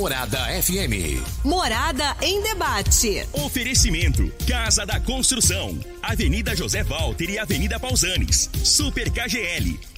Morada 0.00 0.38
FM. 0.62 1.44
Morada 1.44 2.16
em 2.22 2.40
debate. 2.40 3.22
Oferecimento: 3.34 4.32
Casa 4.48 4.86
da 4.86 4.98
Construção, 4.98 5.78
Avenida 6.02 6.56
José 6.56 6.82
Walter 6.82 7.28
e 7.28 7.38
Avenida 7.38 7.78
Pausanes. 7.78 8.48
Super 8.64 9.10
KGL. 9.10 9.89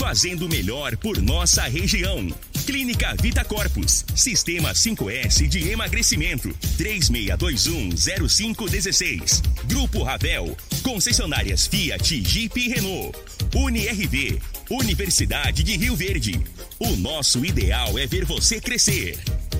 fazendo 0.00 0.48
melhor 0.48 0.96
por 0.96 1.20
nossa 1.20 1.64
região. 1.64 2.26
Clínica 2.64 3.14
Vita 3.20 3.44
Corpus, 3.44 4.02
Sistema 4.16 4.72
5S 4.72 5.46
de 5.46 5.68
emagrecimento, 5.68 6.48
36210516. 6.78 9.42
Grupo 9.64 10.02
Ravel, 10.02 10.56
concessionárias 10.82 11.66
Fiat, 11.66 12.24
Jeep 12.24 12.58
e 12.58 12.70
Renault. 12.70 13.14
UniRV, 13.54 14.40
Universidade 14.70 15.62
de 15.62 15.76
Rio 15.76 15.94
Verde. 15.94 16.40
O 16.78 16.96
nosso 16.96 17.44
ideal 17.44 17.98
é 17.98 18.06
ver 18.06 18.24
você 18.24 18.58
crescer. 18.58 19.18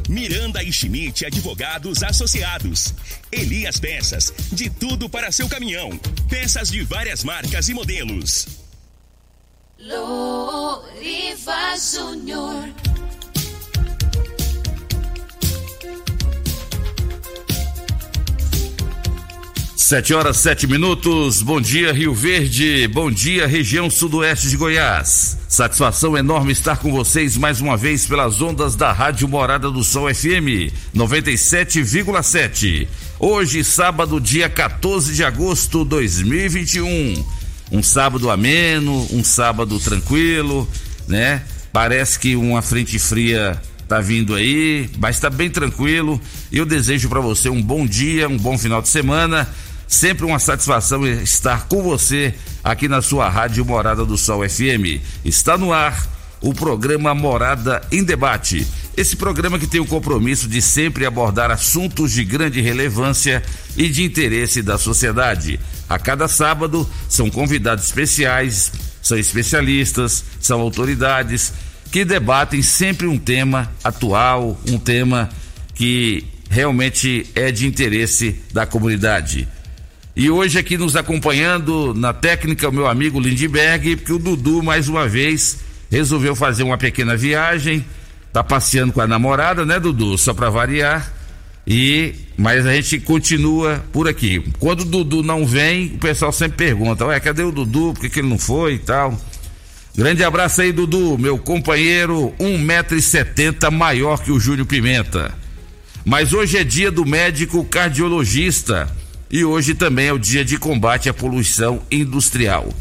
Miranda 0.09 0.63
e 0.63 0.73
Schmidt 0.73 1.27
Advogados 1.27 2.03
Associados. 2.03 2.95
Elias 3.31 3.79
Peças, 3.79 4.33
de 4.51 4.71
tudo 4.71 5.07
para 5.07 5.31
seu 5.31 5.51
caminhão. 5.51 5.91
Peças 6.31 6.71
de 6.71 6.83
várias 6.83 7.23
marcas 7.23 7.69
e 7.69 7.75
modelos. 7.75 8.60
Loriva 9.83 11.75
Júnior. 11.79 12.69
Sete 19.75 20.13
horas, 20.13 20.37
sete 20.37 20.67
minutos. 20.67 21.41
Bom 21.41 21.63
dia, 21.63 21.95
Rio 21.95 22.13
Verde. 22.13 22.87
Bom 22.89 23.11
dia, 23.11 23.47
região 23.47 23.89
sudoeste 23.89 24.51
de 24.51 24.59
Goiás. 24.59 25.39
Satisfação 25.49 26.15
enorme 26.15 26.53
estar 26.53 26.77
com 26.77 26.93
vocês 26.93 27.39
mais 27.39 27.63
uma 27.63 27.75
vez 27.75 28.07
pelas 28.07 28.43
ondas 28.43 28.77
da 28.77 28.93
Rádio 28.93 29.27
Morada 29.29 29.71
do 29.71 29.83
Sol 29.83 30.15
FM 30.15 30.71
97,7. 30.95 32.87
Hoje, 33.19 33.65
sábado, 33.65 34.21
dia 34.21 34.51
14 34.51 35.15
de 35.15 35.25
agosto 35.25 35.85
de 35.85 35.91
2021. 35.91 37.40
Um 37.71 37.83
sábado 37.83 38.31
ameno, 38.31 39.07
um 39.13 39.23
sábado 39.23 39.79
tranquilo, 39.79 40.69
né? 41.07 41.43
Parece 41.73 42.19
que 42.19 42.35
uma 42.35 42.63
frente 42.63 42.99
fria 42.99 43.61
tá 43.89 44.01
vindo 44.01 44.35
aí, 44.35 44.91
mas 44.99 45.17
está 45.17 45.31
bem 45.31 45.51
tranquilo. 45.51 46.21
Eu 46.51 46.65
desejo 46.67 47.09
para 47.09 47.21
você 47.21 47.49
um 47.49 47.63
bom 47.63 47.87
dia, 47.87 48.29
um 48.29 48.37
bom 48.37 48.59
final 48.59 48.83
de 48.83 48.89
semana 48.89 49.49
Sempre 49.91 50.25
uma 50.25 50.39
satisfação 50.39 51.05
estar 51.05 51.67
com 51.67 51.83
você 51.83 52.33
aqui 52.63 52.87
na 52.87 53.03
sua 53.03 53.29
Rádio 53.29 53.65
Morada 53.65 54.07
do 54.07 54.17
Sol 54.17 54.49
FM. 54.49 55.03
Está 55.25 55.59
no 55.59 55.73
ar 55.73 56.09
o 56.41 56.55
programa 56.55 57.13
Morada 57.13 57.83
em 57.91 58.05
Debate. 58.05 58.65
Esse 58.97 59.17
programa 59.17 59.59
que 59.59 59.67
tem 59.67 59.81
o 59.81 59.85
compromisso 59.85 60.47
de 60.47 60.63
sempre 60.63 61.05
abordar 61.05 61.51
assuntos 61.51 62.13
de 62.13 62.25
grande 62.25 62.61
relevância 62.61 63.43
e 63.77 63.89
de 63.89 64.05
interesse 64.05 64.63
da 64.63 64.79
sociedade. 64.79 65.59
A 65.91 65.99
cada 65.99 66.29
sábado 66.29 66.89
são 67.09 67.29
convidados 67.29 67.87
especiais, 67.87 68.71
são 69.03 69.19
especialistas, 69.19 70.25
são 70.41 70.61
autoridades 70.61 71.53
que 71.91 72.05
debatem 72.05 72.63
sempre 72.63 73.09
um 73.09 73.19
tema 73.19 73.69
atual, 73.83 74.57
um 74.69 74.79
tema 74.79 75.29
que 75.75 76.25
realmente 76.49 77.27
é 77.35 77.51
de 77.51 77.67
interesse 77.67 78.41
da 78.53 78.65
comunidade. 78.65 79.49
E 80.15 80.31
hoje 80.31 80.61
aqui 80.61 80.79
nos 80.79 80.95
acompanhando 80.95 81.93
na 81.93 82.13
técnica 82.13 82.69
o 82.69 82.73
meu 82.73 82.87
amigo 82.87 83.19
Lindbergh, 83.19 83.97
porque 83.97 84.13
o 84.13 84.19
Dudu 84.21 84.63
mais 84.63 84.89
uma 84.89 85.09
vez 85.09 85.59
resolveu 85.91 86.37
fazer 86.37 86.63
uma 86.63 86.79
pequena 86.79 87.17
viagem, 87.17 87.85
tá 88.33 88.45
passeando 88.45 88.93
com 88.93 89.01
a 89.01 89.09
namorada, 89.09 89.67
né, 89.67 89.81
Dudu? 89.81 90.17
Só 90.17 90.33
para 90.33 90.51
variar. 90.51 91.20
E 91.73 92.15
mas 92.37 92.67
a 92.67 92.73
gente 92.73 92.99
continua 92.99 93.85
por 93.93 94.09
aqui. 94.09 94.43
Quando 94.59 94.81
o 94.81 94.85
Dudu 94.85 95.23
não 95.23 95.47
vem, 95.47 95.93
o 95.95 95.99
pessoal 95.99 96.33
sempre 96.33 96.57
pergunta: 96.57 97.07
"Ué, 97.07 97.21
cadê 97.21 97.45
o 97.45 97.53
Dudu? 97.53 97.93
Por 97.95 98.01
que, 98.01 98.11
que 98.11 98.19
ele 98.19 98.29
não 98.29 98.39
foi?" 98.39 98.75
e 98.75 98.79
tal. 98.79 99.17
Grande 99.95 100.25
abraço 100.25 100.63
aí, 100.63 100.73
Dudu, 100.73 101.17
meu 101.17 101.39
companheiro, 101.39 102.35
1,70m 102.41 103.71
maior 103.71 104.21
que 104.21 104.33
o 104.33 104.41
Júnior 104.41 104.67
Pimenta. 104.67 105.33
Mas 106.05 106.33
hoje 106.33 106.57
é 106.57 106.65
dia 106.65 106.91
do 106.91 107.05
médico 107.05 107.65
cardiologista 107.65 108.91
e 109.31 109.45
hoje 109.45 109.75
também 109.75 110.07
é 110.09 110.13
o 110.13 110.19
dia 110.19 110.45
de 110.45 110.57
combate 110.57 111.09
à 111.09 111.15
poluição 111.15 111.83
industrial. 111.91 112.73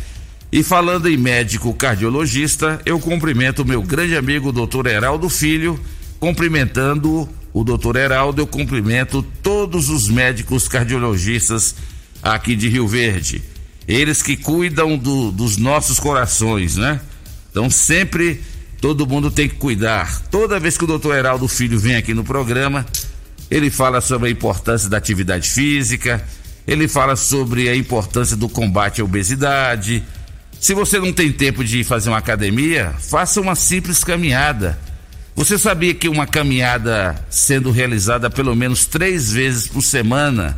E 0.51 0.63
falando 0.63 1.07
em 1.07 1.17
médico 1.17 1.73
cardiologista, 1.75 2.81
eu 2.85 2.99
cumprimento 2.99 3.63
meu 3.63 3.83
grande 3.83 4.15
amigo 4.15 4.51
Dr. 4.51 4.87
Heraldo 4.87 5.29
Filho, 5.29 5.79
cumprimentando 6.19 7.29
o 7.53 7.63
Dr. 7.63 7.95
Heraldo, 7.95 8.41
eu 8.41 8.47
cumprimento 8.47 9.23
todos 9.43 9.89
os 9.89 10.07
médicos 10.07 10.67
cardiologistas 10.67 11.75
aqui 12.21 12.55
de 12.55 12.69
Rio 12.69 12.87
Verde. 12.87 13.43
Eles 13.87 14.21
que 14.21 14.37
cuidam 14.37 14.97
do, 14.97 15.31
dos 15.31 15.57
nossos 15.57 15.99
corações, 15.99 16.75
né? 16.75 17.01
Então 17.49 17.69
sempre 17.69 18.41
todo 18.79 19.07
mundo 19.07 19.31
tem 19.31 19.49
que 19.49 19.55
cuidar. 19.55 20.21
Toda 20.29 20.59
vez 20.59 20.77
que 20.77 20.83
o 20.83 20.87
doutor 20.87 21.15
Heraldo 21.15 21.47
Filho 21.47 21.79
vem 21.79 21.95
aqui 21.95 22.13
no 22.13 22.23
programa, 22.23 22.85
ele 23.49 23.69
fala 23.71 23.99
sobre 23.99 24.29
a 24.29 24.31
importância 24.31 24.89
da 24.89 24.97
atividade 24.97 25.49
física, 25.49 26.23
ele 26.67 26.87
fala 26.87 27.15
sobre 27.15 27.67
a 27.67 27.75
importância 27.75 28.37
do 28.37 28.47
combate 28.47 29.01
à 29.01 29.03
obesidade. 29.03 30.03
Se 30.59 30.73
você 30.73 30.99
não 30.99 31.11
tem 31.11 31.31
tempo 31.31 31.63
de 31.63 31.83
fazer 31.83 32.09
uma 32.09 32.19
academia, 32.19 32.93
faça 32.99 33.41
uma 33.41 33.55
simples 33.55 34.03
caminhada. 34.03 34.77
Você 35.39 35.57
sabia 35.57 35.93
que 35.93 36.09
uma 36.09 36.27
caminhada 36.27 37.15
sendo 37.29 37.71
realizada 37.71 38.29
pelo 38.29 38.53
menos 38.53 38.85
três 38.85 39.31
vezes 39.31 39.69
por 39.69 39.81
semana, 39.81 40.57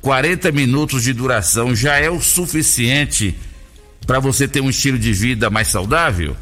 40 0.00 0.50
minutos 0.50 1.04
de 1.04 1.12
duração, 1.12 1.72
já 1.72 2.00
é 2.00 2.10
o 2.10 2.20
suficiente 2.20 3.38
para 4.04 4.18
você 4.18 4.48
ter 4.48 4.60
um 4.60 4.68
estilo 4.68 4.98
de 4.98 5.12
vida 5.12 5.48
mais 5.50 5.68
saudável? 5.68 6.36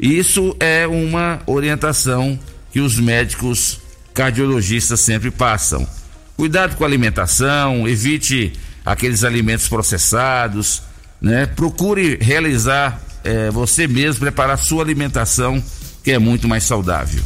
Isso 0.00 0.56
é 0.58 0.88
uma 0.88 1.40
orientação 1.46 2.36
que 2.72 2.80
os 2.80 2.98
médicos 2.98 3.78
cardiologistas 4.12 4.98
sempre 4.98 5.30
passam. 5.30 5.86
Cuidado 6.36 6.74
com 6.74 6.82
a 6.82 6.88
alimentação, 6.88 7.86
evite 7.86 8.54
aqueles 8.84 9.22
alimentos 9.22 9.68
processados, 9.68 10.82
né? 11.22 11.46
Procure 11.46 12.18
realizar 12.20 13.00
é, 13.22 13.52
você 13.52 13.86
mesmo, 13.86 14.18
preparar 14.18 14.58
sua 14.58 14.82
alimentação, 14.82 15.62
que 16.08 16.12
é 16.12 16.18
muito 16.18 16.48
mais 16.48 16.64
saudável. 16.64 17.22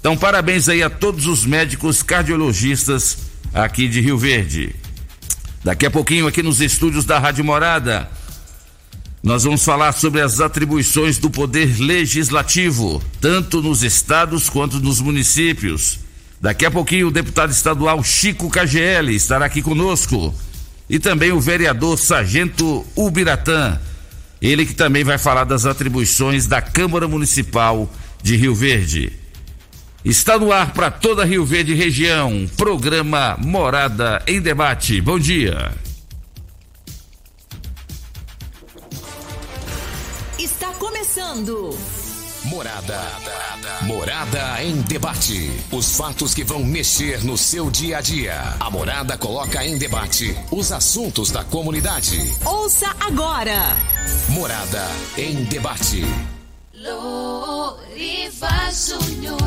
Então, 0.00 0.16
parabéns 0.16 0.68
aí 0.68 0.82
a 0.82 0.90
todos 0.90 1.28
os 1.28 1.46
médicos 1.46 2.02
cardiologistas 2.02 3.16
aqui 3.54 3.86
de 3.86 4.00
Rio 4.00 4.18
Verde. 4.18 4.74
Daqui 5.62 5.86
a 5.86 5.90
pouquinho, 5.90 6.26
aqui 6.26 6.42
nos 6.42 6.60
estúdios 6.60 7.04
da 7.04 7.16
Rádio 7.16 7.44
Morada, 7.44 8.10
nós 9.22 9.44
vamos 9.44 9.64
falar 9.64 9.92
sobre 9.92 10.20
as 10.20 10.40
atribuições 10.40 11.16
do 11.16 11.30
Poder 11.30 11.78
Legislativo, 11.78 13.00
tanto 13.20 13.62
nos 13.62 13.84
estados 13.84 14.50
quanto 14.50 14.80
nos 14.80 15.00
municípios. 15.00 16.00
Daqui 16.40 16.66
a 16.66 16.72
pouquinho 16.72 17.06
o 17.06 17.12
deputado 17.12 17.52
estadual 17.52 18.02
Chico 18.02 18.50
KGL 18.50 19.14
estará 19.14 19.46
aqui 19.46 19.62
conosco. 19.62 20.34
E 20.90 20.98
também 20.98 21.30
o 21.30 21.40
vereador 21.40 21.96
Sargento 21.96 22.84
Ubiratã. 22.96 23.78
Ele 24.42 24.66
que 24.66 24.74
também 24.74 25.04
vai 25.04 25.18
falar 25.18 25.44
das 25.44 25.66
atribuições 25.66 26.48
da 26.48 26.60
Câmara 26.60 27.06
Municipal 27.06 27.88
de 28.24 28.36
Rio 28.36 28.54
Verde. 28.54 29.12
Está 30.02 30.38
no 30.38 30.50
ar 30.50 30.72
para 30.72 30.90
toda 30.90 31.26
Rio 31.26 31.44
Verde 31.44 31.74
região. 31.74 32.48
Programa 32.56 33.36
Morada 33.38 34.22
em 34.26 34.40
Debate. 34.40 34.98
Bom 35.02 35.18
dia. 35.18 35.72
Está 40.38 40.68
começando. 40.78 41.78
Morada. 42.46 42.98
Morada 43.82 44.62
em 44.64 44.80
debate. 44.80 45.50
Os 45.70 45.94
fatos 45.94 46.32
que 46.32 46.44
vão 46.44 46.64
mexer 46.64 47.22
no 47.24 47.36
seu 47.36 47.70
dia 47.70 47.98
a 47.98 48.00
dia. 48.00 48.56
A 48.58 48.70
Morada 48.70 49.18
coloca 49.18 49.62
em 49.66 49.76
debate 49.76 50.34
os 50.50 50.72
assuntos 50.72 51.30
da 51.30 51.44
comunidade. 51.44 52.18
Ouça 52.42 52.94
agora. 53.00 53.76
Morada 54.30 54.88
em 55.18 55.44
debate. 55.44 56.04
Loriva 56.84 58.48
Júnior. 58.70 59.38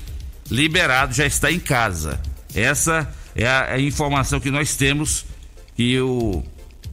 liberado, 0.50 1.14
já 1.14 1.26
está 1.26 1.52
em 1.52 1.60
casa. 1.60 2.20
Essa 2.54 3.12
é 3.36 3.48
a, 3.48 3.74
a 3.74 3.80
informação 3.80 4.40
que 4.40 4.52
nós 4.52 4.76
temos 4.76 5.26
que 5.76 6.00
o, 6.00 6.44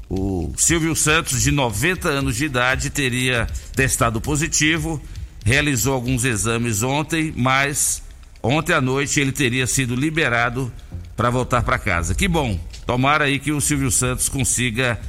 o 0.09 0.53
Silvio 0.57 0.95
Santos, 0.95 1.43
de 1.43 1.51
90 1.51 2.09
anos 2.09 2.37
de 2.37 2.45
idade, 2.45 2.91
teria 2.91 3.47
testado 3.75 4.21
positivo, 4.21 5.03
realizou 5.45 5.95
alguns 5.95 6.25
exames 6.25 6.83
ontem, 6.83 7.33
mas 7.37 8.03
Ontem 8.49 8.75
à 8.75 8.81
noite 8.81 9.19
ele 9.19 9.33
teria 9.33 9.67
sido 9.67 9.97
liberado 9.97 10.73
para 11.17 11.31
voltar 11.31 11.63
para 11.63 11.81
casa. 11.81 12.15
Que 12.15 12.29
bom. 12.29 12.57
Tomara 12.87 13.25
aí 13.25 13.41
que 13.41 13.51
o 13.51 13.61
Silvio 13.61 13.91
Santos 13.91 14.29
consiga 14.29 15.01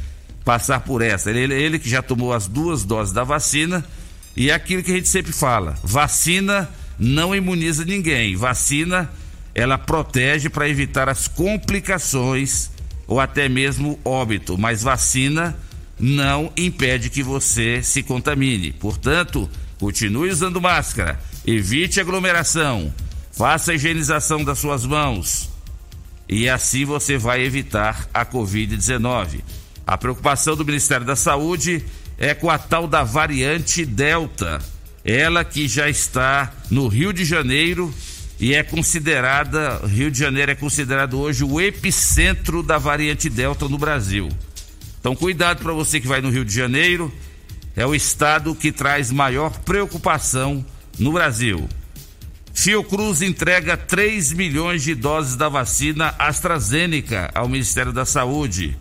passar 0.48 0.80
por 0.80 1.02
essa. 1.02 1.30
Ele, 1.30 1.54
ele 1.54 1.78
que 1.78 1.90
já 1.90 2.02
tomou 2.02 2.32
as 2.32 2.48
duas 2.48 2.86
doses 2.86 3.14
da 3.14 3.26
vacina 3.26 3.84
e 4.34 4.50
é 4.50 4.54
aquilo 4.54 4.82
que 4.82 4.92
a 4.92 4.96
gente 4.96 5.10
sempre 5.10 5.34
fala: 5.34 5.78
vacina 5.84 6.70
não 6.98 7.36
imuniza 7.36 7.84
ninguém. 7.84 8.38
Vacina 8.38 9.10
ela 9.54 9.78
protege 9.78 10.50
para 10.50 10.70
evitar 10.70 11.10
as 11.10 11.28
complicações 11.28 12.72
ou 13.06 13.20
até 13.20 13.50
mesmo 13.50 14.00
óbito, 14.06 14.58
mas 14.58 14.84
vacina 14.84 15.54
não 16.00 16.54
impede 16.56 17.10
que 17.10 17.22
você 17.22 17.84
se 17.84 18.02
contamine. 18.02 18.72
Portanto, 18.72 19.50
continue 19.78 20.30
usando 20.30 20.62
máscara, 20.62 21.20
evite 21.46 22.00
aglomeração 22.00 22.94
Faça 23.38 23.72
a 23.72 23.76
higienização 23.76 24.44
das 24.44 24.58
suas 24.58 24.84
mãos 24.84 25.48
e 26.28 26.50
assim 26.50 26.86
você 26.86 27.20
vai 27.20 27.44
evitar 27.44 28.10
a 28.12 28.26
Covid-19. 28.26 29.42
A 29.88 29.98
preocupação 29.98 30.54
do 30.54 30.66
Ministério 30.66 31.06
da 31.06 31.16
Saúde 31.16 31.82
é 32.18 32.34
com 32.34 32.50
a 32.50 32.58
tal 32.58 32.88
da 32.88 33.06
variante 33.06 33.86
Delta, 33.86 34.60
ela 35.06 35.46
que 35.46 35.66
já 35.66 35.90
está 35.90 36.52
no 36.70 36.90
Rio 36.90 37.14
de 37.14 37.24
Janeiro 37.24 37.94
e 38.38 38.54
é 38.54 38.64
considerada, 38.64 39.78
Rio 39.88 40.12
de 40.12 40.20
Janeiro 40.20 40.52
é 40.52 40.56
considerado 40.56 41.18
hoje 41.18 41.46
o 41.46 41.62
epicentro 41.62 42.62
da 42.62 42.78
variante 42.78 43.30
Delta 43.30 43.70
no 43.70 43.78
Brasil. 43.78 44.28
Então, 45.00 45.16
cuidado 45.16 45.64
para 45.64 45.72
você 45.72 46.02
que 46.02 46.08
vai 46.08 46.20
no 46.20 46.30
Rio 46.30 46.44
de 46.44 46.54
Janeiro, 46.54 47.10
é 47.74 47.86
o 47.86 47.96
estado 47.96 48.54
que 48.54 48.74
traz 48.74 49.10
maior 49.10 49.58
preocupação 49.60 50.66
no 51.00 51.14
Brasil. 51.14 51.66
Fiocruz 52.54 53.22
entrega 53.22 53.78
3 53.78 54.34
milhões 54.34 54.84
de 54.84 54.94
doses 54.94 55.38
da 55.38 55.48
vacina 55.48 56.14
AstraZeneca 56.20 57.32
ao 57.34 57.48
Ministério 57.48 57.94
da 57.94 58.04
Saúde. 58.04 58.78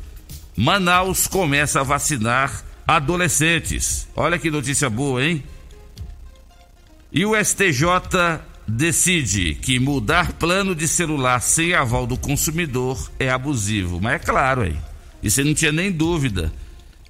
Manaus 0.56 1.26
começa 1.26 1.80
a 1.80 1.82
vacinar 1.82 2.64
adolescentes. 2.86 4.08
Olha 4.16 4.38
que 4.38 4.50
notícia 4.50 4.88
boa, 4.88 5.22
hein? 5.22 5.44
E 7.12 7.24
o 7.26 7.34
STJ 7.36 8.40
decide 8.66 9.54
que 9.54 9.78
mudar 9.78 10.32
plano 10.32 10.74
de 10.74 10.88
celular 10.88 11.40
sem 11.40 11.74
aval 11.74 12.06
do 12.06 12.16
consumidor 12.16 13.10
é 13.18 13.30
abusivo. 13.30 14.00
Mas 14.00 14.14
é 14.14 14.18
claro, 14.18 14.64
hein? 14.64 14.76
Isso 15.22 15.44
não 15.44 15.54
tinha 15.54 15.72
nem 15.72 15.92
dúvida. 15.92 16.52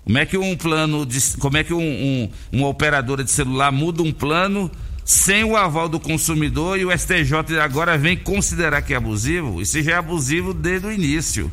Como 0.05 0.19
é 0.19 0.27
que 0.27 0.37
um 0.37 0.57
plano 0.57 1.05
de, 1.05 1.19
como 1.39 1.57
é 1.57 1.65
que 1.65 1.75
um, 1.75 1.81
um, 1.81 2.31
uma 2.53 2.69
operadora 2.69 3.25
de 3.25 3.31
celular 3.31 3.73
muda 3.73 4.03
um 4.03 4.13
plano 4.13 4.71
sem 5.05 5.45
o 5.45 5.57
aval 5.57 5.89
do 5.89 6.01
consumidor 6.01 6.79
e 6.79 6.85
o 6.85 6.97
STJ 6.97 7.59
agora 7.63 7.97
vem 7.97 8.17
considerar 8.17 8.83
que 8.83 8.93
é 8.93 8.97
abusivo, 8.97 9.63
isso 9.63 9.81
já 9.81 9.93
é 9.93 9.95
abusivo 9.95 10.53
desde 10.53 10.89
o 10.89 10.93
início. 10.93 11.51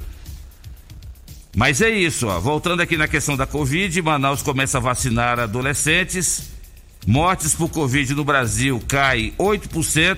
Mas 1.56 1.82
é 1.82 1.90
isso, 1.90 2.28
ó. 2.28 2.40
voltando 2.40 2.82
aqui 2.82 2.98
na 2.98 3.08
questão 3.08 3.38
da 3.38 3.46
Covid, 3.46 4.02
Manaus 4.02 4.42
começa 4.42 4.80
a 4.80 4.82
vacinar 4.82 5.40
adolescentes, 5.40 6.50
mortes 7.06 7.54
por 7.54 7.70
Covid 7.70 8.14
no 8.16 8.24
Brasil 8.24 8.82
cai 8.88 9.34
8% 9.38 10.18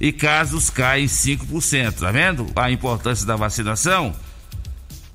e 0.00 0.12
casos 0.12 0.70
caem 0.70 1.06
5%, 1.06 1.94
tá 1.94 2.12
vendo 2.12 2.46
a 2.54 2.70
importância 2.70 3.26
da 3.26 3.34
vacinação? 3.34 4.14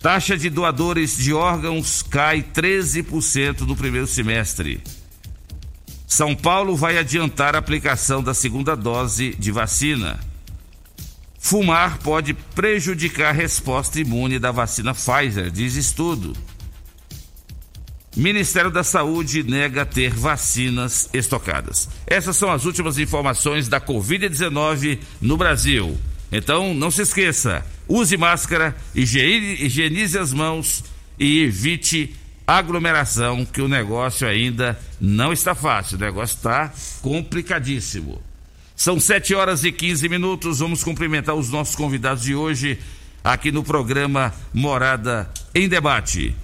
Taxa 0.01 0.35
de 0.35 0.50
doadores 0.50 1.15
de 1.15 1.31
órgãos 1.31 2.01
cai 2.01 2.41
13% 2.41 3.62
no 3.62 3.75
primeiro 3.75 4.07
semestre. 4.07 4.83
São 6.07 6.35
Paulo 6.35 6.75
vai 6.75 6.97
adiantar 6.97 7.56
a 7.56 7.59
aplicação 7.59 8.21
da 8.21 8.33
segunda 8.33 8.75
dose 8.75 9.33
de 9.35 9.51
vacina. 9.51 10.19
Fumar 11.43 11.97
pode 11.97 12.35
prejudicar 12.35 13.30
a 13.30 13.31
resposta 13.31 13.99
imune 13.99 14.37
da 14.37 14.51
vacina 14.51 14.94
Pfizer, 14.94 15.49
diz 15.49 15.75
estudo. 15.75 16.37
Ministério 18.16 18.69
da 18.69 18.83
Saúde 18.83 19.42
nega 19.42 19.83
ter 19.83 20.13
vacinas 20.13 21.09
estocadas. 21.11 21.89
Essas 22.06 22.37
são 22.37 22.51
as 22.51 22.63
últimas 22.63 22.99
informações 22.99 23.68
da 23.68 23.81
Covid-19 23.81 24.99
no 25.19 25.35
Brasil. 25.35 25.97
Então, 26.31 26.75
não 26.75 26.92
se 26.92 27.01
esqueça: 27.01 27.66
use 27.87 28.16
máscara, 28.16 28.77
higienize 28.94 30.19
as 30.19 30.31
mãos 30.31 30.83
e 31.19 31.42
evite 31.42 32.16
aglomeração, 32.45 33.45
que 33.45 33.61
o 33.61 33.68
negócio 33.68 34.27
ainda 34.27 34.80
não 35.01 35.33
está 35.33 35.56
fácil, 35.56 35.97
o 35.97 36.01
negócio 36.01 36.35
está 36.35 36.71
complicadíssimo. 37.01 38.21
São 38.81 39.00
7 39.00 39.35
horas 39.35 39.64
e 39.64 39.71
15 39.71 40.09
minutos, 40.09 40.57
vamos 40.57 40.83
cumprimentar 40.83 41.35
os 41.35 41.52
nossos 41.52 41.76
convidados 41.76 42.23
de 42.23 42.33
hoje 42.33 42.80
aqui 43.23 43.52
no 43.52 43.64
programa 43.64 44.33
Morada 44.52 45.30
em 45.54 45.69
Debate. 45.69 46.35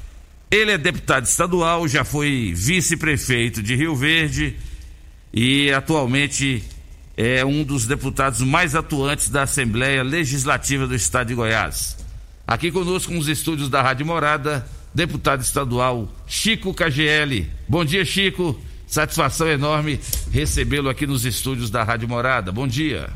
Ele 0.51 0.69
é 0.69 0.77
deputado 0.77 1.25
estadual, 1.25 1.87
já 1.87 2.03
foi 2.03 2.53
vice-prefeito 2.55 3.63
de 3.63 3.73
Rio 3.73 3.95
Verde 3.95 4.55
e 5.33 5.71
atualmente 5.71 6.63
é 7.17 7.43
um 7.43 7.63
dos 7.63 7.87
deputados 7.87 8.41
mais 8.41 8.75
atuantes 8.75 9.31
da 9.31 9.41
Assembleia 9.41 10.03
Legislativa 10.03 10.85
do 10.85 10.93
Estado 10.93 11.29
de 11.29 11.33
Goiás. 11.33 11.97
Aqui 12.45 12.71
conosco 12.71 13.11
nos 13.13 13.27
estúdios 13.27 13.67
da 13.67 13.81
Rádio 13.81 14.05
Morada, 14.05 14.63
deputado 14.93 15.41
estadual 15.41 16.07
Chico 16.27 16.71
KGL. 16.71 17.47
Bom 17.67 17.83
dia, 17.83 18.05
Chico. 18.05 18.61
Satisfação 18.87 19.49
enorme 19.49 19.99
recebê-lo 20.31 20.87
aqui 20.87 21.05
nos 21.05 21.25
estúdios 21.25 21.69
da 21.69 21.83
Rádio 21.83 22.07
Morada. 22.07 22.53
Bom 22.53 22.65
dia. 22.65 23.09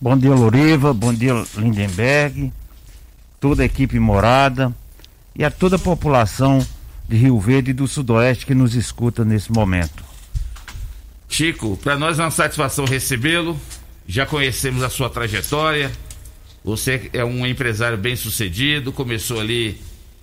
Bom 0.00 0.16
dia, 0.16 0.34
Loriva. 0.34 0.94
Bom 0.94 1.12
dia, 1.12 1.34
Lindenberg. 1.54 2.50
Toda 3.38 3.62
a 3.62 3.66
equipe 3.66 4.00
Morada 4.00 4.74
e 5.36 5.44
a 5.44 5.50
toda 5.50 5.76
a 5.76 5.78
população 5.78 6.66
de 7.06 7.16
Rio 7.16 7.38
Verde 7.38 7.70
e 7.70 7.74
do 7.74 7.86
Sudoeste 7.86 8.46
que 8.46 8.54
nos 8.54 8.74
escuta 8.74 9.26
nesse 9.26 9.52
momento. 9.52 10.02
Chico, 11.28 11.76
para 11.76 11.98
nós 11.98 12.18
é 12.18 12.22
uma 12.22 12.30
satisfação 12.30 12.86
recebê-lo. 12.86 13.60
Já 14.06 14.24
conhecemos 14.24 14.82
a 14.82 14.88
sua 14.88 15.10
trajetória. 15.10 15.92
Você 16.64 17.10
é 17.12 17.22
um 17.22 17.46
empresário 17.46 17.98
bem 17.98 18.16
sucedido, 18.16 18.90
começou 18.90 19.38
ali 19.38 19.80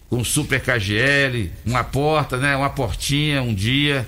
com 0.09 0.23
Super 0.23 0.61
KGL, 0.61 1.51
uma 1.65 1.83
porta, 1.83 2.37
né? 2.37 2.55
Uma 2.55 2.69
portinha 2.69 3.41
um 3.41 3.53
dia. 3.53 4.07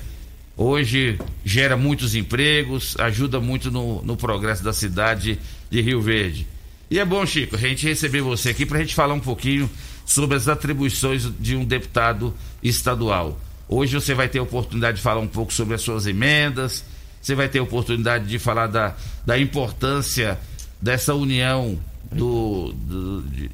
Hoje 0.56 1.20
gera 1.46 1.78
muitos 1.78 2.16
empregos, 2.16 2.96
ajuda 3.00 3.40
muito 3.40 3.70
no, 3.70 4.02
no 4.02 4.18
progresso 4.18 4.64
da 4.64 4.74
cidade 4.74 5.40
de 5.70 5.82
Rio 5.82 6.02
Verde. 6.02 6.48
E 6.90 7.00
é 7.00 7.06
bom, 7.06 7.26
Chico, 7.26 7.56
a 7.56 7.60
gente 7.60 7.86
receber 7.86 8.22
você 8.22 8.50
aqui 8.50 8.66
para 8.66 8.78
a 8.78 8.82
gente 8.82 8.96
falar 8.96 9.14
um 9.14 9.20
pouquinho 9.20 9.70
sobre 10.06 10.38
as 10.38 10.48
atribuições 10.48 11.30
de 11.40 11.56
um 11.56 11.66
deputado 11.66 12.34
estadual. 12.64 13.40
Hoje 13.68 13.94
você 13.94 14.14
vai 14.14 14.30
ter 14.30 14.40
a 14.40 14.44
oportunidade 14.44 14.98
de 14.98 15.04
falar 15.04 15.20
um 15.20 15.28
pouco 15.28 15.54
sobre 15.54 15.76
as 15.76 15.82
suas 15.82 16.08
emendas, 16.08 16.84
você 17.22 17.36
vai 17.36 17.50
ter 17.50 17.60
a 17.60 17.64
oportunidade 17.64 18.26
de 18.26 18.40
falar 18.40 18.68
da, 18.68 18.96
da 19.26 19.38
importância 19.38 20.40
dessa 20.82 21.14
união 21.14 21.78
do, 22.10 22.72
do 22.74 23.22
de, 23.24 23.52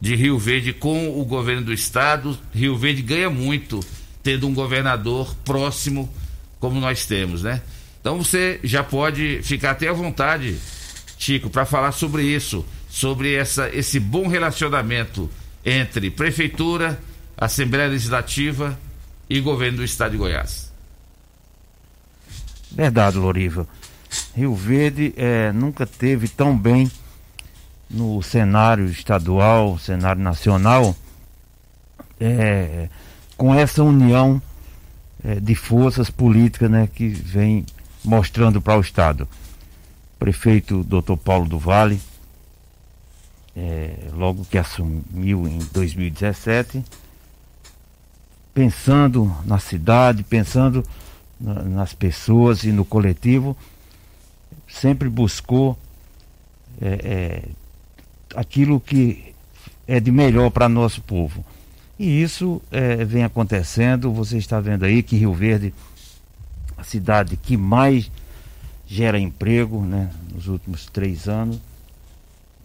de 0.00 0.16
Rio 0.16 0.38
Verde 0.38 0.72
com 0.72 1.20
o 1.20 1.24
governo 1.24 1.62
do 1.66 1.72
estado. 1.72 2.38
Rio 2.54 2.76
Verde 2.76 3.02
ganha 3.02 3.28
muito 3.28 3.80
tendo 4.22 4.46
um 4.46 4.54
governador 4.54 5.34
próximo 5.44 6.12
como 6.58 6.80
nós 6.80 7.06
temos, 7.06 7.42
né? 7.42 7.60
Então 8.00 8.16
você 8.16 8.58
já 8.64 8.82
pode 8.82 9.40
ficar 9.42 9.72
até 9.72 9.88
à 9.88 9.92
vontade, 9.92 10.56
Chico, 11.18 11.50
para 11.50 11.66
falar 11.66 11.92
sobre 11.92 12.22
isso, 12.22 12.64
sobre 12.88 13.34
essa, 13.34 13.68
esse 13.74 14.00
bom 14.00 14.26
relacionamento 14.26 15.30
entre 15.64 16.10
prefeitura, 16.10 16.98
Assembleia 17.36 17.88
Legislativa 17.88 18.78
e 19.28 19.40
governo 19.40 19.78
do 19.78 19.84
Estado 19.84 20.12
de 20.12 20.16
Goiás. 20.16 20.72
Verdade, 22.70 23.18
Loriva. 23.18 23.68
Rio 24.34 24.54
Verde 24.54 25.12
é, 25.16 25.52
nunca 25.52 25.86
teve 25.86 26.28
tão 26.28 26.56
bem 26.56 26.90
no 27.90 28.22
cenário 28.22 28.86
estadual, 28.86 29.78
cenário 29.78 30.22
nacional, 30.22 30.94
é, 32.20 32.88
com 33.36 33.54
essa 33.54 33.82
união 33.82 34.40
é, 35.24 35.40
de 35.40 35.54
forças 35.54 36.08
políticas 36.08 36.70
né, 36.70 36.86
que 36.86 37.08
vem 37.08 37.66
mostrando 38.04 38.60
para 38.60 38.78
o 38.78 38.80
Estado. 38.80 39.28
Prefeito 40.18 40.84
Dr. 40.84 41.16
Paulo 41.16 41.48
do 41.48 41.58
Vale, 41.58 42.00
é, 43.56 44.08
logo 44.12 44.44
que 44.44 44.58
assumiu 44.58 45.48
em 45.48 45.58
2017, 45.72 46.84
pensando 48.54 49.34
na 49.44 49.58
cidade, 49.58 50.22
pensando 50.22 50.84
na, 51.40 51.62
nas 51.62 51.92
pessoas 51.92 52.62
e 52.64 52.72
no 52.72 52.84
coletivo, 52.84 53.56
sempre 54.68 55.08
buscou 55.08 55.76
é, 56.80 56.88
é, 56.88 57.42
aquilo 58.34 58.80
que 58.80 59.34
é 59.86 59.98
de 59.98 60.10
melhor 60.10 60.50
para 60.50 60.68
nosso 60.68 61.02
povo. 61.02 61.44
E 61.98 62.22
isso 62.22 62.62
é, 62.70 63.04
vem 63.04 63.24
acontecendo, 63.24 64.12
você 64.12 64.38
está 64.38 64.60
vendo 64.60 64.84
aí 64.84 65.02
que 65.02 65.16
Rio 65.16 65.34
Verde, 65.34 65.74
a 66.76 66.84
cidade 66.84 67.36
que 67.36 67.56
mais 67.56 68.10
gera 68.86 69.18
emprego 69.18 69.82
né, 69.82 70.10
nos 70.34 70.48
últimos 70.48 70.86
três 70.86 71.28
anos. 71.28 71.58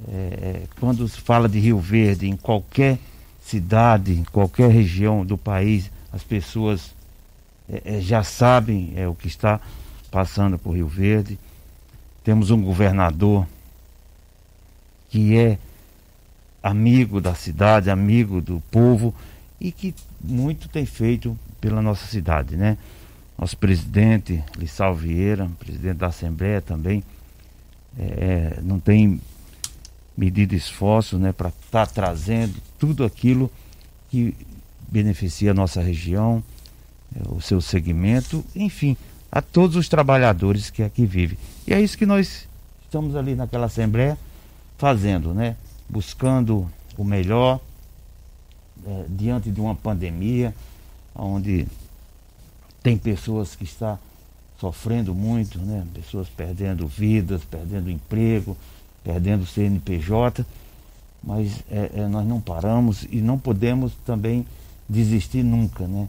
É, 0.08 0.62
quando 0.80 1.08
se 1.08 1.20
fala 1.20 1.50
de 1.50 1.60
Rio 1.60 1.80
Verde, 1.80 2.28
em 2.28 2.36
qualquer 2.36 2.98
cidade, 3.42 4.14
em 4.14 4.24
qualquer 4.24 4.70
região 4.70 5.26
do 5.26 5.38
país, 5.38 5.92
as 6.12 6.24
pessoas 6.24 6.96
é, 7.70 7.98
é 7.98 8.02
já 8.02 8.24
sabem 8.24 8.94
é, 8.96 9.08
o 9.08 9.14
que 9.14 9.28
está 9.28 9.60
passando 10.10 10.58
por 10.58 10.72
Rio 10.72 10.88
Verde. 10.88 11.38
Temos 12.24 12.52
um 12.52 12.62
governador 12.62 13.46
que 15.16 15.38
é 15.38 15.58
amigo 16.62 17.22
da 17.22 17.34
cidade, 17.34 17.90
amigo 17.90 18.42
do 18.42 18.62
povo 18.70 19.16
e 19.62 19.72
que 19.72 19.96
muito 20.22 20.68
tem 20.68 20.86
feito 20.86 21.40
pela 21.62 21.82
nossa 21.82 22.06
cidade, 22.06 22.58
né? 22.58 22.78
Nosso 23.40 23.58
presidente, 23.58 24.44
Lissau 24.58 24.94
Vieira, 24.94 25.50
presidente 25.58 25.96
da 25.96 26.08
Assembleia 26.08 26.60
também, 26.60 27.02
é, 27.98 28.60
não 28.62 28.78
tem 28.78 29.22
medido 30.18 30.54
esforço 30.54 31.18
né, 31.18 31.32
para 31.32 31.48
estar 31.48 31.88
tá 31.88 31.94
trazendo 31.94 32.56
tudo 32.78 33.06
aquilo 33.06 33.50
que 34.10 34.36
beneficia 34.90 35.52
a 35.52 35.54
nossa 35.54 35.82
região, 35.82 36.44
é, 37.16 37.22
o 37.30 37.40
seu 37.40 37.62
segmento, 37.62 38.44
enfim, 38.54 38.98
a 39.32 39.42
todos 39.42 39.78
os 39.78 39.88
trabalhadores 39.88 40.70
que 40.70 40.84
aqui 40.84 41.06
vivem. 41.06 41.38
E 41.66 41.74
é 41.74 41.80
isso 41.80 41.98
que 41.98 42.06
nós 42.06 42.50
estamos 42.84 43.16
ali 43.16 43.34
naquela 43.34 43.68
Assembleia 43.68 44.18
fazendo, 44.78 45.34
né? 45.34 45.56
Buscando 45.90 46.70
o 46.98 47.04
melhor 47.04 47.60
é, 48.86 49.06
diante 49.10 49.50
de 49.52 49.60
uma 49.60 49.76
pandemia, 49.76 50.54
onde 51.16 51.68
tem 52.84 52.98
pessoas 52.98 53.56
que 53.56 53.64
estão 53.64 53.98
sofrendo 54.60 55.14
muito, 55.14 55.60
né? 55.60 55.86
Pessoas 55.94 56.28
perdendo 56.30 56.88
vidas, 56.88 57.44
perdendo 57.44 57.90
emprego, 57.90 58.58
perdendo 59.04 59.46
CNPJ, 59.46 60.46
mas 61.24 61.64
é, 61.70 61.92
é, 61.96 62.08
nós 62.08 62.26
não 62.26 62.40
paramos 62.40 63.04
e 63.10 63.22
não 63.22 63.38
podemos 63.38 63.94
também 64.06 64.46
desistir 64.88 65.44
nunca, 65.44 65.88
né? 65.88 66.08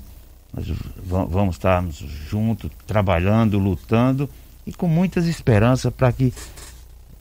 Nós 0.52 0.66
vamos 1.04 1.56
estar 1.56 1.84
juntos, 2.28 2.70
trabalhando, 2.86 3.58
lutando 3.58 4.28
e 4.66 4.72
com 4.72 4.88
muitas 4.88 5.26
esperanças 5.26 5.92
para 5.92 6.12
que 6.12 6.32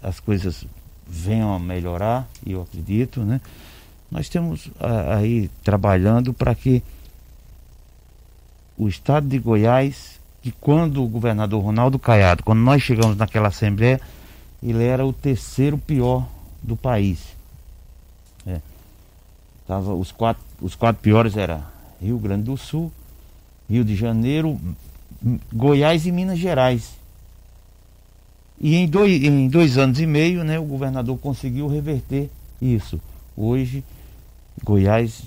as 0.01 0.19
coisas 0.19 0.65
venham 1.07 1.53
a 1.53 1.59
melhorar, 1.59 2.27
e 2.45 2.53
eu 2.53 2.62
acredito, 2.62 3.21
né? 3.21 3.39
Nós 4.12 4.29
temos 4.29 4.69
aí 5.17 5.50
trabalhando 5.63 6.33
para 6.33 6.53
que 6.55 6.81
o 8.77 8.88
estado 8.88 9.27
de 9.27 9.39
Goiás, 9.39 10.19
que 10.41 10.51
quando 10.51 11.03
o 11.03 11.07
governador 11.07 11.63
Ronaldo 11.63 11.97
Caiado, 11.97 12.43
quando 12.43 12.59
nós 12.59 12.81
chegamos 12.81 13.17
naquela 13.17 13.47
assembleia, 13.47 14.00
ele 14.62 14.83
era 14.83 15.05
o 15.05 15.13
terceiro 15.13 15.77
pior 15.77 16.27
do 16.62 16.75
país. 16.75 17.35
É. 18.45 18.59
Tava, 19.67 19.93
os, 19.93 20.12
quatro, 20.12 20.43
os 20.62 20.75
quatro 20.75 21.01
piores 21.01 21.35
eram 21.35 21.63
Rio 22.01 22.17
Grande 22.19 22.43
do 22.43 22.57
Sul, 22.57 22.91
Rio 23.69 23.83
de 23.83 23.95
Janeiro, 23.95 24.59
Goiás 25.51 26.05
e 26.05 26.12
Minas 26.12 26.38
Gerais. 26.38 26.93
E 28.59 28.75
em 28.75 28.88
dois, 28.88 29.24
em 29.24 29.47
dois 29.47 29.77
anos 29.77 30.00
e 30.00 30.05
meio, 30.05 30.43
né, 30.43 30.57
o 30.57 30.63
governador 30.63 31.17
conseguiu 31.17 31.67
reverter 31.67 32.29
isso. 32.62 33.00
Hoje, 33.35 33.83
Goiás 34.63 35.24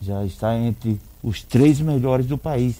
já 0.00 0.24
está 0.24 0.56
entre 0.56 1.00
os 1.22 1.42
três 1.42 1.80
melhores 1.80 2.26
do 2.26 2.38
país. 2.38 2.76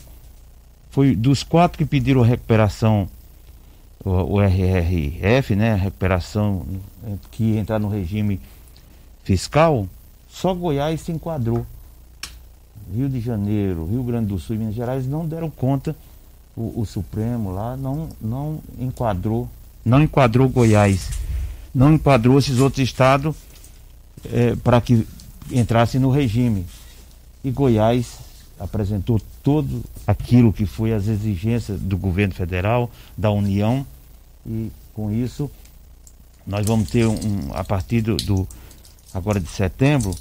Foi 0.91 1.15
dos 1.15 1.43
quatro 1.43 1.79
que 1.79 1.85
pediram 1.85 2.23
recuperação, 2.23 3.09
o, 4.05 4.11
o 4.11 4.41
RRF, 4.41 5.57
né, 5.57 5.73
a 5.73 5.77
recuperação 5.77 6.65
que 7.31 7.57
entrar 7.57 7.79
no 7.79 7.89
regime 7.89 8.41
fiscal, 9.25 9.89
só 10.29 10.55
Goiás 10.55 11.01
se 11.01 11.13
enquadrou. 11.13 11.67
Rio 12.95 13.09
de 13.09 13.21
Janeiro, 13.21 13.87
Rio 13.87 14.03
Grande 14.03 14.27
do 14.27 14.39
Sul 14.39 14.57
e 14.57 14.59
Minas 14.59 14.75
Gerais 14.75 15.07
não 15.07 15.27
deram 15.27 15.51
conta. 15.51 15.95
O, 16.57 16.81
o 16.81 16.87
Supremo 16.87 17.53
lá 17.53 17.77
não, 17.77 18.09
não 18.21 18.61
enquadrou 18.79 19.49
não 19.91 20.01
enquadrou 20.01 20.49
Goiás, 20.49 21.11
não 21.75 21.95
enquadrou 21.95 22.39
esses 22.39 22.61
outros 22.61 22.83
estados 22.83 23.35
é, 24.33 24.55
para 24.55 24.81
que 24.81 25.05
entrassem 25.51 26.01
no 26.01 26.11
regime. 26.11 26.65
E 27.43 27.51
Goiás 27.51 28.19
apresentou 28.59 29.21
todo 29.43 29.83
aquilo 30.07 30.53
que 30.53 30.65
foi 30.65 30.93
as 30.93 31.09
exigências 31.09 31.81
do 31.81 31.99
governo 31.99 32.33
federal, 32.33 32.89
da 33.19 33.33
União, 33.33 33.85
e 34.47 34.71
com 34.95 35.11
isso 35.11 35.51
nós 36.47 36.65
vamos 36.65 36.89
ter 36.89 37.07
um, 37.07 37.51
a 37.53 37.65
partir 37.65 38.01
do, 38.01 38.17
do 38.17 38.47
agora 39.13 39.41
de 39.41 39.49
setembro, 39.49 40.15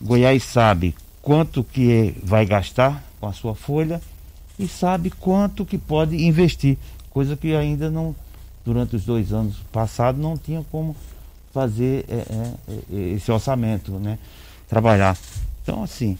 Goiás 0.00 0.42
sabe 0.42 0.94
quanto 1.22 1.64
que 1.64 2.14
vai 2.22 2.44
gastar 2.44 3.02
com 3.18 3.26
a 3.26 3.32
sua 3.32 3.54
folha 3.54 4.00
e 4.58 4.68
sabe 4.68 5.08
quanto 5.10 5.64
que 5.64 5.78
pode 5.78 6.22
investir, 6.22 6.76
coisa 7.08 7.34
que 7.34 7.54
ainda 7.54 7.90
não 7.90 8.14
durante 8.64 8.96
os 8.96 9.04
dois 9.04 9.32
anos 9.32 9.56
passados 9.72 10.20
não 10.20 10.36
tinha 10.36 10.64
como 10.70 10.96
fazer 11.52 12.04
é, 12.08 12.14
é, 12.14 12.54
é, 12.92 12.98
esse 13.14 13.30
orçamento, 13.30 13.92
né? 13.92 14.18
Trabalhar. 14.68 15.16
Então, 15.62 15.82
assim, 15.82 16.18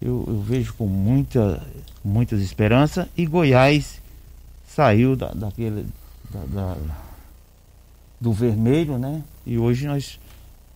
eu, 0.00 0.24
eu 0.26 0.40
vejo 0.40 0.74
com 0.74 0.86
muita, 0.86 1.62
muitas 2.04 2.42
esperanças 2.42 3.06
e 3.16 3.24
Goiás 3.24 4.00
saiu 4.66 5.16
da, 5.16 5.32
daquele 5.32 5.86
da, 6.30 6.44
da, 6.44 6.76
do 8.20 8.32
vermelho, 8.32 8.98
né? 8.98 9.22
E 9.46 9.56
hoje 9.56 9.86
nós 9.86 10.18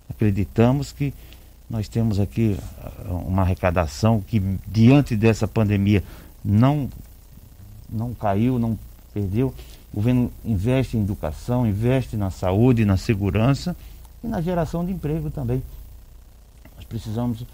acreditamos 0.09 0.93
que 0.93 1.13
nós 1.69 1.89
temos 1.89 2.19
aqui 2.19 2.57
ah, 2.83 3.13
uma 3.13 3.43
arrecadação 3.43 4.23
que 4.27 4.41
diante 4.67 5.15
dessa 5.17 5.47
pandemia 5.47 6.03
não 6.43 6.89
não 7.91 8.15
caiu, 8.15 8.59
não 8.59 8.79
perdeu 9.13 9.55
o 9.93 9.97
governo 9.97 10.31
investe 10.45 10.97
em 10.97 11.01
educação, 11.01 11.67
investe 11.67 12.17
na 12.17 12.31
saúde, 12.31 12.85
na 12.85 12.97
segurança 12.97 13.77
e 14.23 14.27
na 14.27 14.41
geração 14.41 14.85
de 14.85 14.93
emprego 14.93 15.31
também. 15.31 15.63
Nós 16.77 16.85
precisamos 16.85 17.45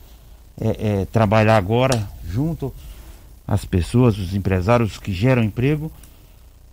é, 0.61 1.01
é, 1.01 1.05
trabalhar 1.07 1.57
agora 1.57 2.09
junto 2.27 2.73
às 3.47 3.65
pessoas, 3.65 4.19
os 4.19 4.35
empresários 4.35 4.99
que 4.99 5.13
geram 5.13 5.43
emprego, 5.43 5.91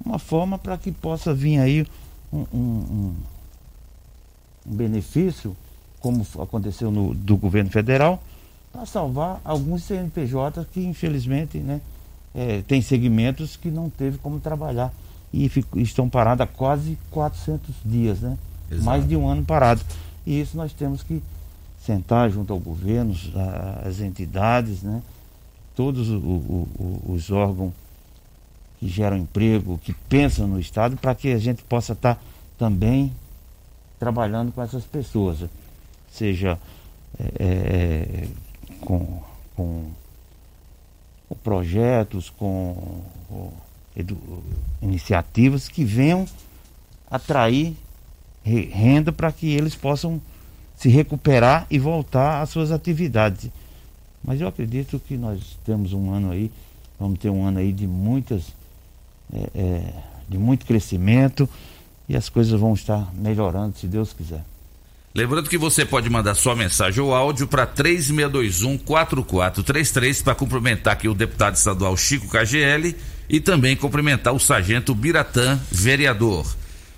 uma 0.03 0.17
forma 0.17 0.57
para 0.57 0.77
que 0.77 0.91
possa 0.91 1.33
vir 1.33 1.59
aí 1.59 1.85
um, 2.33 2.45
um, 2.53 3.15
um, 4.65 4.75
benefício, 4.75 5.55
como 5.99 6.25
aconteceu 6.39 6.91
no, 6.91 7.13
do 7.13 7.37
governo 7.37 7.69
federal, 7.69 8.21
para 8.71 8.85
salvar 8.85 9.41
alguns 9.43 9.83
CNPJs 9.83 10.65
que 10.71 10.79
infelizmente 10.79 11.57
né, 11.59 11.81
é, 12.33 12.61
tem 12.61 12.81
segmentos 12.81 13.55
que 13.55 13.69
não 13.69 13.89
teve 13.89 14.17
como 14.17 14.39
trabalhar 14.39 14.91
e 15.33 15.47
fico, 15.49 15.79
estão 15.79 16.09
parados 16.09 16.41
há 16.41 16.47
quase 16.47 16.97
400 17.09 17.75
dias, 17.85 18.19
né? 18.19 18.37
Exato. 18.69 18.85
Mais 18.85 19.07
de 19.07 19.15
um 19.15 19.27
ano 19.27 19.43
parado. 19.43 19.81
E 20.25 20.39
isso 20.39 20.57
nós 20.57 20.73
temos 20.73 21.03
que 21.03 21.21
sentar 21.83 22.29
junto 22.29 22.53
ao 22.53 22.59
governo, 22.59 23.15
às 23.85 23.99
entidades, 23.99 24.83
né? 24.83 25.01
todos 25.75 26.09
o, 26.09 26.17
o, 26.17 27.01
os 27.09 27.31
órgãos 27.31 27.73
que 28.79 28.87
geram 28.87 29.17
emprego, 29.17 29.79
que 29.79 29.93
pensam 29.93 30.47
no 30.47 30.59
Estado, 30.59 30.97
para 30.97 31.15
que 31.15 31.31
a 31.31 31.37
gente 31.37 31.63
possa 31.63 31.93
estar 31.93 32.15
tá 32.15 32.21
também 32.57 33.11
trabalhando 33.99 34.51
com 34.51 34.61
essas 34.61 34.83
pessoas, 34.83 35.37
seja 36.11 36.57
é, 37.19 37.31
é, 37.39 38.27
com, 38.79 39.21
com, 39.55 39.91
projetos, 41.43 42.29
com, 42.29 43.01
com 43.27 43.51
iniciativas 44.81 45.67
que 45.67 45.83
venham 45.83 46.25
atrair 47.09 47.75
renda 48.43 49.11
para 49.11 49.31
que 49.31 49.53
eles 49.53 49.75
possam 49.75 50.19
se 50.75 50.89
recuperar 50.89 51.67
e 51.69 51.77
voltar 51.77 52.41
às 52.41 52.49
suas 52.49 52.71
atividades. 52.71 53.51
Mas 54.23 54.41
eu 54.41 54.47
acredito 54.47 54.99
que 54.99 55.15
nós 55.17 55.59
temos 55.65 55.93
um 55.93 56.11
ano 56.11 56.31
aí, 56.31 56.51
vamos 56.99 57.19
ter 57.19 57.29
um 57.29 57.45
ano 57.45 57.59
aí 57.59 57.71
de 57.71 57.85
muitas, 57.85 58.51
é, 59.31 59.49
é, 59.53 59.93
de 60.27 60.39
muito 60.39 60.65
crescimento 60.65 61.47
e 62.09 62.15
as 62.15 62.27
coisas 62.29 62.59
vão 62.59 62.73
estar 62.73 63.13
melhorando, 63.13 63.77
se 63.77 63.85
Deus 63.87 64.11
quiser. 64.13 64.43
Lembrando 65.13 65.49
que 65.49 65.57
você 65.57 65.85
pode 65.85 66.09
mandar 66.09 66.35
sua 66.35 66.55
mensagem 66.55 67.03
ou 67.03 67.13
áudio 67.13 67.45
para 67.45 67.67
3621-4433 67.67 70.23
para 70.23 70.33
cumprimentar 70.33 70.93
aqui 70.93 71.09
o 71.09 71.13
deputado 71.13 71.55
estadual 71.55 71.97
Chico 71.97 72.27
KGL 72.27 72.95
e 73.31 73.39
também 73.39 73.77
cumprimentar 73.77 74.33
o 74.33 74.39
sargento 74.39 74.93
Biratã, 74.93 75.57
vereador. 75.71 76.45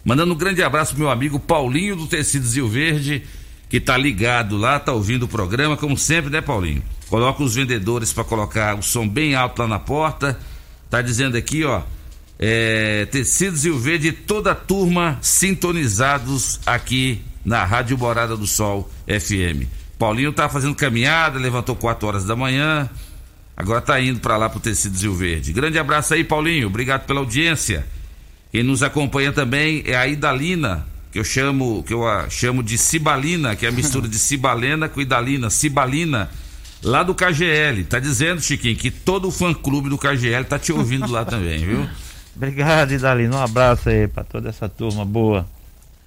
Mandando 0.03 0.33
um 0.33 0.35
grande 0.35 0.63
abraço 0.63 0.97
meu 0.97 1.11
amigo 1.11 1.39
Paulinho 1.39 1.95
do 1.95 2.07
Tecidos 2.07 2.55
Rio 2.55 2.67
Verde, 2.67 3.21
que 3.69 3.79
tá 3.79 3.95
ligado 3.95 4.57
lá, 4.57 4.79
tá 4.79 4.91
ouvindo 4.91 5.23
o 5.23 5.27
programa, 5.27 5.77
como 5.77 5.95
sempre, 5.95 6.31
né, 6.31 6.41
Paulinho? 6.41 6.81
Coloca 7.07 7.43
os 7.43 7.53
vendedores 7.53 8.11
para 8.11 8.23
colocar 8.23 8.75
o 8.75 8.81
som 8.81 9.07
bem 9.07 9.35
alto 9.35 9.61
lá 9.61 9.67
na 9.67 9.77
porta. 9.77 10.39
Tá 10.89 11.03
dizendo 11.03 11.37
aqui, 11.37 11.63
ó, 11.63 11.83
é, 12.39 13.05
Tecidos 13.11 13.63
Rio 13.63 13.77
Verde, 13.77 14.11
toda 14.11 14.53
a 14.53 14.55
turma 14.55 15.19
sintonizados 15.21 16.59
aqui 16.65 17.21
na 17.45 17.63
Rádio 17.63 17.95
Morada 17.95 18.35
do 18.35 18.47
Sol 18.47 18.89
FM. 19.05 19.67
Paulinho 19.99 20.33
tá 20.33 20.49
fazendo 20.49 20.73
caminhada, 20.73 21.37
levantou 21.37 21.75
4 21.75 22.07
horas 22.07 22.25
da 22.25 22.35
manhã, 22.35 22.89
agora 23.63 23.81
tá 23.81 23.99
indo 23.99 24.19
para 24.19 24.35
lá 24.35 24.49
pro 24.49 24.59
Tecidos 24.59 25.01
Rio 25.01 25.15
Verde. 25.15 25.53
Grande 25.53 25.79
abraço 25.79 26.13
aí, 26.13 26.23
Paulinho, 26.23 26.67
obrigado 26.67 27.05
pela 27.05 27.21
audiência. 27.21 27.85
Quem 28.51 28.61
nos 28.61 28.83
acompanha 28.83 29.31
também 29.31 29.81
é 29.85 29.95
a 29.95 30.05
Idalina, 30.05 30.85
que 31.11 31.17
eu 31.17 31.23
chamo, 31.23 31.81
que 31.83 31.93
eu 31.93 32.03
chamo 32.29 32.61
de 32.61 32.77
Cibalina, 32.77 33.55
que 33.55 33.65
é 33.65 33.69
a 33.69 33.71
mistura 33.73 34.07
de 34.07 34.19
Cibalena 34.19 34.89
com 34.89 34.99
Idalina, 34.99 35.49
Cibalina, 35.49 36.29
lá 36.83 37.03
do 37.03 37.15
KGL. 37.15 37.85
Tá 37.85 37.99
dizendo, 37.99 38.41
Chiquinho, 38.41 38.75
que 38.75 38.91
todo 38.91 39.29
o 39.29 39.31
fã-clube 39.31 39.89
do 39.89 39.97
KGL 39.97 40.43
tá 40.43 40.59
te 40.59 40.73
ouvindo 40.73 41.09
lá 41.09 41.23
também, 41.23 41.65
viu? 41.65 41.87
Obrigado, 42.35 42.91
Idalina. 42.91 43.37
Um 43.37 43.41
abraço 43.41 43.87
aí 43.87 44.09
para 44.09 44.25
toda 44.25 44.49
essa 44.49 44.67
turma 44.67 45.05
boa. 45.05 45.47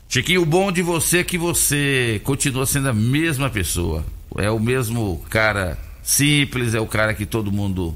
Chiquinho, 0.08 0.42
o 0.42 0.46
bom 0.46 0.70
de 0.70 0.82
você 0.82 1.18
é 1.18 1.24
que 1.24 1.38
você 1.38 2.20
continua 2.22 2.66
sendo 2.66 2.90
a 2.90 2.92
mesma 2.92 3.48
pessoa. 3.48 4.04
É 4.36 4.50
o 4.50 4.60
mesmo 4.60 5.24
cara 5.30 5.78
simples, 6.06 6.72
é 6.72 6.80
o 6.80 6.86
cara 6.86 7.12
que 7.12 7.26
todo 7.26 7.50
mundo 7.50 7.92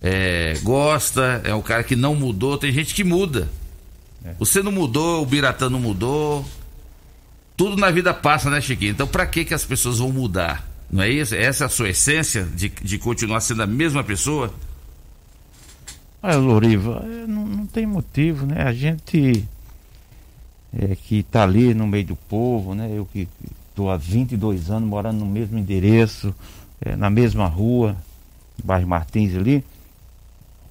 é, 0.00 0.54
gosta, 0.62 1.42
é 1.44 1.54
um 1.54 1.60
cara 1.60 1.84
que 1.84 1.94
não 1.94 2.14
mudou. 2.14 2.56
Tem 2.56 2.72
gente 2.72 2.94
que 2.94 3.04
muda. 3.04 3.48
É. 4.24 4.32
Você 4.38 4.62
não 4.62 4.72
mudou, 4.72 5.22
o 5.22 5.26
Biratã 5.26 5.68
não 5.68 5.78
mudou. 5.78 6.44
Tudo 7.54 7.76
na 7.76 7.90
vida 7.90 8.14
passa, 8.14 8.48
né, 8.48 8.60
Chiquinho? 8.60 8.92
Então, 8.92 9.06
para 9.06 9.26
que 9.26 9.44
que 9.44 9.52
as 9.52 9.64
pessoas 9.64 9.98
vão 9.98 10.10
mudar? 10.10 10.66
Não 10.90 11.02
é 11.02 11.10
isso? 11.10 11.34
Essa 11.34 11.64
é 11.64 11.66
a 11.66 11.70
sua 11.70 11.90
essência 11.90 12.44
de, 12.44 12.70
de 12.70 12.98
continuar 12.98 13.40
sendo 13.40 13.62
a 13.62 13.66
mesma 13.66 14.02
pessoa? 14.02 14.52
Olha, 16.22 16.38
Loriva, 16.38 17.04
é, 17.04 17.26
não, 17.26 17.44
não 17.46 17.66
tem 17.66 17.84
motivo, 17.84 18.46
né? 18.46 18.62
A 18.62 18.72
gente 18.72 19.44
é, 20.72 20.96
que 20.96 21.16
está 21.18 21.42
ali 21.42 21.74
no 21.74 21.86
meio 21.86 22.06
do 22.06 22.16
povo, 22.16 22.74
né? 22.74 22.90
Eu 22.94 23.04
que 23.04 23.28
estou 23.68 23.90
há 23.90 23.96
22 23.98 24.70
anos 24.70 24.88
morando 24.88 25.18
no 25.18 25.26
mesmo 25.26 25.58
endereço, 25.58 26.34
é, 26.80 26.96
na 26.96 27.10
mesma 27.10 27.46
rua, 27.46 27.96
bairro 28.62 28.88
Martins 28.88 29.34
ali 29.34 29.64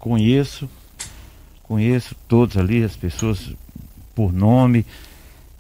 conheço, 0.08 0.70
conheço 1.64 2.16
todos 2.28 2.58
ali, 2.58 2.84
as 2.84 2.96
pessoas 2.96 3.52
por 4.16 4.32
nome. 4.32 4.86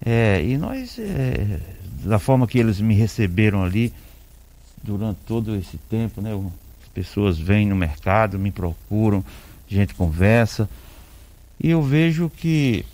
É, 0.04 0.44
e 0.44 0.58
nós, 0.58 0.98
é, 1.00 1.60
da 2.04 2.20
forma 2.20 2.48
que 2.48 2.58
eles 2.58 2.80
me 2.80 2.96
receberam 2.96 3.64
ali, 3.64 3.94
durante 4.82 5.18
todo 5.26 5.56
esse 5.56 5.78
tempo, 5.90 6.22
né? 6.22 6.34
As 6.34 6.90
pessoas 6.90 7.38
vêm 7.38 7.68
no 7.68 7.76
mercado, 7.76 8.40
me 8.40 8.52
procuram, 8.52 9.24
a 9.70 9.74
gente 9.74 9.94
conversa. 9.94 10.70
E 11.62 11.70
eu 11.70 11.82
vejo 11.82 12.30
que 12.30 12.86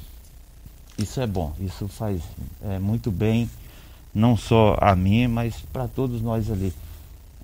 isso 0.97 1.19
é 1.21 1.27
bom, 1.27 1.53
isso 1.59 1.87
faz 1.87 2.21
é, 2.63 2.79
muito 2.79 3.11
bem, 3.11 3.49
não 4.13 4.37
só 4.37 4.77
a 4.79 4.95
mim, 4.95 5.27
mas 5.27 5.55
para 5.71 5.87
todos 5.87 6.21
nós 6.21 6.49
ali. 6.49 6.73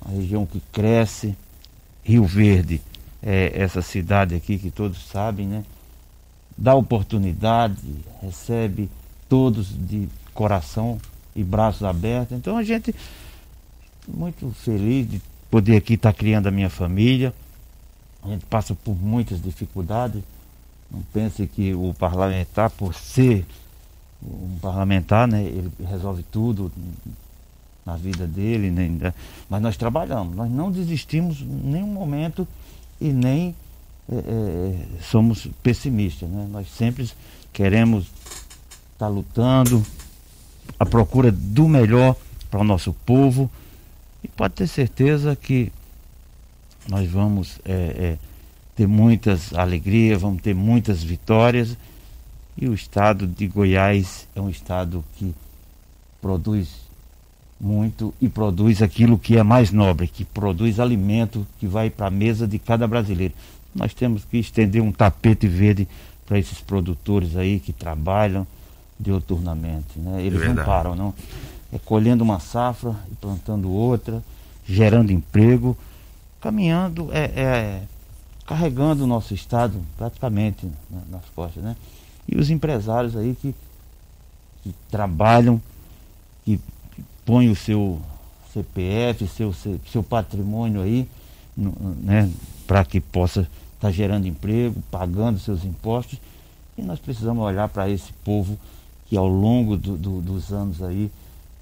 Uma 0.04 0.16
região 0.16 0.46
que 0.46 0.62
cresce, 0.72 1.36
Rio 2.04 2.26
Verde 2.26 2.82
é, 3.22 3.52
essa 3.54 3.82
cidade 3.82 4.36
aqui 4.36 4.58
que 4.58 4.72
todos 4.72 5.08
sabem, 5.08 5.48
né? 5.48 5.64
Dá 6.58 6.76
oportunidade, 6.76 7.78
recebe 8.22 8.90
todos 9.28 9.68
de 9.68 10.10
coração 10.34 11.00
e 11.36 11.44
braços 11.44 11.84
abertos. 11.84 12.38
Então 12.38 12.58
a 12.58 12.64
gente 12.64 12.94
muito 14.08 14.50
feliz 14.52 15.10
de 15.10 15.22
poder 15.50 15.78
aqui 15.78 15.94
estar 15.94 16.14
criando 16.14 16.48
a 16.48 16.52
minha 16.52 16.70
família. 16.70 17.34
A 18.24 18.30
gente 18.30 18.46
passa 18.46 18.76
por 18.76 18.96
muitas 18.96 19.42
dificuldades. 19.42 20.22
Não 20.92 21.02
pense 21.14 21.46
que 21.48 21.74
o 21.74 21.94
parlamentar, 21.98 22.70
por 22.72 22.94
ser 22.94 23.46
um 24.22 24.58
parlamentar, 24.62 25.28
né, 25.28 25.44
ele 25.44 25.72
resolve 25.88 26.24
tudo 26.24 26.72
na 27.90 27.98
vida 27.98 28.28
dele, 28.28 28.70
né, 28.70 29.14
mas 29.50 29.62
nós 29.62 29.76
trabalhamos, 29.76 30.36
nós 30.36 30.52
não 30.52 30.72
desistimos 30.72 31.42
em 31.42 31.72
nenhum 31.72 31.88
momento 31.88 32.48
e 33.02 33.12
nem 33.12 33.56
é, 34.12 34.16
é, 34.16 35.02
somos 35.02 35.48
pessimistas. 35.64 36.30
Né? 36.30 36.48
Nós 36.52 36.68
sempre 36.70 37.10
queremos 37.52 38.06
estar 38.94 39.06
tá 39.06 39.08
lutando 39.08 39.84
à 40.80 40.86
procura 40.86 41.32
do 41.32 41.68
melhor 41.68 42.16
para 42.50 42.60
o 42.60 42.64
nosso 42.64 42.94
povo 42.94 43.50
e 44.24 44.28
pode 44.28 44.54
ter 44.54 44.68
certeza 44.68 45.36
que 45.36 45.72
nós 46.88 47.10
vamos 47.10 47.60
é, 47.66 47.74
é, 47.74 48.18
ter 48.76 48.88
muitas 48.88 49.54
alegrias, 49.54 50.22
vamos 50.22 50.42
ter 50.42 50.54
muitas 50.54 51.04
vitórias 51.04 51.78
e 52.58 52.68
o 52.68 52.74
estado 52.74 53.26
de 53.26 53.48
Goiás 53.48 54.28
é 54.36 54.42
um 54.42 54.50
estado 54.50 55.04
que 55.16 55.34
produz 56.22 56.89
muito 57.60 58.14
e 58.22 58.30
produz 58.30 58.82
aquilo 58.82 59.18
que 59.18 59.38
é 59.38 59.44
mais 59.44 59.72
nobre, 59.72 60.08
que 60.08 60.24
produz 60.24 60.80
alimento 60.80 61.46
que 61.60 61.68
vai 61.68 61.90
para 61.90 62.08
a 62.08 62.12
mesa 62.12 62.48
de 62.48 62.58
cada 62.58 62.88
brasileiro. 62.88 63.34
Nós 63.76 63.94
temos 63.94 64.24
que 64.24 64.38
estender 64.38 64.82
um 64.82 64.92
tapete 64.92 65.48
verde 65.48 65.88
para 66.26 66.40
esses 66.40 66.62
produtores 66.62 67.36
aí 67.36 67.60
que 67.60 67.74
trabalham 67.74 68.48
dioturnamente. 69.00 69.98
Né? 69.98 70.24
Eles 70.24 70.42
é 70.42 70.48
não 70.54 70.64
param, 70.64 70.96
não. 70.96 71.14
É 71.72 71.78
colhendo 71.78 72.24
uma 72.24 72.40
safra 72.40 72.96
e 73.12 73.16
plantando 73.16 73.70
outra, 73.70 74.24
gerando 74.66 75.12
emprego, 75.12 75.78
caminhando, 76.40 77.10
é, 77.12 77.24
é 77.36 77.82
carregando 78.46 79.04
o 79.04 79.08
nosso 79.08 79.34
estado 79.36 79.80
praticamente 79.96 80.68
nas 81.10 81.22
costas, 81.36 81.64
né? 81.64 81.76
E 82.28 82.36
os 82.36 82.50
empresários 82.50 83.16
aí 83.16 83.38
que, 83.40 83.54
que 84.64 84.74
trabalham, 84.90 85.62
que 86.44 86.60
põe 87.30 87.48
o 87.48 87.56
seu 87.56 88.02
CPF, 88.52 89.28
seu, 89.28 89.54
seu 89.54 90.02
patrimônio 90.02 90.82
aí, 90.82 91.08
né, 91.56 92.28
para 92.66 92.84
que 92.84 93.00
possa 93.00 93.42
estar 93.42 93.50
tá 93.82 93.92
gerando 93.92 94.28
emprego, 94.28 94.82
pagando 94.90 95.38
seus 95.38 95.64
impostos. 95.64 96.20
E 96.76 96.82
nós 96.82 96.98
precisamos 96.98 97.44
olhar 97.44 97.70
para 97.70 97.88
esse 97.88 98.12
povo 98.26 98.58
que 99.06 99.16
ao 99.16 99.28
longo 99.28 99.78
do, 99.78 99.96
do, 99.96 100.22
dos 100.22 100.52
anos 100.52 100.82
aí, 100.82 101.12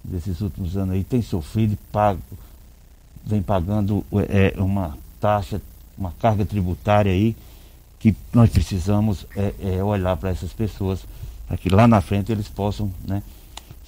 desses 0.01 0.39
últimos 0.39 0.77
anos 0.77 0.95
aí, 0.95 1.03
tem 1.03 1.21
sofrido 1.21 1.73
e 1.73 1.91
pago, 1.91 2.21
vem 3.25 3.41
pagando 3.41 4.06
é, 4.30 4.53
uma 4.58 4.97
taxa, 5.19 5.62
uma 5.97 6.13
carga 6.13 6.45
tributária 6.45 7.12
aí, 7.12 7.36
que 7.99 8.15
nós 8.32 8.49
precisamos 8.49 9.25
é, 9.36 9.53
é 9.75 9.84
olhar 9.84 10.15
para 10.15 10.30
essas 10.30 10.53
pessoas, 10.53 11.01
para 11.45 11.58
que 11.58 11.67
lá 11.67 11.89
na 11.89 11.99
frente 11.99 12.32
eles 12.32 12.47
possam, 12.47 12.89
né, 13.06 13.21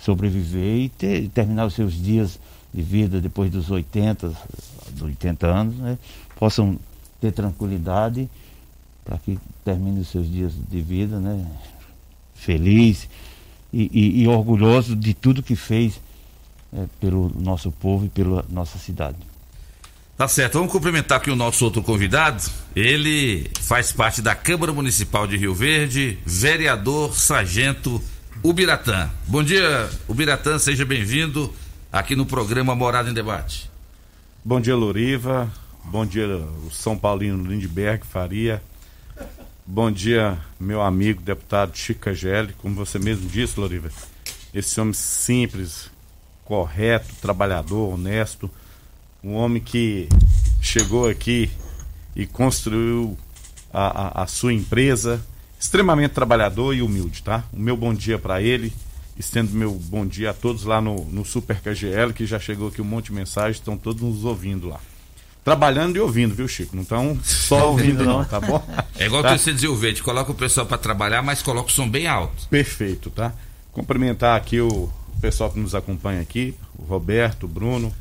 sobreviver 0.01 0.77
e 0.77 0.89
ter, 0.89 1.29
terminar 1.29 1.65
os 1.65 1.73
seus 1.73 1.93
dias 1.93 2.39
de 2.73 2.81
vida 2.81 3.19
depois 3.19 3.51
dos 3.51 3.69
80, 3.69 4.33
dos 4.91 5.01
80 5.01 5.47
anos, 5.47 5.75
né, 5.75 5.97
possam 6.37 6.79
ter 7.19 7.31
tranquilidade 7.31 8.29
para 9.03 9.17
que 9.17 9.37
termine 9.65 10.01
os 10.01 10.09
seus 10.09 10.31
dias 10.31 10.53
de 10.69 10.81
vida, 10.81 11.19
né, 11.19 11.45
feliz 12.35 13.09
e, 13.73 13.89
e, 13.91 14.21
e 14.23 14.27
orgulhoso 14.27 14.95
de 14.95 15.13
tudo 15.13 15.43
que 15.43 15.55
fez 15.55 15.99
é, 16.71 16.85
pelo 16.99 17.31
nosso 17.37 17.71
povo 17.71 18.05
e 18.05 18.09
pela 18.09 18.45
nossa 18.49 18.77
cidade. 18.77 19.17
Tá 20.15 20.27
certo, 20.27 20.55
vamos 20.55 20.71
cumprimentar 20.71 21.17
aqui 21.17 21.31
o 21.31 21.35
nosso 21.35 21.63
outro 21.63 21.81
convidado. 21.81 22.43
Ele 22.75 23.49
faz 23.61 23.91
parte 23.93 24.21
da 24.21 24.35
Câmara 24.35 24.73
Municipal 24.73 25.25
de 25.25 25.37
Rio 25.37 25.55
Verde, 25.55 26.19
vereador 26.25 27.15
Sargento 27.15 28.01
Ubiratã. 28.43 29.09
Bom 29.27 29.43
dia, 29.43 29.89
Ubiratã, 30.07 30.57
seja 30.57 30.85
bem-vindo 30.85 31.53
aqui 31.91 32.15
no 32.15 32.25
programa 32.25 32.73
Morada 32.73 33.09
em 33.09 33.13
Debate. 33.13 33.69
Bom 34.43 34.61
dia, 34.61 34.75
Loriva. 34.75 35.51
Bom 35.83 36.05
dia, 36.05 36.25
o 36.27 36.71
São 36.71 36.97
Paulino 36.97 37.43
Lindbergh 37.43 38.05
Faria. 38.05 38.61
Bom 39.65 39.91
dia, 39.91 40.37
meu 40.59 40.81
amigo 40.81 41.21
deputado 41.21 41.77
Chico 41.77 42.13
Gelli. 42.13 42.53
Como 42.61 42.75
você 42.75 42.97
mesmo 42.97 43.27
disse, 43.29 43.59
Loriva, 43.59 43.91
esse 44.53 44.79
homem 44.79 44.93
simples, 44.93 45.89
correto, 46.45 47.13
trabalhador, 47.21 47.93
honesto 47.93 48.49
um 49.23 49.33
homem 49.33 49.61
que 49.61 50.07
chegou 50.61 51.07
aqui 51.07 51.51
e 52.15 52.25
construiu 52.25 53.17
a, 53.71 54.21
a, 54.21 54.23
a 54.23 54.27
sua 54.27 54.53
empresa, 54.53 55.21
extremamente 55.59 56.11
trabalhador 56.11 56.73
e 56.73 56.81
humilde, 56.81 57.21
tá? 57.21 57.43
O 57.51 57.59
meu 57.59 57.75
bom 57.75 57.93
dia 57.93 58.17
para 58.17 58.41
ele, 58.41 58.73
estendo 59.17 59.51
meu 59.51 59.71
bom 59.71 60.05
dia 60.05 60.29
a 60.29 60.33
todos 60.33 60.63
lá 60.63 60.79
no, 60.79 61.03
no 61.05 61.25
Super 61.25 61.59
KGL, 61.59 62.13
que 62.13 62.25
já 62.25 62.39
chegou 62.39 62.69
aqui 62.69 62.81
um 62.81 62.85
monte 62.85 63.07
de 63.07 63.13
mensagens, 63.13 63.57
estão 63.57 63.77
todos 63.77 64.01
nos 64.01 64.23
ouvindo 64.23 64.69
lá. 64.69 64.79
Trabalhando 65.43 65.95
e 65.95 65.99
ouvindo, 65.99 66.33
viu, 66.33 66.47
Chico? 66.47 66.75
Não 66.75 66.83
estão 66.83 67.19
só 67.23 67.71
ouvindo, 67.71 68.05
não, 68.05 68.23
tá 68.23 68.39
bom? 68.39 68.63
É 68.97 69.05
igual 69.05 69.23
tá? 69.23 69.37
você 69.37 69.53
dizia 69.53 69.71
o 69.71 69.75
Verde, 69.75 70.03
coloca 70.03 70.31
o 70.31 70.35
pessoal 70.35 70.65
para 70.65 70.77
trabalhar, 70.77 71.21
mas 71.21 71.41
coloca 71.41 71.69
o 71.69 71.71
som 71.71 71.89
bem 71.89 72.07
alto. 72.07 72.47
Perfeito, 72.49 73.09
tá? 73.09 73.33
Cumprimentar 73.71 74.37
aqui 74.37 74.59
o 74.61 74.89
pessoal 75.21 75.49
que 75.51 75.59
nos 75.59 75.75
acompanha 75.75 76.21
aqui, 76.21 76.55
o 76.77 76.83
Roberto, 76.83 77.43
o 77.43 77.47
Bruno, 77.47 77.93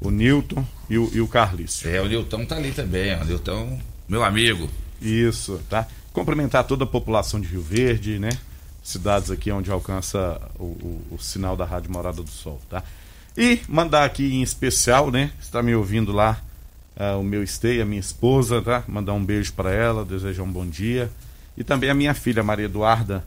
o 0.00 0.10
Newton 0.10 0.64
e 0.88 0.98
o, 0.98 1.10
e 1.12 1.20
o 1.20 1.28
Carlício. 1.28 1.88
É, 1.88 2.00
o 2.00 2.06
Newton 2.06 2.44
tá 2.44 2.56
ali 2.56 2.72
também, 2.72 3.14
ó. 3.14 3.22
O 3.22 3.24
Newton, 3.24 3.80
meu 4.08 4.24
amigo. 4.24 4.68
Isso, 5.00 5.60
tá? 5.68 5.86
Cumprimentar 6.18 6.64
toda 6.64 6.84
a 6.84 6.86
população 6.86 7.40
de 7.40 7.48
Rio 7.48 7.62
Verde, 7.62 8.18
né? 8.18 8.30
Cidades 8.82 9.30
aqui 9.30 9.50
onde 9.50 9.70
alcança 9.70 10.40
o, 10.58 10.64
o, 10.64 11.02
o 11.12 11.18
sinal 11.18 11.56
da 11.56 11.64
Rádio 11.64 11.92
Morada 11.92 12.22
do 12.22 12.30
Sol, 12.30 12.60
tá? 12.68 12.82
E 13.36 13.60
mandar 13.68 14.04
aqui 14.04 14.34
em 14.34 14.42
especial, 14.42 15.10
né? 15.10 15.30
Está 15.40 15.62
me 15.62 15.74
ouvindo 15.74 16.12
lá, 16.12 16.40
uh, 16.96 17.20
o 17.20 17.22
meu 17.22 17.46
stay, 17.46 17.80
a 17.80 17.84
minha 17.84 18.00
esposa, 18.00 18.60
tá? 18.60 18.82
Mandar 18.88 19.12
um 19.12 19.24
beijo 19.24 19.52
para 19.52 19.72
ela, 19.72 20.04
desejar 20.04 20.42
um 20.42 20.50
bom 20.50 20.66
dia. 20.66 21.10
E 21.56 21.62
também 21.62 21.90
a 21.90 21.94
minha 21.94 22.14
filha, 22.14 22.42
Maria 22.42 22.64
Eduarda, 22.66 23.24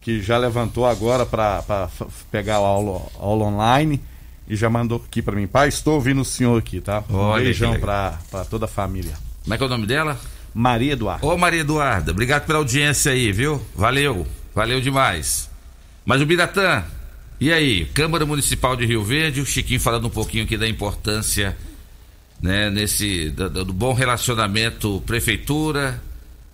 que 0.00 0.20
já 0.20 0.36
levantou 0.36 0.86
agora 0.86 1.26
para 1.26 1.90
pegar 2.30 2.56
a 2.56 2.58
aula, 2.58 3.02
aula 3.18 3.44
online 3.46 4.00
e 4.48 4.56
já 4.56 4.70
mandou 4.70 5.02
aqui 5.04 5.20
para 5.20 5.36
mim. 5.36 5.46
Pai, 5.46 5.68
estou 5.68 5.94
ouvindo 5.94 6.22
o 6.22 6.24
senhor 6.24 6.58
aqui, 6.58 6.80
tá? 6.80 7.04
Um 7.10 7.16
Olha 7.16 7.44
beijão 7.44 7.78
para 7.78 8.44
toda 8.48 8.64
a 8.64 8.68
família. 8.68 9.14
Como 9.42 9.54
é 9.54 9.58
que 9.58 9.62
é 9.62 9.66
o 9.66 9.70
nome 9.70 9.86
dela? 9.86 10.18
Maria 10.58 10.94
Eduarda. 10.94 11.24
Ô 11.24 11.38
Maria 11.38 11.60
Eduarda, 11.60 12.10
obrigado 12.10 12.44
pela 12.44 12.58
audiência 12.58 13.12
aí, 13.12 13.30
viu? 13.30 13.64
Valeu, 13.76 14.26
valeu 14.52 14.80
demais. 14.80 15.48
Mas 16.04 16.20
o 16.20 16.26
Biratã, 16.26 16.82
e 17.40 17.52
aí? 17.52 17.84
Câmara 17.94 18.26
Municipal 18.26 18.74
de 18.74 18.84
Rio 18.84 19.04
Verde, 19.04 19.40
o 19.40 19.46
Chiquinho 19.46 19.78
falando 19.78 20.08
um 20.08 20.10
pouquinho 20.10 20.42
aqui 20.42 20.56
da 20.56 20.66
importância, 20.66 21.56
né, 22.42 22.70
nesse, 22.70 23.30
do, 23.30 23.66
do 23.66 23.72
bom 23.72 23.92
relacionamento 23.92 25.00
prefeitura, 25.06 26.02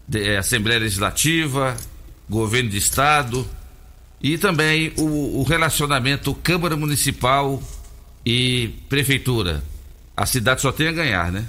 de, 0.06 0.22
eh, 0.22 0.36
Assembleia 0.36 0.80
Legislativa, 0.80 1.74
governo 2.28 2.68
de 2.68 2.76
Estado 2.76 3.48
e 4.22 4.36
também 4.36 4.92
o, 4.98 5.40
o 5.40 5.44
relacionamento 5.44 6.34
Câmara 6.34 6.76
Municipal 6.76 7.62
e 8.24 8.68
prefeitura. 8.86 9.64
A 10.14 10.26
cidade 10.26 10.60
só 10.60 10.70
tem 10.70 10.88
a 10.88 10.92
ganhar, 10.92 11.32
né? 11.32 11.46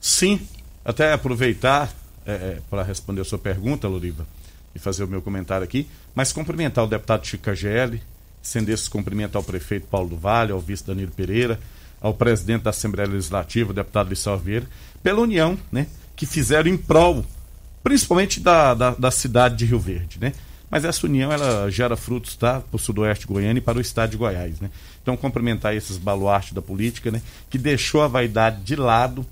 Sim. 0.00 0.40
Até 0.84 1.12
aproveitar 1.12 1.92
é, 2.26 2.32
é, 2.32 2.58
para 2.68 2.82
responder 2.82 3.20
a 3.20 3.24
sua 3.24 3.38
pergunta, 3.38 3.88
Loriva, 3.88 4.26
e 4.74 4.78
fazer 4.78 5.04
o 5.04 5.08
meu 5.08 5.22
comentário 5.22 5.64
aqui, 5.64 5.88
mas 6.14 6.32
cumprimentar 6.32 6.84
o 6.84 6.88
deputado 6.88 7.26
Chico 7.26 7.44
KGL, 7.44 8.00
estender 8.42 8.74
esse 8.74 8.90
cumprimento 8.90 9.36
ao 9.36 9.42
prefeito 9.42 9.86
Paulo 9.86 10.10
do 10.10 10.16
Vale, 10.16 10.52
ao 10.52 10.60
vice 10.60 10.86
Danilo 10.86 11.12
Pereira, 11.12 11.58
ao 12.00 12.12
presidente 12.12 12.62
da 12.62 12.70
Assembleia 12.70 13.08
Legislativa, 13.08 13.70
o 13.70 13.74
deputado 13.74 14.10
Lissau 14.10 14.38
Vieira, 14.38 14.66
pela 15.02 15.20
união, 15.20 15.58
né, 15.72 15.86
que 16.14 16.26
fizeram 16.26 16.70
em 16.70 16.76
prol, 16.76 17.24
principalmente 17.82 18.40
da, 18.40 18.74
da, 18.74 18.90
da 18.90 19.10
cidade 19.10 19.56
de 19.56 19.64
Rio 19.64 19.78
Verde, 19.78 20.18
né? 20.20 20.32
Mas 20.70 20.84
essa 20.84 21.06
união 21.06 21.30
ela 21.30 21.70
gera 21.70 21.96
frutos 21.96 22.34
tá, 22.34 22.60
para 22.60 22.76
o 22.76 22.78
sudoeste 22.80 23.26
goiano 23.26 23.58
e 23.58 23.62
para 23.62 23.78
o 23.78 23.80
estado 23.80 24.10
de 24.10 24.16
Goiás. 24.16 24.58
Né? 24.58 24.70
Então, 25.00 25.16
cumprimentar 25.16 25.72
esses 25.76 25.96
baluartes 25.96 26.52
da 26.52 26.60
política 26.60 27.12
né, 27.12 27.22
que 27.48 27.56
deixou 27.58 28.02
a 28.02 28.08
vaidade 28.08 28.62
de 28.62 28.74
lado 28.74 29.24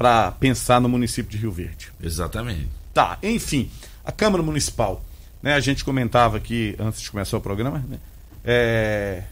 para 0.00 0.32
pensar 0.32 0.80
no 0.80 0.88
município 0.88 1.30
de 1.30 1.36
Rio 1.36 1.52
Verde. 1.52 1.92
Exatamente. 2.02 2.70
Tá, 2.94 3.18
enfim, 3.22 3.70
a 4.02 4.10
Câmara 4.10 4.42
Municipal. 4.42 5.04
Né, 5.42 5.52
a 5.52 5.60
gente 5.60 5.84
comentava 5.84 6.38
aqui, 6.38 6.74
antes 6.78 7.02
de 7.02 7.10
começar 7.10 7.36
o 7.36 7.40
programa, 7.42 7.84
né, 7.86 7.98
é, 8.42 9.24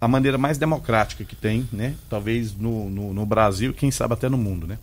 a 0.00 0.06
maneira 0.06 0.38
mais 0.38 0.56
democrática 0.56 1.24
que 1.24 1.34
tem, 1.34 1.68
né, 1.72 1.96
talvez 2.08 2.54
no, 2.54 2.88
no, 2.88 3.12
no 3.12 3.26
Brasil, 3.26 3.74
quem 3.74 3.90
sabe 3.90 4.14
até 4.14 4.28
no 4.28 4.38
mundo. 4.38 4.68
Né? 4.68 4.78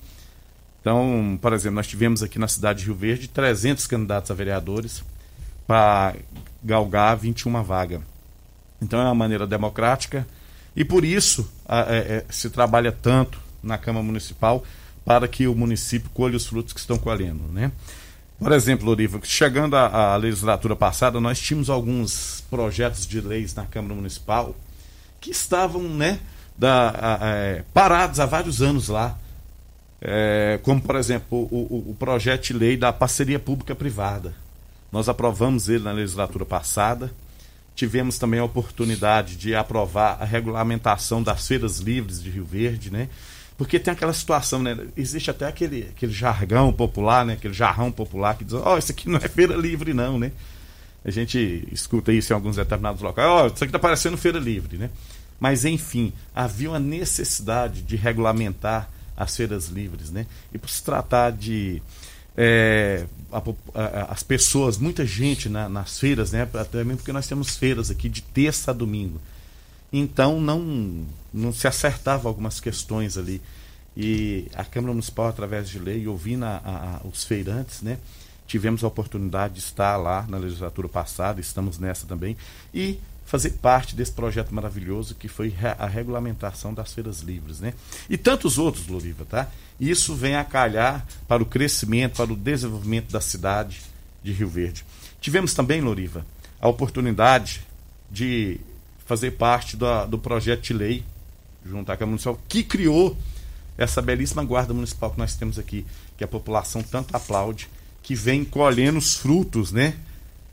Então, 0.82 1.40
por 1.42 1.54
exemplo, 1.54 1.76
nós 1.76 1.88
tivemos 1.88 2.22
aqui 2.22 2.38
na 2.38 2.50
cidade 2.50 2.80
de 2.80 2.86
Rio 2.88 2.96
Verde 2.96 3.30
300 3.30 3.88
candidatos 3.88 4.32
a 4.32 4.34
vereadores 4.34 5.02
para 5.66 6.14
galgar 6.62 7.16
21 7.16 7.64
vaga. 7.64 8.02
Então 8.82 9.00
é 9.00 9.06
uma 9.06 9.16
maneira 9.16 9.48
democrática 9.48 10.28
e 10.76 10.84
por 10.84 11.06
isso 11.06 11.50
a, 11.66 11.80
é, 11.84 11.98
é, 11.98 12.26
se 12.30 12.50
trabalha 12.50 12.92
tanto 12.92 13.40
na 13.64 13.78
Câmara 13.78 14.04
Municipal 14.04 14.62
para 15.06 15.28
que 15.28 15.48
o 15.48 15.54
município 15.54 16.10
colhe 16.14 16.36
os 16.36 16.48
frutos 16.48 16.74
que 16.74 16.80
estão 16.80 16.98
colhendo, 16.98 17.44
né? 17.54 17.72
Por 18.38 18.52
exemplo, 18.52 18.86
Loriva, 18.86 19.20
chegando 19.24 19.78
à, 19.78 20.16
legislatura 20.18 20.76
passada, 20.76 21.22
nós 21.22 21.40
tínhamos 21.40 21.70
alguns 21.70 22.44
projetos 22.50 23.08
de 23.08 23.22
leis 23.22 23.56
na 23.56 23.66
Câmara 23.66 23.96
Municipal 23.96 24.54
que 25.22 25.32
estavam, 25.32 25.84
né, 25.84 26.20
da, 26.58 26.90
a, 26.90 27.26
a, 27.26 27.36
é, 27.36 27.64
parados 27.74 28.20
há 28.20 28.26
vários 28.26 28.62
anos 28.62 28.90
lá. 28.90 29.18
É, 30.02 30.60
como, 30.64 30.82
por 30.82 30.96
exemplo, 30.98 31.48
o, 31.50 31.56
o, 31.56 31.92
o 31.92 31.96
projeto 31.98 32.48
de 32.48 32.54
lei 32.54 32.76
da 32.76 32.92
parceria 32.92 33.40
pública-privada. 33.40 34.34
Nós 34.92 35.08
aprovamos 35.08 35.70
ele 35.70 35.84
na 35.84 35.94
legislatura 35.94 36.46
passada. 36.46 37.12
Tivemos 37.74 38.18
também 38.18 38.40
a 38.40 38.44
oportunidade 38.44 39.38
de 39.38 39.56
aprovar 39.56 40.18
a 40.22 40.26
regulamentação 40.26 41.24
das 41.24 41.48
feiras 41.48 41.80
livres 41.80 42.22
de 42.22 42.30
Rio 42.30 42.46
Verde, 42.46 42.92
né? 42.92 43.10
Porque 43.58 43.80
tem 43.80 43.94
aquela 43.94 44.12
situação, 44.12 44.62
né? 44.62 44.78
Existe 44.98 45.32
até 45.32 45.48
aquele, 45.48 45.84
aquele 45.84 46.12
jargão 46.12 46.74
popular, 46.74 47.26
né? 47.26 47.34
Aquele 47.34 47.54
jarrão 47.54 47.92
popular 47.92 48.38
que 48.38 48.44
diz, 48.44 48.54
ó, 48.54 48.76
oh, 48.76 48.78
isso 48.78 48.92
aqui 48.92 49.08
não 49.08 49.18
é 49.18 49.28
feira 49.30 49.56
livre, 49.56 49.94
não, 49.94 50.20
né? 50.20 50.32
A 51.06 51.12
gente 51.12 51.68
escuta 51.72 52.12
isso 52.12 52.34
em 52.34 52.36
alguns 52.36 52.58
determinados 52.58 53.02
locais, 53.02 53.28
ó, 53.28 53.44
oh, 53.44 53.48
isso 53.48 53.64
aqui 53.64 53.66
está 53.66 53.80
parecendo 53.80 54.18
feira 54.18 54.40
livre, 54.40 54.78
né? 54.78 54.90
Mas, 55.40 55.64
enfim, 55.64 56.12
havia 56.34 56.70
uma 56.70 56.80
necessidade 56.80 57.82
de 57.82 57.96
regulamentar 57.96 58.90
as 59.16 59.36
feiras 59.36 59.68
livres, 59.68 60.12
né? 60.12 60.26
E 60.54 60.58
por 60.58 60.70
se 60.70 60.84
tratar 60.84 61.32
de 61.32 61.82
é, 62.36 63.06
a, 63.32 63.42
a, 63.74 64.12
as 64.12 64.24
pessoas, 64.24 64.78
muita 64.78 65.06
gente 65.06 65.48
na, 65.48 65.70
nas 65.70 65.98
feiras, 65.98 66.32
né? 66.32 66.48
Até 66.54 66.84
mesmo 66.84 66.98
porque 66.98 67.14
nós 67.14 67.28
temos 67.28 67.56
feiras 67.56 67.90
aqui 67.90 68.10
de 68.10 68.22
terça 68.22 68.72
a 68.72 68.74
domingo. 68.74 69.22
Então 69.92 70.40
não, 70.40 71.06
não 71.34 71.54
se 71.54 71.68
acertava 71.68 72.28
algumas 72.28 72.60
questões 72.60 73.18
ali. 73.18 73.42
E 73.96 74.48
a 74.54 74.66
Câmara 74.66 74.94
Municipal, 74.94 75.28
através 75.28 75.70
de 75.70 75.80
lei, 75.80 76.06
ouvindo 76.08 76.44
a, 76.44 77.02
os 77.06 77.24
feirantes, 77.24 77.82
né? 77.82 77.98
Tivemos 78.46 78.84
a 78.84 78.88
oportunidade 78.88 79.56
de 79.56 79.60
estar 79.62 79.98
lá 79.98 80.26
na 80.28 80.38
legislatura 80.38 80.88
passada, 80.88 81.40
estamos 81.40 81.80
nessa 81.80 82.06
também, 82.06 82.38
e 82.74 83.00
fazer 83.26 83.52
parte 83.52 83.96
desse 83.96 84.12
projeto 84.12 84.54
maravilhoso 84.54 85.16
que 85.16 85.28
foi 85.28 85.54
a 85.80 85.88
regulamentação 85.88 86.74
das 86.74 86.94
feiras 86.94 87.22
livres, 87.22 87.60
né? 87.60 87.74
E 88.10 88.18
tantos 88.18 88.58
outros, 88.58 88.88
Loriva, 88.88 89.26
tá? 89.26 89.50
Isso 89.80 90.14
vem 90.14 90.36
a 90.36 90.44
calhar 90.44 91.06
para 91.28 91.42
o 91.42 91.46
crescimento, 91.46 92.18
para 92.18 92.32
o 92.32 92.36
desenvolvimento 92.36 93.12
da 93.12 93.20
cidade 93.20 93.82
de 94.24 94.32
Rio 94.32 94.48
Verde. 94.48 94.86
Tivemos 95.20 95.54
também, 95.54 95.82
Loriva, 95.82 96.26
a 96.62 96.68
oportunidade 96.68 97.66
de 98.12 98.60
fazer 99.06 99.32
parte 99.32 99.78
do, 99.78 100.06
do 100.08 100.18
projeto 100.18 100.64
de 100.64 100.74
lei 100.74 101.04
junto 101.66 101.92
à 101.92 101.98
Câmara 101.98 102.12
Municipal, 102.12 102.40
que 102.48 102.64
criou 102.64 103.18
essa 103.78 104.02
belíssima 104.02 104.44
guarda 104.44 104.74
municipal 104.74 105.12
que 105.12 105.18
nós 105.18 105.36
temos 105.36 105.58
aqui, 105.60 105.86
que 106.18 106.24
a 106.24 106.28
população 106.28 106.82
tanto 106.82 107.16
aplaude, 107.16 107.70
que 108.02 108.16
vem 108.16 108.46
colhendo 108.46 108.98
os 108.98 109.16
frutos, 109.16 109.72
né, 109.72 109.96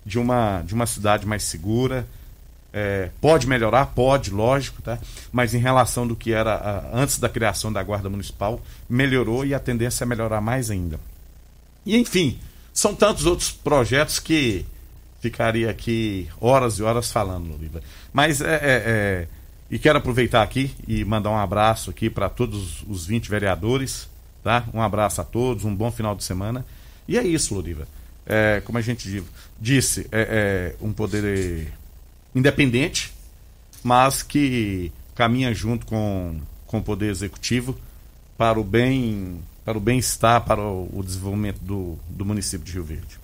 de 0.04 0.18
uma 0.18 0.62
de 0.62 0.74
uma 0.74 0.86
cidade 0.86 1.26
mais 1.26 1.44
segura, 1.44 2.06
é, 2.72 3.10
pode 3.20 3.46
melhorar, 3.46 3.86
pode, 3.86 4.30
lógico, 4.30 4.80
tá? 4.80 4.98
mas 5.30 5.52
em 5.52 5.58
relação 5.58 6.06
do 6.06 6.16
que 6.16 6.32
era 6.32 6.54
a, 6.54 6.98
antes 6.98 7.18
da 7.18 7.28
criação 7.28 7.72
da 7.72 7.82
Guarda 7.82 8.08
Municipal, 8.08 8.60
melhorou 8.88 9.44
e 9.44 9.54
a 9.54 9.60
tendência 9.60 10.04
é 10.04 10.06
melhorar 10.06 10.40
mais 10.40 10.70
ainda. 10.70 10.98
E 11.84 11.96
enfim, 11.96 12.38
são 12.72 12.94
tantos 12.94 13.26
outros 13.26 13.50
projetos 13.50 14.18
que 14.18 14.64
ficaria 15.22 15.70
aqui 15.70 16.28
horas 16.40 16.80
e 16.80 16.82
horas 16.82 17.12
falando, 17.12 17.48
Loriva. 17.48 17.80
Mas 18.12 18.40
é, 18.40 18.54
é, 18.54 18.58
é 18.64 19.28
E 19.70 19.78
quero 19.78 19.98
aproveitar 19.98 20.42
aqui 20.42 20.74
e 20.86 21.04
mandar 21.04 21.30
um 21.30 21.38
abraço 21.38 21.90
aqui 21.90 22.10
para 22.10 22.28
todos 22.28 22.82
os 22.88 23.06
20 23.06 23.30
vereadores, 23.30 24.08
tá? 24.42 24.64
Um 24.74 24.82
abraço 24.82 25.20
a 25.20 25.24
todos, 25.24 25.64
um 25.64 25.74
bom 25.74 25.92
final 25.92 26.16
de 26.16 26.24
semana. 26.24 26.66
E 27.06 27.16
é 27.16 27.22
isso, 27.22 27.54
Loriva. 27.54 27.86
É, 28.26 28.60
como 28.64 28.78
a 28.78 28.80
gente 28.80 29.22
disse, 29.60 30.08
é, 30.10 30.74
é 30.80 30.84
um 30.84 30.92
poder 30.92 31.72
independente, 32.34 33.12
mas 33.82 34.22
que 34.22 34.92
caminha 35.14 35.54
junto 35.54 35.86
com, 35.86 36.40
com 36.66 36.78
o 36.78 36.82
poder 36.82 37.10
executivo 37.10 37.78
para 38.36 38.58
o 38.58 38.64
bem 38.64 39.40
para 39.64 39.78
o 39.78 39.80
bem-estar, 39.80 40.44
para 40.44 40.60
o, 40.60 41.02
desenvolvimento 41.04 41.60
do, 41.60 41.96
do 42.08 42.24
município 42.24 42.66
de 42.66 42.72
Rio 42.72 42.82
Verde. 42.82 43.21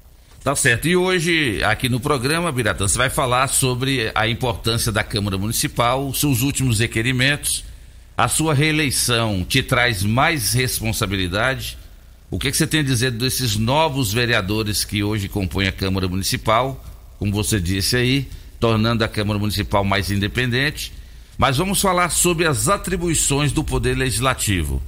Tá 0.49 0.57
certo. 0.57 0.89
E 0.89 0.97
hoje, 0.97 1.63
aqui 1.63 1.91
no 1.91 2.01
programa, 2.01 2.51
Biratã, 2.51 2.89
você 2.89 2.97
vai 2.97 3.11
falar 3.11 3.49
sobre 3.49 4.11
a 4.15 4.27
importância 4.27 4.91
da 4.91 5.05
Câmara 5.05 5.37
Municipal, 5.37 6.11
seus 6.15 6.41
últimos 6.41 6.79
requerimentos. 6.79 7.67
A 8.17 8.29
sua 8.29 8.55
reeleição 8.55 9.45
te 9.47 9.63
traz 9.63 10.03
mais 10.03 10.55
responsabilidade? 10.55 11.77
O 12.31 12.39
que, 12.39 12.51
que 12.51 12.57
você 12.57 12.67
tem 12.67 12.81
a 12.81 12.83
dizer 12.83 13.11
desses 13.11 13.57
novos 13.57 14.11
vereadores 14.11 14.87
que 14.87 15.05
hoje 15.05 15.29
compõem 15.29 15.69
a 15.69 15.73
Câmara 15.73 16.09
Municipal? 16.09 16.83
Como 17.19 17.31
você 17.31 17.61
disse 17.61 17.95
aí, 17.95 18.27
tornando 18.59 19.05
a 19.05 19.09
Câmara 19.09 19.39
Municipal 19.39 19.85
mais 19.85 20.11
independente. 20.11 20.95
Mas 21.37 21.59
vamos 21.59 21.79
falar 21.79 22.09
sobre 22.09 22.47
as 22.47 22.71
atribuições 22.71 23.53
do 23.53 23.63
Poder 23.63 23.99
Legislativo. 23.99 24.83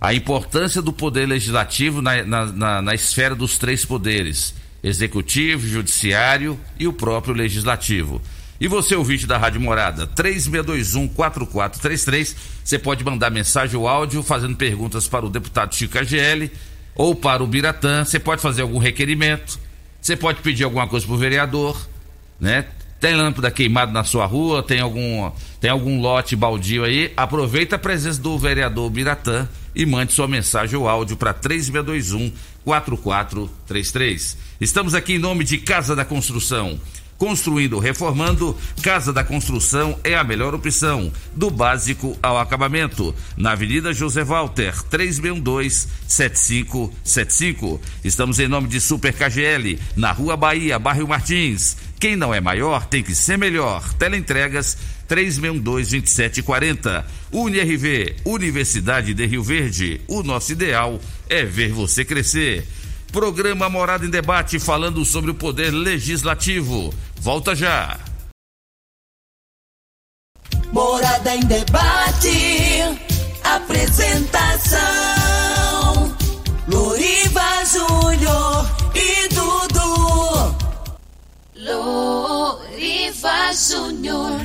A 0.00 0.14
importância 0.14 0.80
do 0.80 0.92
Poder 0.92 1.26
Legislativo 1.26 2.00
na, 2.00 2.22
na, 2.22 2.46
na, 2.46 2.82
na 2.82 2.94
esfera 2.94 3.34
dos 3.34 3.58
três 3.58 3.84
poderes: 3.84 4.54
Executivo, 4.82 5.66
Judiciário 5.66 6.58
e 6.78 6.88
o 6.88 6.92
próprio 6.92 7.34
Legislativo. 7.34 8.20
E 8.60 8.68
você, 8.68 8.94
ouvinte 8.94 9.26
da 9.26 9.38
Rádio 9.38 9.60
Morada, 9.60 10.06
3621-4433, 10.06 12.36
você 12.64 12.78
pode 12.78 13.04
mandar 13.04 13.30
mensagem 13.30 13.76
ou 13.76 13.88
áudio 13.88 14.22
fazendo 14.22 14.56
perguntas 14.56 15.08
para 15.08 15.26
o 15.26 15.30
deputado 15.30 15.74
Chico 15.74 15.98
AGL 15.98 16.48
ou 16.94 17.12
para 17.14 17.42
o 17.42 17.46
Biratã. 17.46 18.04
Você 18.04 18.20
pode 18.20 18.40
fazer 18.40 18.62
algum 18.62 18.78
requerimento, 18.78 19.58
você 20.00 20.16
pode 20.16 20.40
pedir 20.42 20.64
alguma 20.64 20.86
coisa 20.86 21.04
para 21.04 21.14
o 21.14 21.18
vereador, 21.18 21.76
né? 22.38 22.66
Tem 23.00 23.16
lâmpada 23.16 23.50
queimada 23.50 23.90
na 23.90 24.04
sua 24.04 24.26
rua, 24.26 24.62
tem 24.62 24.78
algum, 24.78 25.28
tem 25.60 25.68
algum 25.68 26.00
lote 26.00 26.36
baldio 26.36 26.84
aí, 26.84 27.12
aproveita 27.16 27.74
a 27.74 27.78
presença 27.80 28.22
do 28.22 28.38
vereador 28.38 28.88
Biratã 28.90 29.48
e 29.74 29.84
mande 29.84 30.12
sua 30.12 30.28
mensagem 30.28 30.78
ou 30.78 30.88
áudio 30.88 31.16
para 31.16 31.32
3621 31.32 32.32
4433. 32.64 34.36
Estamos 34.62 34.94
aqui 34.94 35.12
em 35.14 35.18
nome 35.18 35.42
de 35.42 35.58
Casa 35.58 35.96
da 35.96 36.04
Construção. 36.04 36.78
Construindo, 37.18 37.80
reformando, 37.80 38.56
Casa 38.80 39.12
da 39.12 39.24
Construção 39.24 39.98
é 40.04 40.14
a 40.14 40.22
melhor 40.22 40.54
opção, 40.54 41.12
do 41.34 41.50
básico 41.50 42.16
ao 42.22 42.38
acabamento. 42.38 43.12
Na 43.36 43.50
Avenida 43.52 43.92
José 43.92 44.22
Walter, 44.22 44.72
362-7575. 44.88 47.80
Estamos 48.04 48.38
em 48.38 48.46
nome 48.46 48.68
de 48.68 48.80
Super 48.80 49.12
KGL, 49.12 49.80
na 49.96 50.12
Rua 50.12 50.36
Bahia, 50.36 50.78
Bairro 50.78 51.08
Martins. 51.08 51.76
Quem 51.98 52.14
não 52.14 52.32
é 52.32 52.40
maior 52.40 52.86
tem 52.86 53.02
que 53.02 53.16
ser 53.16 53.36
melhor. 53.36 53.92
Teleentregas 53.94 54.78
3612-2740. 55.08 57.04
UniRV, 57.32 58.14
Universidade 58.24 59.12
de 59.12 59.26
Rio 59.26 59.42
Verde. 59.42 60.00
O 60.06 60.22
nosso 60.22 60.52
ideal 60.52 61.00
é 61.28 61.44
ver 61.44 61.72
você 61.72 62.04
crescer. 62.04 62.64
Programa 63.12 63.68
Morada 63.68 64.06
em 64.06 64.10
Debate 64.10 64.58
falando 64.58 65.04
sobre 65.04 65.30
o 65.30 65.34
poder 65.34 65.70
legislativo. 65.70 66.92
Volta 67.20 67.54
já. 67.54 68.00
Morada 70.72 71.36
em 71.36 71.40
Debate. 71.40 72.98
Apresentação: 73.44 74.80
Loriva 76.66 77.62
Júnior 77.66 78.66
e 78.94 79.28
Dudu. 79.28 80.56
Loriva 81.54 83.52
Júnior. 83.52 84.40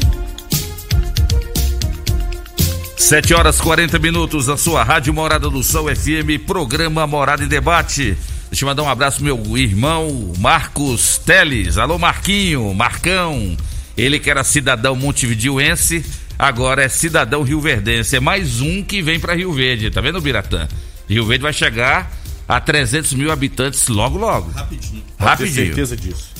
7 2.97 3.33
horas 3.33 3.61
40 3.61 3.97
minutos, 3.99 4.49
a 4.49 4.57
sua 4.57 4.83
Rádio 4.83 5.13
Morada 5.13 5.49
do 5.49 5.63
Sol 5.63 5.85
FM, 5.95 6.45
programa 6.45 7.07
Morada 7.07 7.45
em 7.45 7.47
Debate. 7.47 8.17
Deixa 8.49 8.63
eu 8.63 8.67
mandar 8.67 8.83
um 8.83 8.89
abraço 8.89 9.17
pro 9.17 9.25
meu 9.25 9.57
irmão 9.57 10.33
Marcos 10.39 11.17
Teles. 11.17 11.77
Alô, 11.77 11.97
Marquinho, 11.97 12.73
Marcão. 12.73 13.57
Ele 13.97 14.19
que 14.19 14.29
era 14.29 14.43
cidadão 14.43 14.95
montevidioense, 14.95 16.05
agora 16.37 16.83
é 16.83 16.87
cidadão 16.87 17.43
rioverdense. 17.43 18.15
É 18.15 18.19
mais 18.19 18.61
um 18.61 18.83
que 18.83 19.01
vem 19.01 19.19
para 19.19 19.35
Rio 19.35 19.51
Verde, 19.51 19.91
tá 19.91 19.99
vendo, 19.99 20.21
Biratã? 20.21 20.67
Rio 21.09 21.25
Verde 21.25 21.43
vai 21.43 21.53
chegar 21.53 22.11
a 22.47 22.61
300 22.61 23.13
mil 23.13 23.31
habitantes 23.31 23.87
logo, 23.87 24.17
logo. 24.17 24.51
Rapidinho. 24.51 25.03
Rapidinho. 25.19 25.55
Tenho 25.55 25.87
certeza 25.87 25.97
disso. 25.97 26.37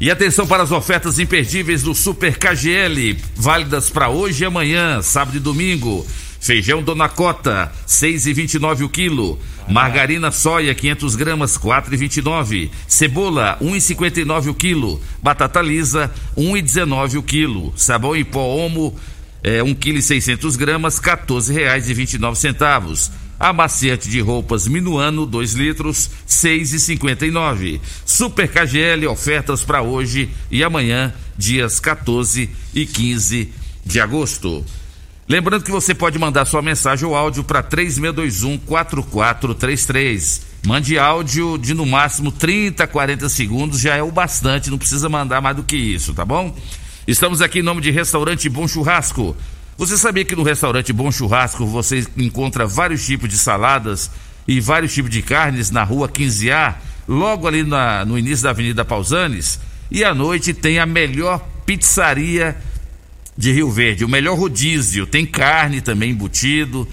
E 0.00 0.10
atenção 0.10 0.46
para 0.46 0.62
as 0.62 0.72
ofertas 0.72 1.18
imperdíveis 1.18 1.82
do 1.82 1.94
Super 1.94 2.36
KGL, 2.36 3.18
válidas 3.36 3.90
para 3.90 4.08
hoje 4.08 4.42
e 4.42 4.46
amanhã, 4.46 5.02
sábado 5.02 5.36
e 5.36 5.40
domingo. 5.40 6.06
Feijão 6.42 6.82
Dona 6.82 7.08
Cota, 7.08 7.70
6,29 7.86 8.84
o 8.84 8.88
quilo. 8.88 9.38
Margarina 9.68 10.32
soia, 10.32 10.74
500 10.74 11.14
gramas, 11.14 11.56
4,29. 11.56 12.68
Cebola, 12.88 13.56
1,59 13.62 14.48
o 14.48 14.54
quilo. 14.54 15.00
Batata 15.22 15.62
lisa, 15.62 16.10
1,19 16.36 17.16
o 17.16 17.22
quilo. 17.22 17.72
Sabão 17.76 18.16
em 18.16 18.24
pó 18.24 18.40
Omo, 18.40 18.92
é, 19.40 19.62
1 19.62 19.72
kg 19.72 20.02
600 20.02 20.56
gramas, 20.56 20.98
14 20.98 21.52
reais 21.52 21.88
e 21.88 21.94
29 21.94 22.36
centavos. 22.36 23.12
Amaciante 23.38 24.10
de 24.10 24.18
roupas 24.18 24.66
Minuano, 24.66 25.24
2 25.24 25.52
litros, 25.52 26.10
6,59. 26.28 27.80
Super 28.04 28.48
KGL, 28.48 29.06
ofertas 29.06 29.62
para 29.62 29.80
hoje 29.80 30.28
e 30.50 30.64
amanhã, 30.64 31.14
dias 31.38 31.78
14 31.78 32.50
e 32.74 32.84
15 32.84 33.48
de 33.86 34.00
agosto. 34.00 34.64
Lembrando 35.28 35.62
que 35.62 35.70
você 35.70 35.94
pode 35.94 36.18
mandar 36.18 36.44
sua 36.44 36.60
mensagem 36.60 37.06
ou 37.06 37.14
áudio 37.14 37.44
para 37.44 37.62
3621 37.62 38.58
4433. 38.58 40.42
Mande 40.66 40.98
áudio 40.98 41.56
de 41.56 41.74
no 41.74 41.86
máximo 41.86 42.32
30, 42.32 42.86
40 42.86 43.28
segundos, 43.28 43.80
já 43.80 43.96
é 43.96 44.02
o 44.02 44.10
bastante, 44.10 44.70
não 44.70 44.78
precisa 44.78 45.08
mandar 45.08 45.40
mais 45.40 45.56
do 45.56 45.62
que 45.62 45.76
isso, 45.76 46.12
tá 46.12 46.24
bom? 46.24 46.54
Estamos 47.06 47.40
aqui 47.40 47.60
em 47.60 47.62
nome 47.62 47.80
de 47.80 47.90
Restaurante 47.90 48.48
Bom 48.48 48.66
Churrasco. 48.66 49.36
Você 49.78 49.96
sabia 49.96 50.24
que 50.24 50.36
no 50.36 50.42
restaurante 50.42 50.92
Bom 50.92 51.10
Churrasco 51.10 51.66
você 51.66 52.06
encontra 52.16 52.66
vários 52.66 53.04
tipos 53.04 53.28
de 53.28 53.38
saladas 53.38 54.10
e 54.46 54.60
vários 54.60 54.92
tipos 54.92 55.10
de 55.10 55.22
carnes 55.22 55.70
na 55.70 55.82
rua 55.82 56.08
15A, 56.08 56.74
logo 57.08 57.48
ali 57.48 57.64
na, 57.64 58.04
no 58.04 58.18
início 58.18 58.44
da 58.44 58.50
Avenida 58.50 58.84
Pausanes? 58.84 59.58
E 59.90 60.04
à 60.04 60.14
noite 60.14 60.52
tem 60.52 60.78
a 60.78 60.86
melhor 60.86 61.44
pizzaria 61.64 62.56
de 63.36 63.52
Rio 63.52 63.70
Verde, 63.70 64.04
o 64.04 64.08
melhor 64.08 64.38
rodízio, 64.38 65.06
tem 65.06 65.24
carne 65.24 65.80
também 65.80 66.10
embutido. 66.10 66.86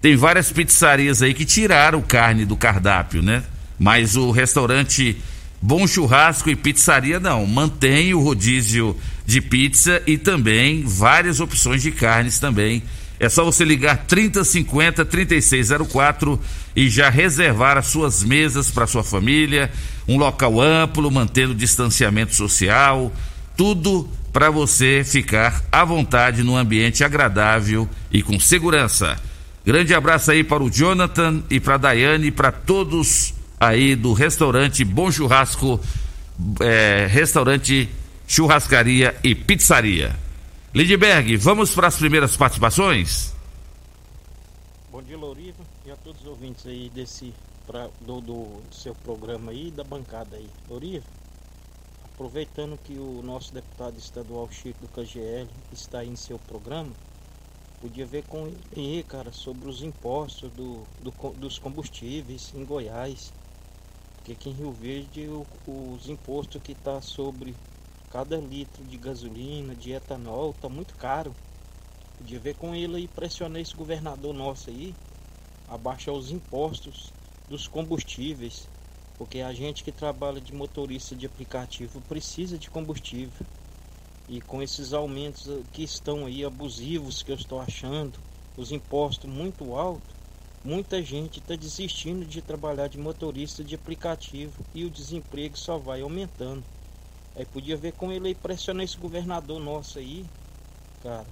Tem 0.00 0.16
várias 0.16 0.52
pizzarias 0.52 1.22
aí 1.22 1.32
que 1.32 1.44
tiraram 1.44 2.02
carne 2.02 2.44
do 2.44 2.56
cardápio, 2.56 3.22
né? 3.22 3.42
Mas 3.78 4.16
o 4.16 4.30
restaurante 4.30 5.16
Bom 5.60 5.86
Churrasco 5.86 6.50
e 6.50 6.56
Pizzaria 6.56 7.18
não, 7.18 7.46
mantém 7.46 8.12
o 8.12 8.20
rodízio 8.20 8.94
de 9.24 9.40
pizza 9.40 10.02
e 10.06 10.18
também 10.18 10.84
várias 10.84 11.40
opções 11.40 11.82
de 11.82 11.90
carnes 11.90 12.38
também. 12.38 12.82
É 13.18 13.30
só 13.30 13.44
você 13.44 13.64
ligar 13.64 14.04
3050 14.04 15.04
3604 15.06 16.38
e 16.76 16.90
já 16.90 17.08
reservar 17.08 17.78
as 17.78 17.86
suas 17.86 18.22
mesas 18.22 18.70
para 18.70 18.86
sua 18.86 19.02
família, 19.02 19.70
um 20.06 20.18
local 20.18 20.60
amplo, 20.60 21.10
mantendo 21.10 21.54
distanciamento 21.54 22.34
social, 22.34 23.10
tudo 23.56 24.06
para 24.34 24.50
você 24.50 25.04
ficar 25.04 25.62
à 25.70 25.84
vontade 25.84 26.42
num 26.42 26.56
ambiente 26.56 27.04
agradável 27.04 27.88
e 28.10 28.20
com 28.20 28.40
segurança. 28.40 29.16
Grande 29.64 29.94
abraço 29.94 30.32
aí 30.32 30.42
para 30.42 30.60
o 30.60 30.68
Jonathan 30.68 31.44
e 31.48 31.60
para 31.60 31.76
a 31.76 31.78
Daiane 31.78 32.26
e 32.26 32.32
para 32.32 32.50
todos 32.50 33.32
aí 33.60 33.94
do 33.94 34.12
restaurante 34.12 34.84
Bom 34.84 35.08
Churrasco, 35.08 35.78
é, 36.60 37.06
restaurante 37.08 37.88
churrascaria 38.26 39.14
e 39.22 39.36
pizzaria. 39.36 40.16
Lindberg, 40.74 41.36
vamos 41.36 41.72
para 41.72 41.86
as 41.86 41.94
primeiras 41.94 42.36
participações? 42.36 43.32
Bom 44.90 45.00
dia, 45.00 45.16
Louriva, 45.16 45.62
e 45.86 45.92
a 45.92 45.96
todos 45.96 46.22
os 46.22 46.26
ouvintes 46.26 46.66
aí 46.66 46.90
desse 46.92 47.32
pra, 47.68 47.86
do, 48.00 48.20
do, 48.20 48.62
seu 48.72 48.96
programa 48.96 49.52
aí, 49.52 49.70
da 49.70 49.84
bancada 49.84 50.34
aí. 50.34 50.48
Louriva, 50.68 51.04
aproveitando 52.14 52.78
que 52.78 52.96
o 52.96 53.22
nosso 53.22 53.52
deputado 53.52 53.98
estadual 53.98 54.48
Chico 54.48 54.78
do 54.80 54.88
KGL 54.88 55.48
está 55.72 55.98
aí 55.98 56.08
em 56.08 56.14
seu 56.14 56.38
programa, 56.38 56.92
podia 57.80 58.06
ver 58.06 58.22
com 58.26 58.46
ele, 58.46 59.02
cara, 59.02 59.32
sobre 59.32 59.68
os 59.68 59.82
impostos 59.82 60.48
do, 60.52 60.84
do, 61.02 61.10
dos 61.32 61.58
combustíveis 61.58 62.52
em 62.54 62.64
Goiás. 62.64 63.32
Porque 64.14 64.32
aqui 64.32 64.48
em 64.48 64.52
Rio 64.52 64.70
Verde 64.70 65.26
o, 65.26 65.44
os 65.66 66.08
impostos 66.08 66.62
que 66.62 66.70
está 66.70 67.00
sobre 67.02 67.52
cada 68.10 68.36
litro 68.36 68.84
de 68.84 68.96
gasolina, 68.96 69.74
de 69.74 69.90
etanol, 69.90 70.50
está 70.50 70.68
muito 70.68 70.94
caro. 70.94 71.34
Podia 72.16 72.38
ver 72.38 72.54
com 72.54 72.76
ele 72.76 73.00
e 73.00 73.08
pressionar 73.08 73.60
esse 73.60 73.74
governador 73.74 74.32
nosso 74.32 74.70
aí 74.70 74.94
a 75.68 75.76
baixar 75.76 76.12
os 76.12 76.30
impostos 76.30 77.12
dos 77.48 77.66
combustíveis, 77.66 78.68
porque 79.18 79.40
a 79.40 79.52
gente 79.52 79.84
que 79.84 79.92
trabalha 79.92 80.40
de 80.40 80.52
motorista 80.52 81.14
de 81.14 81.26
aplicativo 81.26 82.00
precisa 82.02 82.58
de 82.58 82.68
combustível. 82.70 83.46
E 84.28 84.40
com 84.40 84.62
esses 84.62 84.92
aumentos 84.92 85.46
que 85.72 85.82
estão 85.82 86.26
aí 86.26 86.44
abusivos 86.44 87.22
que 87.22 87.30
eu 87.30 87.36
estou 87.36 87.60
achando, 87.60 88.18
os 88.56 88.72
impostos 88.72 89.30
muito 89.30 89.74
altos, 89.74 90.14
muita 90.64 91.02
gente 91.02 91.38
está 91.38 91.54
desistindo 91.54 92.24
de 92.24 92.40
trabalhar 92.40 92.88
de 92.88 92.98
motorista 92.98 93.62
de 93.62 93.74
aplicativo 93.74 94.64
e 94.74 94.84
o 94.84 94.90
desemprego 94.90 95.58
só 95.58 95.76
vai 95.76 96.00
aumentando. 96.00 96.64
Aí 97.36 97.44
podia 97.44 97.76
ver 97.76 97.92
com 97.92 98.10
ele 98.10 98.28
aí 98.28 98.34
pressionar 98.34 98.84
esse 98.84 98.96
governador 98.96 99.60
nosso 99.60 99.98
aí, 99.98 100.24
cara, 101.02 101.26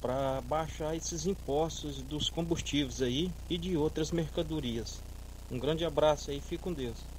para 0.00 0.40
baixar 0.40 0.96
esses 0.96 1.26
impostos 1.26 2.00
dos 2.02 2.30
combustíveis 2.30 3.02
aí 3.02 3.30
e 3.50 3.58
de 3.58 3.76
outras 3.76 4.10
mercadorias. 4.10 5.02
Um 5.50 5.58
grande 5.58 5.84
abraço 5.84 6.30
aí, 6.30 6.40
fique 6.40 6.62
com 6.62 6.72
Deus. 6.72 7.17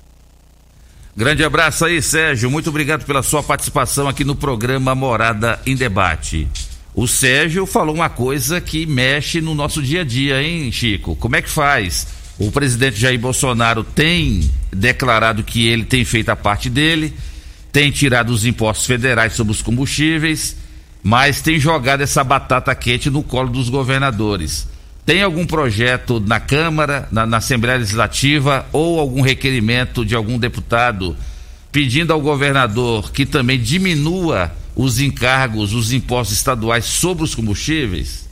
Grande 1.15 1.43
abraço 1.43 1.86
aí, 1.86 2.02
Sérgio. 2.02 2.50
Muito 2.50 2.69
obrigado 2.69 3.04
pela 3.06 3.24
sua 3.24 3.43
participação 3.43 4.08
aqui 4.08 4.24
no 4.24 4.36
programa 4.36 4.95
Morada 4.95 5.60
em 5.65 5.76
Debate. 5.76 6.48
O 6.93 7.08
Sérgio 7.08 7.65
falou 7.65 7.95
uma 7.95 8.10
coisa 8.10 8.62
que 8.62 8.86
mexe 8.86 9.41
no 9.41 9.56
nosso 9.56 9.82
dia 9.82 10.02
a 10.02 10.04
dia, 10.04 10.41
hein, 10.41 10.72
Chico? 10.72 11.15
Como 11.15 11.36
é 11.36 11.41
que 11.41 11.50
faz? 11.50 12.08
O 12.38 12.52
presidente 12.52 13.00
Jair 13.00 13.19
Bolsonaro 13.19 13.84
tem 13.84 14.50
declarado 14.72 15.43
que 15.43 15.67
ele 15.67 15.84
tem 15.84 16.06
feito 16.06 16.30
a 16.30 16.36
parte 16.36 16.69
dele, 16.69 17.13
tem 17.72 17.91
tirado 17.91 18.30
os 18.30 18.45
impostos 18.45 18.86
federais 18.88 19.34
sobre 19.34 19.52
os 19.52 19.62
combustíveis, 19.62 20.56
mas 21.04 21.41
tem 21.41 21.60
jogado 21.60 22.02
essa 22.02 22.24
batata 22.24 22.74
quente 22.74 23.10
no 23.10 23.24
colo 23.24 23.50
dos 23.50 23.69
governadores. 23.69 24.67
Tem 25.10 25.24
algum 25.24 25.43
projeto 25.43 26.19
na 26.19 26.39
Câmara, 26.39 27.08
na, 27.12 27.26
na, 27.26 27.38
Assembleia 27.38 27.80
Legislativa 27.80 28.67
ou 28.72 29.00
algum 29.00 29.22
requerimento 29.22 30.06
de 30.06 30.13
algum 30.13 30.38
deputado 30.38 31.17
pedindo 31.72 32.13
ao 32.13 32.22
governador 32.22 33.12
que 33.12 33.26
também 33.26 33.60
diminua 33.60 34.52
os 34.76 35.00
encargos, 35.00 35.74
os 35.74 35.91
impostos 35.91 36.38
estaduais 36.38 36.86
sobre 36.86 37.24
os 37.24 37.34
combustíveis? 37.34 38.30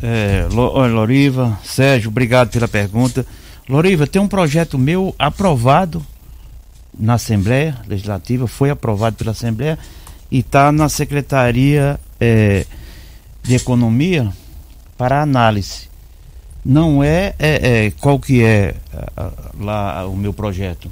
É, 0.00 0.46
Loriva, 0.52 1.58
Sérgio, 1.64 2.10
obrigado 2.10 2.50
pela 2.50 2.68
pergunta. 2.68 3.26
Loriva, 3.68 4.06
tem 4.06 4.22
um 4.22 4.28
projeto 4.28 4.78
meu 4.78 5.12
aprovado 5.18 6.00
na 6.96 7.14
Assembleia 7.14 7.76
Legislativa, 7.88 8.46
foi 8.46 8.70
aprovado 8.70 9.16
pela 9.16 9.32
Assembleia 9.32 9.76
e 10.30 10.38
está 10.38 10.70
na 10.70 10.88
Secretaria 10.88 11.98
é, 12.20 12.66
de 13.42 13.56
Economia 13.56 14.32
para 15.02 15.20
análise. 15.20 15.88
Não 16.64 17.02
é, 17.02 17.34
é, 17.36 17.86
é 17.86 17.90
qual 17.90 18.20
que 18.20 18.40
é 18.44 18.76
lá 19.58 20.06
o 20.06 20.16
meu 20.16 20.32
projeto. 20.32 20.88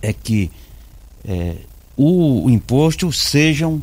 É 0.00 0.14
que 0.14 0.50
é, 1.22 1.56
o, 1.94 2.46
o 2.46 2.50
imposto 2.50 3.12
sejam 3.12 3.82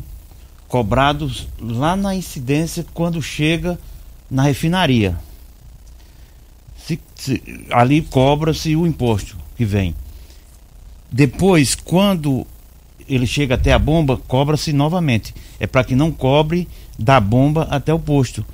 cobrados 0.66 1.46
lá 1.60 1.94
na 1.94 2.12
incidência 2.16 2.84
quando 2.92 3.22
chega 3.22 3.78
na 4.28 4.42
refinaria. 4.42 5.16
Se, 6.76 6.98
se, 7.14 7.40
ali 7.70 8.02
cobra-se 8.02 8.74
o 8.74 8.84
imposto 8.84 9.36
que 9.56 9.64
vem. 9.64 9.94
Depois, 11.08 11.76
quando 11.76 12.44
ele 13.08 13.28
chega 13.28 13.54
até 13.54 13.72
a 13.72 13.78
bomba, 13.78 14.16
cobra-se 14.26 14.72
novamente. 14.72 15.32
É 15.60 15.68
para 15.68 15.84
que 15.84 15.94
não 15.94 16.10
cobre 16.10 16.66
da 16.98 17.20
bomba 17.20 17.62
até 17.70 17.94
o 17.94 18.00
posto. 18.00 18.44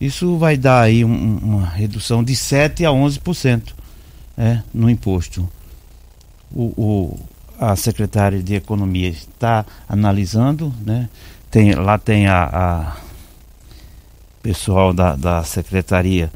Isso 0.00 0.38
vai 0.38 0.56
dar 0.56 0.82
aí 0.82 1.04
um, 1.04 1.38
uma 1.38 1.66
redução 1.66 2.24
de 2.24 2.34
7 2.34 2.84
a 2.86 2.90
11% 2.90 3.74
é, 4.38 4.62
no 4.72 4.88
imposto. 4.88 5.48
O, 6.50 6.62
o, 6.76 7.20
a 7.58 7.76
secretária 7.76 8.42
de 8.42 8.54
Economia 8.54 9.08
está 9.08 9.66
analisando, 9.88 10.74
né? 10.84 11.08
Tem, 11.50 11.74
lá 11.74 11.98
tem 11.98 12.28
a, 12.28 12.44
a 12.44 12.96
pessoal 14.42 14.92
da, 14.92 15.16
da 15.16 15.42
secretaria 15.44 16.32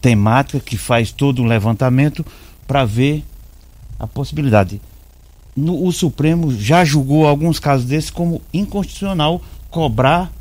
temática 0.00 0.60
que 0.60 0.76
faz 0.76 1.12
todo 1.12 1.42
um 1.42 1.46
levantamento 1.46 2.24
para 2.66 2.84
ver 2.84 3.24
a 3.98 4.06
possibilidade 4.06 4.80
no, 5.56 5.86
o 5.86 5.92
Supremo 5.92 6.52
já 6.54 6.84
julgou 6.84 7.26
alguns 7.26 7.58
casos 7.58 7.86
desses 7.86 8.10
como 8.10 8.40
inconstitucional 8.52 9.40
cobrar 9.70 10.32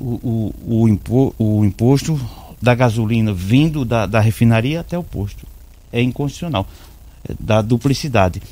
o, 0.00 0.54
o, 0.66 0.88
impo, 0.88 1.34
o 1.38 1.64
imposto 1.64 2.20
da 2.60 2.74
gasolina 2.74 3.32
vindo 3.32 3.84
da, 3.84 4.06
da 4.06 4.20
refinaria 4.20 4.80
até 4.80 4.98
o 4.98 5.04
posto. 5.04 5.46
É 5.92 6.00
inconstitucional, 6.00 6.66
é 7.28 7.34
da 7.38 7.62
duplicidade. 7.62 8.42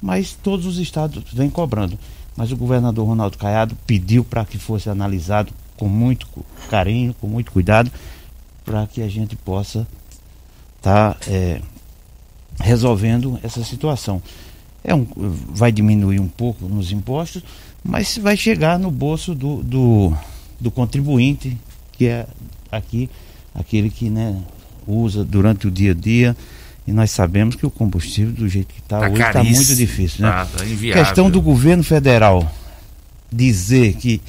Mas 0.00 0.32
todos 0.32 0.66
os 0.66 0.78
estados 0.78 1.22
vêm 1.32 1.50
cobrando. 1.50 1.98
Mas 2.36 2.52
o 2.52 2.56
governador 2.56 3.06
Ronaldo 3.06 3.36
Caiado 3.36 3.76
pediu 3.86 4.24
para 4.24 4.44
que 4.44 4.58
fosse 4.58 4.88
analisado 4.88 5.52
com 5.76 5.88
muito 5.88 6.28
carinho, 6.68 7.14
com 7.14 7.26
muito 7.26 7.50
cuidado, 7.50 7.90
para 8.64 8.86
que 8.86 9.02
a 9.02 9.08
gente 9.08 9.34
possa 9.34 9.86
estar 10.76 11.14
tá, 11.14 11.16
é, 11.26 11.60
resolvendo 12.60 13.38
essa 13.42 13.64
situação 13.64 14.22
é 14.84 14.94
um, 14.94 15.06
vai 15.16 15.70
diminuir 15.72 16.20
um 16.20 16.28
pouco 16.28 16.66
nos 16.66 16.92
impostos, 16.92 17.42
mas 17.84 18.16
vai 18.18 18.36
chegar 18.36 18.78
no 18.78 18.90
bolso 18.90 19.34
do, 19.34 19.62
do, 19.62 20.16
do 20.60 20.70
contribuinte, 20.70 21.56
que 21.92 22.06
é 22.06 22.26
aqui 22.70 23.08
aquele 23.54 23.90
que 23.90 24.08
né, 24.08 24.40
usa 24.86 25.24
durante 25.24 25.66
o 25.66 25.70
dia 25.70 25.92
a 25.92 25.94
dia. 25.94 26.36
E 26.86 26.92
nós 26.92 27.10
sabemos 27.10 27.54
que 27.54 27.66
o 27.66 27.70
combustível, 27.70 28.32
do 28.32 28.48
jeito 28.48 28.72
que 28.72 28.80
está 28.80 29.00
tá 29.00 29.08
hoje, 29.10 29.22
está 29.22 29.44
muito 29.44 29.76
difícil. 29.76 30.24
Né? 30.24 30.30
Tá, 30.30 30.46
tá 30.46 30.64
Questão 30.64 31.30
do 31.30 31.40
governo 31.40 31.82
federal 31.82 32.50
dizer 33.30 33.94
que, 33.94 34.22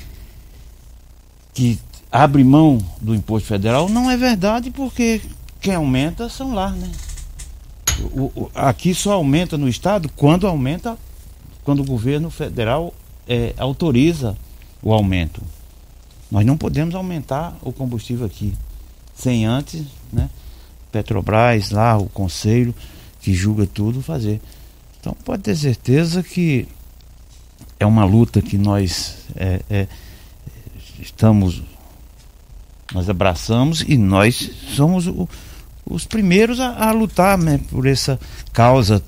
que 1.53 1.79
abre 2.11 2.43
mão 2.43 2.83
do 2.99 3.15
imposto 3.15 3.47
federal 3.47 3.87
não 3.87 4.11
é 4.11 4.17
verdade, 4.17 4.71
porque 4.71 5.21
quem 5.61 5.75
aumenta 5.75 6.27
são 6.27 6.53
lá, 6.53 6.71
né? 6.71 6.91
o, 8.13 8.31
o, 8.35 8.51
aqui 8.53 8.93
só 8.93 9.13
aumenta 9.13 9.57
no 9.57 9.67
estado 9.67 10.09
quando 10.15 10.47
aumenta, 10.47 10.97
quando 11.63 11.81
o 11.81 11.85
governo 11.85 12.29
federal 12.29 12.93
é, 13.27 13.53
autoriza 13.57 14.37
o 14.81 14.93
aumento. 14.93 15.41
Nós 16.31 16.45
não 16.45 16.57
podemos 16.57 16.93
aumentar 16.95 17.57
o 17.61 17.71
combustível 17.71 18.25
aqui 18.25 18.53
sem 19.15 19.45
antes, 19.45 19.83
né? 20.11 20.29
Petrobras 20.91 21.71
lá, 21.71 21.97
o 21.97 22.07
conselho 22.07 22.73
que 23.19 23.33
julga 23.33 23.67
tudo 23.67 24.01
fazer. 24.01 24.41
Então 24.99 25.15
pode 25.25 25.43
ter 25.43 25.55
certeza 25.55 26.23
que 26.23 26.67
é 27.79 27.85
uma 27.85 28.05
luta 28.05 28.41
que 28.41 28.57
nós 28.57 29.25
é, 29.35 29.61
é, 29.69 29.87
estamos, 30.99 31.63
nós 32.93 33.09
abraçamos 33.09 33.83
e 33.87 33.97
nós 33.97 34.51
somos 34.75 35.07
o, 35.07 35.27
os 35.85 36.05
primeiros 36.05 36.59
a, 36.59 36.89
a 36.89 36.91
lutar 36.91 37.37
né, 37.37 37.59
por 37.69 37.85
essa 37.85 38.19
causa, 38.51 39.01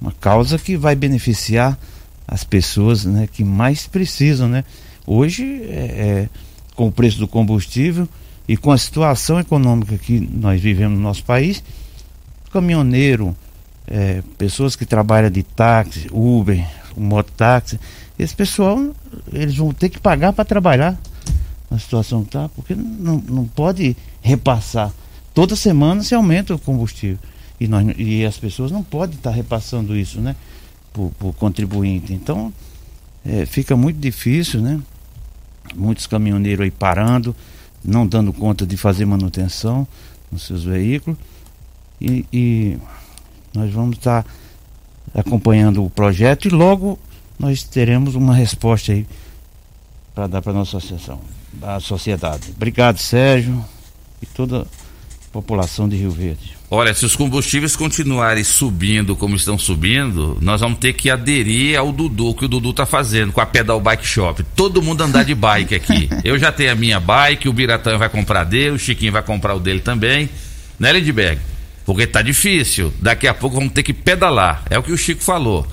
uma 0.00 0.12
causa 0.12 0.58
que 0.58 0.76
vai 0.76 0.94
beneficiar 0.94 1.78
as 2.26 2.44
pessoas 2.44 3.04
né, 3.04 3.28
que 3.30 3.44
mais 3.44 3.86
precisam. 3.86 4.48
Né? 4.48 4.64
Hoje, 5.06 5.44
é, 5.64 6.28
é, 6.28 6.28
com 6.74 6.88
o 6.88 6.92
preço 6.92 7.18
do 7.18 7.28
combustível 7.28 8.08
e 8.48 8.56
com 8.56 8.72
a 8.72 8.78
situação 8.78 9.38
econômica 9.38 9.96
que 9.98 10.18
nós 10.20 10.60
vivemos 10.60 10.98
no 10.98 11.02
nosso 11.02 11.24
país, 11.24 11.62
caminhoneiro, 12.52 13.36
é, 13.86 14.22
pessoas 14.38 14.76
que 14.76 14.86
trabalham 14.86 15.30
de 15.30 15.42
táxi, 15.42 16.08
Uber, 16.12 16.64
mototáxi, 16.96 17.78
esse 18.18 18.34
pessoal 18.34 18.78
eles 19.32 19.56
vão 19.56 19.72
ter 19.72 19.88
que 19.88 19.98
pagar 19.98 20.32
para 20.32 20.44
trabalhar 20.44 20.98
na 21.70 21.78
situação 21.78 22.22
que 22.22 22.28
está, 22.28 22.48
porque 22.50 22.74
não, 22.74 23.18
não 23.28 23.44
pode 23.44 23.96
repassar 24.22 24.92
toda 25.34 25.56
semana 25.56 26.02
se 26.02 26.14
aumenta 26.14 26.54
o 26.54 26.58
combustível. 26.58 27.18
E, 27.60 27.66
nós, 27.66 27.86
e 27.98 28.24
as 28.24 28.38
pessoas 28.38 28.70
não 28.70 28.82
podem 28.82 29.16
estar 29.16 29.30
repassando 29.30 29.96
isso, 29.96 30.20
né? 30.20 30.36
Por, 30.92 31.10
por 31.18 31.34
contribuinte. 31.34 32.12
Então, 32.12 32.52
é, 33.26 33.44
fica 33.44 33.76
muito 33.76 33.98
difícil, 33.98 34.60
né? 34.60 34.80
Muitos 35.74 36.06
caminhoneiros 36.06 36.64
aí 36.64 36.70
parando, 36.70 37.34
não 37.84 38.06
dando 38.06 38.32
conta 38.32 38.66
de 38.66 38.76
fazer 38.76 39.04
manutenção 39.04 39.86
nos 40.30 40.46
seus 40.46 40.64
veículos. 40.64 41.18
E, 42.00 42.24
e 42.32 42.78
nós 43.54 43.72
vamos 43.72 43.96
estar 43.96 44.26
acompanhando 45.14 45.84
o 45.84 45.90
projeto 45.90 46.46
e 46.46 46.50
logo 46.50 46.98
nós 47.38 47.62
teremos 47.62 48.14
uma 48.14 48.34
resposta 48.34 48.92
aí 48.92 49.06
para 50.14 50.26
dar 50.26 50.42
para 50.42 50.52
a 50.52 50.54
nossa 50.54 50.76
associação, 50.76 51.20
a 51.60 51.80
sociedade. 51.80 52.52
Obrigado, 52.54 52.98
Sérgio, 52.98 53.64
e 54.22 54.26
toda 54.26 54.66
população 55.32 55.88
de 55.88 55.96
Rio 55.96 56.10
Verde. 56.10 56.53
Olha, 56.74 56.92
se 56.92 57.06
os 57.06 57.14
combustíveis 57.14 57.76
continuarem 57.76 58.42
subindo 58.42 59.14
como 59.14 59.36
estão 59.36 59.56
subindo, 59.56 60.36
nós 60.40 60.60
vamos 60.60 60.80
ter 60.80 60.92
que 60.92 61.08
aderir 61.08 61.78
ao 61.78 61.92
Dudu, 61.92 62.34
que 62.34 62.46
o 62.46 62.48
Dudu 62.48 62.72
tá 62.72 62.84
fazendo 62.84 63.30
com 63.30 63.40
a 63.40 63.46
Pedal 63.46 63.80
Bike 63.80 64.04
Shop. 64.04 64.44
Todo 64.56 64.82
mundo 64.82 65.04
andar 65.04 65.24
de 65.24 65.36
bike 65.36 65.72
aqui. 65.72 66.08
Eu 66.24 66.36
já 66.36 66.50
tenho 66.50 66.72
a 66.72 66.74
minha 66.74 66.98
bike, 66.98 67.48
o 67.48 67.52
Biratã 67.52 67.96
vai 67.96 68.08
comprar 68.08 68.42
dele, 68.42 68.70
o 68.74 68.78
Chiquinho 68.78 69.12
vai 69.12 69.22
comprar 69.22 69.54
o 69.54 69.60
dele 69.60 69.78
também. 69.78 70.28
Né, 70.76 70.92
Lindbergh? 70.92 71.40
Porque 71.86 72.08
tá 72.08 72.22
difícil. 72.22 72.92
Daqui 73.00 73.28
a 73.28 73.34
pouco 73.34 73.54
vamos 73.54 73.72
ter 73.72 73.84
que 73.84 73.92
pedalar. 73.92 74.64
É 74.68 74.76
o 74.76 74.82
que 74.82 74.90
o 74.90 74.98
Chico 74.98 75.22
falou. 75.22 75.64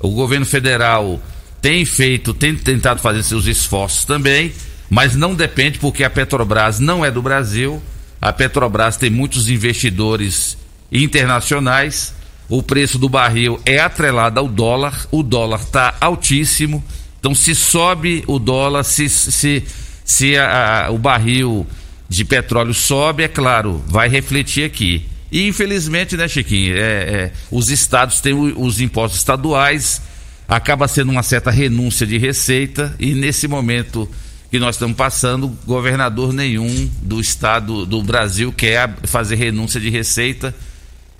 O 0.00 0.10
governo 0.10 0.44
federal 0.44 1.22
tem 1.62 1.84
feito, 1.84 2.34
tem 2.34 2.56
tentado 2.56 3.00
fazer 3.00 3.22
seus 3.22 3.46
esforços 3.46 4.04
também, 4.04 4.52
mas 4.90 5.14
não 5.14 5.36
depende 5.36 5.78
porque 5.78 6.02
a 6.02 6.10
Petrobras 6.10 6.80
não 6.80 7.04
é 7.04 7.12
do 7.12 7.22
Brasil. 7.22 7.80
A 8.20 8.32
Petrobras 8.32 8.96
tem 8.96 9.10
muitos 9.10 9.48
investidores 9.48 10.58
internacionais. 10.90 12.14
O 12.48 12.62
preço 12.62 12.98
do 12.98 13.08
barril 13.08 13.60
é 13.64 13.78
atrelado 13.78 14.40
ao 14.40 14.48
dólar. 14.48 15.06
O 15.10 15.22
dólar 15.22 15.60
está 15.60 15.94
altíssimo. 16.00 16.82
Então, 17.20 17.34
se 17.34 17.54
sobe 17.54 18.24
o 18.26 18.38
dólar, 18.38 18.84
se, 18.84 19.08
se, 19.08 19.64
se 20.04 20.36
a, 20.36 20.86
a, 20.86 20.90
o 20.90 20.98
barril 20.98 21.66
de 22.08 22.24
petróleo 22.24 22.72
sobe, 22.72 23.22
é 23.22 23.28
claro, 23.28 23.82
vai 23.86 24.08
refletir 24.08 24.64
aqui. 24.64 25.04
E 25.30 25.46
infelizmente, 25.46 26.16
né, 26.16 26.26
Chiquinho, 26.26 26.74
é, 26.74 26.80
é, 26.80 27.32
os 27.50 27.68
estados 27.68 28.20
têm 28.20 28.32
os 28.32 28.80
impostos 28.80 29.18
estaduais, 29.18 30.00
acaba 30.48 30.88
sendo 30.88 31.12
uma 31.12 31.22
certa 31.22 31.50
renúncia 31.50 32.06
de 32.06 32.16
receita, 32.16 32.94
e 32.98 33.12
nesse 33.12 33.46
momento 33.46 34.08
que 34.50 34.58
nós 34.58 34.76
estamos 34.76 34.96
passando, 34.96 35.48
governador 35.66 36.32
nenhum 36.32 36.90
do 37.02 37.20
estado 37.20 37.84
do 37.84 38.02
Brasil 38.02 38.52
quer 38.52 38.96
fazer 39.04 39.36
renúncia 39.36 39.80
de 39.80 39.90
receita. 39.90 40.54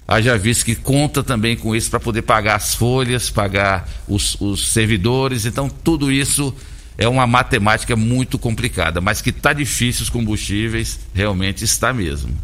Haja 0.07 0.39
visto 0.39 0.65
que 0.65 0.75
conta 0.75 1.23
também 1.23 1.55
com 1.55 1.77
isso 1.77 1.91
para 1.91 2.01
poder 2.01 2.23
pagar 2.23 2.57
as 2.57 2.75
folhas, 2.75 3.29
pagar 3.29 3.87
os, 4.09 4.41
os 4.41 4.73
servidores. 4.73 5.45
Então, 5.45 5.69
tudo 5.69 6.11
isso 6.11 6.55
é 6.97 7.07
uma 7.07 7.27
matemática 7.27 7.95
muito 7.95 8.39
complicada, 8.39 9.01
mas 9.01 9.21
que 9.21 9.29
está 9.29 9.53
difícil 9.53 10.03
os 10.03 10.11
combustíveis, 10.11 10.99
realmente 11.13 11.65
está 11.65 11.93
mesmo. 11.93 12.35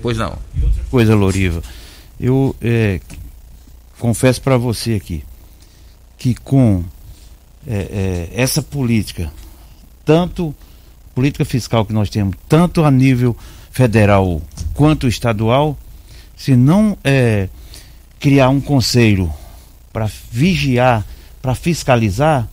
Pois 0.00 0.16
não. 0.16 0.38
outra 0.62 0.84
coisa, 0.90 1.14
Loriva, 1.16 1.60
eu 2.18 2.54
é, 2.62 3.00
confesso 3.98 4.40
para 4.40 4.56
você 4.56 4.94
aqui 4.94 5.24
que 6.16 6.34
com 6.34 6.84
é, 7.66 8.28
é, 8.34 8.42
essa 8.42 8.62
política, 8.62 9.32
tanto 10.10 10.52
política 11.14 11.44
fiscal 11.44 11.86
que 11.86 11.92
nós 11.92 12.10
temos, 12.10 12.34
tanto 12.48 12.82
a 12.82 12.90
nível 12.90 13.36
federal 13.70 14.42
quanto 14.74 15.06
estadual, 15.06 15.78
se 16.36 16.56
não 16.56 16.98
é, 17.04 17.48
criar 18.18 18.48
um 18.48 18.60
conselho 18.60 19.32
para 19.92 20.10
vigiar, 20.32 21.06
para 21.40 21.54
fiscalizar, 21.54 22.48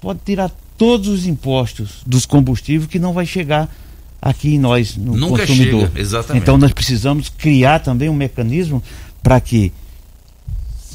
pode 0.00 0.20
tirar 0.24 0.50
todos 0.78 1.08
os 1.08 1.26
impostos 1.26 2.00
dos 2.06 2.24
combustíveis 2.24 2.88
que 2.88 2.98
não 2.98 3.12
vai 3.12 3.26
chegar 3.26 3.70
aqui 4.22 4.54
em 4.54 4.58
nós, 4.58 4.96
no 4.96 5.14
Nunca 5.14 5.46
consumidor. 5.46 5.88
Chega, 5.88 6.00
exatamente. 6.00 6.42
Então 6.42 6.56
nós 6.56 6.72
precisamos 6.72 7.28
criar 7.28 7.80
também 7.80 8.08
um 8.08 8.14
mecanismo 8.14 8.82
para 9.22 9.38
que 9.42 9.74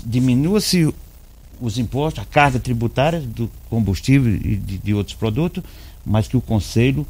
diminua-se 0.04 0.92
os 1.64 1.78
impostos, 1.78 2.22
a 2.22 2.26
carga 2.26 2.60
tributária 2.60 3.22
do 3.22 3.50
combustível 3.70 4.36
e 4.36 4.58
de, 4.58 4.78
de, 4.78 4.94
outros 4.94 5.16
produtos, 5.16 5.64
mas 6.06 6.28
que 6.28 6.36
o 6.36 6.42
Conselho 6.42 7.08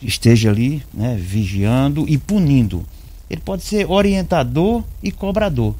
esteja 0.00 0.48
ali, 0.48 0.80
né, 0.94 1.18
vigiando 1.20 2.08
e 2.08 2.16
punindo. 2.16 2.86
Ele 3.28 3.40
pode 3.40 3.64
ser 3.64 3.90
orientador 3.90 4.84
e 5.02 5.10
cobrador, 5.10 5.74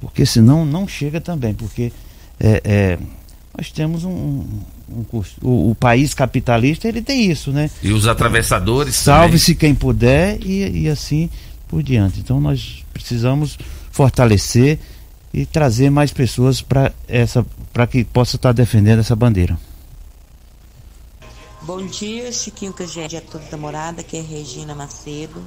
porque 0.00 0.26
senão 0.26 0.66
não 0.66 0.86
chega 0.86 1.18
também, 1.18 1.54
porque 1.54 1.90
é, 2.38 2.60
é, 2.62 2.98
nós 3.56 3.72
temos 3.72 4.04
um, 4.04 4.44
um, 4.86 5.04
o, 5.40 5.70
o, 5.70 5.74
país 5.74 6.12
capitalista 6.12 6.86
ele 6.86 7.00
tem 7.00 7.30
isso, 7.30 7.50
né? 7.52 7.70
E 7.82 7.90
os 7.90 8.06
atravessadores. 8.06 8.96
Salve-se 8.96 9.54
quem 9.54 9.74
puder 9.74 10.38
e, 10.44 10.82
e 10.82 10.88
assim 10.88 11.30
por 11.66 11.82
diante. 11.82 12.20
Então 12.20 12.38
nós 12.38 12.84
precisamos 12.92 13.58
fortalecer 13.90 14.78
e 15.32 15.46
trazer 15.46 15.90
mais 15.90 16.12
pessoas 16.12 16.60
para 16.60 16.92
essa 17.08 17.44
para 17.72 17.86
que 17.86 18.04
possa 18.04 18.36
estar 18.36 18.52
defendendo 18.52 19.00
essa 19.00 19.14
bandeira. 19.14 19.58
Bom 21.62 21.86
dia, 21.86 22.32
Chiquinho 22.32 22.72
Cagé, 22.72 23.06
dia 23.06 23.20
toda 23.20 23.44
da 23.44 23.56
morada, 23.56 24.02
que 24.02 24.16
é 24.16 24.20
Regina 24.20 24.74
Macedo. 24.74 25.42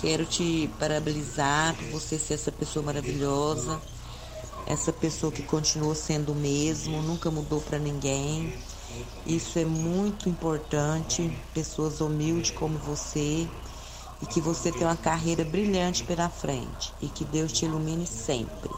Quero 0.00 0.24
te 0.24 0.70
parabenizar 0.78 1.74
por 1.74 2.00
você 2.00 2.18
ser 2.18 2.34
essa 2.34 2.50
pessoa 2.50 2.84
maravilhosa 2.84 3.80
essa 4.66 4.92
pessoa 4.92 5.32
que 5.32 5.42
continua 5.42 5.94
sendo 5.94 6.32
o 6.32 6.34
mesmo, 6.34 7.02
nunca 7.02 7.30
mudou 7.30 7.60
para 7.60 7.78
ninguém. 7.78 8.52
Isso 9.26 9.58
é 9.58 9.64
muito 9.64 10.28
importante, 10.28 11.36
pessoas 11.54 12.00
humildes 12.00 12.50
como 12.50 12.78
você 12.78 13.46
e 14.20 14.26
que 14.26 14.40
você 14.40 14.70
tenha 14.70 14.86
uma 14.86 14.96
carreira 14.96 15.44
brilhante 15.44 16.04
pela 16.04 16.28
frente 16.28 16.92
e 17.00 17.08
que 17.08 17.24
Deus 17.24 17.52
te 17.52 17.64
ilumine 17.64 18.06
sempre. 18.06 18.70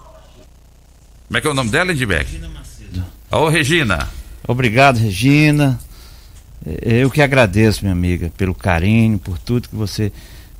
Como 1.26 1.38
é 1.38 1.40
que 1.40 1.46
é 1.46 1.50
o 1.50 1.54
nome 1.54 1.70
dela, 1.70 1.92
Edbeck? 1.92 2.24
Regina 2.24 2.48
Macedo. 2.48 3.04
Ô, 3.30 3.48
Regina. 3.48 4.08
Obrigado, 4.46 4.98
Regina. 4.98 5.78
É, 6.66 7.02
eu 7.02 7.10
que 7.10 7.22
agradeço, 7.22 7.82
minha 7.82 7.92
amiga, 7.92 8.30
pelo 8.36 8.54
carinho, 8.54 9.18
por 9.18 9.38
tudo 9.38 9.68
que 9.68 9.74
você 9.74 10.12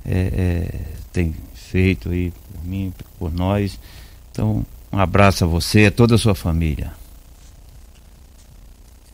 é, 0.05 0.13
é, 0.13 0.81
tem 1.13 1.35
feito 1.55 2.11
aí 2.11 2.31
por 2.31 2.65
mim, 2.65 2.93
por 3.19 3.33
nós. 3.33 3.79
Então, 4.31 4.65
um 4.93 4.99
abraço 4.99 5.45
a 5.45 5.47
você 5.47 5.83
e 5.83 5.87
a 5.87 5.91
toda 5.91 6.15
a 6.15 6.19
sua 6.19 6.35
família. 6.35 6.93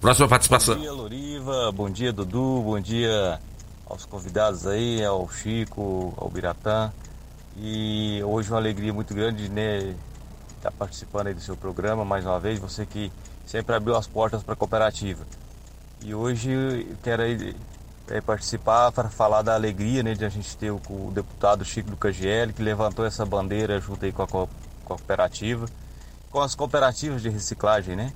Próxima 0.01 0.29
participação. 0.29 0.75
Bom 0.77 0.81
dia, 0.81 0.93
Loriva. 0.93 1.73
Bom 1.73 1.91
dia, 1.91 2.13
Dudu. 2.13 2.63
Bom 2.65 2.81
dia 2.81 3.39
aos 3.87 4.05
convidados 4.05 4.67
aí, 4.67 5.05
ao 5.05 5.29
Chico, 5.31 6.15
ao 6.17 6.31
Biratã. 6.31 6.93
E 7.57 8.23
hoje 8.25 8.49
uma 8.49 8.59
alegria 8.59 8.95
muito 8.95 9.13
grande, 9.13 9.49
né? 9.49 9.95
Estar 10.61 10.73
tá 10.73 10.77
participando 10.79 11.29
aí 11.29 11.33
do 11.35 11.41
seu 11.41 11.57
programa 11.57 12.05
mais 12.05 12.27
uma 12.27 12.39
vez. 12.39 12.59
Você 12.59 12.85
que 12.85 13.11
sempre 13.47 13.75
abriu 13.75 13.97
as 13.97 14.07
portas 14.07 14.43
para 14.43 14.53
a 14.53 14.57
cooperativa. 14.57 15.25
E 16.05 16.15
hoje 16.15 16.95
quero 17.03 17.23
aí, 17.23 17.57
é, 18.11 18.21
participar 18.21 18.93
para 18.93 19.09
falar 19.09 19.41
da 19.41 19.55
alegria 19.55 20.03
né, 20.03 20.13
de 20.13 20.23
a 20.23 20.29
gente 20.29 20.55
ter 20.59 20.71
o, 20.71 20.77
o 20.91 21.11
deputado 21.15 21.65
Chico 21.65 21.91
do 21.91 21.97
KGL, 21.97 22.53
que 22.53 22.63
levantou 22.63 23.07
essa 23.07 23.25
bandeira 23.25 23.81
junto 23.81 24.05
aí 24.05 24.13
com 24.13 24.23
a 24.23 24.49
cooperativa, 24.85 25.65
com 26.31 26.41
as 26.43 26.55
cooperativas 26.55 27.23
de 27.23 27.31
reciclagem, 27.31 27.97
né? 27.97 28.13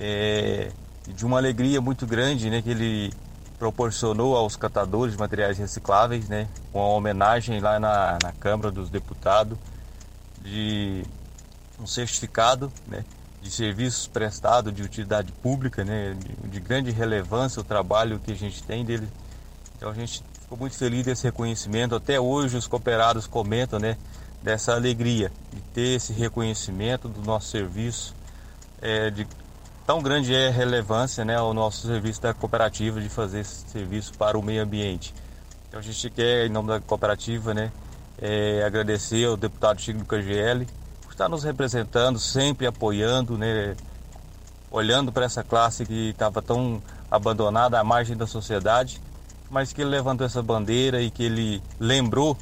É, 0.00 0.70
de 1.06 1.26
uma 1.26 1.36
alegria 1.36 1.82
muito 1.82 2.06
grande, 2.06 2.48
né? 2.48 2.62
Que 2.62 2.70
ele 2.70 3.12
proporcionou 3.58 4.34
aos 4.38 4.56
catadores 4.56 5.12
de 5.12 5.20
materiais 5.20 5.58
recicláveis, 5.58 6.30
né? 6.30 6.48
Com 6.72 6.80
a 6.80 6.88
homenagem 6.88 7.60
lá 7.60 7.78
na, 7.78 8.18
na 8.22 8.32
Câmara 8.32 8.70
dos 8.70 8.88
Deputados 8.88 9.58
de 10.40 11.04
um 11.84 11.86
certificado, 11.86 12.72
né? 12.86 13.04
De 13.40 13.50
serviços 13.50 14.06
prestados 14.06 14.74
de 14.74 14.82
utilidade 14.82 15.30
pública, 15.32 15.84
né? 15.84 16.16
De, 16.18 16.48
de 16.48 16.60
grande 16.60 16.90
relevância 16.90 17.60
o 17.60 17.64
trabalho 17.64 18.18
que 18.18 18.32
a 18.32 18.36
gente 18.36 18.62
tem 18.62 18.84
dele. 18.84 19.08
Então 19.76 19.90
a 19.90 19.94
gente 19.94 20.24
ficou 20.40 20.58
muito 20.58 20.76
feliz 20.76 21.04
desse 21.04 21.24
reconhecimento. 21.24 21.94
Até 21.94 22.18
hoje 22.18 22.56
os 22.56 22.66
cooperados 22.66 23.26
comentam, 23.26 23.78
né? 23.78 23.96
dessa 24.44 24.74
alegria 24.74 25.32
de 25.50 25.60
ter 25.72 25.96
esse 25.96 26.12
reconhecimento 26.12 27.08
do 27.08 27.22
nosso 27.22 27.48
serviço, 27.48 28.14
é, 28.82 29.10
de 29.10 29.26
tão 29.86 30.02
grande 30.02 30.34
é 30.34 30.48
a 30.48 30.50
relevância 30.50 31.24
né, 31.24 31.34
ao 31.34 31.54
nosso 31.54 31.86
serviço 31.86 32.20
da 32.20 32.34
cooperativa 32.34 33.00
de 33.00 33.08
fazer 33.08 33.40
esse 33.40 33.66
serviço 33.70 34.12
para 34.18 34.38
o 34.38 34.42
meio 34.42 34.62
ambiente. 34.62 35.14
Então 35.66 35.80
a 35.80 35.82
gente 35.82 36.10
quer, 36.10 36.44
em 36.44 36.50
nome 36.50 36.68
da 36.68 36.78
cooperativa, 36.78 37.54
né, 37.54 37.72
é, 38.20 38.62
agradecer 38.66 39.24
ao 39.24 39.34
deputado 39.34 39.80
Chico 39.80 40.00
do 40.00 40.04
KGL 40.04 40.66
estar 41.14 41.28
nos 41.28 41.44
representando, 41.44 42.18
sempre 42.18 42.66
apoiando, 42.66 43.38
né, 43.38 43.76
olhando 44.70 45.12
para 45.12 45.24
essa 45.24 45.42
classe 45.42 45.86
que 45.86 46.10
estava 46.10 46.42
tão 46.42 46.82
abandonada 47.10 47.78
à 47.78 47.84
margem 47.84 48.16
da 48.16 48.26
sociedade, 48.26 49.00
mas 49.48 49.72
que 49.72 49.82
ele 49.82 49.90
levantou 49.90 50.26
essa 50.26 50.42
bandeira 50.42 51.00
e 51.00 51.10
que 51.10 51.24
ele 51.24 51.62
lembrou 51.78 52.36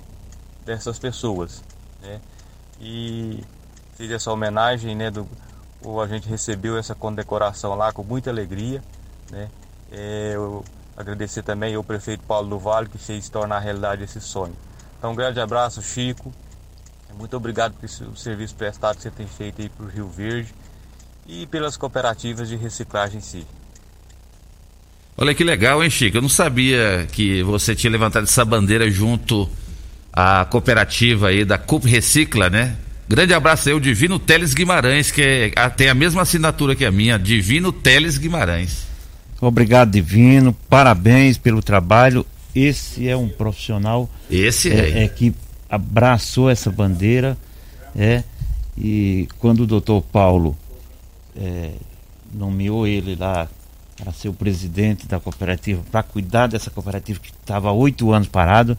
dessas 0.65 0.99
pessoas 0.99 1.63
né? 2.03 2.21
E 2.81 3.43
fiz 3.95 4.11
essa 4.11 4.31
homenagem, 4.31 4.95
né? 4.95 5.11
Do, 5.11 5.27
a 6.01 6.07
gente 6.07 6.29
recebeu 6.29 6.77
essa 6.77 6.95
condecoração 6.95 7.75
lá 7.75 7.93
com 7.93 8.03
muita 8.03 8.31
alegria, 8.31 8.83
né? 9.31 9.49
É, 9.91 10.33
eu 10.35 10.65
agradecer 10.97 11.43
também 11.43 11.75
ao 11.75 11.85
prefeito 11.85 12.23
Paulo 12.25 12.49
do 12.49 12.59
Vale 12.59 12.89
que 12.89 12.99
fez 12.99 13.29
tornar 13.29 13.61
realidade 13.61 14.03
esse 14.03 14.21
sonho. 14.21 14.57
Então 14.99 15.13
um 15.13 15.15
grande 15.15 15.41
abraço, 15.41 15.81
Chico. 15.81 16.33
Muito 17.19 17.37
obrigado 17.37 17.75
pelo 17.75 18.17
serviço 18.17 18.55
prestado 18.55 18.97
que 18.97 19.03
você 19.03 19.11
tem 19.11 19.27
feito 19.27 19.63
aí 19.63 19.69
para 19.69 19.87
o 19.87 19.89
Rio 19.89 20.09
Verde 20.09 20.55
e 21.27 21.47
pelas 21.47 21.77
cooperativas 21.77 22.49
de 22.49 22.57
reciclagem 22.57 23.19
em 23.19 23.21
si. 23.21 23.47
Olha 25.17 25.35
que 25.35 25.45
legal, 25.45 25.83
hein, 25.85 25.91
Chico? 25.91 26.17
Eu 26.17 26.23
não 26.23 26.29
sabia 26.29 27.07
que 27.13 27.43
você 27.43 27.75
tinha 27.75 27.91
levantado 27.91 28.25
essa 28.25 28.45
bandeira 28.45 28.91
junto 28.91 29.49
à 30.13 30.45
cooperativa 30.45 31.29
aí 31.29 31.45
da 31.45 31.59
CUP 31.59 31.87
Recicla, 31.87 32.49
né? 32.51 32.77
Grande 33.09 33.35
abraço 33.35 33.69
aí, 33.69 33.75
o 33.75 33.81
Divino 33.81 34.19
Teles 34.19 34.55
Guimarães, 34.55 35.11
que 35.11 35.53
é, 35.55 35.69
tem 35.69 35.89
a 35.89 35.95
mesma 35.95 36.23
assinatura 36.23 36.75
que 36.75 36.85
a 36.85 36.91
minha, 36.91 37.19
Divino 37.19 37.71
Teles 37.71 38.17
Guimarães. 38.17 38.87
Obrigado, 39.41 39.91
Divino. 39.91 40.57
Parabéns 40.69 41.37
pelo 41.37 41.63
trabalho. 41.63 42.25
Esse 42.55 43.09
é 43.09 43.17
um 43.17 43.29
profissional 43.29 44.11
Esse 44.31 44.71
é, 44.71 44.91
é. 44.91 45.05
é 45.05 45.09
que 45.09 45.35
abraçou 45.73 46.51
essa 46.51 46.71
bandeira, 46.71 47.35
é, 47.97 48.23
e 48.77 49.27
quando 49.39 49.61
o 49.61 49.67
doutor 49.67 50.03
Paulo 50.03 50.55
é, 51.35 51.73
nomeou 52.31 52.87
ele 52.87 53.17
lá 53.17 53.49
para 53.97 54.13
ser 54.13 54.29
o 54.29 54.35
presidente 54.35 55.07
da 55.07 55.19
cooperativa, 55.19 55.83
para 55.91 56.03
cuidar 56.03 56.47
dessa 56.47 56.71
cooperativa 56.71 57.19
que 57.19 57.31
estava 57.31 57.71
há 57.71 57.73
oito 57.73 58.13
anos 58.13 58.29
parado, 58.29 58.77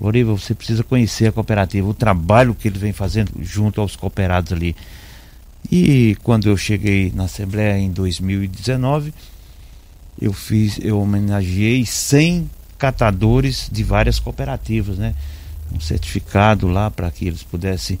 Oriva, 0.00 0.32
você 0.32 0.54
precisa 0.54 0.82
conhecer 0.82 1.28
a 1.28 1.32
cooperativa, 1.32 1.88
o 1.88 1.94
trabalho 1.94 2.54
que 2.54 2.66
eles 2.66 2.80
vem 2.80 2.92
fazendo 2.92 3.30
junto 3.40 3.80
aos 3.80 3.94
cooperados 3.94 4.52
ali. 4.52 4.74
E 5.70 6.16
quando 6.24 6.48
eu 6.48 6.56
cheguei 6.56 7.12
na 7.14 7.24
Assembleia 7.24 7.78
em 7.78 7.92
2019, 7.92 9.14
eu 10.20 10.32
fiz, 10.32 10.80
eu 10.82 10.98
homenageei 10.98 11.86
100 11.86 12.50
catadores 12.76 13.68
de 13.70 13.84
várias 13.84 14.18
cooperativas, 14.18 14.98
né? 14.98 15.14
Um 15.74 15.80
certificado 15.80 16.68
lá 16.68 16.90
para 16.90 17.10
que 17.10 17.26
eles 17.26 17.42
pudessem 17.42 17.98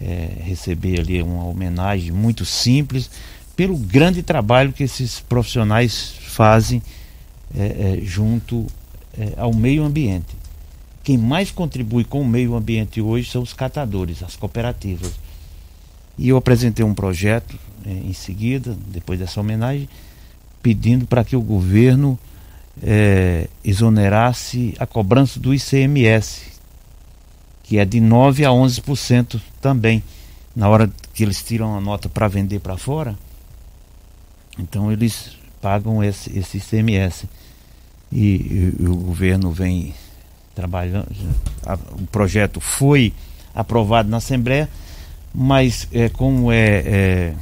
é, 0.00 0.30
receber 0.40 1.00
ali 1.00 1.22
uma 1.22 1.44
homenagem 1.44 2.10
muito 2.10 2.44
simples 2.44 3.10
pelo 3.54 3.76
grande 3.76 4.22
trabalho 4.22 4.72
que 4.72 4.82
esses 4.82 5.20
profissionais 5.20 6.14
fazem 6.20 6.82
é, 7.54 7.98
é, 7.98 8.00
junto 8.02 8.66
ao 9.36 9.52
meio 9.52 9.82
ambiente. 9.82 10.36
Quem 11.02 11.18
mais 11.18 11.50
contribui 11.50 12.04
com 12.04 12.22
o 12.22 12.24
meio 12.24 12.54
ambiente 12.54 13.00
hoje 13.00 13.28
são 13.28 13.42
os 13.42 13.52
catadores, 13.52 14.22
as 14.22 14.36
cooperativas. 14.36 15.12
E 16.16 16.28
eu 16.28 16.36
apresentei 16.36 16.84
um 16.84 16.94
projeto 16.94 17.58
em 17.84 18.12
seguida, 18.12 18.76
depois 18.86 19.18
dessa 19.18 19.40
homenagem, 19.40 19.88
pedindo 20.62 21.06
para 21.06 21.24
que 21.24 21.34
o 21.34 21.40
governo 21.40 22.18
é, 22.82 23.48
exonerasse 23.64 24.74
a 24.78 24.86
cobrança 24.86 25.38
do 25.38 25.54
ICMS, 25.54 26.49
que 27.70 27.78
é 27.78 27.84
de 27.84 28.00
9 28.00 28.44
a 28.44 28.48
11% 28.48 29.40
também. 29.60 30.02
Na 30.56 30.68
hora 30.68 30.90
que 31.14 31.22
eles 31.22 31.40
tiram 31.40 31.76
a 31.76 31.80
nota 31.80 32.08
para 32.08 32.26
vender 32.26 32.58
para 32.58 32.76
fora, 32.76 33.16
então 34.58 34.90
eles 34.90 35.36
pagam 35.62 36.02
esse, 36.02 36.36
esse 36.36 36.58
ICMS. 36.58 37.28
E, 38.10 38.74
e, 38.76 38.88
o 38.88 38.96
governo 38.96 39.52
vem 39.52 39.94
trabalhando. 40.52 41.06
A, 41.64 41.74
o 41.92 42.08
projeto 42.08 42.60
foi 42.60 43.12
aprovado 43.54 44.08
na 44.08 44.16
Assembleia, 44.16 44.68
mas 45.32 45.86
é, 45.92 46.08
como 46.08 46.50
é, 46.50 46.82
é 46.84 47.34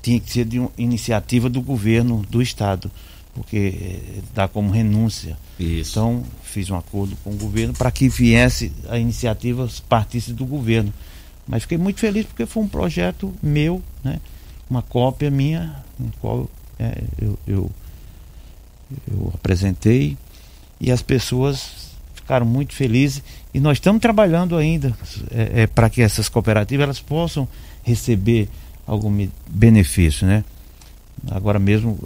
tinha 0.00 0.18
que 0.18 0.32
ser 0.32 0.46
de 0.46 0.60
uma 0.60 0.70
iniciativa 0.78 1.50
do 1.50 1.60
governo 1.60 2.24
do 2.30 2.40
estado, 2.40 2.90
porque 3.36 3.74
eh, 3.78 4.22
dá 4.34 4.48
como 4.48 4.70
renúncia. 4.70 5.36
Isso. 5.60 5.90
Então, 5.90 6.24
fiz 6.42 6.70
um 6.70 6.76
acordo 6.76 7.14
com 7.22 7.30
o 7.30 7.36
governo 7.36 7.74
para 7.74 7.90
que 7.90 8.08
viesse 8.08 8.72
a 8.88 8.98
iniciativa 8.98 9.68
partisse 9.88 10.32
do 10.32 10.46
governo. 10.46 10.92
Mas 11.46 11.62
fiquei 11.62 11.78
muito 11.78 12.00
feliz 12.00 12.24
porque 12.24 12.46
foi 12.46 12.62
um 12.62 12.68
projeto 12.68 13.32
meu, 13.42 13.82
né? 14.02 14.18
uma 14.68 14.82
cópia 14.82 15.30
minha, 15.30 15.84
em 16.00 16.10
qual 16.20 16.50
é, 16.78 17.04
eu, 17.20 17.38
eu, 17.46 17.70
eu 19.06 19.30
apresentei 19.34 20.16
e 20.80 20.90
as 20.90 21.02
pessoas 21.02 21.94
ficaram 22.14 22.46
muito 22.46 22.74
felizes 22.74 23.22
e 23.54 23.60
nós 23.60 23.76
estamos 23.76 24.00
trabalhando 24.00 24.56
ainda 24.56 24.96
é, 25.30 25.62
é, 25.62 25.66
para 25.66 25.88
que 25.88 26.02
essas 26.02 26.28
cooperativas 26.28 26.84
elas 26.84 27.00
possam 27.00 27.46
receber 27.84 28.48
algum 28.86 29.28
benefício, 29.48 30.26
né? 30.26 30.42
Agora 31.30 31.58
mesmo 31.58 31.98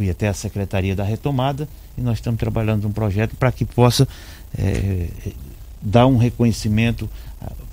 fui 0.00 0.08
até 0.08 0.28
a 0.28 0.32
Secretaria 0.32 0.96
da 0.96 1.04
Retomada 1.04 1.68
e 1.94 2.00
nós 2.00 2.16
estamos 2.16 2.40
trabalhando 2.40 2.88
um 2.88 2.90
projeto 2.90 3.36
para 3.36 3.52
que 3.52 3.66
possa 3.66 4.08
é, 4.56 5.08
dar 5.82 6.06
um 6.06 6.16
reconhecimento 6.16 7.06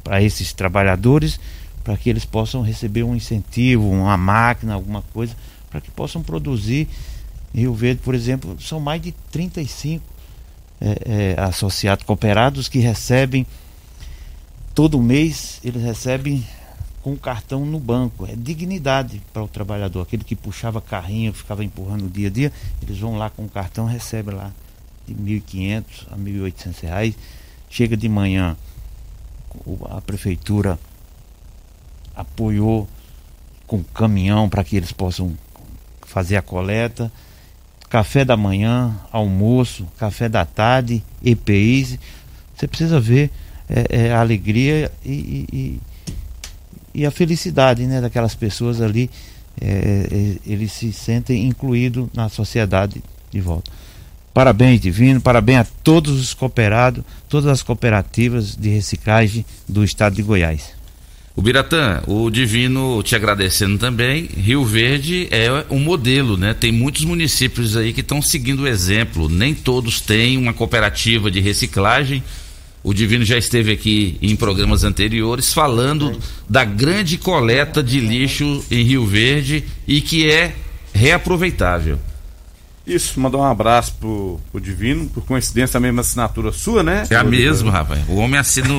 para 0.04 0.22
esses 0.22 0.52
trabalhadores, 0.52 1.40
para 1.86 1.96
que 1.96 2.10
eles 2.10 2.26
possam 2.26 2.62
receber 2.62 3.04
um 3.04 3.16
incentivo, 3.16 3.90
uma 3.90 4.18
máquina, 4.18 4.74
alguma 4.74 5.02
coisa, 5.14 5.34
para 5.70 5.80
que 5.80 5.90
possam 5.90 6.22
produzir. 6.22 6.90
Em 7.56 7.62
Rio 7.62 7.74
Verde, 7.74 8.02
por 8.04 8.14
exemplo, 8.14 8.58
são 8.60 8.82
mais 8.82 9.02
de 9.02 9.14
35 9.32 10.04
é, 10.82 11.36
é, 11.38 11.42
associados 11.42 12.04
cooperados 12.04 12.68
que 12.68 12.80
recebem 12.80 13.48
todo 14.76 15.02
mês, 15.02 15.62
eles 15.64 15.82
recebem 15.82 16.46
com 17.08 17.14
o 17.14 17.18
cartão 17.18 17.66
no 17.66 17.80
banco. 17.80 18.26
É 18.26 18.36
dignidade 18.36 19.22
para 19.32 19.42
o 19.42 19.48
trabalhador. 19.48 20.02
Aquele 20.02 20.26
que 20.26 20.36
puxava 20.36 20.82
carrinho, 20.82 21.32
ficava 21.32 21.64
empurrando 21.64 22.10
dia 22.10 22.28
a 22.28 22.30
dia, 22.30 22.52
eles 22.82 23.00
vão 23.00 23.18
lá 23.18 23.30
com 23.30 23.46
o 23.46 23.50
cartão, 23.50 23.86
recebe 23.86 24.32
lá 24.32 24.52
de 25.08 25.16
1.500 25.16 25.84
a 26.12 26.18
1.800 26.18 26.82
reais. 26.82 27.16
Chega 27.70 27.96
de 27.96 28.10
manhã, 28.10 28.58
a 29.90 30.02
prefeitura 30.02 30.78
apoiou 32.14 32.90
com 33.66 33.82
caminhão 33.82 34.50
para 34.50 34.66
que 34.66 34.76
eles 34.76 34.92
possam 34.92 35.34
fazer 36.02 36.36
a 36.36 36.42
coleta. 36.42 37.10
Café 37.90 38.26
da 38.26 38.36
manhã, 38.36 38.94
almoço, 39.14 39.88
café 39.98 40.28
da 40.28 40.44
tarde, 40.44 41.02
EPIs. 41.24 41.98
Você 42.54 42.68
precisa 42.68 43.00
ver 43.00 43.32
é, 43.70 44.08
é, 44.08 44.12
a 44.12 44.20
alegria 44.20 44.92
e, 45.06 45.48
e 45.54 45.58
e 45.58 45.80
a 47.06 47.12
felicidade 47.12 47.86
né, 47.86 48.02
daquelas 48.02 48.36
pessoas 48.36 48.82
ali, 48.82 49.10
é, 49.60 50.08
é, 50.12 50.52
eles 50.52 50.72
se 50.72 50.92
sentem 50.92 51.46
incluídos 51.46 52.08
na 52.14 52.30
sociedade 52.30 53.02
de 53.32 53.42
volta. 53.42 53.72
Parabéns, 54.34 54.80
Divino, 54.80 55.20
parabéns 55.20 55.60
a 55.62 55.68
todos 55.84 56.20
os 56.20 56.34
cooperados, 56.34 57.04
todas 57.28 57.50
as 57.50 57.64
cooperativas 57.64 58.56
de 58.56 58.70
reciclagem 58.70 59.44
do 59.68 59.84
estado 59.84 60.16
de 60.16 60.22
Goiás. 60.22 60.78
O 61.36 61.42
Biratã, 61.42 62.02
o 62.08 62.32
Divino 62.32 63.02
te 63.04 63.16
agradecendo 63.16 63.78
também. 63.78 64.28
Rio 64.36 64.66
Verde 64.66 65.28
é 65.30 65.66
um 65.70 65.80
modelo, 65.80 66.36
né? 66.36 66.56
Tem 66.56 66.72
muitos 66.72 67.06
municípios 67.06 67.78
aí 67.78 67.94
que 67.94 68.02
estão 68.02 68.24
seguindo 68.24 68.62
o 68.64 68.68
exemplo. 68.68 69.30
Nem 69.30 69.54
todos 69.54 70.02
têm 70.02 70.36
uma 70.36 70.52
cooperativa 70.52 71.30
de 71.30 71.40
reciclagem 71.40 72.24
o 72.84 72.94
Divino 72.94 73.26
já 73.26 73.38
esteve 73.38 73.72
aqui 73.72 74.18
em 74.22 74.36
programas 74.36 74.84
anteriores 74.84 75.54
falando 75.54 76.18
da 76.50 76.64
grande 76.64 77.18
coleta 77.18 77.84
de 77.84 78.00
lixo 78.00 78.64
em 78.72 78.84
Rio 78.84 79.06
Verde 79.06 79.66
e 79.88 80.00
que 80.02 80.30
é 80.30 80.56
reaproveitável. 80.94 82.00
Isso, 82.86 83.20
mandar 83.20 83.40
um 83.40 83.44
abraço 83.44 83.96
pro, 84.00 84.40
pro 84.50 84.62
Divino, 84.62 85.10
por 85.10 85.26
coincidência 85.26 85.78
a 85.78 85.82
mesma 85.82 86.00
assinatura 86.00 86.54
sua, 86.54 86.82
né? 86.82 87.06
É 87.10 87.16
a 87.16 87.24
mesma, 87.24 87.70
rapaz. 87.70 88.02
O 88.08 88.16
homem 88.16 88.40
assina 88.40 88.70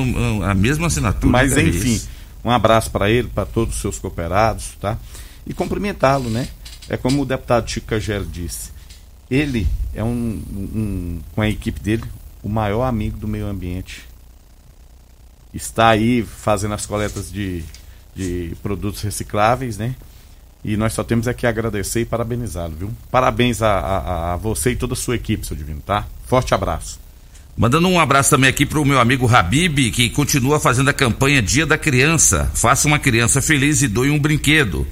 a 0.49 0.55
mesma 0.55 0.87
assinatura. 0.87 1.31
Mas 1.31 1.55
enfim, 1.55 2.01
um 2.43 2.49
abraço 2.49 2.89
para 2.89 3.11
ele, 3.11 3.27
para 3.27 3.45
todos 3.45 3.75
os 3.75 3.81
seus 3.81 3.99
cooperados, 3.99 4.71
tá? 4.81 4.97
E 5.45 5.53
cumprimentá-lo, 5.53 6.27
né? 6.27 6.47
É 6.89 6.97
como 6.97 7.21
o 7.21 7.25
deputado 7.25 7.69
Chico 7.69 7.85
Cagel 7.85 8.25
disse. 8.25 8.71
Ele 9.29 9.67
é 9.93 10.03
um, 10.03 10.41
um, 10.51 11.19
com 11.35 11.41
a 11.43 11.47
equipe 11.47 11.79
dele, 11.79 12.03
o 12.43 12.49
maior 12.49 12.83
amigo 12.83 13.17
do 13.17 13.27
meio 13.27 13.47
ambiente. 13.47 14.05
Está 15.53 15.89
aí 15.89 16.23
fazendo 16.23 16.73
as 16.73 16.85
coletas 16.85 17.31
de, 17.31 17.63
de 18.15 18.55
produtos 18.61 19.01
recicláveis, 19.01 19.77
né? 19.77 19.95
E 20.63 20.75
nós 20.75 20.93
só 20.93 21.03
temos 21.03 21.27
aqui 21.27 21.47
agradecer 21.47 22.01
e 22.01 22.05
parabenizá-lo, 22.05 22.75
viu? 22.75 22.91
Parabéns 23.09 23.61
a, 23.61 23.79
a, 23.79 24.33
a, 24.33 24.35
você 24.35 24.71
e 24.71 24.75
toda 24.75 24.93
a 24.93 24.97
sua 24.97 25.15
equipe, 25.15 25.45
seu 25.45 25.55
Divino, 25.55 25.81
tá? 25.85 26.05
Forte 26.25 26.53
abraço. 26.53 26.99
Mandando 27.57 27.87
um 27.87 27.99
abraço 27.99 28.29
também 28.29 28.49
aqui 28.49 28.65
para 28.65 28.79
o 28.79 28.85
meu 28.85 28.99
amigo 28.99 29.27
Habib, 29.27 29.91
que 29.91 30.09
continua 30.09 30.59
fazendo 30.59 30.89
a 30.89 30.93
campanha 30.93 31.41
Dia 31.41 31.65
da 31.65 31.77
Criança. 31.77 32.51
Faça 32.53 32.87
uma 32.87 32.99
criança 32.99 33.41
feliz 33.41 33.81
e 33.81 33.87
doe 33.87 34.09
um 34.09 34.19
brinquedo. 34.19 34.85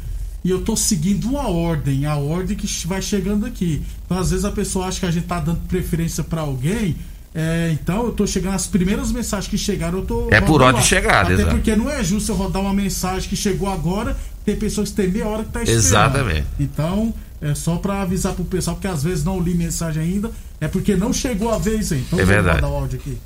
e 0.45 0.51
eu 0.51 0.63
tô 0.63 0.77
seguindo 0.77 1.27
uma 1.29 1.49
ordem, 1.49 2.05
a 2.07 2.17
ordem 2.17 2.55
que 2.57 2.87
vai 2.87 3.01
chegando 3.01 3.47
aqui. 3.47 3.83
Então, 4.05 4.19
às 4.19 4.31
vezes 4.31 4.45
a 4.45 4.51
pessoa 4.53 4.87
acha 4.87 5.01
que 5.01 5.07
a 5.07 5.11
gente 5.11 5.27
tá 5.27 5.41
dando 5.41 5.61
preferência 5.67 6.23
para 6.23 6.43
alguém 6.43 6.95
É, 7.37 7.71
então 7.73 8.05
eu 8.05 8.13
tô 8.13 8.25
chegando, 8.29 8.55
as 8.55 8.65
primeiras 8.69 9.11
mensagens 9.11 9.51
que 9.51 9.59
chegaram, 9.59 9.99
eu 9.99 10.05
tô. 10.07 10.29
É 10.31 10.41
por 10.41 10.63
ordem 10.63 10.77
lá. 10.77 10.81
de 10.83 10.87
chegada, 10.87 11.33
Até 11.33 11.43
exato. 11.43 11.51
porque 11.57 11.75
não 11.75 11.91
é 11.91 12.05
justo 12.05 12.31
eu 12.31 12.37
rodar 12.37 12.63
uma 12.63 12.73
mensagem 12.73 13.29
que 13.29 13.35
chegou 13.35 13.69
agora, 13.69 14.17
tem 14.45 14.55
pessoas 14.55 14.91
que 14.91 14.95
tem 14.95 15.09
meia 15.09 15.27
hora 15.27 15.43
que 15.43 15.51
tá 15.51 15.61
esperando. 15.63 15.85
Exatamente. 15.85 16.47
Então, 16.61 17.13
é 17.43 17.53
só 17.57 17.75
pra 17.79 18.03
avisar 18.03 18.35
pro 18.35 18.45
pessoal, 18.45 18.77
porque 18.77 18.87
às 18.87 19.03
vezes 19.03 19.25
não 19.25 19.41
li 19.41 19.53
mensagem 19.53 20.01
ainda, 20.01 20.31
é 20.61 20.69
porque 20.69 20.95
não 20.95 21.13
chegou 21.13 21.51
a 21.53 21.59
vez 21.59 21.91
aí. 21.91 22.03
Então 22.07 22.21
É 22.21 22.25
verdade. 22.25 22.61
rodar 22.61 22.71
o 22.71 22.75
áudio 22.77 23.01
aqui. 23.01 23.19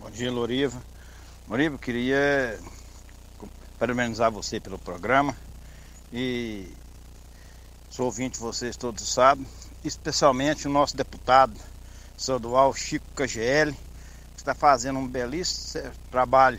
Bom 0.00 0.10
dia, 0.10 0.32
Loriva. 0.32 0.80
Loriva, 1.50 1.74
eu 1.74 1.78
queria 1.78 2.56
parabenizar 3.84 4.30
você 4.30 4.58
pelo 4.58 4.78
programa 4.78 5.36
e 6.10 6.72
sou 7.90 8.06
ouvinte 8.06 8.38
de 8.38 8.40
vocês 8.40 8.78
todos 8.78 9.12
sabem, 9.12 9.46
especialmente 9.84 10.66
o 10.66 10.70
nosso 10.70 10.96
deputado 10.96 11.52
estadual 12.16 12.72
Chico 12.72 13.04
KGL, 13.14 13.72
que 13.72 14.38
está 14.38 14.54
fazendo 14.54 14.98
um 14.98 15.06
belíssimo 15.06 15.90
trabalho 16.10 16.58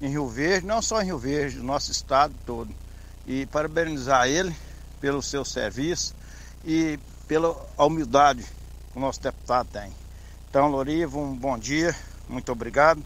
em 0.00 0.10
Rio 0.10 0.28
Verde, 0.28 0.64
não 0.64 0.80
só 0.80 1.02
em 1.02 1.06
Rio 1.06 1.18
Verde, 1.18 1.56
no 1.56 1.64
nosso 1.64 1.90
estado 1.90 2.32
todo. 2.46 2.72
E 3.26 3.46
parabenizar 3.46 4.28
ele 4.28 4.54
pelo 5.00 5.20
seu 5.20 5.44
serviço 5.44 6.14
e 6.64 7.00
pela 7.26 7.50
humildade 7.78 8.44
que 8.92 8.96
o 8.96 9.00
nosso 9.00 9.20
deputado 9.20 9.68
tem. 9.72 9.92
Então, 10.48 10.68
Loriva, 10.68 11.18
um 11.18 11.34
bom 11.34 11.58
dia, 11.58 11.96
muito 12.28 12.52
obrigado. 12.52 13.04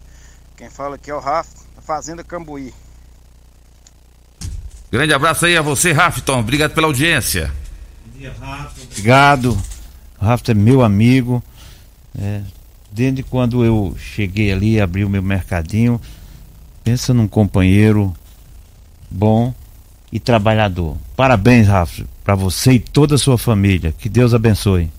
Quem 0.55 0.69
fala 0.69 0.97
aqui 0.97 1.11
é 1.11 1.15
o 1.15 1.19
Rafa, 1.19 1.65
da 1.75 1.81
Fazenda 1.81 2.23
Cambuí. 2.23 2.84
Grande 4.95 5.13
abraço 5.13 5.45
aí 5.45 5.57
a 5.57 5.61
você, 5.61 5.91
Rafton. 5.91 6.39
Obrigado 6.39 6.73
pela 6.73 6.87
audiência. 6.87 7.51
Obrigado. 8.93 9.61
O 10.21 10.25
Rafa 10.25 10.53
é 10.53 10.55
meu 10.55 10.85
amigo. 10.85 11.43
É, 12.17 12.43
desde 12.93 13.25
quando 13.25 13.65
eu 13.65 13.97
cheguei 13.99 14.53
ali, 14.53 14.81
abri 14.81 15.05
o 15.05 15.11
meu 15.11 15.21
mercadinho, 15.21 16.01
pensa 16.85 17.13
num 17.13 17.27
companheiro 17.27 18.15
bom 19.11 19.53
e 20.13 20.21
trabalhador. 20.21 20.97
Parabéns, 21.17 21.67
Rafa, 21.67 22.05
para 22.23 22.37
você 22.37 22.75
e 22.75 22.79
toda 22.79 23.17
a 23.17 23.19
sua 23.19 23.37
família. 23.37 23.93
Que 23.99 24.09
Deus 24.09 24.33
abençoe. 24.33 24.93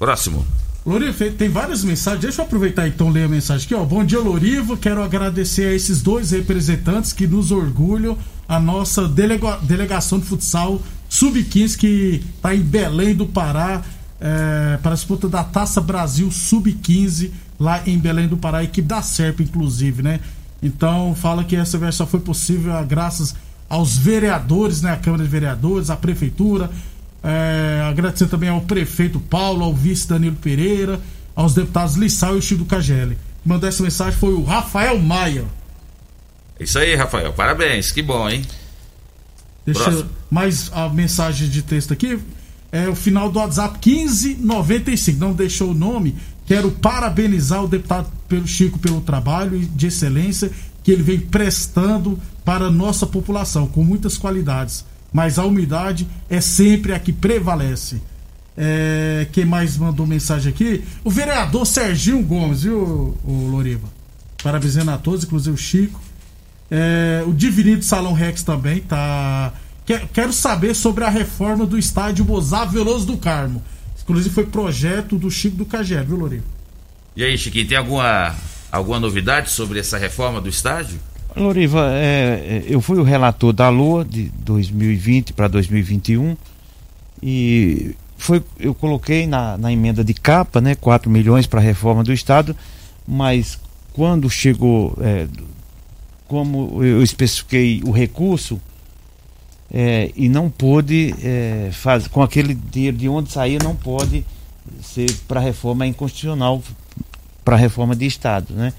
Próximo. 0.00 0.44
Loriva, 0.84 1.30
tem 1.30 1.48
várias 1.48 1.84
mensagens. 1.84 2.22
Deixa 2.22 2.40
eu 2.40 2.44
aproveitar 2.44 2.88
então 2.88 3.08
ler 3.08 3.26
a 3.26 3.28
mensagem 3.28 3.66
aqui, 3.66 3.74
ó. 3.76 3.84
Bom 3.84 4.04
dia, 4.04 4.18
Loriva. 4.18 4.76
Quero 4.76 5.00
agradecer 5.00 5.68
a 5.68 5.74
esses 5.74 6.02
dois 6.02 6.32
representantes 6.32 7.12
que 7.12 7.28
nos 7.28 7.52
orgulham 7.52 8.18
a 8.48 8.58
nossa 8.58 9.06
delega- 9.06 9.58
delegação 9.62 10.18
de 10.18 10.24
futsal 10.24 10.80
Sub-15 11.08 11.76
que 11.76 12.22
está 12.36 12.54
em 12.54 12.60
Belém 12.60 13.14
do 13.14 13.26
Pará 13.26 13.82
é, 14.20 14.78
para 14.82 14.92
a 14.92 14.94
disputa 14.94 15.28
da 15.28 15.44
Taça 15.44 15.80
Brasil 15.80 16.30
Sub-15 16.30 17.30
lá 17.58 17.82
em 17.86 17.98
Belém 17.98 18.28
do 18.28 18.36
Pará, 18.36 18.58
a 18.58 18.64
equipe 18.64 18.86
da 18.86 19.02
SERP, 19.02 19.40
inclusive, 19.40 20.02
né? 20.02 20.20
Então 20.62 21.14
fala 21.14 21.44
que 21.44 21.56
essa 21.56 21.78
versão 21.78 22.06
foi 22.06 22.20
possível 22.20 22.76
ah, 22.76 22.82
graças 22.82 23.34
aos 23.68 23.96
vereadores, 23.96 24.80
né? 24.82 24.92
A 24.92 24.96
Câmara 24.96 25.22
de 25.22 25.28
Vereadores, 25.28 25.90
a 25.90 25.96
Prefeitura. 25.96 26.70
É, 27.22 27.84
agradecer 27.88 28.26
também 28.28 28.48
ao 28.48 28.60
prefeito 28.60 29.18
Paulo, 29.18 29.64
ao 29.64 29.74
vice 29.74 30.08
Danilo 30.08 30.36
Pereira, 30.36 31.00
aos 31.34 31.54
deputados 31.54 31.96
Lissau 31.96 32.38
e 32.38 32.42
Chico. 32.42 32.64
Quem 32.64 33.16
Mandou 33.44 33.68
essa 33.68 33.82
mensagem 33.82 34.18
foi 34.18 34.34
o 34.34 34.42
Rafael 34.44 34.98
Maia. 34.98 35.44
Isso 36.58 36.78
aí, 36.78 36.94
Rafael. 36.94 37.32
Parabéns. 37.32 37.92
Que 37.92 38.02
bom, 38.02 38.28
hein? 38.28 38.44
Deixa 39.64 39.84
Próximo. 39.84 40.10
mais 40.30 40.70
a 40.72 40.88
mensagem 40.88 41.48
de 41.48 41.62
texto 41.62 41.92
aqui. 41.92 42.18
É 42.70 42.88
o 42.88 42.94
final 42.94 43.30
do 43.30 43.38
WhatsApp 43.38 43.78
1595. 43.84 45.18
Não 45.18 45.32
deixou 45.32 45.70
o 45.70 45.74
nome. 45.74 46.16
Quero 46.46 46.70
parabenizar 46.70 47.62
o 47.62 47.68
deputado 47.68 48.10
pelo 48.28 48.46
Chico 48.46 48.78
pelo 48.78 49.00
trabalho 49.00 49.58
de 49.58 49.86
excelência 49.86 50.50
que 50.82 50.90
ele 50.90 51.02
vem 51.02 51.20
prestando 51.20 52.18
para 52.44 52.66
a 52.66 52.70
nossa 52.70 53.06
população, 53.06 53.66
com 53.66 53.84
muitas 53.84 54.16
qualidades. 54.16 54.84
Mas 55.12 55.38
a 55.38 55.44
humildade 55.44 56.08
é 56.30 56.40
sempre 56.40 56.94
a 56.94 56.98
que 56.98 57.12
prevalece. 57.12 58.00
É, 58.56 59.26
quem 59.32 59.44
mais 59.44 59.76
mandou 59.76 60.06
mensagem 60.06 60.50
aqui? 60.50 60.82
O 61.04 61.10
vereador 61.10 61.66
Serginho 61.66 62.22
Gomes, 62.22 62.62
viu, 62.62 63.16
o 63.22 63.48
Loriva? 63.50 63.86
Parabenizando 64.42 64.90
a 64.90 64.98
todos, 64.98 65.24
inclusive 65.24 65.54
o 65.54 65.58
Chico. 65.58 66.00
É, 66.70 67.22
o 67.26 67.32
Divinido 67.32 67.82
Salão 67.84 68.12
Rex 68.12 68.42
também 68.42 68.80
tá. 68.80 69.52
Que- 69.86 70.06
Quero 70.12 70.32
saber 70.32 70.74
sobre 70.74 71.04
a 71.04 71.08
reforma 71.08 71.64
do 71.64 71.78
estádio 71.78 72.24
Mozart 72.24 72.70
Veloso 72.70 73.06
do 73.06 73.16
Carmo. 73.16 73.62
Inclusive 74.02 74.34
foi 74.34 74.44
projeto 74.46 75.16
do 75.18 75.30
Chico 75.30 75.56
do 75.56 75.66
Cagé, 75.66 76.02
viu, 76.02 76.16
Lourinho? 76.16 76.42
E 77.14 77.22
aí, 77.24 77.36
Chiquinho, 77.36 77.66
tem 77.68 77.76
alguma, 77.76 78.34
alguma 78.72 78.98
novidade 79.00 79.50
sobre 79.50 79.78
essa 79.80 79.98
reforma 79.98 80.40
do 80.40 80.48
estádio? 80.48 80.98
Loriva, 81.36 81.90
é, 81.92 82.64
é, 82.64 82.64
eu 82.66 82.80
fui 82.80 82.98
o 82.98 83.02
relator 83.02 83.52
da 83.52 83.68
Lua 83.68 84.04
de 84.04 84.30
2020 84.44 85.32
para 85.34 85.46
2021 85.48 86.36
e 87.22 87.94
foi, 88.16 88.42
eu 88.58 88.74
coloquei 88.74 89.26
na, 89.26 89.56
na 89.58 89.72
emenda 89.72 90.02
de 90.02 90.14
capa, 90.14 90.60
né, 90.60 90.74
4 90.74 91.10
milhões 91.10 91.46
para 91.46 91.60
a 91.60 91.62
reforma 91.62 92.02
do 92.02 92.12
Estado, 92.12 92.56
mas 93.06 93.58
quando 93.92 94.28
chegou, 94.30 94.96
é, 95.00 95.26
como 96.28 96.84
eu 96.84 97.02
especifiquei 97.02 97.82
o 97.84 97.90
recurso, 97.90 98.60
é, 99.70 100.12
e 100.14 100.28
não 100.28 100.48
pôde 100.48 101.14
é, 101.22 101.70
fazer, 101.72 102.08
com 102.10 102.22
aquele 102.22 102.54
dinheiro 102.54 102.96
de 102.96 103.08
onde 103.08 103.32
saía, 103.32 103.58
não 103.58 103.74
pode 103.74 104.24
ser 104.82 105.12
para 105.26 105.40
reforma 105.40 105.86
inconstitucional 105.86 106.62
para 107.44 107.56
reforma 107.56 107.96
de 107.96 108.06
Estado, 108.06 108.54
né? 108.54 108.72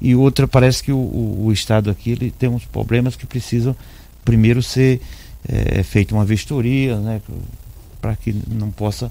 E 0.00 0.14
outra, 0.14 0.48
parece 0.48 0.82
que 0.82 0.92
o, 0.92 0.96
o, 0.96 1.46
o 1.46 1.52
Estado 1.52 1.90
aqui 1.90 2.10
ele 2.10 2.30
tem 2.30 2.48
uns 2.48 2.64
problemas 2.64 3.14
que 3.16 3.26
precisam 3.26 3.74
primeiro 4.24 4.62
ser 4.62 5.00
é, 5.48 5.82
feita 5.82 6.14
uma 6.14 6.24
vistoria, 6.24 6.96
né? 6.98 7.20
Para 8.00 8.16
que 8.16 8.34
não 8.48 8.70
possa 8.70 9.10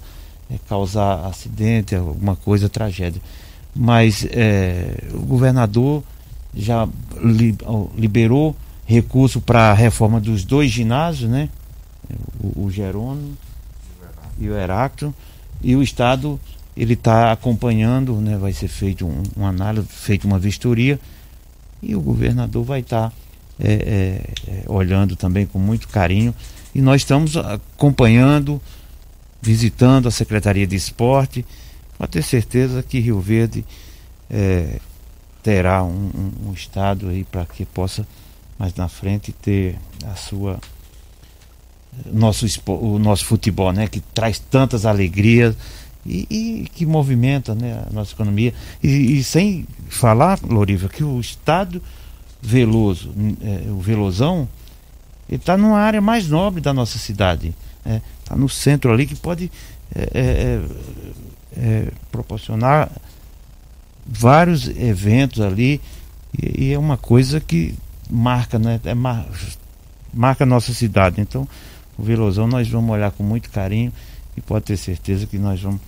é, 0.50 0.56
causar 0.68 1.26
acidente, 1.26 1.94
alguma 1.94 2.36
coisa, 2.36 2.68
tragédia. 2.68 3.20
Mas 3.74 4.26
é, 4.30 4.96
o 5.12 5.20
governador 5.20 6.02
já 6.54 6.88
liberou 7.96 8.54
recurso 8.84 9.40
para 9.40 9.70
a 9.70 9.74
reforma 9.74 10.20
dos 10.20 10.44
dois 10.44 10.70
ginásios, 10.70 11.30
né? 11.30 11.48
O, 12.42 12.66
o 12.66 12.70
e 14.38 14.48
o 14.48 14.56
Heráclito. 14.56 15.14
E 15.62 15.76
o 15.76 15.82
Estado 15.82 16.38
ele 16.76 16.94
está 16.94 17.32
acompanhando, 17.32 18.14
né? 18.16 18.36
Vai 18.36 18.52
ser 18.52 18.68
feito 18.68 19.06
um, 19.06 19.22
uma 19.36 19.48
análise, 19.48 19.86
feita 19.88 20.26
uma 20.26 20.38
vistoria 20.38 20.98
e 21.82 21.96
o 21.96 22.00
governador 22.00 22.64
vai 22.64 22.80
estar 22.80 23.12
é, 23.58 23.72
é, 23.72 24.50
é, 24.50 24.64
olhando 24.66 25.16
também 25.16 25.46
com 25.46 25.58
muito 25.58 25.88
carinho. 25.88 26.34
E 26.74 26.80
nós 26.80 27.02
estamos 27.02 27.36
acompanhando, 27.36 28.60
visitando 29.40 30.08
a 30.08 30.10
Secretaria 30.10 30.66
de 30.66 30.76
Esporte, 30.76 31.44
para 31.98 32.06
ter 32.06 32.22
certeza 32.22 32.82
que 32.82 32.98
Rio 32.98 33.20
Verde 33.20 33.64
é, 34.30 34.80
terá 35.42 35.82
um, 35.82 36.10
um- 36.14 36.48
um 36.48 36.52
estado 36.52 37.08
aí 37.08 37.24
para 37.24 37.44
que 37.46 37.64
possa 37.64 38.06
mais 38.58 38.74
na 38.74 38.88
frente 38.88 39.32
ter 39.32 39.76
a 40.06 40.14
sua 40.14 40.58
nosso 42.12 42.46
espo- 42.46 42.78
o 42.78 42.98
nosso 42.98 43.24
futebol, 43.26 43.72
né, 43.72 43.86
que 43.86 44.00
traz 44.00 44.38
tantas 44.38 44.86
alegrias 44.86 45.54
e, 46.06 46.26
e 46.30 46.68
que 46.74 46.86
movimenta, 46.86 47.54
né, 47.54 47.84
a 47.88 47.92
nossa 47.92 48.12
economia. 48.14 48.54
E, 48.82 49.18
e 49.18 49.22
sem 49.24 49.66
falar, 49.88 50.38
Loriva, 50.42 50.88
que 50.88 51.04
o 51.04 51.20
estado 51.20 51.82
Veloso, 52.44 53.12
é, 53.42 53.70
o 53.70 53.78
Velozão, 53.78 54.48
ele 55.28 55.36
está 55.38 55.56
numa 55.56 55.78
área 55.78 56.00
mais 56.00 56.28
nobre 56.28 56.60
da 56.60 56.72
nossa 56.72 56.98
cidade, 56.98 57.54
está 58.20 58.34
no 58.34 58.48
centro 58.48 58.92
ali 58.92 59.06
que 59.06 59.14
pode 59.14 59.50
é, 59.94 60.02
é, 60.14 60.20
é, 60.20 60.60
é, 61.56 61.88
proporcionar 62.10 62.90
vários 64.06 64.68
eventos 64.68 65.40
ali 65.40 65.80
e, 66.36 66.66
e 66.66 66.72
é 66.72 66.78
uma 66.78 66.96
coisa 66.96 67.40
que 67.40 67.74
marca, 68.10 68.58
né? 68.58 68.80
É 68.84 68.94
mar- 68.94 69.26
marca 70.12 70.44
a 70.44 70.46
nossa 70.46 70.72
cidade. 70.72 71.20
Então, 71.20 71.46
o 71.98 72.02
Velozão 72.02 72.46
nós 72.46 72.68
vamos 72.68 72.90
olhar 72.90 73.10
com 73.12 73.22
muito 73.22 73.50
carinho 73.50 73.92
e 74.36 74.40
pode 74.40 74.64
ter 74.66 74.76
certeza 74.76 75.26
que 75.26 75.38
nós 75.38 75.60
vamos 75.60 75.80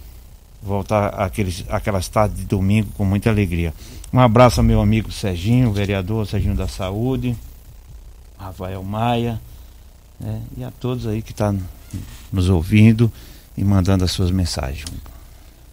voltar 0.62 1.08
àqueles, 1.08 1.64
àquelas 1.68 2.08
tardes 2.08 2.38
de 2.38 2.44
domingo 2.44 2.88
com 2.96 3.04
muita 3.04 3.28
alegria. 3.30 3.74
Um 4.12 4.20
abraço 4.20 4.60
ao 4.60 4.64
meu 4.64 4.80
amigo 4.80 5.10
Serginho, 5.12 5.72
vereador 5.72 6.26
Serginho 6.26 6.54
da 6.54 6.68
Saúde, 6.68 7.36
Rafael 8.38 8.82
Maia, 8.82 9.40
né? 10.20 10.40
e 10.56 10.64
a 10.64 10.70
todos 10.70 11.06
aí 11.06 11.20
que 11.20 11.32
estão 11.32 11.58
nos 12.32 12.48
ouvindo 12.48 13.10
e 13.56 13.64
mandando 13.64 14.04
as 14.04 14.12
suas 14.12 14.30
mensagens. 14.30 14.84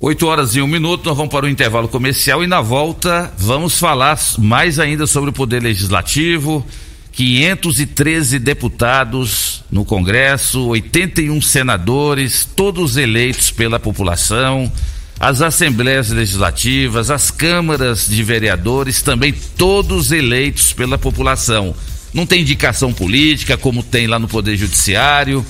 8 0.03 0.25
horas 0.25 0.55
e 0.55 0.61
um 0.63 0.67
minuto, 0.67 1.05
nós 1.05 1.15
vamos 1.15 1.31
para 1.31 1.45
o 1.45 1.49
intervalo 1.49 1.87
comercial 1.87 2.43
e 2.43 2.47
na 2.47 2.59
volta 2.59 3.31
vamos 3.37 3.77
falar 3.77 4.19
mais 4.39 4.79
ainda 4.79 5.05
sobre 5.05 5.29
o 5.29 5.33
Poder 5.33 5.61
Legislativo. 5.61 6.65
513 7.11 8.39
deputados 8.39 9.63
no 9.69 9.85
Congresso, 9.85 10.65
81 10.69 11.39
senadores, 11.41 12.49
todos 12.55 12.97
eleitos 12.97 13.51
pela 13.51 13.79
população. 13.79 14.71
as 15.19 15.39
assembleias 15.39 16.09
legislativas, 16.09 17.11
as 17.11 17.29
câmaras 17.29 18.07
de 18.07 18.23
vereadores, 18.23 19.03
também 19.03 19.31
todos 19.55 20.11
eleitos 20.11 20.73
pela 20.73 20.97
população. 20.97 21.75
Não 22.11 22.25
tem 22.25 22.41
indicação 22.41 22.91
política 22.91 23.55
como 23.55 23.83
tem 23.83 24.07
lá 24.07 24.17
no 24.17 24.27
Poder 24.27 24.57
Judiciário, 24.57 25.45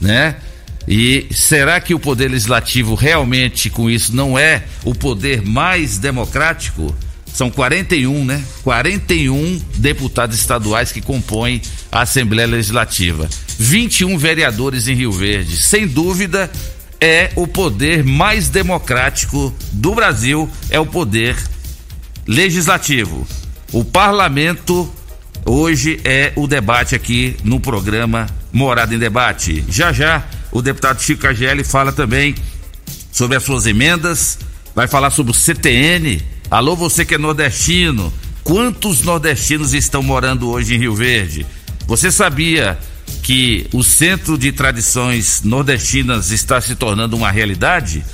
né? 0.00 0.34
E 0.86 1.26
será 1.30 1.80
que 1.80 1.94
o 1.94 1.98
Poder 1.98 2.28
Legislativo 2.28 2.94
realmente 2.94 3.70
com 3.70 3.88
isso 3.88 4.14
não 4.14 4.38
é 4.38 4.64
o 4.84 4.94
poder 4.94 5.42
mais 5.42 5.98
democrático? 5.98 6.94
São 7.32 7.50
41, 7.50 8.24
né? 8.24 8.42
41 8.62 9.60
deputados 9.76 10.38
estaduais 10.38 10.92
que 10.92 11.00
compõem 11.00 11.62
a 11.90 12.02
Assembleia 12.02 12.46
Legislativa. 12.46 13.28
21 13.58 14.18
vereadores 14.18 14.86
em 14.86 14.94
Rio 14.94 15.12
Verde. 15.12 15.56
Sem 15.56 15.86
dúvida, 15.86 16.50
é 17.00 17.30
o 17.34 17.46
poder 17.46 18.04
mais 18.04 18.48
democrático 18.48 19.52
do 19.72 19.94
Brasil, 19.94 20.48
é 20.68 20.78
o 20.78 20.86
poder 20.86 21.36
legislativo. 22.26 23.26
O 23.72 23.84
parlamento 23.84 24.92
hoje 25.46 26.00
é 26.04 26.32
o 26.36 26.46
debate 26.46 26.94
aqui 26.94 27.36
no 27.42 27.58
programa 27.58 28.26
Morada 28.52 28.94
em 28.94 28.98
Debate. 28.98 29.64
Já 29.68 29.92
já 29.92 30.22
o 30.52 30.60
deputado 30.60 31.02
Chico 31.02 31.26
Ageli 31.26 31.64
fala 31.64 31.90
também 31.90 32.34
sobre 33.10 33.36
as 33.36 33.42
suas 33.42 33.66
emendas, 33.66 34.38
vai 34.74 34.86
falar 34.86 35.10
sobre 35.10 35.32
o 35.32 35.34
CTN. 35.34 36.22
Alô, 36.50 36.76
você 36.76 37.04
que 37.04 37.14
é 37.14 37.18
nordestino, 37.18 38.12
quantos 38.44 39.00
nordestinos 39.00 39.72
estão 39.72 40.02
morando 40.02 40.50
hoje 40.50 40.74
em 40.74 40.78
Rio 40.78 40.94
Verde? 40.94 41.46
Você 41.86 42.12
sabia 42.12 42.78
que 43.22 43.66
o 43.72 43.82
Centro 43.82 44.36
de 44.36 44.52
Tradições 44.52 45.42
Nordestinas 45.42 46.30
está 46.30 46.60
se 46.60 46.74
tornando 46.74 47.16
uma 47.16 47.30
realidade? 47.30 48.04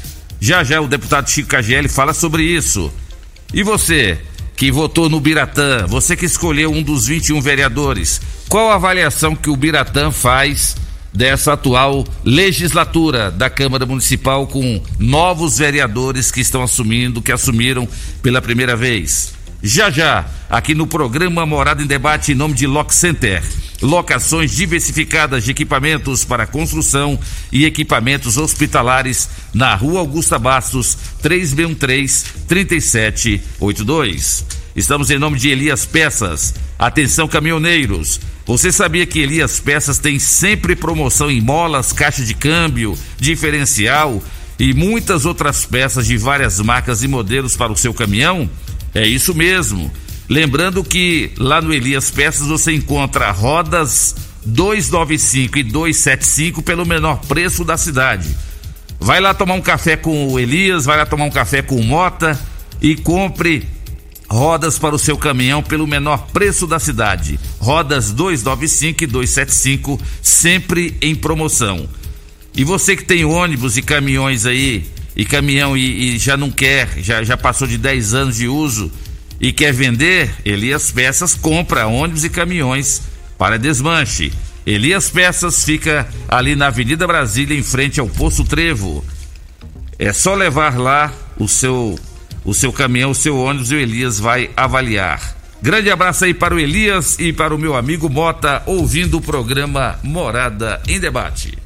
Já 0.40 0.62
já 0.62 0.80
o 0.80 0.86
deputado 0.86 1.28
Chico 1.28 1.48
Cagelli 1.48 1.88
fala 1.88 2.14
sobre 2.14 2.44
isso. 2.44 2.92
E 3.52 3.64
você 3.64 4.18
que 4.54 4.70
votou 4.70 5.08
no 5.08 5.20
Biratã, 5.20 5.86
você 5.86 6.16
que 6.16 6.26
escolheu 6.26 6.72
um 6.72 6.82
dos 6.82 7.06
21 7.06 7.40
vereadores, 7.40 8.20
qual 8.48 8.70
a 8.70 8.74
avaliação 8.74 9.34
que 9.34 9.50
o 9.50 9.56
Biratã 9.56 10.10
faz 10.10 10.76
dessa 11.18 11.54
atual 11.54 12.06
legislatura 12.24 13.28
da 13.28 13.50
Câmara 13.50 13.84
Municipal 13.84 14.46
com 14.46 14.80
novos 15.00 15.58
vereadores 15.58 16.30
que 16.30 16.40
estão 16.40 16.62
assumindo, 16.62 17.20
que 17.20 17.32
assumiram 17.32 17.88
pela 18.22 18.40
primeira 18.40 18.76
vez. 18.76 19.34
Já 19.60 19.90
já, 19.90 20.24
aqui 20.48 20.76
no 20.76 20.86
programa 20.86 21.44
Morada 21.44 21.82
em 21.82 21.86
Debate 21.86 22.30
em 22.30 22.36
nome 22.36 22.54
de 22.54 22.68
Lock 22.68 22.94
Center. 22.94 23.42
Locações 23.82 24.54
diversificadas 24.54 25.42
de 25.42 25.50
equipamentos 25.50 26.24
para 26.24 26.46
construção 26.46 27.18
e 27.50 27.64
equipamentos 27.64 28.36
hospitalares 28.36 29.28
na 29.52 29.74
Rua 29.74 29.98
Augusta 29.98 30.38
Bastos, 30.38 30.96
3B13 31.20 32.26
3782. 32.46 34.44
Estamos 34.76 35.10
em 35.10 35.18
nome 35.18 35.36
de 35.36 35.48
Elias 35.48 35.84
Peças. 35.84 36.54
Atenção 36.78 37.26
caminhoneiros. 37.26 38.20
Você 38.48 38.72
sabia 38.72 39.04
que 39.04 39.18
Elias 39.18 39.60
Peças 39.60 39.98
tem 39.98 40.18
sempre 40.18 40.74
promoção 40.74 41.30
em 41.30 41.38
molas, 41.38 41.92
caixa 41.92 42.24
de 42.24 42.32
câmbio, 42.32 42.96
diferencial 43.18 44.22
e 44.58 44.72
muitas 44.72 45.26
outras 45.26 45.66
peças 45.66 46.06
de 46.06 46.16
várias 46.16 46.58
marcas 46.58 47.02
e 47.02 47.08
modelos 47.08 47.58
para 47.58 47.70
o 47.70 47.76
seu 47.76 47.92
caminhão? 47.92 48.48
É 48.94 49.06
isso 49.06 49.34
mesmo. 49.34 49.92
Lembrando 50.30 50.82
que 50.82 51.30
lá 51.36 51.60
no 51.60 51.74
Elias 51.74 52.10
Peças 52.10 52.46
você 52.46 52.72
encontra 52.72 53.30
rodas 53.30 54.16
295 54.46 55.58
e 55.58 55.62
275 55.62 56.62
pelo 56.62 56.86
menor 56.86 57.20
preço 57.28 57.66
da 57.66 57.76
cidade. 57.76 58.34
Vai 58.98 59.20
lá 59.20 59.34
tomar 59.34 59.56
um 59.56 59.60
café 59.60 59.94
com 59.94 60.26
o 60.26 60.40
Elias, 60.40 60.86
vai 60.86 60.96
lá 60.96 61.04
tomar 61.04 61.26
um 61.26 61.30
café 61.30 61.60
com 61.60 61.76
o 61.76 61.84
Mota 61.84 62.40
e 62.80 62.96
compre 62.96 63.68
rodas 64.28 64.78
para 64.78 64.94
o 64.94 64.98
seu 64.98 65.16
caminhão 65.16 65.62
pelo 65.62 65.86
menor 65.86 66.26
preço 66.32 66.66
da 66.66 66.78
cidade. 66.78 67.40
Rodas 67.58 68.12
295 68.12 69.04
e 69.04 69.06
275 69.06 70.00
sempre 70.22 70.96
em 71.00 71.14
promoção. 71.14 71.88
E 72.54 72.64
você 72.64 72.96
que 72.96 73.04
tem 73.04 73.24
ônibus 73.24 73.76
e 73.76 73.82
caminhões 73.82 74.44
aí, 74.44 74.84
e 75.16 75.24
caminhão 75.24 75.76
e, 75.76 76.14
e 76.14 76.18
já 76.18 76.36
não 76.36 76.50
quer, 76.50 76.88
já, 76.98 77.22
já 77.24 77.36
passou 77.36 77.66
de 77.66 77.78
10 77.78 78.14
anos 78.14 78.36
de 78.36 78.46
uso 78.46 78.90
e 79.40 79.52
quer 79.52 79.72
vender, 79.72 80.30
Elias 80.44 80.90
Peças 80.90 81.34
compra 81.34 81.86
ônibus 81.86 82.24
e 82.24 82.28
caminhões 82.28 83.02
para 83.38 83.58
desmanche. 83.58 84.32
Elias 84.66 85.08
Peças 85.08 85.64
fica 85.64 86.08
ali 86.28 86.54
na 86.54 86.66
Avenida 86.66 87.06
Brasília, 87.06 87.56
em 87.56 87.62
frente 87.62 88.00
ao 88.00 88.08
Poço 88.08 88.44
Trevo. 88.44 89.04
É 89.98 90.12
só 90.12 90.34
levar 90.34 90.76
lá 90.76 91.12
o 91.38 91.48
seu 91.48 91.98
o 92.44 92.54
seu 92.54 92.72
caminhão, 92.72 93.10
o 93.10 93.14
seu 93.14 93.38
ônibus 93.38 93.70
e 93.70 93.74
o 93.74 93.80
Elias 93.80 94.18
vai 94.18 94.50
avaliar. 94.56 95.36
Grande 95.60 95.90
abraço 95.90 96.24
aí 96.24 96.32
para 96.32 96.54
o 96.54 96.58
Elias 96.58 97.18
e 97.18 97.32
para 97.32 97.54
o 97.54 97.58
meu 97.58 97.74
amigo 97.74 98.08
Mota, 98.08 98.62
ouvindo 98.64 99.18
o 99.18 99.22
programa 99.22 99.98
Morada 100.02 100.80
em 100.86 101.00
Debate. 101.00 101.58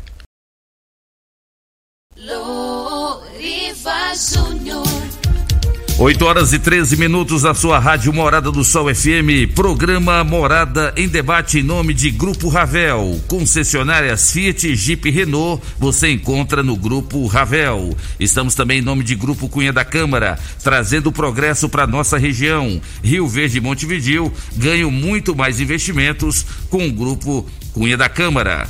8 6.03 6.25
horas 6.25 6.53
e 6.53 6.59
13 6.59 6.97
minutos, 6.97 7.45
a 7.45 7.55
sua 7.55 7.79
rádio 7.79 8.13
Morada 8.13 8.51
do 8.51 8.65
Sol 8.65 8.93
FM, 8.93 9.55
programa 9.55 10.25
Morada 10.25 10.93
em 10.97 11.07
Debate 11.07 11.61
em 11.61 11.63
nome 11.63 11.95
de 11.95 12.11
Grupo 12.11 12.49
Ravel, 12.49 13.21
concessionárias 13.29 14.33
Fiat, 14.33 14.75
Jeep 14.75 15.09
Renault, 15.09 15.63
você 15.79 16.11
encontra 16.11 16.61
no 16.61 16.75
Grupo 16.75 17.25
Ravel. 17.29 17.97
Estamos 18.19 18.57
também 18.57 18.81
em 18.81 18.83
nome 18.83 19.05
de 19.05 19.15
Grupo 19.15 19.49
Cunha 19.49 19.73
da 19.73 19.85
Câmara, 19.85 20.37
trazendo 20.61 21.13
progresso 21.13 21.69
para 21.69 21.87
nossa 21.87 22.19
região. 22.19 22.81
Rio 23.01 23.29
Verde 23.29 23.59
e 23.59 23.61
Montevidil 23.61 24.33
ganham 24.57 24.91
muito 24.91 25.37
mais 25.37 25.61
investimentos 25.61 26.45
com 26.69 26.85
o 26.85 26.93
Grupo 26.93 27.47
Cunha 27.73 27.97
da 27.97 28.09
Câmara. 28.09 28.67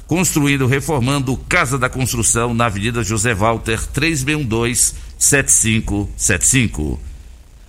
construindo, 0.07 0.67
reformando 0.67 1.37
Casa 1.47 1.77
da 1.77 1.91
Construção 1.91 2.55
na 2.55 2.65
Avenida 2.65 3.05
José 3.05 3.35
Walter 3.35 3.79
3B12 3.95 4.95
7575. 5.19 6.99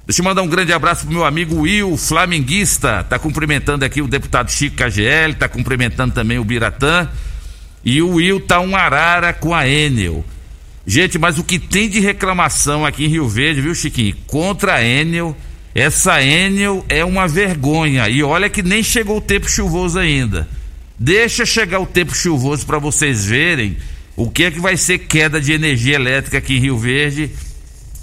Deixa 0.05 0.21
eu 0.21 0.23
mandar 0.23 0.43
um 0.43 0.47
grande 0.47 0.71
abraço 0.71 1.03
pro 1.03 1.13
meu 1.13 1.25
amigo 1.25 1.63
Will, 1.63 1.97
flamenguista. 1.97 3.03
Tá 3.03 3.19
cumprimentando 3.19 3.83
aqui 3.83 4.01
o 4.01 4.07
deputado 4.07 4.49
Chico 4.49 4.77
KGL, 4.77 5.33
tá 5.33 5.49
cumprimentando 5.49 6.13
também 6.13 6.39
o 6.39 6.45
Biratã. 6.45 7.09
E 7.87 8.01
o 8.01 8.15
Will 8.15 8.41
tá 8.41 8.59
um 8.59 8.75
arara 8.75 9.31
com 9.31 9.55
a 9.55 9.65
Enel. 9.65 10.25
Gente, 10.85 11.17
mas 11.17 11.39
o 11.39 11.43
que 11.43 11.57
tem 11.57 11.87
de 11.87 12.01
reclamação 12.01 12.85
aqui 12.85 13.05
em 13.05 13.07
Rio 13.07 13.29
Verde, 13.29 13.61
viu, 13.61 13.73
Chiquinho? 13.73 14.13
Contra 14.27 14.73
a 14.75 14.83
Enel. 14.83 15.33
Essa 15.73 16.21
Enel 16.21 16.83
é 16.89 17.05
uma 17.05 17.29
vergonha. 17.29 18.09
E 18.09 18.21
olha 18.21 18.49
que 18.49 18.61
nem 18.61 18.83
chegou 18.83 19.19
o 19.19 19.21
tempo 19.21 19.49
chuvoso 19.49 19.97
ainda. 19.97 20.49
Deixa 20.99 21.45
chegar 21.45 21.79
o 21.79 21.85
tempo 21.85 22.13
chuvoso 22.13 22.65
para 22.65 22.77
vocês 22.77 23.25
verem 23.25 23.77
o 24.17 24.29
que 24.29 24.43
é 24.43 24.51
que 24.51 24.59
vai 24.59 24.75
ser 24.75 24.97
queda 24.97 25.39
de 25.39 25.53
energia 25.53 25.95
elétrica 25.95 26.39
aqui 26.39 26.57
em 26.57 26.59
Rio 26.59 26.77
Verde. 26.77 27.31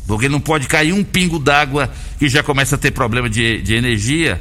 Porque 0.07 0.31
não 0.31 0.41
pode 0.41 0.67
cair 0.67 0.95
um 0.95 1.05
pingo 1.05 1.39
d'água 1.39 1.93
que 2.19 2.27
já 2.27 2.43
começa 2.43 2.77
a 2.77 2.79
ter 2.79 2.93
problema 2.93 3.29
de, 3.29 3.61
de 3.61 3.75
energia. 3.75 4.41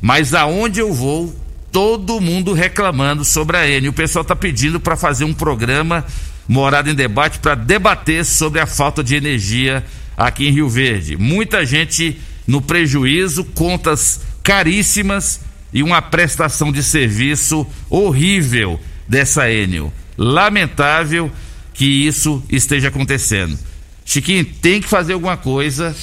Mas 0.00 0.32
aonde 0.32 0.80
eu 0.80 0.94
vou, 0.94 1.36
todo 1.72 2.20
mundo 2.20 2.52
reclamando 2.52 3.24
sobre 3.24 3.56
a 3.56 3.68
Enel. 3.68 3.90
O 3.90 3.94
pessoal 3.94 4.22
está 4.22 4.34
pedindo 4.34 4.80
para 4.80 4.96
fazer 4.96 5.24
um 5.24 5.34
programa 5.34 6.04
Morada 6.46 6.90
em 6.90 6.94
Debate 6.94 7.38
para 7.38 7.54
debater 7.54 8.24
sobre 8.24 8.60
a 8.60 8.66
falta 8.66 9.04
de 9.04 9.14
energia 9.14 9.84
aqui 10.16 10.48
em 10.48 10.52
Rio 10.52 10.68
Verde. 10.68 11.16
Muita 11.16 11.64
gente 11.66 12.18
no 12.46 12.62
prejuízo, 12.62 13.44
contas 13.44 14.22
caríssimas 14.42 15.40
e 15.72 15.82
uma 15.82 16.00
prestação 16.00 16.72
de 16.72 16.82
serviço 16.82 17.66
horrível 17.90 18.80
dessa 19.06 19.50
Enel. 19.50 19.92
Lamentável 20.16 21.30
que 21.74 21.84
isso 21.84 22.42
esteja 22.48 22.88
acontecendo. 22.88 23.58
Chiquinho, 24.04 24.44
tem 24.44 24.80
que 24.80 24.88
fazer 24.88 25.12
alguma 25.12 25.36
coisa 25.36 25.94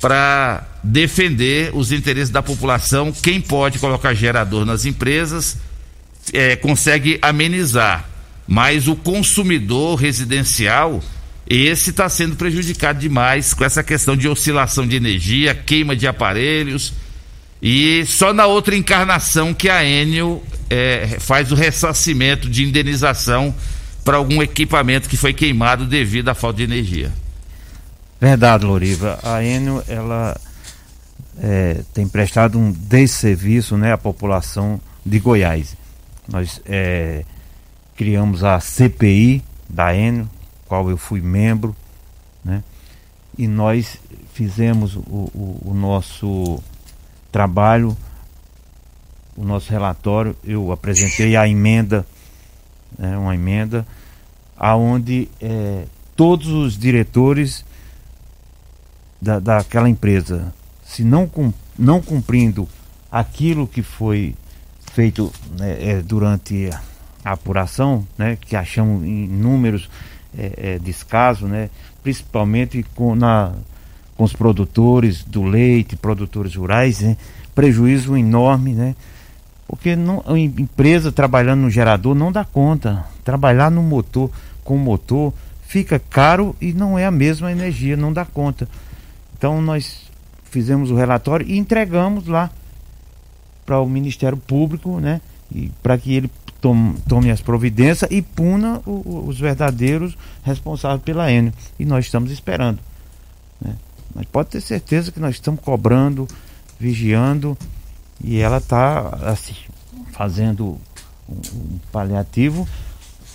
para 0.00 0.66
defender 0.82 1.70
os 1.74 1.92
interesses 1.92 2.30
da 2.30 2.42
população. 2.42 3.12
Quem 3.12 3.40
pode 3.40 3.78
colocar 3.78 4.14
gerador 4.14 4.64
nas 4.64 4.84
empresas 4.84 5.58
é, 6.32 6.56
consegue 6.56 7.18
amenizar, 7.22 8.08
mas 8.46 8.88
o 8.88 8.96
consumidor 8.96 9.96
residencial 9.96 11.02
esse 11.48 11.90
está 11.90 12.08
sendo 12.08 12.36
prejudicado 12.36 12.98
demais 12.98 13.52
com 13.52 13.64
essa 13.64 13.82
questão 13.82 14.16
de 14.16 14.28
oscilação 14.28 14.86
de 14.86 14.96
energia, 14.96 15.54
queima 15.54 15.94
de 15.94 16.06
aparelhos. 16.06 16.92
E 17.60 18.04
só 18.06 18.32
na 18.32 18.46
outra 18.46 18.74
encarnação 18.74 19.52
que 19.52 19.68
a 19.68 19.84
Enel 19.84 20.42
é, 20.70 21.18
faz 21.20 21.52
o 21.52 21.54
ressarcimento 21.54 22.48
de 22.48 22.64
indenização 22.64 23.54
para 24.04 24.16
algum 24.16 24.42
equipamento 24.42 25.08
que 25.08 25.16
foi 25.16 25.32
queimado 25.32 25.84
devido 25.84 26.28
à 26.28 26.34
falta 26.34 26.58
de 26.58 26.64
energia. 26.64 27.12
Verdade, 28.20 28.64
Loriva. 28.64 29.18
A 29.22 29.44
Enel 29.44 29.84
ela 29.86 30.40
é, 31.40 31.82
tem 31.94 32.06
prestado 32.06 32.58
um 32.58 32.70
desserviço 32.70 33.76
né, 33.76 33.92
à 33.92 33.98
população 33.98 34.80
de 35.04 35.18
Goiás. 35.18 35.76
Nós 36.28 36.60
é, 36.66 37.24
criamos 37.96 38.44
a 38.44 38.60
CPI 38.60 39.42
da 39.68 39.94
Enel, 39.94 40.26
qual 40.66 40.88
eu 40.90 40.96
fui 40.96 41.20
membro, 41.20 41.74
né? 42.44 42.62
E 43.36 43.46
nós 43.46 43.98
fizemos 44.34 44.94
o, 44.94 45.00
o, 45.00 45.62
o 45.66 45.74
nosso 45.74 46.62
trabalho, 47.30 47.96
o 49.36 49.44
nosso 49.44 49.70
relatório, 49.70 50.36
eu 50.44 50.70
apresentei 50.70 51.36
a 51.36 51.48
emenda, 51.48 52.06
né, 52.98 53.16
uma 53.16 53.34
emenda, 53.34 53.86
aonde 54.56 55.28
é, 55.40 55.84
todos 56.14 56.48
os 56.48 56.76
diretores 56.78 57.64
da, 59.20 59.38
daquela 59.38 59.88
empresa, 59.88 60.52
se 60.92 61.02
não, 61.04 61.30
não 61.78 62.02
cumprindo 62.02 62.68
aquilo 63.10 63.66
que 63.66 63.82
foi 63.82 64.34
feito 64.92 65.32
né, 65.58 65.76
é, 65.80 66.02
durante 66.02 66.68
a 67.24 67.32
apuração, 67.32 68.06
né, 68.18 68.36
que 68.38 68.54
achamos 68.54 69.02
em 69.06 69.26
números 69.26 69.88
é, 70.36 70.74
é, 70.74 70.78
descaso, 70.78 71.46
né? 71.46 71.70
principalmente 72.02 72.84
com, 72.94 73.14
na, 73.14 73.52
com 74.16 74.24
os 74.24 74.34
produtores 74.34 75.24
do 75.24 75.42
leite, 75.42 75.96
produtores 75.96 76.54
rurais, 76.54 77.00
né? 77.00 77.16
prejuízo 77.54 78.14
enorme, 78.14 78.74
né? 78.74 78.94
porque 79.66 79.96
não, 79.96 80.22
a 80.26 80.38
empresa 80.38 81.10
trabalhando 81.10 81.62
no 81.62 81.70
gerador 81.70 82.14
não 82.14 82.30
dá 82.30 82.44
conta. 82.44 83.06
Trabalhar 83.24 83.70
no 83.70 83.82
motor, 83.82 84.30
com 84.62 84.76
motor, 84.76 85.32
fica 85.66 85.98
caro 85.98 86.54
e 86.60 86.74
não 86.74 86.98
é 86.98 87.06
a 87.06 87.10
mesma 87.10 87.50
energia, 87.50 87.96
não 87.96 88.12
dá 88.12 88.26
conta. 88.26 88.68
Então 89.38 89.62
nós 89.62 90.11
fizemos 90.52 90.90
o 90.90 90.94
relatório 90.94 91.46
e 91.48 91.56
entregamos 91.56 92.26
lá 92.26 92.50
para 93.64 93.80
o 93.80 93.88
Ministério 93.88 94.36
Público, 94.36 95.00
né? 95.00 95.20
E 95.50 95.70
para 95.82 95.96
que 95.96 96.14
ele 96.14 96.30
tome, 96.60 96.94
tome 97.08 97.30
as 97.30 97.40
providências 97.40 98.10
e 98.10 98.20
puna 98.20 98.82
o, 98.84 99.24
os 99.26 99.40
verdadeiros 99.40 100.16
responsáveis 100.44 101.02
pela 101.02 101.32
Enel. 101.32 101.54
E 101.78 101.86
nós 101.86 102.04
estamos 102.04 102.30
esperando. 102.30 102.78
Né? 103.60 103.74
Mas 104.14 104.26
pode 104.26 104.50
ter 104.50 104.60
certeza 104.60 105.10
que 105.10 105.18
nós 105.18 105.36
estamos 105.36 105.60
cobrando, 105.60 106.28
vigiando, 106.78 107.56
e 108.22 108.38
ela 108.38 108.58
está 108.58 109.08
assim, 109.22 109.54
fazendo 110.12 110.78
um, 111.26 111.34
um 111.34 111.78
paliativo. 111.90 112.68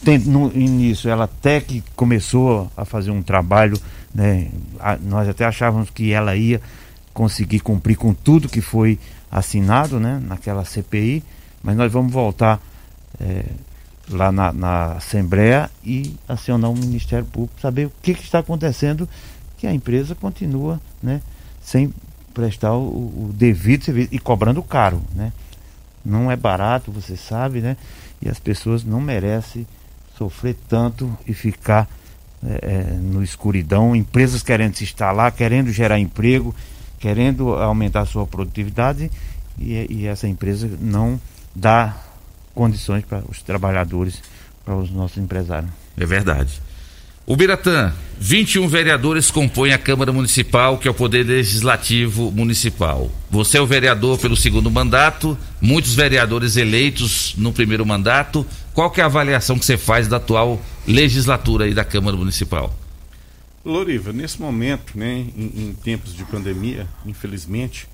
Tem, 0.04 0.20
no 0.20 0.52
início, 0.56 1.10
ela 1.10 1.24
até 1.24 1.60
que 1.60 1.84
começou 1.96 2.72
a 2.78 2.86
fazer 2.86 3.10
um 3.10 3.24
trabalho, 3.24 3.80
né, 4.14 4.50
a, 4.80 4.96
nós 4.98 5.28
até 5.28 5.46
achávamos 5.46 5.90
que 5.90 6.12
ela 6.12 6.36
ia 6.36 6.62
conseguir 7.18 7.62
cumprir 7.62 7.96
com 7.96 8.14
tudo 8.14 8.48
que 8.48 8.62
foi 8.62 9.00
assinado 9.32 10.00
né, 10.00 10.22
naquela 10.24 10.64
CPI, 10.64 11.24
mas 11.64 11.76
nós 11.76 11.92
vamos 11.92 12.14
voltar 12.14 12.62
é, 13.20 13.44
lá 14.08 14.32
na, 14.32 14.54
na, 14.54 14.92
Assembleia 14.92 15.68
e 15.84 16.14
acionar 16.28 16.70
o 16.70 16.78
Ministério 16.78 17.26
Público, 17.26 17.60
saber 17.60 17.88
o 17.88 17.92
que, 18.04 18.14
que, 18.14 18.22
está 18.22 18.38
acontecendo, 18.38 19.10
que 19.58 19.66
a 19.66 19.74
empresa 19.74 20.14
continua 20.14 20.80
né, 21.02 21.20
sem 21.60 21.92
prestar 22.36 22.76
o, 22.76 22.86
o, 22.86 23.32
devido 23.34 23.86
serviço 23.86 24.10
e 24.12 24.20
cobrando 24.20 24.62
caro. 24.62 25.02
Né? 25.16 25.34
Não 26.06 26.30
é 26.30 26.36
barato, 26.36 26.92
você 26.92 27.18
sabe, 27.18 27.62
né? 27.62 27.76
E 28.22 28.30
as 28.30 28.38
pessoas 28.38 28.84
não 28.84 29.02
merecem 29.02 29.66
sofrer 30.16 30.56
tanto 30.70 31.18
e 31.26 31.34
ficar 31.34 31.90
é, 32.46 32.60
é 32.62 32.84
no 32.94 33.24
escuridão, 33.24 33.96
empresas 33.96 34.44
querendo 34.44 34.76
se 34.76 34.84
instalar, 34.84 35.32
querendo 35.32 35.72
gerar 35.72 36.00
emprego, 36.00 36.54
querendo 37.08 37.54
aumentar 37.54 38.06
sua 38.06 38.28
produtividade 38.28 39.10
e, 39.58 39.88
e 39.90 40.08
essa 40.08 40.28
empresa 40.28 40.70
não 40.82 41.18
dá 41.56 41.96
condições 42.54 43.06
para 43.06 43.24
os 43.30 43.42
trabalhadores, 43.42 44.22
para 44.66 44.76
os 44.76 44.92
nossos 44.92 45.18
empresários. 45.18 45.72
É 45.98 46.06
verdade. 46.06 46.62
O 47.26 47.34
Biratã, 47.38 47.94
21 48.20 48.68
vereadores 48.68 49.32
compõem 49.32 49.72
a 49.72 49.78
Câmara 49.78 50.12
Municipal, 50.12 50.78
que 50.78 50.86
é 50.86 50.92
o 50.92 50.94
Poder 50.94 51.26
Legislativo 51.26 52.30
Municipal. 52.30 53.10
Você 53.32 53.58
é 53.58 53.62
o 53.62 53.66
vereador 53.66 54.18
pelo 54.18 54.36
segundo 54.36 54.70
mandato, 54.70 55.38
muitos 55.62 55.96
vereadores 55.96 56.58
eleitos 56.58 57.34
no 57.38 57.54
primeiro 57.54 57.86
mandato. 57.86 58.46
Qual 58.74 58.92
que 58.92 59.00
é 59.00 59.04
a 59.04 59.08
avaliação 59.08 59.58
que 59.58 59.66
você 59.66 59.78
faz 59.78 60.10
da 60.10 60.18
atual 60.18 60.62
legislatura 60.86 61.66
aí 61.66 61.74
da 61.74 61.86
Câmara 61.86 62.18
Municipal? 62.18 62.74
Loriva, 63.68 64.14
nesse 64.14 64.42
momento, 64.42 64.98
né, 64.98 65.28
em, 65.36 65.70
em 65.70 65.74
tempos 65.74 66.14
de 66.14 66.24
pandemia, 66.24 66.88
infelizmente, 67.06 67.88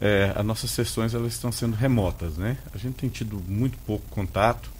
é, 0.00 0.32
as 0.34 0.44
nossas 0.44 0.70
sessões 0.72 1.14
elas 1.14 1.32
estão 1.34 1.52
sendo 1.52 1.76
remotas, 1.76 2.36
né? 2.36 2.58
A 2.74 2.78
gente 2.78 2.94
tem 2.94 3.08
tido 3.08 3.40
muito 3.46 3.78
pouco 3.86 4.04
contato 4.10 4.70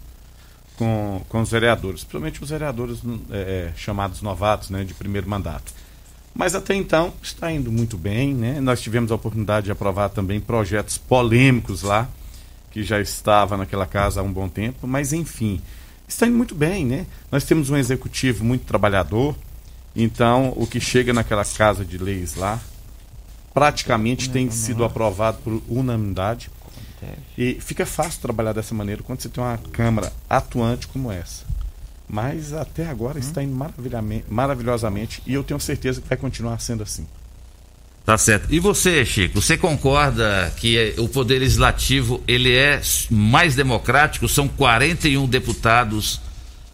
com, 0.76 1.24
com 1.28 1.40
os 1.40 1.50
vereadores, 1.50 2.00
principalmente 2.00 2.42
os 2.42 2.50
vereadores 2.50 2.98
é, 3.30 3.36
é, 3.36 3.72
chamados 3.76 4.22
novatos, 4.22 4.70
né, 4.70 4.82
de 4.82 4.92
primeiro 4.92 5.28
mandato. 5.28 5.72
Mas 6.34 6.56
até 6.56 6.74
então 6.74 7.14
está 7.22 7.52
indo 7.52 7.70
muito 7.70 7.96
bem, 7.96 8.34
né? 8.34 8.60
Nós 8.60 8.82
tivemos 8.82 9.12
a 9.12 9.14
oportunidade 9.14 9.66
de 9.66 9.72
aprovar 9.72 10.08
também 10.08 10.40
projetos 10.40 10.98
polêmicos 10.98 11.82
lá, 11.82 12.08
que 12.72 12.82
já 12.82 13.00
estava 13.00 13.56
naquela 13.56 13.86
casa 13.86 14.20
há 14.20 14.24
um 14.24 14.32
bom 14.32 14.48
tempo, 14.48 14.84
mas 14.84 15.12
enfim, 15.12 15.62
está 16.08 16.26
indo 16.26 16.36
muito 16.36 16.56
bem, 16.56 16.84
né? 16.84 17.06
Nós 17.30 17.44
temos 17.44 17.70
um 17.70 17.76
executivo 17.76 18.44
muito 18.44 18.64
trabalhador, 18.64 19.36
então 19.94 20.52
o 20.56 20.66
que 20.66 20.80
chega 20.80 21.12
naquela 21.12 21.44
casa 21.44 21.84
de 21.84 21.98
leis 21.98 22.34
lá 22.34 22.60
praticamente 23.52 24.30
tem 24.30 24.50
sido 24.50 24.84
aprovado 24.84 25.38
por 25.38 25.62
unanimidade. 25.68 26.50
E 27.36 27.58
fica 27.60 27.84
fácil 27.84 28.20
trabalhar 28.20 28.52
dessa 28.52 28.74
maneira 28.74 29.02
quando 29.02 29.20
você 29.20 29.28
tem 29.28 29.42
uma 29.42 29.58
Câmara 29.72 30.12
atuante 30.28 30.86
como 30.88 31.12
essa. 31.12 31.44
Mas 32.08 32.52
até 32.52 32.86
agora 32.86 33.18
está 33.18 33.42
indo 33.42 33.56
maravilhosamente 34.28 35.22
e 35.26 35.34
eu 35.34 35.44
tenho 35.44 35.60
certeza 35.60 36.00
que 36.00 36.08
vai 36.08 36.16
continuar 36.18 36.58
sendo 36.60 36.82
assim. 36.82 37.06
Tá 38.04 38.18
certo. 38.18 38.52
E 38.52 38.60
você, 38.60 39.04
Chico, 39.04 39.40
você 39.40 39.56
concorda 39.56 40.52
que 40.56 40.94
o 40.98 41.08
Poder 41.08 41.38
Legislativo 41.38 42.22
ele 42.28 42.54
é 42.54 42.80
mais 43.10 43.54
democrático? 43.54 44.28
São 44.28 44.46
41 44.46 45.26
deputados 45.26 46.20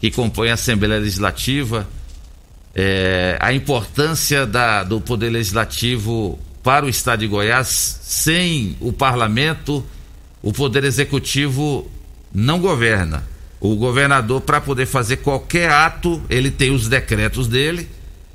que 0.01 0.11
compõem 0.11 0.51
a 0.51 0.55
Assembleia 0.55 1.01
Legislativa. 1.01 1.87
É, 2.75 3.37
a 3.41 3.53
importância 3.53 4.47
da, 4.47 4.85
do 4.85 5.01
Poder 5.01 5.31
Legislativo 5.31 6.39
para 6.63 6.87
o 6.87 6.89
estado 6.89 7.21
de 7.21 7.27
Goiás, 7.27 7.99
sem 8.03 8.77
o 8.81 8.93
parlamento, 8.93 9.85
o 10.43 10.53
poder 10.53 10.85
executivo 10.85 11.91
não 12.33 12.61
governa. 12.61 13.25
O 13.61 13.77
governador, 13.77 14.41
para 14.41 14.61
poder 14.61 14.87
fazer 14.87 15.19
qualquer 15.19 15.71
ato, 15.71 16.23
ele 16.31 16.51
tem 16.51 16.71
os 16.71 16.89
decretos 16.89 17.47
dele, 17.47 17.89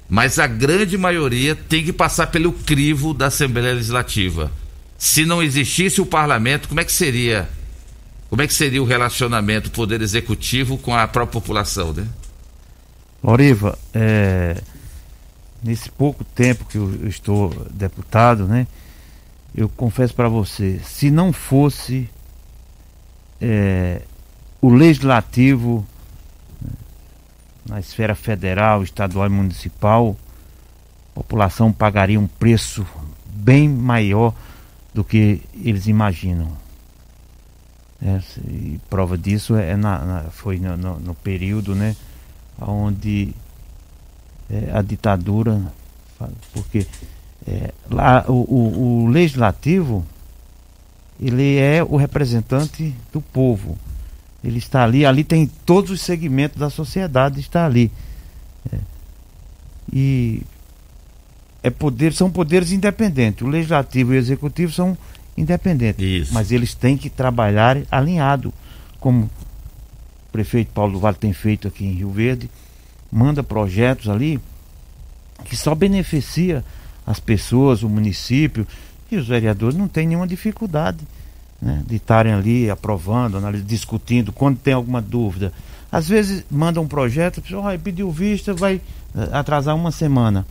mas 0.08 0.38
a 0.38 0.46
grande 0.46 0.98
maioria 0.98 1.56
tem 1.56 1.84
que 1.84 1.94
passar 1.94 2.28
pelo 2.28 2.52
crivo 2.52 3.14
da 3.14 3.28
Assembleia 3.28 3.74
Legislativa. 3.74 4.52
Se 4.98 5.26
não 5.26 5.42
existisse 5.42 6.00
o 6.00 6.06
parlamento, 6.06 6.68
como 6.68 6.80
é 6.80 6.84
que 6.84 6.92
seria? 6.92 7.50
Como 8.30 8.42
é 8.42 8.48
que 8.48 8.54
seria 8.54 8.82
o 8.82 8.86
relacionamento 8.86 9.70
do 9.70 9.74
poder 9.74 10.02
executivo 10.02 10.78
com 10.78 10.96
a 10.96 11.08
própria 11.08 11.42
população, 11.42 11.94
né? 11.94 12.06
Loriva, 13.26 13.76
é, 13.92 14.62
nesse 15.64 15.90
pouco 15.90 16.24
tempo 16.24 16.64
que 16.66 16.78
eu 16.78 17.08
estou 17.08 17.50
deputado, 17.72 18.48
né? 18.48 18.68
Eu 19.56 19.68
confesso 19.68 20.14
para 20.14 20.30
você, 20.30 20.80
se 20.84 21.10
não 21.10 21.34
fosse 21.34 22.08
é, 23.42 24.04
o 24.62 24.70
legislativo 24.70 25.84
né, 26.62 26.72
na 27.68 27.80
esfera 27.80 28.14
federal, 28.14 28.84
estadual 28.84 29.26
e 29.26 29.30
municipal, 29.32 30.16
a 31.12 31.16
população 31.16 31.74
pagaria 31.74 32.20
um 32.20 32.28
preço 32.28 32.86
bem 33.26 33.68
maior 33.68 34.36
do 34.94 35.04
que 35.04 35.42
eles 35.64 35.88
imaginam. 35.88 36.56
É, 38.04 38.22
e 38.48 38.80
prova 38.88 39.18
disso 39.18 39.56
é 39.56 39.76
na, 39.76 39.98
na 40.06 40.22
foi 40.30 40.60
no, 40.60 40.78
no, 40.78 41.00
no 41.00 41.16
período, 41.16 41.74
né, 41.74 41.96
onde 42.60 43.34
é, 44.50 44.72
a 44.74 44.82
ditadura, 44.82 45.62
porque 46.54 46.86
É, 47.48 47.72
lá, 47.92 48.26
o, 48.28 48.34
o, 48.34 49.04
o 49.04 49.08
legislativo 49.08 50.04
ele 51.22 51.58
é 51.58 51.84
o 51.84 51.96
representante 51.96 52.92
do 53.14 53.22
povo. 53.22 53.78
Ele 54.44 54.58
está 54.58 54.84
ali, 54.84 55.06
ali 55.06 55.24
tem 55.24 55.46
todos 55.64 55.92
os 55.92 56.02
segmentos 56.02 56.58
da 56.58 56.72
sociedade 56.72 57.40
está 57.40 57.66
ali. 57.66 57.92
É. 58.74 58.78
E 59.94 60.42
é 61.62 61.70
poder, 61.70 62.14
são 62.14 62.32
poderes 62.32 62.72
independentes. 62.72 63.44
O 63.44 63.48
legislativo 63.48 64.14
e 64.14 64.18
o 64.18 64.20
executivo 64.20 64.72
são 64.72 64.98
independentes. 65.38 66.04
Isso. 66.04 66.34
Mas 66.34 66.52
eles 66.52 66.74
têm 66.74 66.98
que 66.98 67.10
trabalhar 67.10 67.78
alinhado, 67.92 68.52
como 69.00 69.30
prefeito 70.36 70.74
Paulo 70.74 70.94
do 70.94 71.00
Vale 71.00 71.16
tem 71.16 71.32
feito 71.32 71.66
aqui 71.66 71.86
em 71.86 71.94
Rio 71.94 72.12
Verde, 72.12 72.50
manda 73.10 73.42
projetos 73.42 74.10
ali 74.10 74.40
que 75.46 75.56
só 75.56 75.74
beneficia 75.74 76.64
as 77.08 77.20
pessoas, 77.20 77.84
o 77.84 77.90
município, 77.90 78.68
e 79.10 79.16
os 79.16 79.28
vereadores 79.28 79.78
não 79.78 79.88
têm 79.88 80.08
nenhuma 80.08 80.28
dificuldade 80.28 81.00
né, 81.62 81.82
de 81.88 81.96
estarem 81.96 82.34
ali 82.34 82.70
aprovando, 82.70 83.38
analisando, 83.38 83.70
discutindo, 83.70 84.34
quando 84.34 84.58
tem 84.58 84.74
alguma 84.74 85.02
dúvida. 85.02 85.54
Às 85.90 86.10
vezes 86.10 86.44
manda 86.52 86.82
um 86.82 86.88
projeto, 86.88 87.40
a 87.40 87.44
pessoa 87.44 87.74
oh, 87.74 87.80
pediu 87.80 88.12
vista, 88.12 88.54
vai 88.54 88.82
eh, 89.16 89.30
atrasar 89.32 89.76
uma 89.76 89.92
semana. 89.92 90.46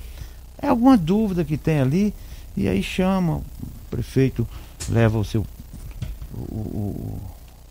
É 0.57 0.69
alguma 0.69 0.97
dúvida 0.97 1.45
que 1.45 1.59
tem 1.59 1.81
ali, 1.81 2.15
e 2.57 2.69
aí 2.69 2.83
chama, 2.83 3.37
o 3.37 3.45
prefeito 3.91 4.47
leva 4.89 5.19
o 5.19 5.25
seu 5.25 5.45
o, 6.33 6.55
o 6.55 7.21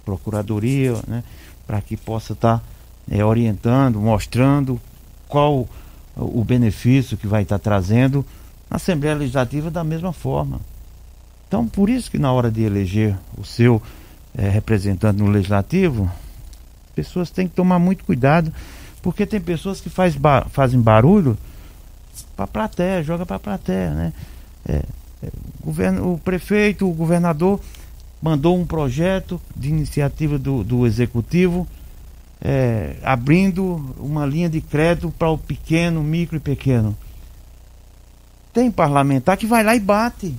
procuradoria, 0.05 0.93
né, 1.07 1.23
para 1.65 1.81
que 1.81 1.95
possa 1.97 2.33
estar 2.33 2.59
tá, 2.59 2.63
é, 3.09 3.23
orientando, 3.23 3.99
mostrando 3.99 4.79
qual 5.27 5.67
o 6.15 6.43
benefício 6.43 7.17
que 7.17 7.25
vai 7.25 7.43
estar 7.43 7.57
tá 7.57 7.63
trazendo 7.63 8.25
na 8.69 8.77
Assembleia 8.77 9.15
Legislativa 9.15 9.71
da 9.71 9.83
mesma 9.83 10.13
forma. 10.13 10.59
Então, 11.47 11.67
por 11.67 11.89
isso 11.89 12.09
que 12.09 12.17
na 12.17 12.31
hora 12.31 12.49
de 12.49 12.63
eleger 12.63 13.15
o 13.37 13.43
seu 13.43 13.81
é, 14.35 14.49
representante 14.49 15.19
no 15.19 15.29
legislativo, 15.29 16.09
pessoas 16.95 17.29
têm 17.29 17.47
que 17.47 17.55
tomar 17.55 17.79
muito 17.79 18.03
cuidado, 18.03 18.51
porque 19.01 19.25
tem 19.25 19.39
pessoas 19.39 19.79
que 19.79 19.89
faz 19.89 20.15
ba 20.15 20.47
fazem 20.49 20.81
barulho 20.81 21.37
para 22.35 22.45
a 22.45 22.47
plateia, 22.47 23.03
joga 23.03 23.25
para 23.25 23.35
a 23.35 23.39
plateia, 23.39 23.91
né? 23.91 24.13
É, 24.67 24.81
é, 25.21 25.29
governo, 25.63 26.13
o 26.13 26.17
prefeito, 26.17 26.89
o 26.89 26.93
governador 26.93 27.59
mandou 28.23 28.57
um 28.57 28.65
projeto 28.65 29.39
de 29.53 29.67
iniciativa 29.67 30.39
do, 30.39 30.63
do 30.63 30.87
executivo 30.87 31.67
é, 32.41 32.95
abrindo 33.03 33.93
uma 33.99 34.25
linha 34.25 34.49
de 34.49 34.61
crédito 34.61 35.13
para 35.19 35.29
o 35.29 35.37
pequeno, 35.37 36.01
micro 36.01 36.37
e 36.37 36.39
pequeno. 36.39 36.95
Tem 38.53 38.71
parlamentar 38.71 39.35
que 39.35 39.45
vai 39.45 39.61
lá 39.61 39.75
e 39.75 39.79
bate 39.79 40.33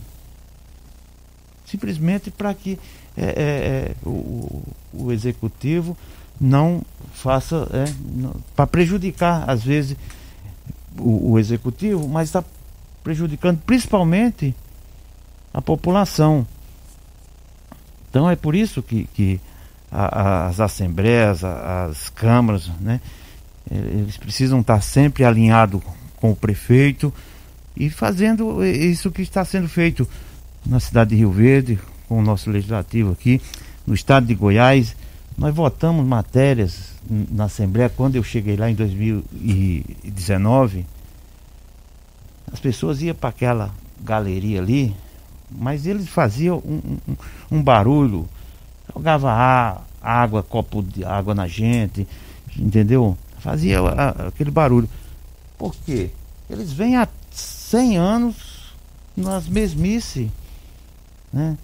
simplesmente 1.67 2.31
para 2.31 2.55
que 2.55 2.79
é, 3.19 3.23
é, 3.23 3.27
é, 3.27 3.95
o, 4.03 4.63
o, 4.95 5.13
executivo 5.13 5.95
não 6.41 6.81
faça 7.13 7.69
é, 7.71 7.85
para 8.57 8.67
prejudicar 8.67 9.49
às 9.49 9.63
vezes 9.63 9.95
o, 10.99 11.33
o 11.33 11.39
executivo, 11.39 12.09
mas 12.09 12.29
está 12.29 12.43
prejudicando 13.03 13.61
principalmente 13.67 14.55
a 15.53 15.61
população. 15.61 16.47
Então 18.15 18.31
é 18.31 18.37
por 18.37 18.55
isso 18.55 18.81
que, 18.81 19.09
que 19.13 19.41
a, 19.91 20.47
as 20.47 20.61
assembleias, 20.61 21.43
a, 21.43 21.87
as 21.87 22.09
câmaras, 22.11 22.71
né, 22.81 23.01
eles 23.69 24.17
precisam 24.17 24.61
estar 24.61 24.81
sempre 24.83 25.25
alinhados 25.25 25.83
com 26.15 26.31
o 26.31 26.37
prefeito 26.37 27.13
e 27.77 27.91
fazendo 27.91 28.65
isso 28.65 29.11
que 29.11 29.21
está 29.21 29.45
sendo 29.45 29.69
feito 29.69 30.09
na 30.65 30.79
cidade 30.79 31.11
de 31.11 31.17
Rio 31.17 31.33
Verde, 31.33 31.77
com 32.09 32.21
o 32.21 32.23
nosso 32.23 32.53
legislativo 32.53 33.11
aqui, 33.11 33.41
no 33.85 33.95
estado 33.95 34.27
de 34.27 34.35
Goiás. 34.37 34.95
Nós 35.37 35.53
votamos 35.53 36.07
matérias 36.07 36.93
na 37.11 37.47
Assembleia 37.47 37.89
quando 37.89 38.15
eu 38.15 38.23
cheguei 38.23 38.57
lá 38.57 38.71
em 38.71 38.77
2019. 38.77 40.87
As 42.53 42.61
pessoas 42.61 43.03
iam 43.03 43.17
para 43.17 43.31
aquela 43.31 43.75
galeria 44.05 44.61
ali, 44.61 44.95
mas 45.57 45.87
eles 45.87 46.09
faziam 46.09 46.59
um, 46.59 46.99
um, 47.09 47.17
um 47.59 47.63
barulho, 47.63 48.29
jogava 48.95 49.83
água, 50.03 50.43
copo 50.43 50.83
de 50.83 51.05
água 51.05 51.35
na 51.35 51.47
gente, 51.47 52.07
entendeu? 52.59 53.17
Fazia 53.39 53.81
a, 53.81 54.29
aquele 54.29 54.51
barulho. 54.51 54.89
Por 55.57 55.75
quê? 55.85 56.11
Eles 56.49 56.73
vêm 56.73 56.97
há 56.97 57.09
100 57.31 57.97
anos 57.97 58.75
nas 59.17 59.47
mesmices 59.49 60.29
né? 61.35 61.59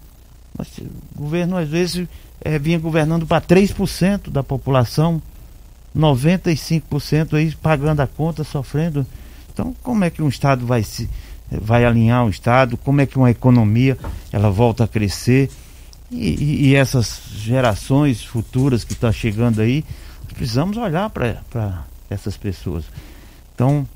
o 0.59 1.17
governo, 1.17 1.55
às 1.55 1.69
vezes, 1.69 2.05
é, 2.41 2.59
vinha 2.59 2.77
governando 2.77 3.25
para 3.25 3.41
3% 3.41 4.29
da 4.29 4.43
população, 4.43 5.21
95% 5.97 7.35
aí 7.35 7.55
pagando 7.55 8.01
a 8.01 8.07
conta, 8.07 8.43
sofrendo. 8.43 9.07
Então, 9.53 9.73
como 9.81 10.03
é 10.03 10.09
que 10.09 10.21
um 10.21 10.27
Estado 10.27 10.65
vai 10.65 10.83
se 10.83 11.09
vai 11.59 11.83
alinhar 11.83 12.23
um 12.23 12.29
Estado? 12.29 12.77
Como 12.77 13.01
é 13.01 13.05
que 13.05 13.17
uma 13.17 13.29
economia 13.29 13.97
ela 14.31 14.49
volta 14.49 14.85
a 14.85 14.87
crescer? 14.87 15.49
E, 16.09 16.29
e, 16.29 16.67
e 16.67 16.75
essas 16.75 17.21
gerações 17.35 18.23
futuras 18.23 18.83
que 18.83 18.93
estão 18.93 19.09
tá 19.09 19.13
chegando 19.13 19.61
aí, 19.61 19.83
precisamos 20.33 20.77
olhar 20.77 21.09
para 21.09 21.85
essas 22.09 22.37
pessoas. 22.37 22.85
Então, 23.53 23.87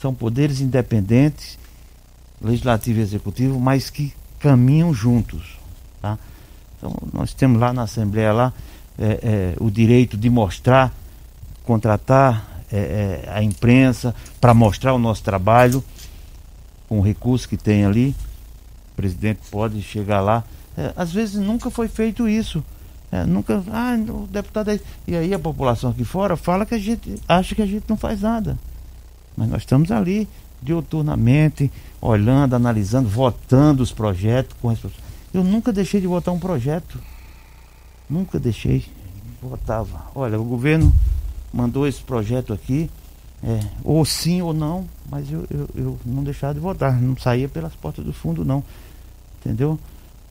são 0.00 0.14
poderes 0.14 0.60
independentes, 0.60 1.58
legislativo 2.40 2.98
e 2.98 3.02
executivo, 3.02 3.60
mas 3.60 3.90
que 3.90 4.12
caminham 4.38 4.92
juntos. 4.92 5.58
Tá? 6.02 6.18
Então, 6.76 6.94
nós 7.12 7.32
temos 7.32 7.60
lá 7.60 7.72
na 7.72 7.82
Assembleia 7.82 8.32
lá, 8.32 8.52
é, 8.98 9.04
é, 9.22 9.54
o 9.58 9.70
direito 9.70 10.16
de 10.16 10.28
mostrar, 10.28 10.92
contratar 11.64 12.62
é, 12.70 13.24
é 13.26 13.30
a 13.32 13.42
imprensa 13.42 14.14
para 14.40 14.52
mostrar 14.52 14.92
o 14.94 14.98
nosso 14.98 15.22
trabalho 15.22 15.82
com 16.94 17.00
o 17.00 17.02
recurso 17.02 17.48
que 17.48 17.56
tem 17.56 17.84
ali. 17.84 18.14
O 18.92 18.96
presidente 18.96 19.40
pode 19.50 19.82
chegar 19.82 20.20
lá. 20.20 20.44
É, 20.76 20.92
às 20.96 21.12
vezes 21.12 21.34
nunca 21.34 21.68
foi 21.70 21.88
feito 21.88 22.28
isso. 22.28 22.62
É, 23.10 23.24
nunca. 23.24 23.62
Ah, 23.72 23.96
o 24.08 24.28
deputado 24.28 24.68
aí. 24.68 24.80
E 25.06 25.16
aí 25.16 25.34
a 25.34 25.38
população 25.38 25.90
aqui 25.90 26.04
fora 26.04 26.36
fala 26.36 26.64
que 26.64 26.74
a 26.74 26.78
gente 26.78 27.16
acha 27.28 27.54
que 27.54 27.62
a 27.62 27.66
gente 27.66 27.84
não 27.88 27.96
faz 27.96 28.20
nada. 28.20 28.56
Mas 29.36 29.48
nós 29.48 29.62
estamos 29.62 29.90
ali 29.90 30.28
dioturnamente, 30.62 31.70
olhando, 32.00 32.54
analisando, 32.54 33.08
votando 33.08 33.82
os 33.82 33.92
projetos 33.92 34.56
com 34.62 34.72
Eu 35.32 35.42
nunca 35.42 35.72
deixei 35.72 36.00
de 36.00 36.06
votar 36.06 36.32
um 36.32 36.38
projeto. 36.38 37.00
Nunca 38.08 38.38
deixei. 38.38 38.84
Votava. 39.42 40.06
Olha, 40.14 40.40
o 40.40 40.44
governo 40.44 40.94
mandou 41.52 41.86
esse 41.86 42.02
projeto 42.02 42.52
aqui, 42.52 42.88
é, 43.42 43.60
ou 43.82 44.04
sim 44.04 44.40
ou 44.40 44.54
não, 44.54 44.86
mas 45.10 45.30
eu, 45.30 45.46
eu, 45.50 45.68
eu 45.74 46.00
não 46.04 46.22
deixava 46.22 46.54
de 46.54 46.60
votar. 46.60 47.00
Não 47.00 47.16
saía 47.16 47.48
pelas 47.48 47.74
portas 47.74 48.04
do 48.04 48.12
fundo, 48.12 48.44
não. 48.44 48.62
Entendeu? 49.40 49.78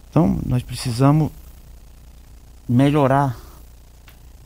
Então, 0.10 0.40
nós 0.46 0.64
precisamos 0.64 1.32
melhorar 2.68 3.38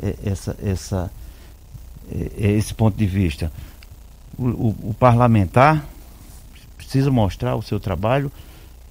é, 0.01 0.15
essa, 0.23 0.57
essa, 0.61 1.11
é, 2.11 2.51
esse 2.51 2.73
ponto 2.73 2.97
de 2.97 3.05
vista 3.05 3.51
o, 4.37 4.45
o, 4.45 4.89
o 4.89 4.93
parlamentar 4.93 5.83
precisa 6.77 7.09
mostrar 7.09 7.55
o 7.55 7.61
seu 7.61 7.79
trabalho. 7.79 8.31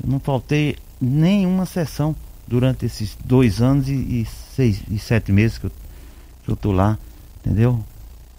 Eu 0.03 0.11
não 0.11 0.19
faltei 0.19 0.77
nenhuma 1.01 1.65
sessão 1.65 2.15
durante 2.47 2.85
esses 2.85 3.17
dois 3.25 3.63
anos 3.63 3.89
e, 3.89 3.93
e 3.93 4.27
seis 4.55 4.83
e 4.91 4.99
sete 4.99 5.33
meses 5.33 5.59
que 5.59 5.67
eu 6.47 6.55
estou 6.55 6.73
lá, 6.73 6.99
entendeu? 7.39 7.83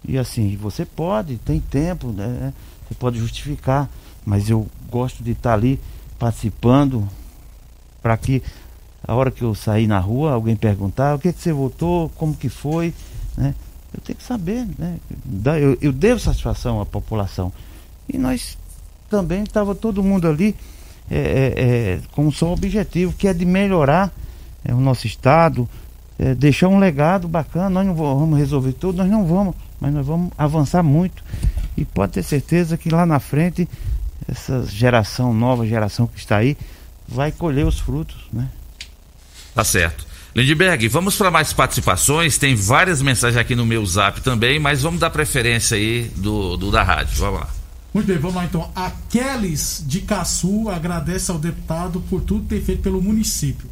E 0.06 0.16
assim, 0.16 0.56
você 0.56 0.84
pode, 0.84 1.36
tem 1.38 1.60
tempo, 1.60 2.08
né? 2.12 2.52
Você 2.88 2.94
pode 2.94 3.18
justificar, 3.18 3.88
mas 4.24 4.48
eu 4.48 4.66
gosto 4.90 5.22
de 5.22 5.32
estar 5.32 5.52
ali 5.52 5.78
participando 6.18 7.06
para 8.02 8.16
que 8.16 8.42
a 9.06 9.14
hora 9.14 9.30
que 9.30 9.42
eu 9.42 9.54
sair 9.54 9.86
na 9.86 9.98
rua, 9.98 10.32
alguém 10.32 10.56
perguntar 10.56 11.14
o 11.14 11.18
que, 11.18 11.32
que 11.32 11.40
você 11.40 11.52
votou, 11.52 12.08
como 12.10 12.34
que 12.34 12.48
foi, 12.48 12.92
né? 13.36 13.54
Eu 13.92 14.00
tenho 14.00 14.18
que 14.18 14.24
saber, 14.24 14.66
né? 14.78 14.98
Eu, 15.60 15.78
eu 15.80 15.92
devo 15.92 16.20
satisfação 16.20 16.80
à 16.80 16.86
população. 16.86 17.52
E 18.08 18.18
nós 18.18 18.58
também 19.08 19.42
estava 19.42 19.74
todo 19.74 20.02
mundo 20.02 20.28
ali 20.28 20.54
é, 21.10 21.16
é, 21.16 21.62
é, 21.62 22.00
com 22.12 22.26
um 22.26 22.32
só 22.32 22.52
objetivo, 22.52 23.14
que 23.14 23.26
é 23.26 23.32
de 23.32 23.44
melhorar 23.44 24.12
é, 24.64 24.74
o 24.74 24.80
nosso 24.80 25.06
estado, 25.06 25.66
é, 26.18 26.34
deixar 26.34 26.68
um 26.68 26.78
legado 26.78 27.26
bacana. 27.26 27.70
Nós 27.70 27.86
não 27.86 27.94
vamos 27.94 28.38
resolver 28.38 28.72
tudo, 28.72 28.98
nós 28.98 29.10
não 29.10 29.26
vamos, 29.26 29.54
mas 29.80 29.92
nós 29.94 30.06
vamos 30.06 30.30
avançar 30.36 30.82
muito. 30.82 31.24
E 31.78 31.84
pode 31.84 32.14
ter 32.14 32.24
certeza 32.24 32.76
que 32.76 32.90
lá 32.90 33.06
na 33.06 33.20
frente, 33.20 33.68
essa 34.28 34.66
geração, 34.66 35.32
nova 35.32 35.64
geração 35.64 36.08
que 36.08 36.18
está 36.18 36.38
aí, 36.38 36.56
vai 37.06 37.30
colher 37.30 37.64
os 37.64 37.78
frutos, 37.78 38.16
né? 38.32 38.48
Tá 39.54 39.62
certo. 39.62 40.04
Lindberg, 40.34 40.88
vamos 40.88 41.14
para 41.14 41.30
mais 41.30 41.52
participações. 41.52 42.36
Tem 42.36 42.56
várias 42.56 43.00
mensagens 43.00 43.40
aqui 43.40 43.54
no 43.54 43.64
meu 43.64 43.86
zap 43.86 44.20
também, 44.22 44.58
mas 44.58 44.82
vamos 44.82 44.98
dar 44.98 45.10
preferência 45.10 45.76
aí 45.76 46.10
do, 46.16 46.56
do 46.56 46.72
da 46.72 46.82
rádio. 46.82 47.16
Vamos 47.16 47.40
lá. 47.42 47.48
Muito 47.94 48.06
bem, 48.08 48.18
vamos 48.18 48.34
lá 48.34 48.44
então. 48.44 48.68
A 48.74 48.90
Kellys 49.08 49.84
de 49.86 50.00
Caçu 50.00 50.68
agradece 50.68 51.30
ao 51.30 51.38
deputado 51.38 52.00
por 52.10 52.20
tudo 52.22 52.44
ter 52.46 52.60
feito 52.60 52.82
pelo 52.82 53.00
município. 53.00 53.68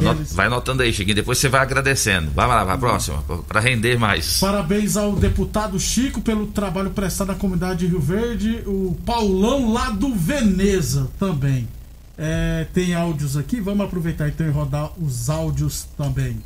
Anota, 0.00 0.24
vai 0.32 0.46
anotando 0.46 0.82
aí, 0.82 0.92
Chiquinho. 0.92 1.14
Depois 1.14 1.38
você 1.38 1.48
vai 1.48 1.60
agradecendo. 1.60 2.30
Vai 2.30 2.46
lá, 2.46 2.64
vai 2.64 2.78
próxima, 2.78 3.22
para 3.46 3.60
render 3.60 3.98
mais. 3.98 4.40
Parabéns 4.40 4.96
ao 4.96 5.12
deputado 5.14 5.78
Chico 5.78 6.20
pelo 6.20 6.46
trabalho 6.48 6.90
prestado 6.90 7.32
à 7.32 7.34
comunidade 7.34 7.80
de 7.80 7.86
Rio 7.86 8.00
Verde. 8.00 8.62
O 8.66 8.96
Paulão 9.04 9.72
lá 9.72 9.90
do 9.90 10.14
Veneza 10.14 11.08
também. 11.18 11.68
É, 12.16 12.66
tem 12.74 12.94
áudios 12.94 13.36
aqui, 13.36 13.60
vamos 13.60 13.86
aproveitar 13.86 14.28
então 14.28 14.46
e 14.46 14.50
rodar 14.50 14.92
os 14.98 15.30
áudios 15.30 15.86
também. 15.96 16.42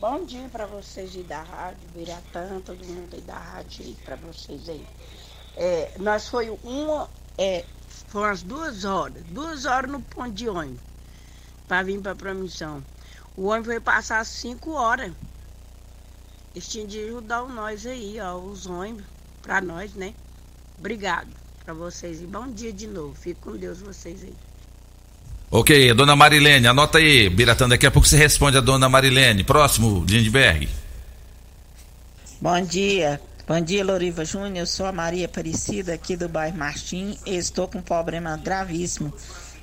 Bom 0.00 0.24
dia 0.24 0.48
para 0.50 0.66
vocês 0.66 1.14
aí 1.16 1.22
da 1.22 1.42
rádio, 1.42 1.80
Biratã, 1.94 2.60
todo 2.64 2.84
mundo 2.86 3.08
aí 3.12 3.20
da 3.22 3.38
rádio 3.38 3.84
aí 3.84 3.96
para 4.04 4.16
vocês 4.16 4.68
aí. 4.68 4.84
É, 5.56 5.92
nós 5.98 6.28
foi 6.28 6.50
uma, 6.62 7.08
é, 7.38 7.64
foram 8.08 8.30
as 8.30 8.42
duas 8.42 8.84
horas, 8.84 9.22
duas 9.30 9.64
horas 9.64 9.90
no 9.90 10.00
ponto 10.00 10.32
de 10.32 10.48
ônibus 10.48 10.93
para 11.74 11.82
vir 11.82 12.00
para 12.00 12.12
a 12.12 12.14
promissão. 12.14 12.84
O 13.36 13.46
ônibus 13.46 13.66
foi 13.66 13.80
passar 13.80 14.24
cinco 14.24 14.74
horas. 14.74 15.10
Eles 16.54 16.68
tinham 16.68 16.86
de 16.86 17.00
ajudar 17.00 17.42
nós 17.48 17.84
aí, 17.84 18.16
ó, 18.20 18.36
os 18.36 18.66
ônibus, 18.66 19.04
para 19.42 19.60
nós, 19.60 19.92
né? 19.94 20.14
Obrigado 20.78 21.26
para 21.64 21.74
vocês 21.74 22.22
e 22.22 22.26
bom 22.26 22.48
dia 22.48 22.72
de 22.72 22.86
novo. 22.86 23.12
Fique 23.16 23.40
com 23.40 23.56
Deus 23.56 23.80
vocês 23.80 24.22
aí. 24.22 24.34
Ok, 25.50 25.92
dona 25.94 26.14
Marilene, 26.14 26.68
anota 26.68 26.98
aí, 26.98 27.28
Biratã, 27.28 27.68
daqui 27.68 27.86
a 27.86 27.90
pouco 27.90 28.06
você 28.06 28.16
responde 28.16 28.56
a 28.56 28.60
dona 28.60 28.88
Marilene. 28.88 29.42
Próximo, 29.42 30.04
Lindbergh. 30.08 30.68
Bom 32.40 32.60
dia, 32.60 33.20
bom 33.48 33.60
dia 33.60 33.84
Loriva 33.84 34.24
Júnior, 34.24 34.58
eu 34.58 34.66
sou 34.66 34.86
a 34.86 34.92
Maria 34.92 35.26
Aparecida 35.26 35.94
aqui 35.94 36.16
do 36.16 36.28
bairro 36.28 36.56
Martim 36.56 37.18
estou 37.24 37.66
com 37.66 37.78
um 37.78 37.82
problema 37.82 38.36
gravíssimo 38.36 39.12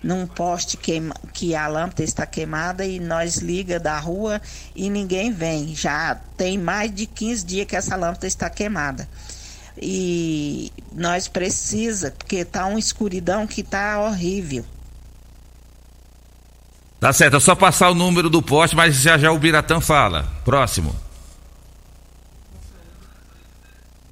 num 0.04 0.26
poste 0.26 0.78
queima, 0.78 1.14
que 1.34 1.56
a 1.56 1.68
lâmpada 1.68 2.04
está 2.04 2.26
queimada 2.26 2.86
e 2.86 3.00
nós 3.00 3.38
liga 3.38 3.80
da 3.80 4.00
rua 4.00 4.42
e 4.76 4.90
ninguém 4.90 5.32
vem. 5.32 5.76
Já 5.76 6.16
tem 6.36 6.58
mais 6.58 6.94
de 6.94 7.06
15 7.06 7.46
dias 7.46 7.68
que 7.68 7.76
essa 7.76 7.96
lâmpada 7.96 8.28
está 8.28 8.50
queimada. 8.50 9.08
E 9.78 10.72
nós 10.92 11.28
precisa, 11.28 12.12
porque 12.12 12.44
tá 12.44 12.66
uma 12.66 12.80
escuridão 12.80 13.46
que 13.48 13.64
tá 13.64 14.02
horrível. 14.02 14.66
Tá 17.00 17.12
certo, 17.14 17.38
é 17.38 17.40
só 17.40 17.56
passar 17.56 17.90
o 17.90 17.96
número 17.96 18.30
do 18.30 18.42
poste, 18.42 18.76
mas 18.76 18.96
já 18.96 19.18
já 19.18 19.32
o 19.32 19.40
Biratã 19.40 19.80
fala. 19.82 20.28
Próximo. 20.46 20.96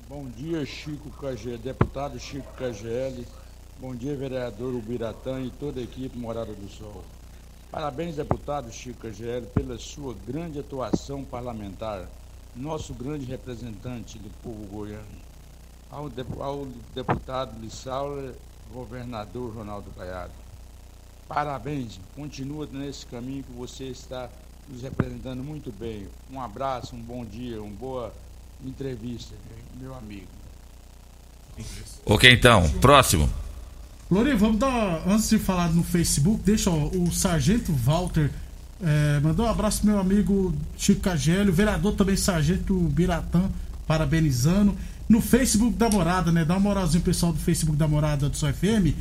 Bom 0.08 0.28
dia, 0.30 0.66
Chico 0.66 1.12
KG, 1.12 1.58
deputado 1.58 2.20
Chico 2.20 2.52
KGL 2.58 3.26
Bom 3.82 3.96
dia, 3.96 4.14
vereador 4.14 4.76
Ubiratã 4.76 5.40
e 5.40 5.50
toda 5.52 5.80
a 5.80 5.84
equipe 5.84 6.18
Morada 6.18 6.52
do 6.52 6.70
Sol. 6.70 7.02
Parabéns, 7.72 8.18
deputado 8.18 8.70
Chico 8.74 9.08
AGL, 9.08 9.46
pela 9.56 9.80
sua 9.80 10.14
grande 10.28 10.60
atuação 10.60 11.24
parlamentar, 11.24 12.06
nosso 12.54 12.94
grande 12.94 13.24
representante 13.24 14.20
do 14.20 14.30
povo 14.44 14.66
goiano. 14.66 15.06
Ao, 15.90 16.12
ao 16.42 16.66
deputado 16.94 17.58
Lissaula, 17.62 18.36
governador 18.74 19.56
Ronaldo 19.56 19.90
Caiado. 19.92 20.34
Parabéns, 21.26 22.02
continua 22.18 22.68
nesse 22.70 23.06
caminho 23.06 23.44
que 23.44 23.54
você 23.54 23.86
está 23.86 24.30
nos 24.68 24.82
representando 24.82 25.42
muito 25.42 25.72
bem. 25.72 26.10
Um 26.30 26.42
abraço, 26.42 26.98
um 26.98 27.02
bom 27.02 27.24
dia, 27.24 27.62
uma 27.64 27.74
boa 27.74 28.14
entrevista, 28.62 29.34
meu 29.80 29.96
amigo. 29.96 30.28
Ok, 32.06 32.30
então, 32.30 32.70
próximo. 32.82 33.30
Lore, 34.10 34.34
vamos 34.34 34.58
dar. 34.58 35.04
Antes 35.08 35.30
de 35.30 35.38
falar 35.38 35.72
no 35.72 35.84
Facebook, 35.84 36.42
deixa 36.44 36.72
ó, 36.72 36.90
o 36.96 37.12
Sargento 37.12 37.72
Walter. 37.72 38.32
É, 38.82 39.20
mandou 39.20 39.46
um 39.46 39.50
abraço 39.50 39.86
meu 39.86 40.00
amigo 40.00 40.54
Chico 40.78 41.02
Cagélio, 41.02 41.54
vereador 41.54 41.94
também 41.94 42.16
Sargento 42.16 42.74
Biratã, 42.74 43.50
parabenizando. 43.86 44.76
No 45.08 45.22
Facebook 45.22 45.76
da 45.76 45.90
Morada, 45.90 46.32
né? 46.32 46.44
Dá 46.44 46.56
uma 46.56 46.60
moralzinha 46.60 47.04
pessoal 47.04 47.34
do 47.34 47.40
Facebook 47.40 47.78
da 47.78 47.88
Morada 47.88 48.30
do 48.30 48.36
Só 48.36 48.52
FM. 48.52 48.96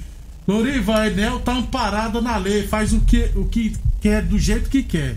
Loriva, 0.47 0.99
a 0.99 1.07
Enel 1.09 1.41
tá 1.41 1.53
amparada 1.53 2.21
na 2.21 2.37
lei, 2.37 2.67
faz 2.67 2.93
o 2.93 3.01
que, 3.01 3.31
o 3.35 3.47
que 3.47 3.77
quer 4.01 4.23
do 4.23 4.39
jeito 4.39 4.69
que 4.69 4.83
quer. 4.83 5.17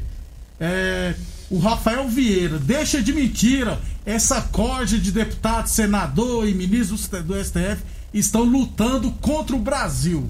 É, 0.60 1.16
o 1.50 1.60
Rafael 1.60 2.08
Vieira, 2.08 2.60
deixa 2.60 3.02
de 3.02 3.12
mentira 3.12 3.80
essa 4.06 4.42
corja 4.42 4.98
de 4.98 5.12
deputado, 5.12 5.68
senador 5.68 6.48
e 6.48 6.54
ministro 6.54 6.98
do 7.24 7.44
STF 7.44 7.82
estão 8.14 8.44
lutando 8.44 9.12
contra 9.14 9.56
o 9.56 9.60
Brasil. 9.60 10.30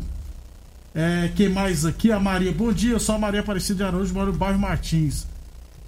É, 0.94 1.32
quem 1.36 1.50
mais 1.50 1.86
aqui? 1.86 2.12
A 2.12 2.20
Maria. 2.20 2.52
Bom 2.52 2.72
dia, 2.72 2.94
eu 2.94 3.00
sou 3.00 3.16
a 3.16 3.20
Maria 3.20 3.40
Aparecida 3.40 3.78
de 3.78 3.84
Araújo, 3.84 4.14
moro 4.14 4.32
no 4.32 4.38
bairro 4.38 4.60
Martins. 4.60 5.26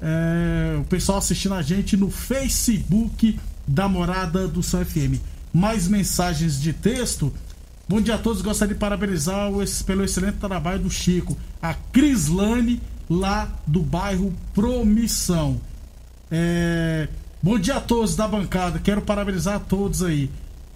É, 0.02 0.78
o 0.80 0.84
pessoal 0.86 1.18
assistindo 1.18 1.56
a 1.56 1.62
gente 1.62 1.96
no 1.96 2.10
Facebook 2.10 3.40
da 3.68 3.88
Morada 3.88 4.48
do 4.48 4.64
São 4.64 4.84
FM. 4.84 5.20
Mais 5.54 5.88
mensagens 5.88 6.60
de 6.60 6.74
texto. 6.74 7.34
Bom 7.88 8.02
dia 8.02 8.16
a 8.16 8.18
todos, 8.18 8.42
gostaria 8.42 8.74
de 8.74 8.80
parabenizar 8.80 9.50
pelo 9.86 10.04
excelente 10.04 10.38
trabalho 10.38 10.80
do 10.80 10.90
Chico. 10.90 11.38
A 11.62 11.74
Crislane, 11.74 12.82
lá 13.10 13.50
do 13.68 13.82
bairro 13.82 14.34
Promissão. 14.54 15.60
É, 16.32 17.08
bom 17.42 17.60
dia 17.60 17.76
a 17.76 17.82
todos 17.82 18.16
da 18.16 18.28
bancada, 18.28 18.80
quero 18.80 19.02
parabenizar 19.02 19.56
a 19.56 19.60
todos 19.60 20.02
aí. 20.02 20.30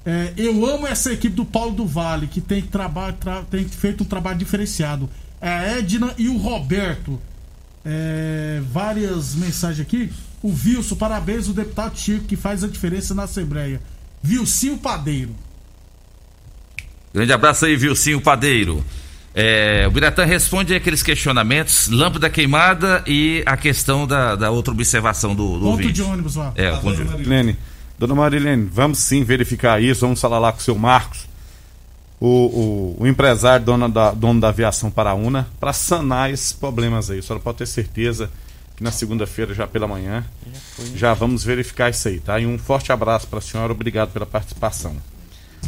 É, 0.10 0.32
eu 0.38 0.66
amo 0.66 0.88
essa 0.88 1.12
equipe 1.12 1.36
do 1.36 1.44
Paulo 1.44 1.74
do 1.74 1.86
Vale, 1.86 2.28
que 2.28 2.40
tem, 2.40 2.62
traba, 2.62 3.12
tra, 3.12 3.42
tem 3.52 3.68
feito 3.68 4.06
um 4.06 4.08
trabalho 4.08 4.38
diferenciado. 4.38 5.10
É 5.42 5.50
a 5.50 5.78
Edna 5.80 6.14
e 6.18 6.30
o 6.30 6.38
Roberto. 6.38 7.20
É, 7.84 8.62
várias 8.72 9.36
mensagens 9.36 9.86
aqui. 9.86 10.10
O 10.42 10.48
Wilson, 10.48 10.96
parabéns, 10.96 11.50
o 11.50 11.54
deputado 11.54 12.00
Chico, 12.00 12.24
que 12.24 12.38
faz 12.38 12.64
a 12.64 12.70
diferença 12.70 13.14
na 13.14 13.24
Assembleia. 13.24 13.82
Vilcinho 14.24 14.78
Padeiro. 14.78 15.36
Grande 17.14 17.34
abraço 17.34 17.66
aí, 17.66 17.76
Vilcinho 17.76 18.22
Padeiro. 18.22 18.86
É, 19.36 19.86
o 19.88 19.92
Biratã 19.92 20.24
responde 20.24 20.74
aqueles 20.74 21.04
questionamentos, 21.04 21.90
lâmpada 21.90 22.30
queimada 22.30 23.04
e 23.06 23.44
a 23.46 23.58
questão 23.58 24.08
da, 24.08 24.38
da 24.38 24.52
outra 24.52 24.74
observação 24.74 25.36
do, 25.36 25.56
do 25.56 25.60
Ponto 25.60 25.66
ouvinte. 25.72 25.92
de 25.92 26.02
ônibus 26.02 26.36
lá. 26.36 26.54
É, 26.56 26.72
o 26.72 26.80
ponto 26.80 26.96
de 26.96 27.02
ônibus. 27.02 27.56
Dona 27.98 28.14
Marilene, 28.14 28.70
vamos 28.72 29.00
sim 29.00 29.24
verificar 29.24 29.82
isso, 29.82 30.02
vamos 30.02 30.22
falar 30.22 30.38
lá 30.38 30.52
com 30.52 30.60
o 30.60 30.62
seu 30.62 30.76
Marcos, 30.76 31.28
o, 32.20 32.28
o, 32.28 33.04
o 33.04 33.08
empresário 33.08 33.66
dono 33.66 33.90
da, 33.90 34.12
dono 34.12 34.40
da 34.40 34.50
aviação 34.50 34.92
Paraúna, 34.92 35.48
para 35.60 35.74
sanar 35.74 36.32
esses 36.32 36.54
problemas 36.54 37.10
aí. 37.10 37.20
A 37.20 37.22
senhora 37.24 37.44
pode 37.44 37.58
ter 37.58 37.66
certeza 37.66 38.30
que 38.76 38.84
na 38.84 38.92
segunda-feira, 38.92 39.52
já 39.56 39.66
pela 39.66 39.88
manhã, 39.88 40.24
já 40.94 41.16
vamos 41.16 41.44
verificar 41.44 41.90
isso 41.90 42.08
aí, 42.08 42.20
tá? 42.20 42.40
E 42.40 42.46
um 42.46 42.60
forte 42.60 42.92
abraço 42.92 43.28
para 43.28 43.40
a 43.40 43.42
senhora, 43.42 43.72
obrigado 43.72 44.12
pela 44.12 44.28
participação. 44.28 44.96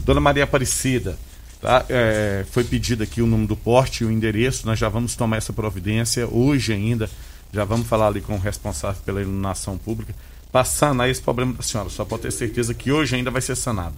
Dona 0.05 0.19
Maria 0.19 0.43
Aparecida, 0.43 1.17
tá? 1.59 1.83
É, 1.89 2.45
foi 2.51 2.63
pedido 2.63 3.01
aqui 3.01 3.23
o 3.23 3.25
número 3.25 3.47
do 3.47 3.55
porte 3.55 4.03
e 4.03 4.05
o 4.05 4.11
endereço, 4.11 4.67
nós 4.67 4.77
já 4.77 4.87
vamos 4.87 5.15
tomar 5.15 5.37
essa 5.37 5.51
providência 5.51 6.27
hoje 6.27 6.73
ainda, 6.73 7.09
já 7.51 7.65
vamos 7.65 7.87
falar 7.87 8.05
ali 8.05 8.21
com 8.21 8.35
o 8.35 8.39
responsável 8.39 9.01
pela 9.03 9.19
iluminação 9.19 9.75
pública 9.79 10.13
para 10.51 10.65
sanar 10.65 11.09
esse 11.09 11.21
problema 11.21 11.53
da 11.53 11.61
senhora. 11.61 11.89
Só 11.89 12.03
pode 12.03 12.23
ter 12.23 12.31
certeza 12.31 12.73
que 12.73 12.91
hoje 12.91 13.15
ainda 13.15 13.31
vai 13.31 13.41
ser 13.41 13.55
sanado. 13.55 13.95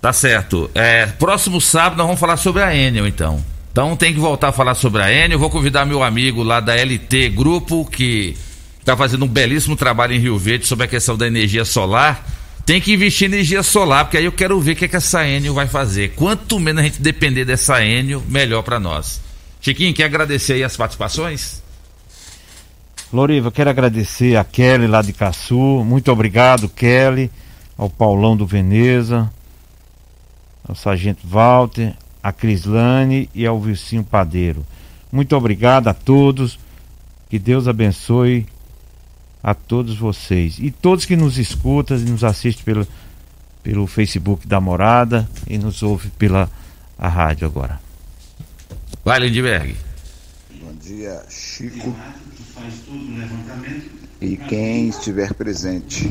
Tá 0.00 0.12
certo. 0.12 0.70
É, 0.74 1.06
próximo 1.06 1.60
sábado 1.60 1.98
nós 1.98 2.06
vamos 2.06 2.20
falar 2.20 2.36
sobre 2.36 2.62
a 2.62 2.74
Enel, 2.74 3.06
então. 3.06 3.44
Então 3.72 3.96
tem 3.96 4.14
que 4.14 4.20
voltar 4.20 4.48
a 4.48 4.52
falar 4.52 4.74
sobre 4.74 5.02
a 5.02 5.12
Enel. 5.12 5.38
Vou 5.38 5.50
convidar 5.50 5.84
meu 5.84 6.02
amigo 6.02 6.42
lá 6.42 6.60
da 6.60 6.74
LT 6.74 7.30
Grupo, 7.30 7.84
que 7.84 8.36
está 8.80 8.96
fazendo 8.96 9.24
um 9.24 9.28
belíssimo 9.28 9.76
trabalho 9.76 10.14
em 10.14 10.18
Rio 10.18 10.38
Verde 10.38 10.66
sobre 10.66 10.84
a 10.84 10.88
questão 10.88 11.16
da 11.16 11.26
energia 11.26 11.64
solar. 11.64 12.26
Tem 12.64 12.80
que 12.80 12.92
investir 12.92 13.28
em 13.28 13.34
energia 13.34 13.62
solar, 13.62 14.04
porque 14.04 14.16
aí 14.16 14.24
eu 14.24 14.32
quero 14.32 14.60
ver 14.60 14.72
o 14.72 14.76
que, 14.76 14.86
é 14.86 14.88
que 14.88 14.96
essa 14.96 15.26
Enel 15.26 15.54
vai 15.54 15.68
fazer. 15.68 16.14
Quanto 16.16 16.58
menos 16.58 16.80
a 16.80 16.84
gente 16.84 17.00
depender 17.00 17.44
dessa 17.44 17.84
Enel, 17.84 18.22
melhor 18.28 18.62
para 18.62 18.80
nós. 18.80 19.20
Chiquinho, 19.60 19.94
quer 19.94 20.04
agradecer 20.04 20.54
aí 20.54 20.64
as 20.64 20.76
participações? 20.76 21.62
Loriva, 23.12 23.52
quero 23.52 23.70
agradecer 23.70 24.36
a 24.36 24.42
Kelly 24.42 24.88
lá 24.88 25.00
de 25.00 25.12
Caçu. 25.12 25.84
Muito 25.84 26.10
obrigado, 26.10 26.68
Kelly. 26.68 27.30
Ao 27.78 27.88
Paulão 27.88 28.36
do 28.36 28.46
Veneza, 28.46 29.30
ao 30.66 30.74
Sargento 30.74 31.26
Walter, 31.26 31.94
a 32.22 32.32
Crislane 32.32 33.28
e 33.34 33.46
ao 33.46 33.60
Vilcinho 33.60 34.02
Padeiro. 34.02 34.64
Muito 35.12 35.36
obrigado 35.36 35.88
a 35.88 35.94
todos. 35.94 36.58
Que 37.28 37.38
Deus 37.38 37.68
abençoe 37.68 38.46
a 39.42 39.54
todos 39.54 39.96
vocês. 39.96 40.58
E 40.58 40.70
todos 40.70 41.04
que 41.04 41.16
nos 41.16 41.38
escutam 41.38 41.96
e 41.96 42.00
nos 42.00 42.24
assistem 42.24 42.64
pelo, 42.64 42.88
pelo 43.62 43.86
Facebook 43.86 44.48
da 44.48 44.60
Morada 44.60 45.28
e 45.46 45.58
nos 45.58 45.82
ouve 45.82 46.08
pela 46.10 46.50
a 46.98 47.08
rádio 47.08 47.46
agora. 47.46 47.78
Vai, 49.04 49.20
Lindbergh. 49.20 49.76
Bom 50.60 50.74
dia, 50.80 51.22
Chico 51.28 51.94
e 54.20 54.36
quem 54.36 54.88
estiver 54.88 55.32
presente. 55.34 56.08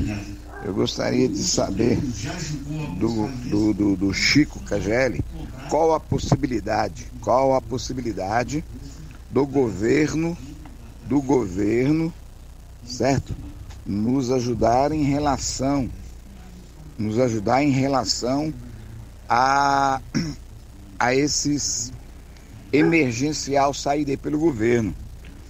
Eu 0.64 0.74
gostaria 0.74 1.28
de 1.28 1.44
saber 1.44 2.00
do, 2.98 3.28
do, 3.50 3.74
do, 3.74 3.96
do 3.96 4.14
Chico 4.14 4.60
KGL 4.62 5.24
qual 5.70 5.94
a 5.94 6.00
possibilidade, 6.00 7.08
qual 7.22 7.56
a 7.56 7.62
possibilidade 7.62 8.64
do 9.30 9.46
governo, 9.46 10.38
do 11.06 11.22
governo, 11.22 12.14
certo? 12.86 13.36
Nos 13.86 14.32
ajudar 14.32 14.92
em 14.92 15.04
relação, 15.04 15.90
nos 16.98 17.20
ajudar 17.20 17.62
em 17.64 17.70
relação 17.70 18.54
a, 19.30 20.02
a 20.98 21.14
esses 21.14 21.92
emergencial 22.72 23.74
saída 23.74 24.18
pelo 24.18 24.40
governo. 24.40 24.96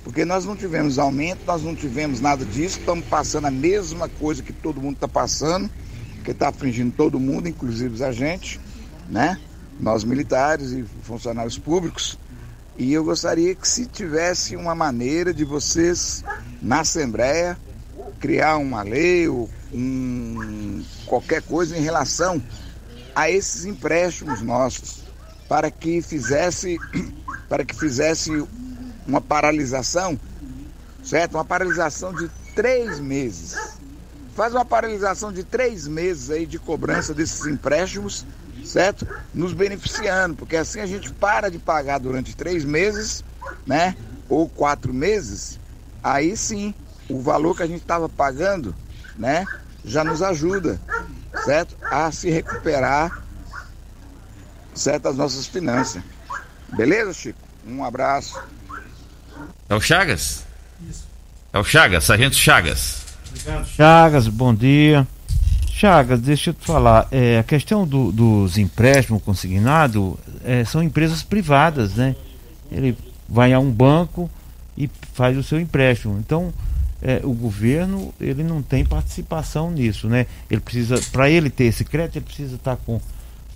Porque 0.06 0.24
nós 0.24 0.46
não 0.46 0.56
tivemos 0.56 1.00
aumento, 1.00 1.40
nós 1.48 1.64
não 1.64 1.76
tivemos 1.76 2.22
nada 2.22 2.46
disso, 2.46 2.78
estamos 2.80 3.04
passando 3.08 3.48
a 3.48 3.52
mesma 3.52 4.08
coisa 4.08 4.44
que 4.44 4.54
todo 4.54 4.80
mundo 4.80 4.94
está 4.94 5.08
passando, 5.08 5.68
que 6.24 6.30
está 6.30 6.50
afligindo 6.50 6.94
todo 6.96 7.20
mundo, 7.20 7.50
inclusive 7.50 8.02
a 8.04 8.12
gente, 8.12 8.60
né? 9.10 9.42
Nós 9.80 10.04
militares 10.04 10.72
e 10.72 10.86
funcionários 11.02 11.58
públicos. 11.58 12.20
E 12.78 12.94
eu 12.94 13.04
gostaria 13.04 13.56
que 13.56 13.68
se 13.68 13.88
tivesse 13.88 14.56
uma 14.56 14.76
maneira 14.76 15.34
de 15.34 15.44
vocês, 15.44 16.24
na 16.62 16.82
Assembleia, 16.82 17.58
criar 18.20 18.58
uma 18.58 18.84
lei 18.84 19.28
ou 19.28 19.50
um, 19.74 20.84
qualquer 21.08 21.42
coisa 21.42 21.76
em 21.76 21.82
relação 21.82 22.42
a 23.16 23.32
esses 23.32 23.66
empréstimos 23.66 24.40
nossos, 24.44 25.04
para 25.50 25.72
que 25.72 26.00
fizesse, 26.00 26.78
para 27.50 27.66
que 27.66 27.76
fizesse 27.76 28.32
uma 29.08 29.22
paralisação, 29.22 30.20
certo? 31.04 31.36
Uma 31.36 31.46
paralisação 31.46 32.14
de 32.14 32.30
três 32.56 33.00
meses. 33.00 33.56
Faz 34.36 34.54
uma 34.54 34.66
paralisação 34.66 35.32
de 35.32 35.44
três 35.44 35.88
meses 35.88 36.30
aí 36.30 36.46
de 36.46 36.60
cobrança 36.60 37.14
desses 37.14 37.46
empréstimos, 37.46 38.26
certo? 38.66 39.08
Nos 39.34 39.54
beneficiando, 39.54 40.36
porque 40.36 40.58
assim 40.58 40.80
a 40.80 40.86
gente 40.86 41.14
para 41.14 41.50
de 41.50 41.60
pagar 41.60 42.00
durante 42.00 42.36
três 42.36 42.66
meses, 42.66 43.24
né? 43.66 43.96
Ou 44.28 44.50
quatro 44.50 44.94
meses, 44.94 45.60
aí 46.04 46.36
sim 46.36 46.74
o 47.08 47.22
valor 47.22 47.56
que 47.56 47.64
a 47.64 47.68
gente 47.68 47.82
estava 47.82 48.10
pagando, 48.10 48.76
né? 49.16 49.46
Já 49.86 50.04
nos 50.04 50.22
ajuda, 50.22 50.82
certo? 51.46 51.78
A 51.90 52.12
se 52.12 52.30
recuperar, 52.30 53.24
certo? 54.74 55.08
As 55.08 55.16
nossas 55.16 55.46
finanças. 55.46 56.02
Beleza, 56.76 57.14
Chico? 57.14 57.40
Um 57.66 57.86
abraço. 57.86 58.42
É 59.68 59.74
o 59.74 59.82
Chagas? 59.82 60.44
Isso. 60.88 61.08
É 61.52 61.58
o 61.58 61.64
Chagas, 61.64 62.04
Sargento 62.04 62.36
Chagas. 62.36 63.04
Obrigado, 63.30 63.68
Chagas, 63.68 64.28
bom 64.28 64.54
dia. 64.54 65.08
Chagas, 65.72 66.22
deixa 66.22 66.52
eu 66.52 66.54
te 66.54 66.66
falar, 66.66 67.08
é, 67.12 67.40
a 67.40 67.44
questão 67.44 67.86
do, 67.86 68.12
dos 68.12 68.60
empréstimos 68.60 69.24
consignados 69.24 70.14
é, 70.44 70.64
são 70.64 70.84
empresas 70.84 71.24
privadas, 71.24 71.96
né? 71.96 72.16
Ele 72.72 72.96
vai 73.28 73.54
a 73.54 73.60
um 73.60 73.72
banco 73.72 74.30
e 74.78 74.88
faz 75.14 75.36
o 75.36 75.44
seu 75.44 75.60
empréstimo. 75.60 76.18
Então, 76.20 76.54
é, 77.02 77.20
o 77.24 77.34
governo 77.34 78.14
ele 78.22 78.44
não 78.44 78.62
tem 78.62 78.86
participação 78.86 79.72
nisso, 79.72 80.08
né? 80.08 80.28
Ele 80.50 80.62
precisa, 80.62 80.96
para 81.12 81.28
ele 81.28 81.50
ter 81.50 81.66
esse 81.66 81.84
crédito, 81.84 82.18
ele 82.18 82.26
precisa 82.26 82.56
estar 82.56 82.78
com 82.78 83.02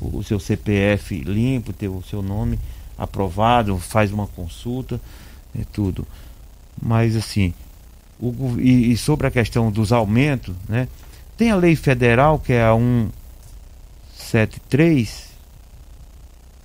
o 0.02 0.24
seu 0.24 0.40
CPF 0.40 1.20
limpo, 1.20 1.72
ter 1.72 1.88
o 1.88 2.04
seu 2.10 2.24
nome 2.24 2.60
aprovado, 2.98 3.78
faz 3.78 4.12
uma 4.12 4.26
consulta 4.26 5.00
é 5.58 5.64
tudo. 5.72 6.06
Mas 6.82 7.16
assim, 7.16 7.54
o, 8.20 8.60
e, 8.60 8.92
e, 8.92 8.98
sobre 8.98 9.28
a 9.28 9.32
questão 9.32 9.72
dos 9.72 9.92
aumentos, 9.92 10.56
né? 10.68 10.88
Tem 11.38 11.52
a 11.52 11.56
lei 11.56 11.76
federal 11.76 12.38
que 12.38 12.52
é 12.52 12.64
a 12.64 12.76
173 14.18 15.30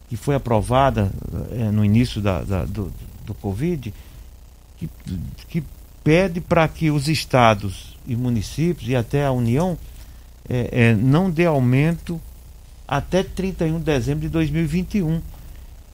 que 0.09 0.17
foi 0.17 0.35
aprovada 0.35 1.11
é, 1.53 1.71
no 1.71 1.85
início 1.85 2.21
da, 2.21 2.43
da, 2.43 2.65
do, 2.65 2.93
do 3.25 3.35
Covid, 3.35 3.93
que, 4.77 4.89
que 5.49 5.65
pede 6.03 6.41
para 6.41 6.69
que 6.69 6.91
os 6.91 7.09
estados 7.09 7.97
e 8.07 8.15
municípios 8.15 8.89
e 8.89 8.95
até 8.95 9.25
a 9.25 9.33
União 9.33 9.79
é, 10.49 10.69
é, 10.71 10.95
não 10.95 11.31
dê 11.31 11.47
aumento 11.47 12.21
até 12.87 13.23
31 13.23 13.79
de 13.79 13.85
dezembro 13.85 14.21
de 14.21 14.29
2021. 14.29 15.23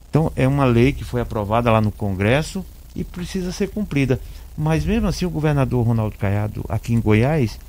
Então 0.09 0.31
é 0.35 0.47
uma 0.47 0.65
lei 0.65 0.91
que 0.91 1.05
foi 1.05 1.21
aprovada 1.21 1.71
lá 1.71 1.79
no 1.79 1.91
Congresso 1.91 2.65
e 2.95 3.03
precisa 3.03 3.51
ser 3.51 3.69
cumprida. 3.69 4.19
Mas 4.57 4.85
mesmo 4.85 5.07
assim 5.07 5.25
o 5.25 5.29
governador 5.29 5.85
Ronaldo 5.85 6.17
Caiado 6.17 6.63
aqui 6.67 6.93
em 6.93 6.99
Goiás, 6.99 7.59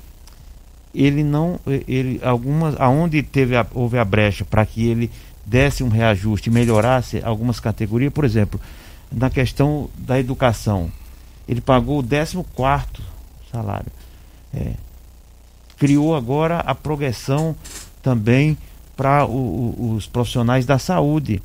ele 0.93 1.23
não, 1.23 1.59
ele 1.87 2.19
algumas, 2.23 2.79
aonde 2.79 3.23
teve 3.23 3.55
a, 3.55 3.65
houve 3.73 3.97
a 3.97 4.05
brecha 4.05 4.45
para 4.45 4.65
que 4.65 4.85
ele 4.87 5.09
desse 5.45 5.83
um 5.83 5.89
reajuste 5.89 6.49
melhorasse 6.49 7.21
algumas 7.23 7.59
categorias, 7.59 8.13
por 8.13 8.23
exemplo, 8.23 8.59
na 9.11 9.29
questão 9.29 9.89
da 9.97 10.19
educação, 10.19 10.91
ele 11.47 11.61
pagou 11.61 11.99
o 11.99 12.03
14 12.03 12.43
quarto 12.53 13.01
salário. 13.51 13.91
É, 14.53 14.73
criou 15.77 16.15
agora 16.15 16.59
a 16.59 16.73
progressão 16.73 17.55
também 18.01 18.57
para 18.95 19.25
os 19.25 20.05
profissionais 20.05 20.65
da 20.65 20.77
saúde 20.77 21.41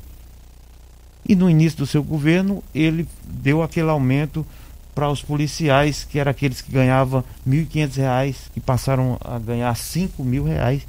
e 1.29 1.35
no 1.35 1.47
início 1.47 1.77
do 1.77 1.85
seu 1.85 2.03
governo, 2.03 2.63
ele 2.73 3.07
deu 3.23 3.61
aquele 3.61 3.87
aumento 3.87 4.43
para 4.95 5.07
os 5.11 5.21
policiais, 5.21 6.03
que 6.03 6.17
eram 6.17 6.31
aqueles 6.31 6.59
que 6.59 6.71
ganhavam 6.71 7.23
R$ 7.45 7.65
1.500 7.65 8.35
e 8.55 8.59
passaram 8.59 9.15
a 9.23 9.37
ganhar 9.37 9.71
R$ 9.71 10.43
reais. 10.43 10.87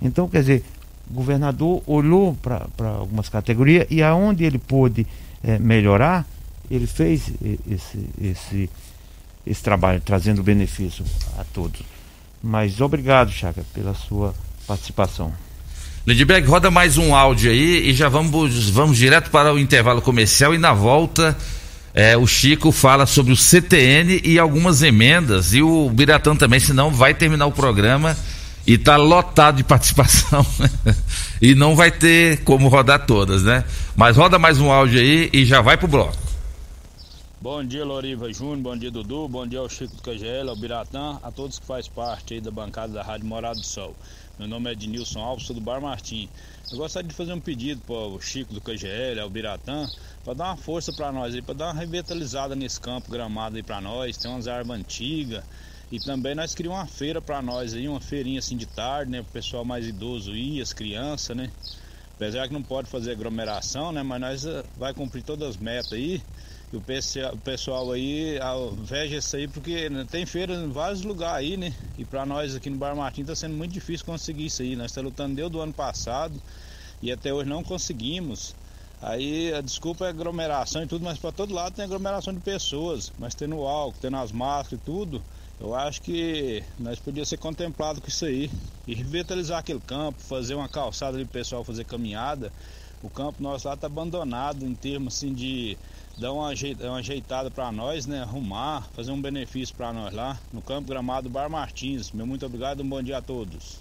Então, 0.00 0.28
quer 0.28 0.42
dizer, 0.42 0.64
o 1.10 1.14
governador 1.14 1.82
olhou 1.88 2.36
para 2.36 2.88
algumas 2.98 3.28
categorias 3.28 3.88
e 3.90 4.00
aonde 4.00 4.44
ele 4.44 4.58
pôde 4.58 5.04
é, 5.42 5.58
melhorar, 5.58 6.24
ele 6.70 6.86
fez 6.86 7.32
esse, 7.68 8.08
esse, 8.22 8.70
esse 9.44 9.62
trabalho, 9.62 10.00
trazendo 10.00 10.40
benefício 10.40 11.04
a 11.36 11.42
todos. 11.52 11.82
Mas 12.40 12.80
obrigado, 12.80 13.32
Chaga, 13.32 13.64
pela 13.74 13.92
sua 13.92 14.32
participação. 14.68 15.32
Lindbergh, 16.06 16.48
roda 16.48 16.70
mais 16.70 16.96
um 16.96 17.14
áudio 17.14 17.50
aí 17.50 17.90
e 17.90 17.92
já 17.92 18.08
vamos, 18.08 18.70
vamos 18.70 18.96
direto 18.96 19.30
para 19.30 19.52
o 19.52 19.58
intervalo 19.58 20.00
comercial 20.00 20.54
e 20.54 20.58
na 20.58 20.72
volta 20.72 21.36
é, 21.92 22.16
o 22.16 22.26
Chico 22.26 22.72
fala 22.72 23.04
sobre 23.04 23.34
o 23.34 23.36
CTN 23.36 24.22
e 24.24 24.38
algumas 24.38 24.82
emendas 24.82 25.52
e 25.52 25.60
o 25.60 25.90
Biratã 25.90 26.34
também, 26.34 26.58
senão 26.58 26.90
vai 26.90 27.12
terminar 27.12 27.44
o 27.46 27.52
programa 27.52 28.16
e 28.66 28.78
tá 28.78 28.96
lotado 28.96 29.56
de 29.56 29.64
participação 29.64 30.44
e 31.40 31.54
não 31.54 31.76
vai 31.76 31.90
ter 31.90 32.38
como 32.44 32.68
rodar 32.68 33.04
todas, 33.04 33.42
né? 33.42 33.62
Mas 33.94 34.16
roda 34.16 34.38
mais 34.38 34.58
um 34.58 34.72
áudio 34.72 34.98
aí 35.00 35.28
e 35.34 35.44
já 35.44 35.60
vai 35.60 35.76
pro 35.76 35.86
bloco. 35.86 36.29
Bom 37.42 37.64
dia, 37.64 37.86
Loriva 37.86 38.30
Júnior, 38.30 38.58
bom 38.58 38.76
dia, 38.76 38.90
Dudu, 38.90 39.26
bom 39.26 39.46
dia 39.46 39.60
ao 39.60 39.68
Chico 39.70 39.96
do 39.96 40.02
KGL, 40.02 40.50
ao 40.50 40.56
Biratã, 40.56 41.18
a 41.22 41.32
todos 41.32 41.58
que 41.58 41.64
faz 41.64 41.88
parte 41.88 42.34
aí 42.34 42.40
da 42.40 42.50
bancada 42.50 42.92
da 42.92 43.02
Rádio 43.02 43.26
Morado 43.26 43.60
do 43.60 43.64
Sol. 43.64 43.96
Meu 44.38 44.46
nome 44.46 44.68
é 44.68 44.74
Ednilson 44.74 45.20
Alves, 45.20 45.46
sou 45.46 45.56
do 45.56 45.62
Bar 45.62 45.80
Martim. 45.80 46.28
Eu 46.70 46.76
gostaria 46.76 47.08
de 47.08 47.14
fazer 47.14 47.32
um 47.32 47.40
pedido 47.40 47.80
para 47.80 47.94
o 47.94 48.20
Chico 48.20 48.52
do 48.52 48.60
KGL, 48.60 49.20
ao 49.20 49.30
Biratã, 49.30 49.88
para 50.22 50.34
dar 50.34 50.44
uma 50.48 50.58
força 50.58 50.92
para 50.92 51.10
nós 51.10 51.34
para 51.40 51.54
dar 51.54 51.64
uma 51.68 51.80
revitalizada 51.80 52.54
nesse 52.54 52.78
campo 52.78 53.10
gramado 53.10 53.56
aí 53.56 53.62
para 53.62 53.80
nós. 53.80 54.18
Tem 54.18 54.30
umas 54.30 54.46
árvores 54.46 54.82
antigas. 54.82 55.42
E 55.90 55.98
também 55.98 56.34
nós 56.34 56.54
queríamos 56.54 56.78
uma 56.78 56.86
feira 56.86 57.22
para 57.22 57.40
nós 57.40 57.72
aí, 57.72 57.88
uma 57.88 58.02
feirinha 58.02 58.40
assim 58.40 58.54
de 58.54 58.66
tarde, 58.66 59.10
né? 59.10 59.22
Para 59.22 59.30
o 59.30 59.32
pessoal 59.32 59.64
mais 59.64 59.86
idoso 59.86 60.36
ir, 60.36 60.60
as 60.60 60.74
crianças, 60.74 61.34
né? 61.34 61.50
Apesar 62.16 62.46
que 62.46 62.52
não 62.52 62.62
pode 62.62 62.90
fazer 62.90 63.12
aglomeração, 63.12 63.92
né? 63.92 64.02
Mas 64.02 64.20
nós 64.20 64.44
uh, 64.44 64.62
vai 64.76 64.92
cumprir 64.92 65.22
todas 65.22 65.48
as 65.48 65.56
metas 65.56 65.94
aí. 65.94 66.22
E 66.72 66.76
o 66.76 67.38
pessoal 67.38 67.90
aí 67.90 68.38
veja 68.84 69.16
isso 69.16 69.34
aí, 69.34 69.48
porque 69.48 69.90
tem 70.08 70.24
feira 70.24 70.54
em 70.54 70.70
vários 70.70 71.02
lugares 71.02 71.48
aí, 71.48 71.56
né? 71.56 71.74
E 71.98 72.04
para 72.04 72.24
nós 72.24 72.54
aqui 72.54 72.70
no 72.70 72.76
Bar 72.76 72.94
Martim 72.94 73.24
tá 73.24 73.34
sendo 73.34 73.56
muito 73.56 73.72
difícil 73.72 74.06
conseguir 74.06 74.46
isso 74.46 74.62
aí. 74.62 74.76
Nós 74.76 74.92
estamos 74.92 75.10
lutando 75.10 75.34
desde 75.34 75.56
o 75.56 75.60
ano 75.60 75.72
passado 75.72 76.40
e 77.02 77.10
até 77.10 77.34
hoje 77.34 77.48
não 77.48 77.64
conseguimos. 77.64 78.54
Aí 79.02 79.52
a 79.52 79.60
desculpa 79.60 80.06
é 80.06 80.10
aglomeração 80.10 80.84
e 80.84 80.86
tudo, 80.86 81.04
mas 81.04 81.18
para 81.18 81.32
todo 81.32 81.52
lado 81.52 81.74
tem 81.74 81.84
aglomeração 81.84 82.32
de 82.32 82.38
pessoas. 82.38 83.12
Mas 83.18 83.34
tendo 83.34 83.56
álcool, 83.66 83.98
tendo 84.00 84.18
as 84.18 84.30
máscaras 84.30 84.80
e 84.80 84.84
tudo, 84.84 85.20
eu 85.58 85.74
acho 85.74 86.00
que 86.02 86.62
nós 86.78 87.00
podíamos 87.00 87.28
ser 87.28 87.38
contemplados 87.38 88.00
com 88.00 88.06
isso 88.06 88.26
aí. 88.26 88.48
E 88.86 88.94
revitalizar 88.94 89.58
aquele 89.58 89.80
campo, 89.80 90.20
fazer 90.20 90.54
uma 90.54 90.68
calçada 90.68 91.16
ali 91.16 91.24
pro 91.24 91.32
pessoal 91.32 91.64
fazer 91.64 91.84
caminhada. 91.84 92.52
O 93.02 93.08
campo 93.08 93.42
nosso 93.42 93.66
lá 93.66 93.76
tá 93.76 93.86
abandonado 93.86 94.64
em 94.64 94.74
termos 94.74 95.16
assim 95.16 95.32
de 95.32 95.78
dar 96.18 96.32
uma, 96.32 96.50
uma 96.80 96.98
ajeitada 96.98 97.50
para 97.50 97.72
nós, 97.72 98.06
né? 98.06 98.20
Arrumar, 98.20 98.86
fazer 98.94 99.10
um 99.10 99.20
benefício 99.20 99.74
para 99.74 99.92
nós 99.92 100.12
lá 100.12 100.38
no 100.52 100.60
campo 100.60 100.88
gramado 100.88 101.30
Bar 101.30 101.48
Martins. 101.48 102.12
Meu 102.12 102.26
muito 102.26 102.44
obrigado, 102.44 102.82
um 102.82 102.88
bom 102.88 103.02
dia 103.02 103.18
a 103.18 103.22
todos. 103.22 103.78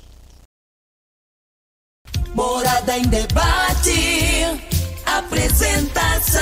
Morada 2.33 2.97
em 2.97 3.03
debate, 3.03 4.43
apresentação 5.05 6.39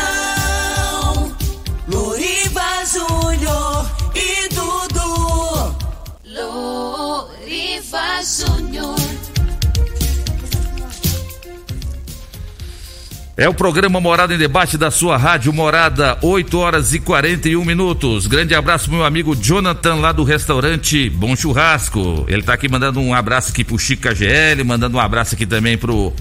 Loriva 1.88 2.86
Júnior 2.86 3.90
e 4.14 4.50
Dudu. 4.50 5.76
Loriva 6.26 8.22
Júnior. 8.22 8.97
É 13.40 13.48
o 13.48 13.54
programa 13.54 14.02
Morada 14.02 14.34
em 14.34 14.38
Debate 14.38 14.80
da 14.80 14.90
sua 14.90 15.16
rádio 15.16 15.54
Morada, 15.54 16.18
8 16.24 16.58
horas 16.58 16.92
e 16.96 17.00
41 17.00 17.64
minutos. 17.64 18.26
Grande 18.26 18.56
abraço 18.56 18.90
meu 18.90 19.06
amigo 19.06 19.36
Jonathan 19.36 19.94
lá 19.94 20.12
do 20.12 20.24
restaurante 20.24 21.08
Bom 21.12 21.36
Churrasco. 21.36 22.26
Ele 22.28 22.42
tá 22.42 22.54
aqui 22.54 22.68
mandando 22.68 23.00
um 23.00 23.14
abraço 23.14 23.52
aqui 23.52 23.64
pro 23.64 23.78
Chico 23.78 24.02
KGL, 24.10 24.64
mandando 24.64 24.98
um 24.98 25.00
abraço 25.00 25.36
aqui 25.36 25.46
também 25.46 25.78
pro 25.78 26.12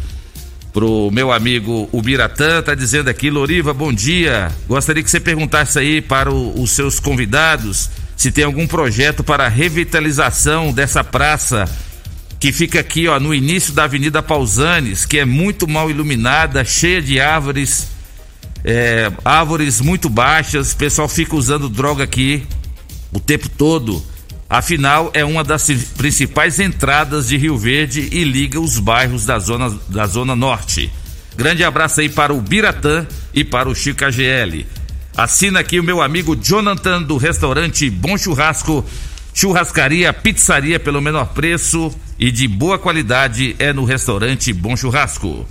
pro 0.75 1.11
meu 1.11 1.33
amigo 1.33 1.89
Ubiratã, 1.91 2.61
tá 2.61 2.75
dizendo 2.75 3.09
aqui, 3.09 3.31
Loriva, 3.31 3.73
bom 3.73 3.95
dia. 3.95 4.53
Gostaria 4.69 5.03
que 5.03 5.11
você 5.11 5.19
perguntasse 5.19 5.79
aí 5.79 6.03
para 6.03 6.31
o, 6.31 6.61
os 6.61 6.73
seus 6.73 7.01
convidados 7.01 7.89
se 8.15 8.31
tem 8.31 8.45
algum 8.45 8.67
projeto 8.67 9.25
para 9.25 9.49
revitalização 9.49 10.71
dessa 10.71 11.03
praça 11.03 11.65
que 12.39 12.53
fica 12.53 12.81
aqui, 12.81 13.09
ó, 13.09 13.19
no 13.19 13.35
início 13.35 13.73
da 13.73 13.85
Avenida 13.85 14.23
Pausanes, 14.23 15.05
que 15.05 15.19
é 15.19 15.25
muito 15.25 15.67
mal 15.67 15.91
iluminada, 15.91 16.65
cheia 16.65 17.01
de 17.01 17.19
árvores, 17.19 17.89
é, 18.65 19.11
árvores 19.25 19.81
muito 19.81 20.09
baixas, 20.09 20.73
o 20.73 20.77
pessoal 20.77 21.09
fica 21.09 21.35
usando 21.35 21.69
droga 21.69 22.05
aqui 22.05 22.47
o 23.13 23.21
tempo 23.21 23.49
todo. 23.49 24.05
Afinal, 24.49 25.11
é 25.13 25.25
uma 25.25 25.43
das 25.43 25.67
principais 25.97 26.61
entradas 26.61 27.29
de 27.29 27.37
Rio 27.37 27.59
Verde 27.59 28.09
e 28.13 28.23
liga 28.23 28.61
os 28.61 28.79
bairros 28.79 29.25
da 29.25 29.39
zona, 29.39 29.77
da 29.89 30.07
zona 30.07 30.37
norte. 30.37 30.93
Grande 31.37 31.65
abraço 31.65 32.01
aí 32.01 32.09
para 32.09 32.33
o 32.33 32.41
Biratã 32.41 33.07
e 33.35 33.43
para 33.43 33.69
o 33.69 33.75
Chico 33.75 34.05
AGL. 34.05 34.65
Assina 35.17 35.61
aqui 35.61 35.81
o 35.81 35.85
meu 35.85 36.01
amigo 36.01 36.37
Jonathan 36.37 37.03
do 37.03 37.17
restaurante 37.17 37.91
Bom 37.91 38.17
Churrasco, 38.17 38.85
churrascaria, 39.35 40.13
pizzaria 40.13 40.79
pelo 40.79 41.01
menor 41.01 41.27
preço 41.29 41.93
e 42.19 42.31
de 42.31 42.49
boa 42.49 42.79
qualidade 42.79 43.55
é 43.59 43.73
no 43.73 43.85
restaurante 43.85 44.53
Bom 44.53 44.77
Churrasco. 44.77 45.47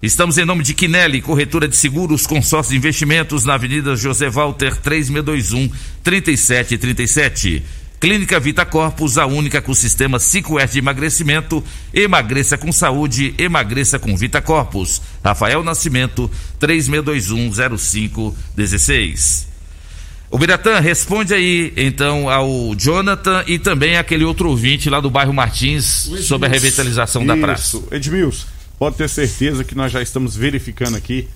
Estamos 0.00 0.38
em 0.38 0.44
nome 0.44 0.62
de 0.62 0.74
Quinelli, 0.74 1.20
corretora 1.20 1.66
de 1.66 1.76
seguros, 1.76 2.24
consórcio 2.26 2.70
de 2.72 2.78
investimentos 2.78 3.44
na 3.44 3.54
Avenida 3.54 3.96
José 3.96 4.30
Walter 4.30 4.76
3621 4.76 5.68
3737. 6.02 7.64
Clínica 7.98 8.38
Vita 8.38 8.64
Corpus, 8.64 9.18
a 9.18 9.26
única 9.26 9.60
com 9.60 9.72
o 9.72 9.74
sistema 9.74 10.18
5S 10.18 10.70
de 10.70 10.78
emagrecimento. 10.78 11.64
Emagreça 11.92 12.56
com 12.56 12.70
saúde, 12.70 13.34
emagreça 13.36 13.98
com 13.98 14.16
Vita 14.16 14.40
Corpus. 14.40 15.02
Rafael 15.24 15.64
Nascimento, 15.64 16.30
36210516. 16.60 19.47
O 20.30 20.36
Biratã, 20.36 20.78
responde 20.78 21.32
aí 21.32 21.72
então 21.74 22.28
ao 22.28 22.74
Jonathan 22.76 23.42
e 23.46 23.58
também 23.58 23.96
aquele 23.96 24.24
outro 24.24 24.50
ouvinte 24.50 24.90
lá 24.90 25.00
do 25.00 25.08
bairro 25.08 25.32
Martins 25.32 26.10
sobre 26.26 26.48
a 26.48 26.50
revitalização 26.50 27.24
da 27.24 27.34
praça. 27.36 27.78
Isso, 27.78 27.88
Edmilson, 27.90 28.46
pode 28.78 28.96
ter 28.96 29.08
certeza 29.08 29.64
que 29.64 29.74
nós 29.74 29.90
já 29.90 30.02
estamos 30.02 30.36
verificando 30.36 30.96
aqui 30.96 31.26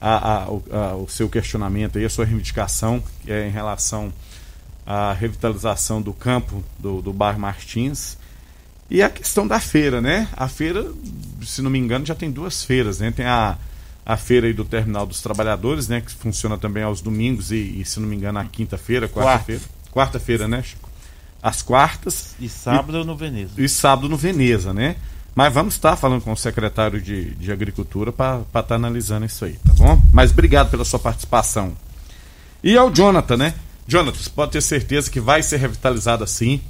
a, 0.00 0.14
a, 0.16 0.42
a, 0.44 0.96
o 0.96 1.08
seu 1.08 1.28
questionamento 1.28 1.98
aí, 1.98 2.04
a 2.04 2.10
sua 2.10 2.24
reivindicação 2.24 3.02
é 3.26 3.48
em 3.48 3.50
relação 3.50 4.12
à 4.86 5.12
revitalização 5.12 6.00
do 6.00 6.12
campo 6.12 6.62
do, 6.78 7.02
do 7.02 7.12
bairro 7.12 7.40
Martins. 7.40 8.16
E 8.88 9.02
a 9.02 9.10
questão 9.10 9.48
da 9.48 9.58
feira, 9.58 10.00
né? 10.00 10.28
A 10.36 10.46
feira, 10.46 10.86
se 11.44 11.60
não 11.60 11.70
me 11.70 11.78
engano, 11.80 12.06
já 12.06 12.14
tem 12.14 12.30
duas 12.30 12.62
feiras, 12.62 13.00
né? 13.00 13.10
Tem 13.10 13.26
a, 13.26 13.58
a 14.06 14.16
feira 14.16 14.46
aí 14.46 14.52
do 14.52 14.64
Terminal 14.64 15.04
dos 15.04 15.20
Trabalhadores, 15.20 15.88
né? 15.88 16.00
Que 16.00 16.12
funciona 16.12 16.56
também 16.56 16.84
aos 16.84 17.00
domingos 17.00 17.50
e, 17.50 17.80
e 17.80 17.84
se 17.84 17.98
não 17.98 18.08
me 18.08 18.14
engano, 18.14 18.38
na 18.38 18.44
quinta-feira, 18.44 19.08
quarta-feira. 19.08 19.62
Quarta-feira, 19.92 20.46
né, 20.46 20.62
Chico? 20.62 20.88
Às 21.42 21.60
quartas. 21.60 22.36
E 22.38 22.48
sábado 22.48 23.00
e, 23.00 23.04
no 23.04 23.16
Veneza. 23.16 23.52
E 23.58 23.68
sábado 23.68 24.08
no 24.08 24.16
Veneza, 24.16 24.72
né? 24.72 24.94
Mas 25.34 25.52
vamos 25.52 25.74
estar 25.74 25.96
falando 25.96 26.22
com 26.22 26.32
o 26.32 26.36
secretário 26.36 27.00
de, 27.00 27.34
de 27.34 27.50
Agricultura 27.50 28.12
para 28.12 28.42
estar 28.42 28.62
tá 28.62 28.74
analisando 28.76 29.26
isso 29.26 29.44
aí, 29.44 29.54
tá 29.54 29.72
bom? 29.74 30.00
Mas 30.12 30.30
obrigado 30.30 30.70
pela 30.70 30.84
sua 30.84 30.98
participação. 31.00 31.76
E 32.62 32.76
ao 32.76 32.90
Jonathan, 32.90 33.36
né? 33.36 33.54
Jonathan, 33.88 34.18
você 34.18 34.30
pode 34.30 34.52
ter 34.52 34.62
certeza 34.62 35.10
que 35.10 35.20
vai 35.20 35.42
ser 35.42 35.58
revitalizada 35.58 36.26
sim. 36.26 36.60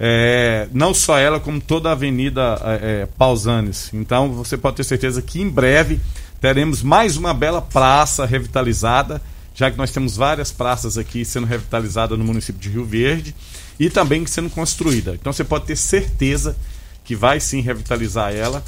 É, 0.00 0.68
não 0.72 0.92
só 0.92 1.18
ela, 1.18 1.38
como 1.38 1.60
toda 1.60 1.90
a 1.90 1.92
Avenida 1.92 2.58
é, 2.82 3.06
Pausanes. 3.18 3.90
Então 3.92 4.32
você 4.32 4.56
pode 4.56 4.76
ter 4.76 4.84
certeza 4.84 5.22
que 5.22 5.40
em 5.40 5.48
breve 5.48 6.00
teremos 6.42 6.82
mais 6.82 7.16
uma 7.16 7.32
bela 7.32 7.62
praça 7.62 8.26
revitalizada, 8.26 9.22
já 9.54 9.70
que 9.70 9.78
nós 9.78 9.92
temos 9.92 10.16
várias 10.16 10.50
praças 10.50 10.98
aqui 10.98 11.24
sendo 11.24 11.46
revitalizadas 11.46 12.18
no 12.18 12.24
município 12.24 12.60
de 12.60 12.68
Rio 12.68 12.84
Verde 12.84 13.32
e 13.78 13.88
também 13.88 14.26
sendo 14.26 14.50
construída. 14.50 15.14
Então 15.14 15.32
você 15.32 15.44
pode 15.44 15.66
ter 15.66 15.76
certeza 15.76 16.56
que 17.04 17.14
vai 17.14 17.38
sim 17.38 17.60
revitalizar 17.60 18.34
ela 18.34 18.62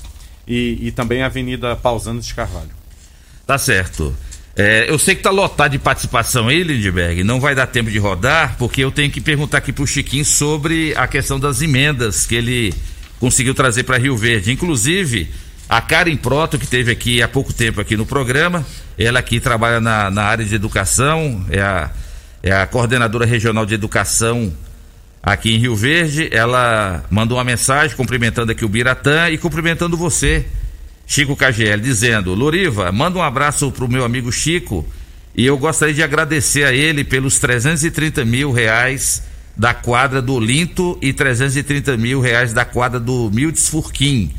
e, 0.47 0.79
e 0.83 0.93
também 0.93 1.25
a 1.25 1.27
Avenida 1.27 1.75
Pausanes 1.75 2.25
de 2.25 2.33
Carvalho. 2.33 2.71
Tá 3.45 3.59
certo. 3.59 4.15
É, 4.55 4.89
eu 4.89 4.97
sei 4.97 5.17
que 5.17 5.25
tá 5.25 5.31
lotado 5.31 5.73
de 5.73 5.79
participação 5.81 6.47
aí, 6.47 6.63
Lindbergh. 6.63 7.25
Não 7.25 7.41
vai 7.41 7.57
dar 7.57 7.67
tempo 7.67 7.91
de 7.91 7.99
rodar, 7.99 8.57
porque 8.57 8.85
eu 8.85 8.93
tenho 8.93 9.11
que 9.11 9.21
perguntar 9.21 9.59
aqui 9.59 9.73
pro 9.73 9.85
Chiquinho 9.85 10.25
sobre 10.25 10.95
a 10.97 11.09
questão 11.09 11.41
das 11.41 11.61
emendas 11.61 12.25
que 12.25 12.37
ele 12.37 12.73
conseguiu 13.19 13.53
trazer 13.53 13.83
para 13.83 13.99
Rio 13.99 14.17
Verde. 14.17 14.53
Inclusive, 14.53 15.29
a 15.75 15.81
Karen 15.81 16.17
Proto, 16.17 16.57
que 16.57 16.69
teve 16.69 16.93
aqui 16.93 17.21
há 17.21 17.27
pouco 17.27 17.53
tempo 17.53 17.81
aqui 17.81 17.97
no 17.97 18.07
programa, 18.07 18.65
ela 18.97 19.19
aqui 19.19 19.41
trabalha 19.41 19.81
na, 19.81 20.09
na 20.09 20.23
área 20.23 20.45
de 20.45 20.55
educação, 20.55 21.45
é 21.51 21.61
a, 21.61 21.91
é 22.45 22.53
a 22.53 22.65
coordenadora 22.65 23.27
regional 23.27 23.67
de 23.67 23.75
educação 23.75 24.53
aqui 25.21 25.53
em 25.53 25.59
Rio 25.59 25.75
Verde. 25.75 26.29
Ela 26.31 27.05
mandou 27.11 27.39
uma 27.39 27.43
mensagem 27.43 27.97
cumprimentando 27.97 28.53
aqui 28.53 28.65
o 28.65 28.69
Biratã 28.69 29.29
e 29.31 29.37
cumprimentando 29.37 29.97
você, 29.97 30.47
Chico 31.09 31.35
KGL, 31.35 31.83
dizendo: 31.83 32.35
Loriva, 32.35 32.93
manda 32.93 33.19
um 33.19 33.23
abraço 33.23 33.73
pro 33.73 33.89
meu 33.89 34.05
amigo 34.05 34.31
Chico 34.31 34.87
e 35.35 35.45
eu 35.45 35.59
gostaria 35.59 35.93
de 35.93 36.05
agradecer 36.05 36.63
a 36.63 36.73
ele 36.73 37.03
pelos 37.03 37.41
330 37.41 38.25
mil 38.25 38.53
reais 38.53 39.25
da 39.57 39.75
quadra 39.75 40.23
do 40.23 40.39
Linto 40.39 40.97
e 41.03 41.13
330 41.13 41.97
mil 41.97 42.21
reais 42.21 42.53
da 42.53 42.65
quadra 42.65 43.01
do 43.01 43.29
Mildes 43.35 43.69
Furquim. 43.69 44.33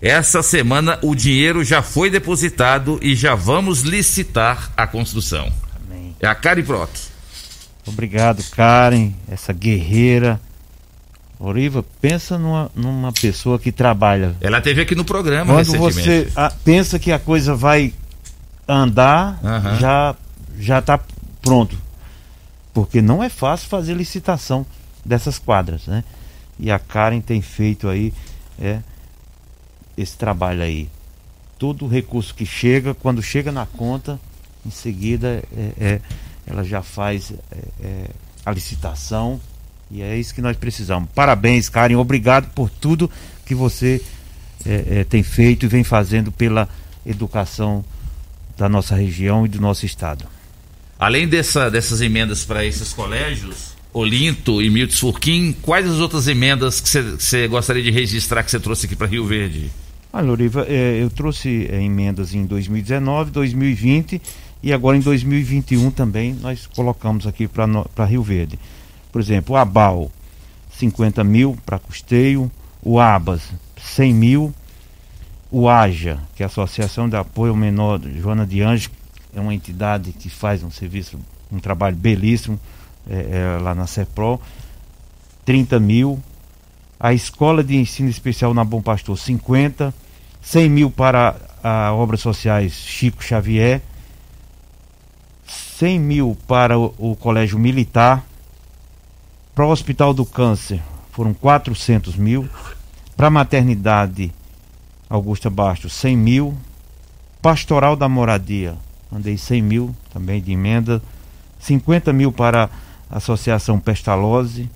Essa 0.00 0.42
semana 0.42 0.98
o 1.02 1.14
dinheiro 1.14 1.62
já 1.62 1.82
foi 1.82 2.08
depositado 2.08 2.98
e 3.02 3.14
já 3.14 3.34
vamos 3.34 3.82
licitar 3.82 4.70
a 4.76 4.86
construção. 4.86 5.52
Amém. 5.76 6.16
É 6.18 6.26
a 6.26 6.34
Karen 6.34 6.62
Proto. 6.62 7.00
Obrigado, 7.86 8.42
Karen, 8.50 9.12
essa 9.30 9.52
guerreira. 9.52 10.40
Oriva, 11.38 11.82
pensa 12.00 12.38
numa, 12.38 12.70
numa 12.74 13.12
pessoa 13.12 13.58
que 13.58 13.72
trabalha. 13.72 14.36
Ela 14.40 14.60
teve 14.60 14.82
aqui 14.82 14.94
no 14.94 15.04
programa 15.04 15.54
Quando 15.54 15.78
você 15.78 16.28
a, 16.36 16.50
pensa 16.50 16.98
que 16.98 17.10
a 17.10 17.18
coisa 17.18 17.54
vai 17.54 17.94
andar, 18.68 19.40
uhum. 19.42 19.78
já 19.78 20.14
já 20.58 20.78
está 20.78 21.00
pronto. 21.40 21.78
Porque 22.74 23.00
não 23.00 23.22
é 23.22 23.28
fácil 23.28 23.68
fazer 23.68 23.94
licitação 23.94 24.66
dessas 25.04 25.38
quadras, 25.38 25.86
né? 25.86 26.04
E 26.58 26.70
a 26.70 26.78
Karen 26.78 27.20
tem 27.20 27.40
feito 27.40 27.88
aí 27.88 28.12
é, 28.60 28.80
esse 29.96 30.16
trabalho 30.16 30.62
aí. 30.62 30.88
Todo 31.58 31.86
recurso 31.86 32.34
que 32.34 32.46
chega, 32.46 32.94
quando 32.94 33.22
chega 33.22 33.52
na 33.52 33.66
conta, 33.66 34.18
em 34.64 34.70
seguida 34.70 35.42
é, 35.56 35.72
é 35.78 36.00
ela 36.46 36.64
já 36.64 36.82
faz 36.82 37.32
é, 37.52 37.58
é, 37.82 38.10
a 38.44 38.50
licitação 38.50 39.40
e 39.90 40.02
é 40.02 40.16
isso 40.16 40.34
que 40.34 40.42
nós 40.42 40.56
precisamos. 40.56 41.08
Parabéns, 41.14 41.68
Karen, 41.68 41.96
obrigado 41.96 42.50
por 42.52 42.68
tudo 42.68 43.10
que 43.44 43.54
você 43.54 44.00
é, 44.64 45.00
é, 45.00 45.04
tem 45.04 45.22
feito 45.22 45.64
e 45.64 45.68
vem 45.68 45.84
fazendo 45.84 46.30
pela 46.30 46.68
educação 47.04 47.84
da 48.56 48.68
nossa 48.68 48.94
região 48.94 49.46
e 49.46 49.48
do 49.48 49.60
nosso 49.60 49.86
estado. 49.86 50.26
Além 50.98 51.26
dessa, 51.26 51.70
dessas 51.70 52.00
emendas 52.00 52.44
para 52.44 52.64
esses 52.64 52.92
colégios, 52.92 53.74
Olinto 53.92 54.62
e 54.62 54.70
Milton 54.70 54.94
Furquim, 54.94 55.52
quais 55.60 55.86
as 55.86 55.98
outras 55.98 56.28
emendas 56.28 56.80
que 56.80 56.88
você 56.88 57.48
gostaria 57.48 57.82
de 57.82 57.90
registrar 57.90 58.44
que 58.44 58.50
você 58.50 58.60
trouxe 58.60 58.86
aqui 58.86 58.94
para 58.94 59.08
Rio 59.08 59.26
Verde? 59.26 59.70
Ah, 60.12 60.20
Loriva, 60.20 60.64
é, 60.68 61.02
eu 61.02 61.10
trouxe 61.10 61.66
é, 61.70 61.82
emendas 61.82 62.32
em 62.32 62.44
2019, 62.44 63.32
2020 63.32 64.22
e 64.62 64.72
agora 64.72 64.96
em 64.96 65.00
2021 65.00 65.90
também 65.90 66.34
nós 66.34 66.66
colocamos 66.66 67.26
aqui 67.26 67.48
para 67.48 68.04
Rio 68.04 68.22
Verde. 68.22 68.58
Por 69.10 69.20
exemplo, 69.20 69.54
o 69.54 69.58
Abal, 69.58 70.10
50 70.72 71.24
mil 71.24 71.58
para 71.66 71.78
custeio, 71.78 72.50
o 72.82 73.00
Abas, 73.00 73.42
100 73.76 74.14
mil, 74.14 74.54
o 75.50 75.68
AJA, 75.68 76.20
que 76.36 76.44
é 76.44 76.46
a 76.46 76.46
Associação 76.46 77.08
de 77.08 77.16
Apoio 77.16 77.50
ao 77.50 77.56
Menor 77.56 78.00
Joana 78.20 78.46
de 78.46 78.62
Anjos, 78.62 78.88
é 79.34 79.40
uma 79.40 79.54
entidade 79.54 80.12
que 80.12 80.28
faz 80.28 80.62
um 80.62 80.70
serviço, 80.70 81.18
um 81.50 81.58
trabalho 81.58 81.96
belíssimo 81.96 82.58
é, 83.08 83.56
é, 83.56 83.58
lá 83.60 83.74
na 83.74 83.86
CEPRO, 83.86 84.40
30 85.44 85.78
mil, 85.78 86.20
a 86.98 87.12
Escola 87.14 87.62
de 87.62 87.76
Ensino 87.76 88.08
Especial 88.08 88.52
na 88.52 88.64
Bom 88.64 88.82
Pastor, 88.82 89.16
50, 89.16 89.94
100 90.42 90.68
mil 90.68 90.90
para 90.90 91.36
a 91.62 91.92
Obras 91.92 92.20
Sociais 92.20 92.72
Chico 92.72 93.22
Xavier, 93.22 93.80
100 95.46 95.98
mil 95.98 96.36
para 96.46 96.78
o, 96.78 96.94
o 96.98 97.16
Colégio 97.16 97.58
Militar, 97.58 98.24
para 99.54 99.66
o 99.66 99.70
Hospital 99.70 100.14
do 100.14 100.24
Câncer 100.24 100.82
foram 101.10 101.34
400 101.34 102.16
mil, 102.16 102.48
Para 103.16 103.26
a 103.26 103.30
maternidade 103.30 104.32
Augusta 105.08 105.50
Bastos, 105.50 105.92
100 105.92 106.16
mil. 106.16 106.56
Pastoral 107.42 107.96
da 107.96 108.08
Moradia, 108.08 108.76
mandei 109.10 109.36
100 109.36 109.62
mil 109.62 109.96
também 110.12 110.40
de 110.40 110.52
emenda. 110.52 111.02
50 111.58 112.12
mil 112.12 112.32
para 112.32 112.70
Associação 113.10 113.78
Pestalozzi. 113.78 114.70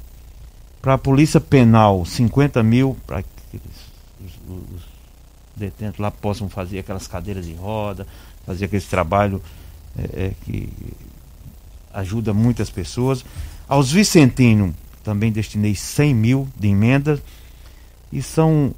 Para 0.82 0.94
a 0.94 0.98
Polícia 0.98 1.40
Penal, 1.40 2.04
50 2.04 2.62
mil, 2.62 2.96
para 3.06 3.22
que 3.22 3.28
os, 3.56 4.26
os, 4.26 4.74
os 4.74 4.82
detentos 5.56 5.98
lá 5.98 6.10
possam 6.10 6.48
fazer 6.48 6.78
aquelas 6.78 7.06
cadeiras 7.06 7.46
de 7.46 7.54
roda, 7.54 8.06
fazer 8.44 8.66
aquele 8.66 8.82
trabalho 8.82 9.40
é, 9.96 10.26
é, 10.26 10.32
que 10.44 10.68
ajuda 11.92 12.34
muitas 12.34 12.68
pessoas. 12.68 13.24
Aos 13.66 13.90
Vicentino, 13.92 14.74
também 15.02 15.30
destinei 15.30 15.74
100 15.74 16.14
mil 16.14 16.48
de 16.58 16.68
emendas. 16.68 17.20
E 18.12 18.22
são, 18.22 18.74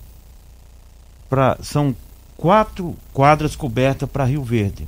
pra, 1.28 1.58
são 1.62 1.94
quatro 2.36 2.96
quadras 3.12 3.56
cobertas 3.56 4.08
para 4.08 4.24
Rio 4.24 4.42
Verde. 4.42 4.86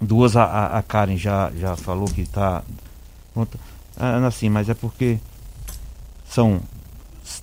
Duas 0.00 0.36
a, 0.36 0.78
a, 0.78 0.82
Karen 0.82 1.16
já, 1.16 1.50
já 1.58 1.76
falou 1.76 2.06
que 2.06 2.22
está 2.22 2.62
ah, 3.96 4.26
assim, 4.26 4.48
mas 4.48 4.68
é 4.68 4.74
porque 4.74 5.18
são 6.28 6.60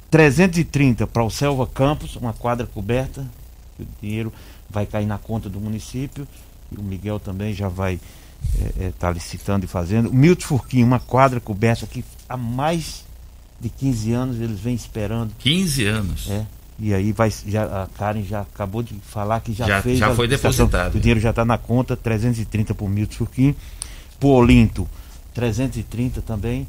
330 0.09 1.07
para 1.07 1.23
o 1.23 1.29
Selva 1.29 1.67
Campos, 1.67 2.15
uma 2.15 2.33
quadra 2.33 2.67
coberta, 2.67 3.25
o 3.79 3.85
dinheiro 4.01 4.33
vai 4.69 4.85
cair 4.85 5.05
na 5.05 5.17
conta 5.17 5.49
do 5.49 5.59
município, 5.59 6.27
e 6.71 6.77
o 6.79 6.83
Miguel 6.83 7.19
também 7.19 7.53
já 7.53 7.67
vai 7.67 7.99
estar 8.57 8.81
é, 8.81 8.87
é, 8.87 8.91
tá 8.97 9.11
licitando 9.11 9.65
e 9.65 9.67
fazendo. 9.67 10.09
O 10.09 10.13
Milton 10.13 10.45
Furquinho, 10.45 10.85
uma 10.85 10.99
quadra 10.99 11.39
coberta 11.39 11.85
que 11.85 12.03
há 12.27 12.37
mais 12.37 13.05
de 13.59 13.69
15 13.69 14.13
anos 14.13 14.41
eles 14.41 14.59
vêm 14.59 14.75
esperando. 14.75 15.31
15 15.39 15.85
anos? 15.85 16.29
É. 16.29 16.45
E 16.81 16.93
aí 16.93 17.11
vai, 17.11 17.31
já, 17.45 17.83
a 17.83 17.87
Karen 17.87 18.23
já 18.23 18.41
acabou 18.41 18.81
de 18.81 18.95
falar 19.01 19.41
que 19.41 19.51
já, 19.51 19.67
já 19.67 19.81
fez. 19.81 19.99
Já 19.99 20.15
foi 20.15 20.27
depositado. 20.27 20.95
O 20.95 20.99
dinheiro 20.99 21.19
já 21.19 21.31
está 21.31 21.43
na 21.43 21.57
conta, 21.57 21.97
330 21.97 22.73
por 22.73 22.89
Milton 22.89 23.15
Furquinho. 23.15 23.55
Por 24.17 24.29
Olinto, 24.29 24.87
330 25.39 26.21
também. 26.21 26.67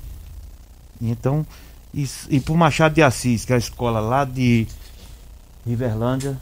Então, 1.03 1.45
e, 1.93 2.09
e 2.29 2.41
por 2.41 2.57
Machado 2.57 2.95
de 2.95 3.03
Assis, 3.03 3.45
que 3.45 3.53
é 3.53 3.57
a 3.57 3.59
escola 3.59 3.99
lá 3.99 4.25
de 4.25 4.67
Riverlândia, 5.67 6.39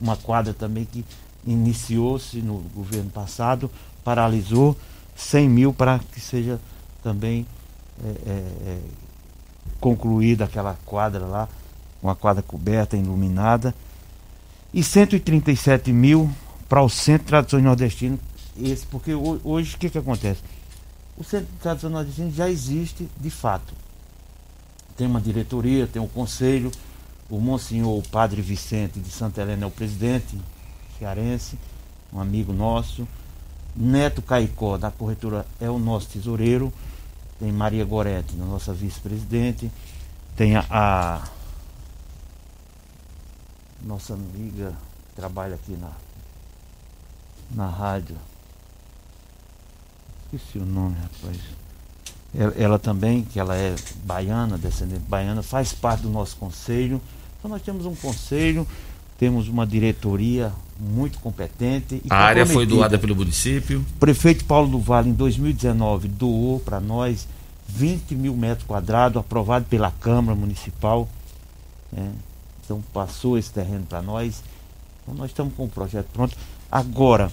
uma 0.00 0.16
quadra 0.16 0.54
também 0.54 0.86
que 0.86 1.04
iniciou-se 1.46 2.38
no 2.38 2.60
governo 2.74 3.10
passado, 3.10 3.70
paralisou 4.02 4.74
100 5.14 5.48
mil 5.48 5.72
para 5.74 5.98
que 5.98 6.20
seja 6.20 6.58
também 7.02 7.46
é, 8.02 8.08
é, 8.08 8.32
é, 8.70 8.78
concluída 9.78 10.44
aquela 10.44 10.78
quadra 10.86 11.26
lá, 11.26 11.48
uma 12.02 12.14
quadra 12.14 12.42
coberta, 12.42 12.96
iluminada, 12.96 13.74
e 14.72 14.82
137 14.82 15.92
mil 15.92 16.30
para 16.68 16.82
o 16.82 16.88
Centro 16.88 17.24
de 17.24 17.28
Tradições 17.28 17.62
Nordestino, 17.62 18.18
esse, 18.58 18.86
porque 18.86 19.14
hoje 19.14 19.74
o 19.74 19.78
que, 19.78 19.90
que 19.90 19.98
acontece? 19.98 20.40
O 21.16 21.24
Centro 21.24 21.52
de 21.52 21.58
Tradições 21.58 21.92
Nordestino 21.92 22.30
já 22.30 22.48
existe 22.48 23.08
de 23.18 23.30
fato. 23.30 23.74
Tem 24.96 25.06
uma 25.06 25.20
diretoria, 25.20 25.86
tem 25.86 26.00
um 26.00 26.08
conselho, 26.08 26.70
o 27.28 27.40
Monsenhor 27.40 27.98
o 27.98 28.08
Padre 28.08 28.40
Vicente 28.40 29.00
de 29.00 29.10
Santa 29.10 29.42
Helena 29.42 29.64
é 29.64 29.66
o 29.66 29.70
presidente 29.70 30.38
cearense, 30.98 31.58
um 32.12 32.20
amigo 32.20 32.52
nosso. 32.52 33.06
Neto 33.74 34.22
Caicó, 34.22 34.78
da 34.78 34.90
corretora, 34.90 35.44
é 35.60 35.68
o 35.68 35.78
nosso 35.78 36.08
tesoureiro. 36.08 36.72
Tem 37.38 37.52
Maria 37.52 37.84
Goretti, 37.84 38.34
nossa 38.34 38.72
vice-presidente. 38.72 39.70
Tem 40.34 40.56
a, 40.56 40.64
a, 40.70 41.22
nossa 43.82 44.14
amiga 44.14 44.72
que 45.08 45.16
trabalha 45.16 45.56
aqui 45.56 45.72
na, 45.72 45.90
na 47.50 47.68
rádio. 47.68 48.16
Esqueci 50.32 50.58
o 50.58 50.66
nome, 50.66 50.96
rapaz. 51.00 51.38
Ela, 52.34 52.54
ela, 52.58 52.78
também, 52.78 53.22
que 53.22 53.38
ela 53.38 53.56
é 53.56 53.74
baiana, 54.04 54.58
descendente 54.58 55.04
baiana, 55.08 55.42
faz 55.42 55.72
parte 55.72 56.02
do 56.02 56.10
nosso 56.10 56.36
conselho. 56.36 57.00
Então 57.38 57.50
nós 57.50 57.62
temos 57.62 57.86
um 57.86 57.94
conselho, 57.94 58.66
temos 59.18 59.48
uma 59.48 59.66
diretoria 59.66 60.52
muito 60.78 61.18
competente. 61.20 62.02
a 62.10 62.16
área 62.16 62.44
foi 62.44 62.66
doada 62.66 62.98
pelo 62.98 63.14
município. 63.14 63.80
O 63.80 63.98
prefeito 63.98 64.44
Paulo 64.44 64.68
do 64.68 64.78
Vale, 64.78 65.08
em 65.08 65.14
2019, 65.14 66.08
doou 66.08 66.60
para 66.60 66.80
nós 66.80 67.26
20 67.68 68.14
mil 68.14 68.36
metros 68.36 68.66
quadrados, 68.66 69.18
aprovado 69.18 69.64
pela 69.66 69.90
Câmara 69.90 70.36
Municipal. 70.36 71.08
Né? 71.90 72.12
Então 72.64 72.82
passou 72.92 73.38
esse 73.38 73.50
terreno 73.50 73.86
para 73.88 74.02
nós. 74.02 74.42
Então 75.02 75.14
nós 75.14 75.30
estamos 75.30 75.54
com 75.54 75.64
o 75.64 75.68
projeto 75.68 76.06
pronto. 76.12 76.36
Agora, 76.70 77.30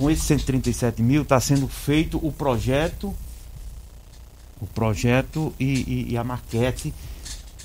com 0.00 0.10
esses 0.10 0.24
137 0.24 1.02
mil, 1.02 1.20
está 1.20 1.38
sendo 1.38 1.68
feito 1.68 2.16
o 2.26 2.32
projeto, 2.32 3.14
o 4.58 4.66
projeto 4.66 5.52
e, 5.60 5.64
e, 5.64 6.12
e, 6.12 6.16
a 6.16 6.24
maquete. 6.24 6.94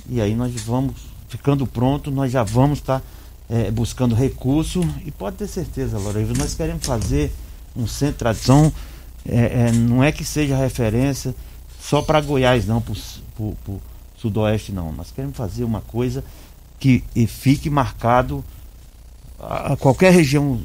E 0.09 0.19
aí 0.19 0.35
nós 0.35 0.51
vamos, 0.61 0.95
ficando 1.29 1.65
pronto, 1.65 2.11
nós 2.11 2.31
já 2.31 2.43
vamos 2.43 2.79
estar. 2.79 2.99
Tá 2.99 3.05
é, 3.49 3.69
buscando 3.69 4.15
recurso 4.15 4.81
e 5.05 5.11
pode 5.11 5.37
ter 5.37 5.47
certeza, 5.47 5.97
Lorena, 5.97 6.33
nós 6.37 6.55
queremos 6.55 6.85
fazer 6.85 7.31
um 7.75 7.87
centro 7.87 8.13
de 8.13 8.19
tradição, 8.19 8.73
é, 9.23 9.67
é, 9.67 9.71
não 9.71 10.03
é 10.03 10.11
que 10.11 10.23
seja 10.23 10.57
referência 10.57 11.35
só 11.79 12.01
para 12.01 12.21
Goiás, 12.21 12.65
não, 12.65 12.81
para 12.81 12.93
o 13.37 13.81
Sudoeste, 14.17 14.71
não. 14.71 14.91
Nós 14.91 15.11
queremos 15.11 15.37
fazer 15.37 15.63
uma 15.63 15.81
coisa 15.81 16.23
que 16.79 17.03
fique 17.27 17.69
marcado 17.69 18.43
a, 19.39 19.73
a 19.73 19.77
qualquer 19.77 20.11
região 20.11 20.59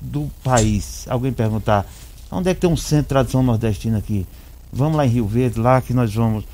do 0.00 0.30
país. 0.42 1.06
Alguém 1.08 1.32
perguntar, 1.32 1.86
onde 2.30 2.50
é 2.50 2.54
que 2.54 2.60
tem 2.60 2.70
um 2.70 2.76
centro 2.76 3.02
de 3.02 3.08
tradição 3.08 3.42
nordestina 3.42 3.98
aqui? 3.98 4.26
Vamos 4.72 4.96
lá 4.96 5.04
em 5.04 5.10
Rio 5.10 5.26
Verde, 5.26 5.58
lá 5.58 5.80
que 5.80 5.92
nós 5.92 6.14
vamos 6.14 6.44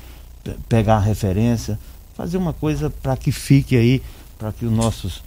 pegar 0.67 0.97
a 0.97 1.01
referência, 1.01 1.79
fazer 2.15 2.37
uma 2.37 2.53
coisa 2.53 2.89
para 2.89 3.15
que 3.15 3.31
fique 3.31 3.75
aí, 3.75 4.01
para 4.37 4.51
que 4.51 4.65
os 4.65 4.71
nossos 4.71 5.23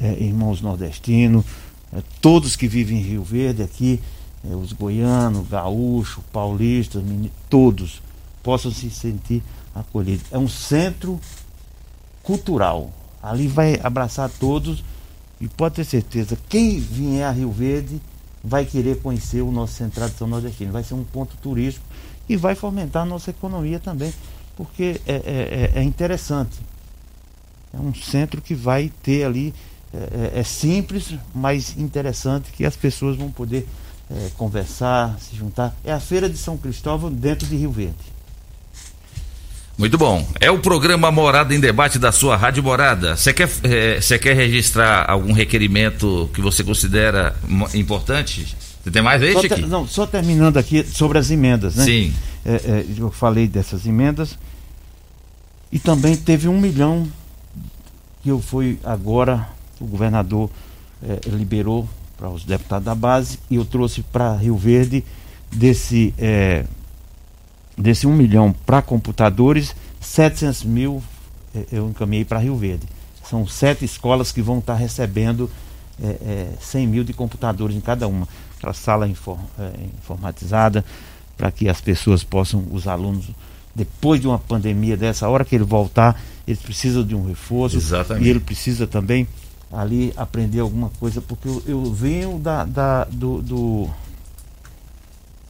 é, 0.00 0.12
irmãos 0.22 0.60
nordestinos, 0.60 1.44
é, 1.92 2.02
todos 2.20 2.56
que 2.56 2.68
vivem 2.68 2.98
em 2.98 3.02
Rio 3.02 3.22
Verde 3.22 3.62
aqui, 3.62 4.00
é, 4.48 4.54
os 4.54 4.72
goianos, 4.72 5.48
gaúchos, 5.48 6.22
paulistas, 6.32 7.02
todos 7.48 8.02
possam 8.42 8.70
se 8.70 8.90
sentir 8.90 9.42
acolhidos. 9.74 10.26
É 10.30 10.38
um 10.38 10.48
centro 10.48 11.18
cultural. 12.22 12.90
Ali 13.22 13.48
vai 13.48 13.80
abraçar 13.82 14.28
todos 14.28 14.84
e 15.40 15.48
pode 15.48 15.76
ter 15.76 15.84
certeza, 15.84 16.38
quem 16.48 16.78
vier 16.78 17.26
a 17.26 17.30
Rio 17.30 17.50
Verde 17.50 18.00
vai 18.42 18.64
querer 18.64 19.00
conhecer 19.00 19.40
o 19.40 19.50
nosso 19.50 19.72
centro 19.72 19.94
tradição 19.94 20.26
nordestino. 20.26 20.70
Vai 20.70 20.84
ser 20.84 20.94
um 20.94 21.04
ponto 21.04 21.36
turístico 21.38 21.84
e 22.28 22.36
vai 22.36 22.54
fomentar 22.54 23.02
a 23.02 23.06
nossa 23.06 23.30
economia 23.30 23.78
também, 23.78 24.12
porque 24.54 25.00
é, 25.06 25.14
é, 25.14 25.70
é, 25.74 25.80
é 25.80 25.82
interessante. 25.82 26.58
É 27.72 27.78
um 27.78 27.92
centro 27.94 28.40
que 28.40 28.54
vai 28.54 28.92
ter 29.02 29.24
ali 29.24 29.54
é, 29.92 29.96
é, 30.36 30.40
é, 30.40 30.42
simples, 30.42 31.14
mas 31.34 31.76
interessante 31.76 32.52
que 32.52 32.64
as 32.64 32.76
pessoas 32.76 33.16
vão 33.16 33.30
poder 33.30 33.66
é, 34.10 34.30
conversar, 34.36 35.18
se 35.18 35.34
juntar. 35.34 35.74
É 35.84 35.92
a 35.92 36.00
Feira 36.00 36.28
de 36.28 36.36
São 36.36 36.58
Cristóvão 36.58 37.10
dentro 37.10 37.46
de 37.46 37.56
Rio 37.56 37.72
Verde. 37.72 38.13
Muito 39.76 39.98
bom. 39.98 40.26
É 40.40 40.50
o 40.50 40.58
programa 40.58 41.10
Morada 41.10 41.54
em 41.54 41.60
Debate 41.60 41.98
da 41.98 42.12
sua 42.12 42.36
Rádio 42.36 42.62
Morada. 42.62 43.16
Você 43.16 43.32
quer, 43.32 43.48
é, 43.64 44.18
quer 44.18 44.36
registrar 44.36 45.10
algum 45.10 45.32
requerimento 45.32 46.30
que 46.32 46.40
você 46.40 46.62
considera 46.62 47.34
importante? 47.74 48.56
Você 48.82 48.90
tem 48.90 49.02
mais 49.02 49.22
aí, 49.22 49.32
só 49.32 49.56
Não, 49.66 49.86
só 49.88 50.06
terminando 50.06 50.58
aqui 50.58 50.84
sobre 50.84 51.18
as 51.18 51.30
emendas, 51.30 51.76
né? 51.76 51.84
Sim. 51.84 52.14
É, 52.44 52.54
é, 52.54 52.84
eu 52.96 53.10
falei 53.10 53.48
dessas 53.48 53.86
emendas. 53.86 54.38
E 55.72 55.78
também 55.78 56.16
teve 56.16 56.46
um 56.46 56.60
milhão 56.60 57.08
que 58.22 58.28
eu 58.28 58.40
fui 58.40 58.78
agora 58.84 59.48
o 59.80 59.86
governador 59.86 60.50
eh, 61.02 61.20
liberou 61.26 61.88
para 62.16 62.28
os 62.30 62.44
deputados 62.44 62.84
da 62.84 62.94
base 62.94 63.38
e 63.50 63.56
eu 63.56 63.64
trouxe 63.64 64.02
para 64.02 64.36
Rio 64.36 64.56
Verde 64.56 65.04
desse, 65.50 66.14
eh, 66.18 66.64
desse 67.76 68.06
1 68.06 68.12
milhão 68.12 68.54
para 68.64 68.80
computadores, 68.82 69.74
700 70.00 70.64
mil 70.64 71.02
eh, 71.54 71.66
eu 71.72 71.88
encaminhei 71.88 72.24
para 72.24 72.38
Rio 72.38 72.56
Verde. 72.56 72.86
São 73.28 73.46
sete 73.46 73.84
escolas 73.84 74.32
que 74.32 74.42
vão 74.42 74.58
estar 74.58 74.74
tá 74.74 74.78
recebendo 74.78 75.50
é, 76.02 76.06
é, 76.06 76.48
100 76.60 76.86
mil 76.86 77.04
de 77.04 77.12
computadores 77.12 77.76
em 77.76 77.80
cada 77.80 78.06
uma. 78.08 78.28
Aquela 78.56 78.74
sala 78.74 79.08
inform, 79.08 79.40
é, 79.58 79.70
informatizada 79.98 80.84
para 81.36 81.50
que 81.50 81.68
as 81.68 81.80
pessoas 81.80 82.22
possam, 82.22 82.64
os 82.70 82.86
alunos, 82.86 83.26
depois 83.74 84.20
de 84.20 84.26
uma 84.26 84.38
pandemia 84.38 84.96
dessa, 84.96 85.28
hora 85.28 85.44
que 85.44 85.54
ele 85.54 85.64
voltar, 85.64 86.20
eles 86.46 86.60
precisam 86.60 87.04
de 87.04 87.14
um 87.14 87.26
reforço. 87.26 87.76
Exatamente. 87.76 88.26
E 88.26 88.30
ele 88.30 88.40
precisa 88.40 88.86
também 88.86 89.26
ali 89.72 90.12
aprender 90.16 90.60
alguma 90.60 90.90
coisa, 91.00 91.20
porque 91.20 91.48
eu, 91.48 91.62
eu 91.66 91.84
venho 91.92 92.38
da, 92.38 92.64
da 92.64 93.04
do, 93.04 93.42
do, 93.42 93.90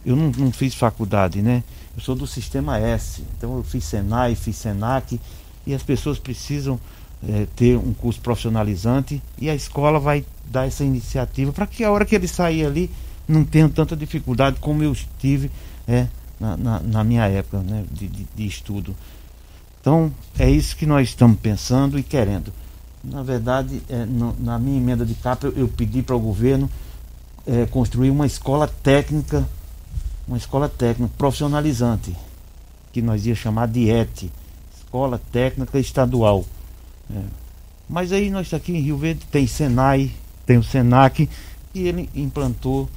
Eu 0.05 0.17
não, 0.17 0.31
não, 0.31 0.53
fiz 0.53 0.75
faculdade, 0.75 1.43
né? 1.43 1.63
Eu 1.97 2.03
sou 2.03 2.15
do 2.15 2.27
sistema 2.27 2.79
S. 2.79 3.23
Então 3.37 3.57
eu 3.57 3.62
fiz 3.62 3.85
Senai, 3.85 4.35
fiz 4.35 4.57
Senac 4.57 5.21
e 5.66 5.75
as 5.75 5.83
pessoas 5.83 6.19
precisam 6.19 6.79
é, 7.29 7.47
ter 7.57 7.77
um 7.77 7.95
curso 7.95 8.21
profissionalizante 8.21 9.23
e 9.39 9.49
a 9.49 9.55
escola 9.55 9.99
vai 9.99 10.25
dar 10.45 10.66
essa 10.66 10.85
iniciativa 10.85 11.53
para 11.53 11.66
que 11.66 11.85
a 11.85 11.91
hora 11.91 12.05
que 12.05 12.15
ele 12.15 12.29
sair 12.29 12.66
ali 12.66 12.91
não 13.27 13.45
tenha 13.45 13.69
tanta 13.69 13.97
dificuldade 13.97 14.59
como 14.61 14.83
eu 14.83 14.95
tive 15.19 15.51
é, 15.89 16.07
na, 16.39 16.57
na, 16.57 16.81
na 16.81 17.05
minha 17.05 17.27
época 17.27 17.59
né, 17.61 17.85
de, 17.91 18.07
de, 18.09 18.27
de 18.35 18.47
estudo. 18.47 18.95
Então, 19.81 20.12
é 20.39 20.51
isso 20.51 20.77
que 20.77 20.87
nós 20.87 21.09
estamos 21.09 21.39
pensando 21.39 21.99
e 21.99 22.03
querendo. 22.03 22.53
Na 23.03 23.23
verdade, 23.23 23.83
é, 23.89 24.05
no, 24.05 24.35
na 24.39 24.59
minha 24.59 24.79
emenda 24.79 25.05
de 25.05 25.15
capa, 25.15 25.47
eu, 25.47 25.53
eu 25.53 25.69
pedi 25.69 26.03
para 26.03 26.16
o 26.16 26.21
governo 26.21 26.71
é, 27.47 27.66
construir 27.66 28.11
uma 28.11 28.27
escola 28.27 28.66
técnica, 28.66 29.47
uma 30.27 30.37
escola 30.37 30.69
técnica 30.69 31.13
profissionalizante, 31.17 32.17
que 32.93 33.03
nós 33.03 33.27
ia 33.27 33.35
chamar 33.35 33.69
de 33.69 33.91
ET, 33.91 34.25
Escola 34.77 35.21
Técnica 35.33 35.79
Estadual. 35.79 36.45
É. 37.15 37.21
Mas 37.89 38.13
aí 38.13 38.31
nós 38.31 38.53
aqui 38.55 38.73
em 38.73 38.81
Rio 38.81 38.97
Verde 38.97 39.27
tem 39.31 39.47
Senai, 39.47 40.11
tem 40.47 40.57
o 40.57 40.63
Senac, 40.63 41.29
e 41.75 41.89
ele 41.89 42.09
implantou 42.15 42.89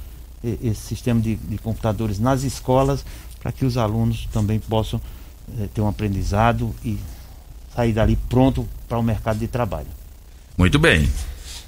esse 0.62 0.80
sistema 0.80 1.20
de, 1.20 1.34
de 1.34 1.58
computadores 1.58 2.18
nas 2.18 2.44
escolas 2.44 3.04
para 3.40 3.50
que 3.50 3.64
os 3.64 3.76
alunos 3.76 4.28
também 4.32 4.58
possam 4.58 5.00
é, 5.60 5.66
ter 5.66 5.80
um 5.80 5.88
aprendizado 5.88 6.74
e 6.84 6.98
sair 7.74 7.92
dali 7.92 8.16
pronto 8.28 8.68
para 8.88 8.98
o 8.98 9.02
mercado 9.02 9.38
de 9.38 9.48
trabalho. 9.48 9.88
Muito 10.56 10.78
bem. 10.78 11.08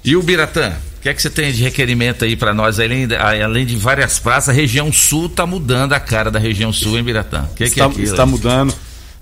E 0.03 0.15
o 0.15 0.23
Biratã, 0.23 0.75
o 1.01 1.03
que 1.03 1.09
é 1.09 1.15
que 1.15 1.21
você 1.23 1.31
tem 1.31 1.51
de 1.51 1.63
requerimento 1.63 2.23
aí 2.23 2.35
para 2.35 2.53
nós, 2.53 2.79
além 2.79 3.07
de, 3.07 3.15
além 3.15 3.65
de 3.65 3.75
várias 3.75 4.19
praças, 4.19 4.49
a 4.49 4.51
região 4.51 4.93
sul 4.93 5.25
está 5.25 5.47
mudando 5.47 5.93
a 5.93 5.99
cara 5.99 6.29
da 6.29 6.37
região 6.37 6.71
sul, 6.71 6.95
hein, 6.95 7.03
Biratã? 7.03 7.49
Que 7.55 7.63
está, 7.63 7.89
que 7.89 8.01
é 8.01 8.03
está 8.03 8.23
mudando. 8.23 8.71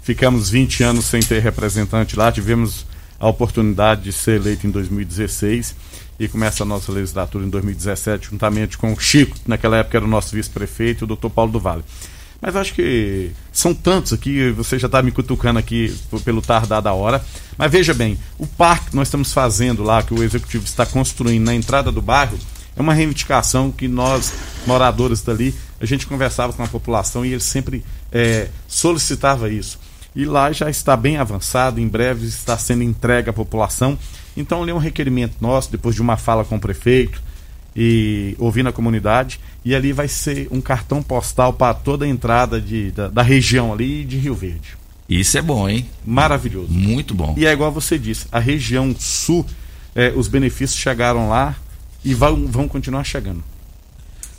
Ficamos 0.03 0.49
20 0.49 0.84
anos 0.84 1.06
sem 1.06 1.22
ter 1.22 1.41
representante 1.41 2.18
lá, 2.18 2.34
tivemos 2.34 2.85
a 3.18 3.30
oportunidade 3.30 4.01
de 4.01 4.11
ser 4.11 4.41
eleito 4.41 4.68
em 4.68 4.72
2016 4.72 5.73
e 6.19 6.27
começa 6.27 6.64
a 6.64 6.65
nossa 6.65 6.91
legislatura 6.91 7.45
em 7.45 7.49
2017, 7.49 8.27
juntamente 8.30 8.77
com 8.77 8.91
o 8.91 8.99
Chico, 8.99 9.39
que 9.39 9.49
naquela 9.49 9.77
época 9.77 9.99
era 9.99 10.06
o 10.06 10.10
nosso 10.10 10.35
vice-prefeito, 10.35 11.06
o 11.06 11.07
doutor 11.07 11.30
Paulo 11.30 11.53
do 11.53 11.61
Vale. 11.61 11.85
Mas 12.41 12.56
acho 12.56 12.74
que 12.74 13.32
são 13.52 13.74
tantos 13.74 14.14
aqui, 14.14 14.52
você 14.52 14.80
já 14.80 14.86
está 14.86 15.02
me 15.02 15.11
cutucando 15.11 15.60
aqui 15.60 15.94
pelo 16.24 16.41
tardar 16.41 16.82
da 16.82 16.94
hora. 16.94 17.24
Mas 17.57 17.72
veja 17.72 17.94
bem, 17.94 18.18
o 18.38 18.48
parque 18.48 18.91
que 18.91 18.95
nós 18.95 19.07
estamos 19.07 19.34
fazendo 19.34 19.84
lá, 19.84 20.02
que 20.02 20.14
o 20.14 20.24
executivo 20.24 20.64
está 20.64 20.86
construindo 20.86 21.45
na 21.45 21.53
entrada 21.53 21.91
do 21.91 22.02
bairro, 22.02 22.38
é 22.76 22.82
uma 22.82 22.94
reivindicação 22.94 23.72
que 23.72 23.90
nós, 23.90 24.32
moradores 24.66 25.22
dali, 25.22 25.53
a 25.82 25.86
gente 25.86 26.07
conversava 26.07 26.53
com 26.53 26.64
a 26.64 26.68
população 26.68 27.26
e 27.26 27.32
eles 27.34 27.44
sempre 27.44 27.84
é, 28.11 28.48
solicitava 28.68 29.49
isso. 29.49 29.78
E 30.16 30.24
lá 30.24 30.52
já 30.52 30.70
está 30.70 30.95
bem 30.95 31.18
avançado, 31.18 31.80
em 31.80 31.88
breve 31.88 32.26
está 32.26 32.57
sendo 32.57 32.84
entregue 32.84 33.30
à 33.30 33.34
população. 33.34 33.99
Então, 34.36 34.61
ali 34.61 34.72
é 34.72 34.74
um 34.74 34.80
requerimento 34.80 35.36
nosso, 35.41 35.70
depois 35.70 35.94
de 35.94 36.02
uma 36.02 36.16
fala 36.16 36.45
com 36.45 36.56
o 36.56 36.60
prefeito, 36.60 37.22
e 37.75 38.35
ouvindo 38.39 38.69
a 38.69 38.73
comunidade. 38.73 39.39
E 39.63 39.75
ali 39.75 39.91
vai 39.91 40.07
ser 40.07 40.47
um 40.51 40.61
cartão 40.61 41.01
postal 41.01 41.53
para 41.53 41.73
toda 41.73 42.05
a 42.05 42.07
entrada 42.07 42.59
de, 42.59 42.91
da, 42.91 43.07
da 43.07 43.21
região 43.21 43.73
ali 43.73 44.03
de 44.03 44.17
Rio 44.17 44.35
Verde. 44.35 44.77
Isso 45.09 45.37
é 45.37 45.41
bom, 45.41 45.67
hein? 45.67 45.87
Maravilhoso. 46.05 46.71
Muito 46.71 47.15
bom. 47.15 47.33
E 47.35 47.45
é 47.45 47.51
igual 47.51 47.71
você 47.71 47.97
disse, 47.97 48.27
a 48.31 48.39
região 48.39 48.95
sul, 48.97 49.45
é, 49.95 50.13
os 50.15 50.27
benefícios 50.27 50.79
chegaram 50.79 51.29
lá 51.29 51.55
e 52.05 52.13
vão, 52.13 52.45
vão 52.45 52.67
continuar 52.67 53.03
chegando. 53.03 53.43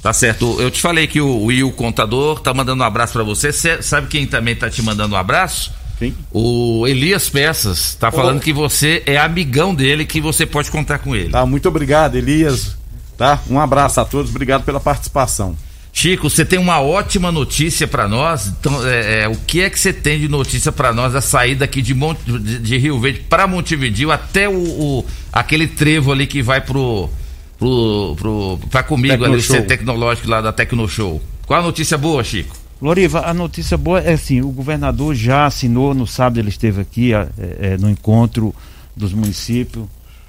Tá 0.00 0.12
certo. 0.12 0.60
Eu 0.60 0.70
te 0.70 0.80
falei 0.80 1.06
que 1.06 1.20
o 1.20 1.44
Will 1.44 1.72
Contador 1.72 2.40
tá 2.40 2.54
mandando 2.54 2.82
um 2.82 2.86
abraço 2.86 3.12
para 3.12 3.22
você. 3.22 3.52
Cê 3.52 3.82
sabe 3.82 4.06
quem 4.06 4.26
também 4.26 4.56
tá 4.56 4.70
te 4.70 4.80
mandando 4.80 5.14
um 5.14 5.18
abraço? 5.18 5.72
Quem? 5.98 6.14
O 6.32 6.86
Elias 6.86 7.28
Peças. 7.28 7.94
Tá 7.96 8.10
falando 8.10 8.38
oh. 8.38 8.40
que 8.40 8.52
você 8.52 9.02
é 9.04 9.18
amigão 9.18 9.74
dele, 9.74 10.06
que 10.06 10.20
você 10.20 10.46
pode 10.46 10.70
contar 10.70 11.00
com 11.00 11.14
ele. 11.14 11.28
Tá, 11.30 11.44
muito 11.44 11.68
obrigado, 11.68 12.16
Elias. 12.16 12.79
Tá? 13.20 13.38
Um 13.50 13.60
abraço 13.60 14.00
a 14.00 14.04
todos, 14.06 14.30
obrigado 14.30 14.64
pela 14.64 14.80
participação. 14.80 15.54
Chico, 15.92 16.30
você 16.30 16.42
tem 16.42 16.58
uma 16.58 16.80
ótima 16.80 17.30
notícia 17.30 17.86
para 17.86 18.08
nós. 18.08 18.46
Então, 18.46 18.88
é, 18.88 19.24
é, 19.24 19.28
o 19.28 19.36
que 19.36 19.60
é 19.60 19.68
que 19.68 19.78
você 19.78 19.92
tem 19.92 20.18
de 20.18 20.26
notícia 20.26 20.72
para 20.72 20.90
nós 20.90 21.12
da 21.12 21.20
saída 21.20 21.66
aqui 21.66 21.82
de, 21.82 21.92
Monte, 21.92 22.18
de, 22.24 22.58
de 22.58 22.78
Rio 22.78 22.98
Verde 22.98 23.20
para 23.28 23.46
Montevideo 23.46 24.10
até 24.10 24.48
o, 24.48 24.54
o, 24.54 25.06
aquele 25.30 25.68
trevo 25.68 26.10
ali 26.10 26.26
que 26.26 26.40
vai 26.40 26.62
pro 26.62 27.10
pro, 27.58 28.16
pro 28.16 28.58
para 28.70 28.82
comigo 28.84 29.22
Tecno 29.22 29.34
ali, 29.34 29.64
o 29.64 29.66
tecnológico 29.66 30.26
lá 30.30 30.40
da 30.40 30.50
Tecno 30.50 30.88
Show. 30.88 31.20
Qual 31.46 31.60
a 31.60 31.62
notícia 31.62 31.98
boa, 31.98 32.24
Chico? 32.24 32.56
Loriva, 32.80 33.26
a 33.26 33.34
notícia 33.34 33.76
boa 33.76 34.00
é 34.00 34.14
assim, 34.14 34.40
o 34.40 34.48
governador 34.48 35.14
já 35.14 35.44
assinou, 35.44 35.92
no 35.92 36.06
sábado 36.06 36.40
ele 36.40 36.48
esteve 36.48 36.80
aqui 36.80 37.12
é, 37.12 37.28
é, 37.36 37.76
no 37.76 37.90
encontro 37.90 38.54
dos 38.96 39.12
municípios, 39.12 39.84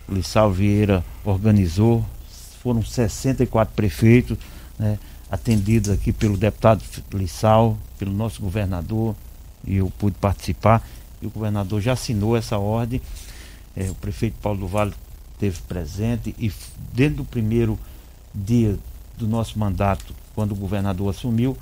Lissau 0.09 0.51
Vieira 0.51 1.05
organizou, 1.23 2.05
foram 2.61 2.83
64 2.83 3.73
prefeitos 3.75 4.37
né, 4.77 4.97
atendidos 5.29 5.89
aqui 5.89 6.11
pelo 6.11 6.37
deputado 6.37 6.83
Lissau, 7.13 7.77
pelo 7.97 8.11
nosso 8.11 8.41
governador, 8.41 9.15
e 9.65 9.77
eu 9.77 9.91
pude 9.97 10.17
participar. 10.17 10.85
E 11.21 11.27
o 11.27 11.29
governador 11.29 11.81
já 11.81 11.93
assinou 11.93 12.35
essa 12.35 12.57
ordem. 12.57 13.01
É, 13.75 13.89
o 13.89 13.95
prefeito 13.95 14.35
Paulo 14.41 14.59
do 14.59 14.67
Vale 14.67 14.93
esteve 15.33 15.59
presente 15.67 16.35
e 16.37 16.51
dentro 16.93 17.17
do 17.17 17.25
primeiro 17.25 17.79
dia 18.33 18.77
do 19.17 19.27
nosso 19.27 19.57
mandato, 19.57 20.13
quando 20.35 20.51
o 20.51 20.55
governador 20.55 21.09
assumiu, 21.09 21.57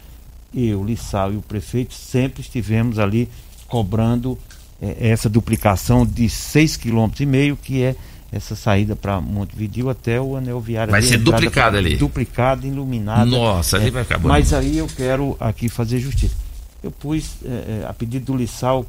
eu, 0.54 0.84
Lissau 0.84 1.34
e 1.34 1.38
o 1.38 1.42
prefeito 1.42 1.94
sempre 1.94 2.42
estivemos 2.42 2.98
ali 2.98 3.30
cobrando 3.68 4.38
é, 4.82 5.10
essa 5.10 5.30
duplicação 5.30 6.06
de 6.06 6.26
6,5 6.26 6.80
km, 6.80 7.62
que 7.62 7.84
é 7.84 7.96
essa 8.32 8.56
saída 8.56 8.96
para 8.96 9.20
Montevideo 9.20 9.90
até 9.90 10.22
o 10.22 10.36
anel 10.36 10.60
viário. 10.60 10.92
Vai 10.92 11.02
ser 11.02 11.18
duplicado 11.18 11.78
ali. 11.78 11.98
Duplicado, 11.98 12.68
iluminado. 12.68 13.32
Nossa, 13.32 13.78
é, 13.78 13.82
ali 13.82 13.92
vai 13.92 14.04
acabar. 14.04 14.30
Mas 14.30 14.54
aí 14.54 14.78
eu 14.78 14.88
quero 14.88 15.36
aqui 15.40 15.68
fazer 15.68 16.00
justiça. 16.00 16.36
Eu 16.84 16.92
pus, 16.92 17.38
é, 17.44 17.48
é, 17.48 17.86
a 17.88 17.94
pedido 17.94 18.26
do 18.26 18.38
Lissau, 18.38 18.86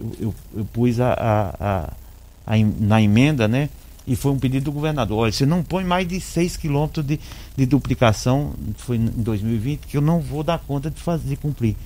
eu, 0.00 0.16
eu, 0.20 0.34
eu 0.56 0.64
pus 0.64 0.98
a, 1.00 1.12
a, 1.12 1.54
a, 1.60 2.54
a, 2.54 2.56
na 2.80 3.02
emenda, 3.02 3.46
né? 3.46 3.68
E 4.06 4.16
foi 4.16 4.32
um 4.32 4.38
pedido 4.38 4.64
do 4.64 4.72
governador. 4.72 5.18
Olha, 5.18 5.32
você 5.32 5.44
não 5.44 5.62
põe 5.62 5.84
mais 5.84 6.08
de 6.08 6.18
6 6.18 6.56
quilômetros 6.56 7.04
de, 7.04 7.20
de 7.54 7.66
duplicação, 7.66 8.54
foi 8.78 8.96
em 8.96 9.04
2020, 9.04 9.80
que 9.80 9.98
eu 9.98 10.00
não 10.00 10.18
vou 10.18 10.42
dar 10.42 10.58
conta 10.58 10.90
de 10.90 10.98
fazer, 10.98 11.28
de 11.28 11.36
cumprir. 11.36 11.76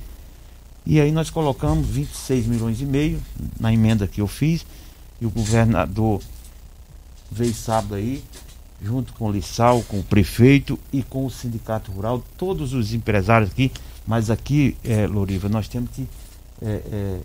E 0.86 1.01
aí 1.01 1.11
nós 1.11 1.31
colocamos 1.31 1.89
26 1.89 2.47
milhões 2.47 2.81
e 2.81 2.85
meio 2.85 3.20
na 3.59 3.73
emenda 3.73 4.07
que 4.07 4.20
eu 4.20 4.28
fiz 4.28 4.65
e 5.23 5.27
o 5.27 5.31
governador 5.31 6.20
veio 7.31 7.55
sábado 7.55 7.94
aí, 7.94 8.24
junto 8.82 9.12
com 9.12 9.28
o 9.28 9.32
Lissau, 9.32 9.81
com 9.82 10.01
o 10.01 10.03
prefeito 10.03 10.77
e 10.93 11.01
com 11.01 11.24
o 11.24 11.31
sindicato 11.31 11.93
rural, 11.93 12.20
todos 12.36 12.74
os 12.74 12.93
empresários 12.93 13.53
aqui, 13.53 13.70
mas 14.05 14.31
aqui, 14.31 14.77
é, 14.82 15.07
Loriva, 15.07 15.49
nós 15.49 15.69
temos 15.69 15.90
que 15.93 16.09
é, 16.61 16.66
é, 16.66 17.20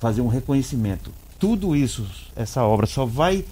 fazer 0.00 0.22
um 0.22 0.26
reconhecimento. 0.26 1.12
Tudo 1.38 1.76
isso, 1.76 2.04
essa 2.34 2.64
obra 2.64 2.84
só 2.84 3.06
vai, 3.06 3.44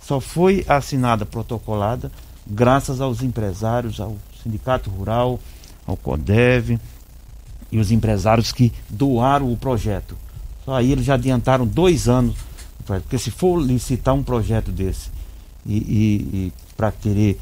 só 0.00 0.20
foi 0.20 0.64
assinada, 0.68 1.26
protocolada, 1.26 2.12
graças 2.46 3.00
aos 3.00 3.24
empresários, 3.24 4.00
ao 4.00 4.16
sindicato 4.40 4.88
rural, 4.88 5.40
ao 5.84 5.96
CODEV 5.96 6.78
e 7.72 7.78
os 7.80 7.90
empresários 7.90 8.52
que 8.52 8.72
doaram 8.88 9.52
o 9.52 9.56
projeto. 9.56 10.16
Só 10.64 10.74
aí 10.74 10.92
eles 10.92 11.04
já 11.04 11.14
adiantaram 11.14 11.66
dois 11.66 12.08
anos 12.08 12.36
porque 12.86 13.18
se 13.18 13.30
for 13.30 13.60
licitar 13.60 14.14
um 14.14 14.22
projeto 14.22 14.70
desse 14.70 15.10
e, 15.66 15.76
e, 15.76 16.14
e 16.32 16.52
para 16.76 16.92
querer 16.92 17.38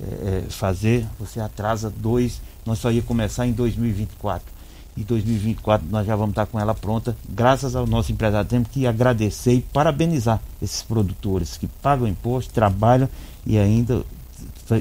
é, 0.00 0.44
fazer, 0.48 1.06
você 1.18 1.40
atrasa 1.40 1.90
dois, 1.90 2.40
nós 2.64 2.78
só 2.78 2.90
ia 2.90 3.02
começar 3.02 3.46
em 3.46 3.52
2024. 3.52 4.56
E 4.96 5.04
2024 5.04 5.86
nós 5.90 6.06
já 6.06 6.16
vamos 6.16 6.32
estar 6.32 6.46
com 6.46 6.58
ela 6.58 6.74
pronta, 6.74 7.16
graças 7.28 7.76
ao 7.76 7.86
nosso 7.86 8.12
empresário. 8.12 8.48
Temos 8.48 8.68
que 8.68 8.86
agradecer 8.86 9.54
e 9.54 9.60
parabenizar 9.60 10.40
esses 10.60 10.82
produtores 10.82 11.56
que 11.56 11.66
pagam 11.66 12.06
imposto, 12.08 12.52
trabalham 12.52 13.08
e 13.44 13.58
ainda 13.58 14.02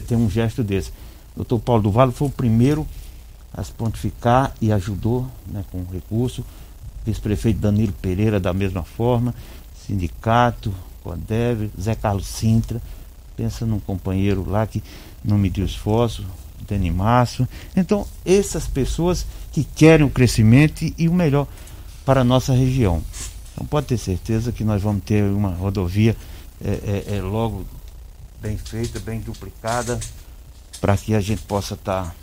tem 0.08 0.18
um 0.18 0.30
gesto 0.30 0.64
desse. 0.64 0.92
O 1.34 1.38
doutor 1.38 1.60
Paulo 1.60 1.84
do 1.84 1.92
Vale 1.92 2.12
foi 2.12 2.28
o 2.30 2.32
primeiro 2.32 2.88
a 3.54 3.64
se 3.64 3.72
pontificar 3.72 4.54
e 4.62 4.72
ajudou 4.72 5.28
né, 5.48 5.66
com 5.72 5.84
recurso. 5.92 6.46
Vice-prefeito 7.06 7.60
Danilo 7.60 7.94
Pereira, 7.94 8.40
da 8.40 8.54
mesma 8.54 8.84
forma 8.84 9.34
sindicato, 9.86 10.74
Codev, 11.04 11.70
Zé 11.80 11.96
Carlos 11.96 12.28
Sintra, 12.28 12.82
pensa 13.36 13.66
num 13.66 13.80
companheiro 13.80 14.50
lá 14.50 14.66
que 14.66 14.84
não 15.24 15.38
mediu 15.38 15.66
esforço, 15.66 16.26
Dani 16.68 16.92
Márcio. 16.92 17.48
Então, 17.76 18.08
essas 18.26 18.68
pessoas 18.68 19.26
que 19.52 19.64
querem 19.64 20.06
o 20.06 20.10
crescimento 20.10 20.84
e, 20.84 20.94
e 20.98 21.08
o 21.08 21.14
melhor 21.14 21.48
para 22.06 22.22
a 22.22 22.24
nossa 22.24 22.54
região. 22.54 23.04
Então 23.54 23.66
pode 23.66 23.88
ter 23.88 23.98
certeza 23.98 24.52
que 24.52 24.64
nós 24.64 24.82
vamos 24.82 25.04
ter 25.04 25.24
uma 25.24 25.50
rodovia 25.50 26.16
é, 26.64 27.06
é, 27.08 27.16
é 27.18 27.22
logo 27.22 27.66
bem 28.42 28.58
feita, 28.58 29.00
bem 29.00 29.20
duplicada, 29.20 30.00
para 30.80 30.96
que 30.98 31.16
a 31.16 31.22
gente 31.22 31.42
possa 31.44 31.74
estar 31.74 32.06
tá 32.06 32.16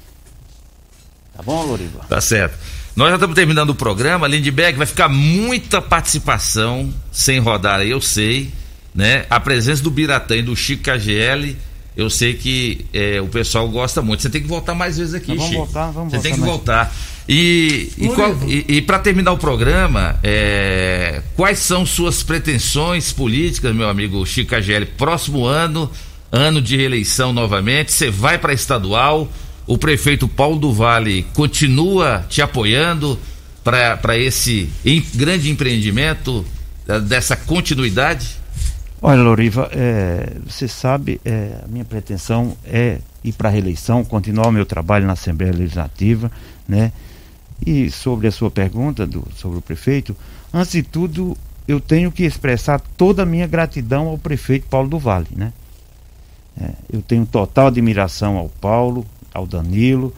Tá 1.37 1.43
bom, 1.43 1.65
Loriva? 1.65 2.01
Tá 2.09 2.21
certo. 2.21 2.57
Nós 2.95 3.09
já 3.09 3.15
estamos 3.15 3.35
terminando 3.35 3.71
o 3.71 3.75
programa. 3.75 4.27
Lindbergh 4.29 4.77
vai 4.77 4.87
ficar 4.87 5.09
muita 5.09 5.81
participação 5.81 6.93
sem 7.11 7.39
rodar 7.39 7.81
aí, 7.81 7.91
eu 7.91 8.01
sei. 8.01 8.51
Né? 8.95 9.25
A 9.31 9.41
presença 9.41 9.83
do 9.83 9.91
Biratã 9.91 10.37
e 10.37 10.43
do 10.43 10.55
Chico 10.55 10.83
KGL, 10.83 11.57
eu 11.97 12.11
sei 12.11 12.35
que 12.35 12.85
é, 12.93 13.19
o 13.23 13.27
pessoal 13.29 13.67
gosta 13.71 14.03
muito. 14.03 14.21
Você 14.23 14.29
tem 14.29 14.43
que 14.43 14.47
voltar 14.49 14.75
mais 14.75 14.99
vezes 14.99 15.15
aqui, 15.15 15.29
vamos 15.29 15.45
Chico. 15.47 15.57
voltar, 15.65 15.91
vamos 15.91 16.11
Você 16.13 16.17
voltar 16.17 16.23
tem 16.23 16.35
que 16.35 16.41
mais. 16.41 16.53
voltar. 16.53 16.95
E, 17.27 17.91
e, 17.97 18.55
e- 18.55 18.77
e 18.77 18.83
para 18.83 18.99
terminar 18.99 19.33
o 19.33 19.39
programa, 19.39 20.19
é, 20.23 21.23
quais 21.35 21.61
são 21.61 21.87
suas 21.87 22.23
pretensões 22.23 23.11
políticas, 23.13 23.75
meu 23.75 23.89
amigo 23.89 24.27
Chico 24.27 24.51
KGL? 24.55 24.85
Próximo 24.99 25.47
ano, 25.47 25.91
ano 26.31 26.61
de 26.61 26.77
reeleição 26.77 27.33
novamente, 27.33 27.91
você 27.93 28.11
vai 28.11 28.37
para 28.37 28.53
estadual. 28.53 29.33
O 29.67 29.79
prefeito 29.79 30.27
Paulo 30.27 30.59
do 30.59 30.73
Vale 30.73 31.23
continua 31.35 32.25
te 32.29 32.43
apoiando 32.43 33.19
para 33.63 34.19
esse 34.19 34.69
em- 34.85 35.05
grande 35.15 35.51
empreendimento 35.51 36.45
eh, 36.89 37.01
dessa 37.01 37.37
continuidade? 37.37 38.37
Olha, 39.01 39.21
Loriva, 39.23 39.69
é, 39.73 40.33
você 40.47 40.69
sabe, 40.69 41.21
é, 41.25 41.59
a 41.65 41.69
minha 41.69 41.85
pretensão 41.85 42.57
é 42.65 42.99
ir 43.25 43.33
para 43.33 43.49
a 43.49 43.53
reeleição, 43.53 44.05
continuar 44.05 44.47
o 44.49 44.53
meu 44.53 44.65
trabalho 44.65 45.07
na 45.07 45.15
Assembleia 45.15 45.53
Legislativa, 45.53 46.31
né? 46.69 46.93
E 47.65 47.91
sobre 47.91 48.27
a 48.29 48.33
sua 48.33 48.51
pergunta 48.51 49.05
do, 49.07 49.25
sobre 49.37 49.59
o 49.59 49.61
prefeito, 49.61 50.17
antes 50.53 50.73
de 50.73 50.83
tudo, 50.85 51.37
eu 51.67 51.81
tenho 51.81 52.11
que 52.13 52.25
expressar 52.25 52.81
toda 52.97 53.23
a 53.23 53.27
minha 53.27 53.47
gratidão 53.47 54.07
ao 54.09 54.19
prefeito 54.19 54.67
Paulo 54.69 54.89
do 54.89 54.99
Vale, 54.99 55.29
né? 55.35 55.53
É, 56.61 56.71
eu 56.93 57.03
tenho 57.03 57.25
total 57.27 57.69
admiração 57.69 58.37
ao 58.37 58.49
Paulo, 58.49 59.05
ao 59.33 59.47
Danilo. 59.47 60.15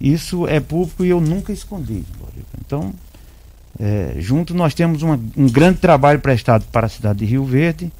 Isso 0.00 0.46
é 0.46 0.60
público 0.60 1.04
e 1.04 1.08
eu 1.08 1.20
nunca 1.20 1.52
escondi. 1.52 2.04
Então, 2.60 2.92
é, 3.78 4.16
junto 4.18 4.54
nós 4.54 4.74
temos 4.74 5.02
uma- 5.02 5.18
um 5.36 5.48
grande 5.48 5.78
trabalho 5.78 6.20
prestado 6.20 6.64
para 6.70 6.86
a 6.86 6.90
cidade 6.90 7.20
de 7.20 7.24
Rio 7.24 7.44
Verde. 7.44 7.90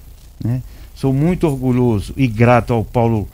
né? 0.43 0.63
Sou 0.95 1.13
muito 1.13 1.47
orgulhoso 1.47 2.13
e 2.17 2.27
grato 2.27 2.73
ao 2.73 2.85
Paulo 2.85 3.29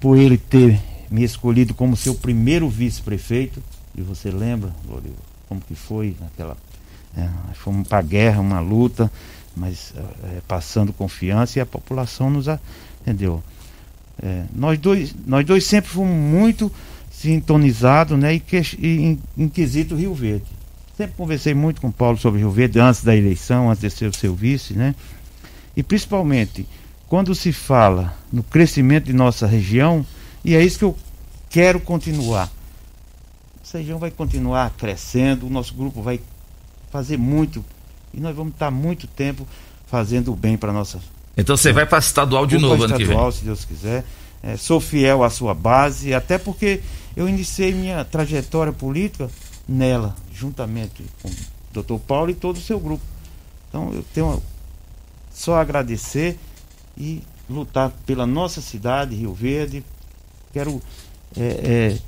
por 0.00 0.16
ele 0.16 0.38
ter 0.38 0.80
me 1.10 1.22
escolhido 1.22 1.74
como 1.74 1.96
seu 1.96 2.14
primeiro 2.14 2.68
vice-prefeito. 2.68 3.62
E 3.94 4.00
você 4.02 4.30
lembra, 4.30 4.70
Loriva, 4.88 5.14
como 5.48 5.60
que 5.60 5.74
foi 5.74 6.16
naquela. 6.20 6.56
É, 7.16 7.28
fomos 7.54 7.86
para 7.86 7.98
a 7.98 8.02
guerra, 8.02 8.40
uma 8.40 8.60
luta, 8.60 9.10
mas 9.56 9.92
é, 10.24 10.40
passando 10.48 10.92
confiança 10.92 11.58
e 11.58 11.62
a 11.62 11.66
população 11.66 12.30
nos 12.30 12.48
atendeu. 12.48 13.42
É, 14.22 14.44
nós, 14.54 14.78
dois, 14.78 15.14
nós 15.26 15.44
dois 15.44 15.64
sempre 15.64 15.90
fomos 15.90 16.14
muito 16.14 16.70
sintonizados 17.10 18.18
né, 18.18 18.34
e, 18.34 18.40
que, 18.40 18.56
em, 18.80 19.18
em 19.36 19.48
quesito 19.48 19.94
Rio 19.94 20.14
Verde. 20.14 20.46
Sempre 20.96 21.16
conversei 21.16 21.54
muito 21.54 21.80
com 21.80 21.88
o 21.88 21.92
Paulo 21.92 22.16
sobre 22.18 22.40
Rio 22.40 22.50
Verde 22.50 22.78
antes 22.78 23.02
da 23.02 23.16
eleição, 23.16 23.70
antes 23.70 23.80
de 23.80 23.90
ser 23.90 24.06
o 24.06 24.14
seu 24.14 24.34
vice, 24.34 24.74
né? 24.74 24.94
E 25.76 25.82
principalmente 25.82 26.66
quando 27.08 27.34
se 27.34 27.52
fala 27.52 28.16
no 28.32 28.42
crescimento 28.42 29.06
de 29.06 29.12
nossa 29.12 29.46
região, 29.46 30.06
e 30.44 30.54
é 30.54 30.64
isso 30.64 30.78
que 30.78 30.84
eu 30.84 30.96
quero 31.50 31.80
continuar. 31.80 32.50
Essa 33.62 33.78
região 33.78 33.98
vai 33.98 34.10
continuar 34.10 34.70
crescendo, 34.70 35.46
o 35.46 35.50
nosso 35.50 35.74
grupo 35.74 36.02
vai 36.02 36.20
fazer 36.90 37.16
muito 37.16 37.64
e 38.12 38.20
nós 38.20 38.34
vamos 38.36 38.52
estar 38.52 38.70
muito 38.70 39.06
tempo 39.06 39.46
fazendo 39.86 40.32
o 40.32 40.36
bem 40.36 40.56
para 40.56 40.72
nossa 40.72 41.00
Então 41.36 41.56
você 41.56 41.72
vai 41.72 41.84
para 41.86 41.98
estadual 41.98 42.46
de 42.46 42.56
Vou 42.56 42.68
novo 42.70 42.84
ano 42.84 42.94
estadual, 42.96 43.32
se 43.32 43.44
Deus 43.44 43.64
quiser. 43.64 44.04
É, 44.42 44.56
sou 44.56 44.80
fiel 44.80 45.24
à 45.24 45.30
sua 45.30 45.54
base, 45.54 46.12
até 46.14 46.36
porque 46.38 46.80
eu 47.16 47.28
iniciei 47.28 47.72
minha 47.72 48.04
trajetória 48.04 48.72
política 48.72 49.30
nela, 49.66 50.14
juntamente 50.32 51.02
com 51.22 51.28
o 51.28 51.82
Dr. 51.82 51.98
Paulo 52.06 52.30
e 52.30 52.34
todo 52.34 52.56
o 52.56 52.60
seu 52.60 52.78
grupo. 52.78 53.02
Então 53.68 53.90
eu 53.92 54.04
tenho 54.14 54.42
só 55.32 55.56
a 55.56 55.60
agradecer 55.62 56.38
e 56.96 57.22
lutar 57.48 57.90
pela 58.06 58.26
nossa 58.26 58.60
cidade, 58.60 59.14
Rio 59.16 59.32
Verde. 59.34 59.82
Quero 60.52 60.80
é, 61.36 61.42
é, 61.94 61.98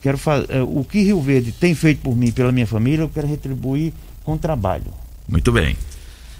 quero 0.00 0.16
fa- 0.16 0.46
é, 0.48 0.62
o 0.62 0.82
que 0.84 1.02
Rio 1.02 1.20
Verde 1.20 1.52
tem 1.52 1.74
feito 1.74 2.00
por 2.00 2.16
mim, 2.16 2.28
e 2.28 2.32
pela 2.32 2.50
minha 2.52 2.66
família, 2.66 3.02
eu 3.02 3.08
quero 3.08 3.26
retribuir 3.26 3.92
com 4.24 4.38
trabalho. 4.38 4.86
Muito 5.28 5.52
bem. 5.52 5.76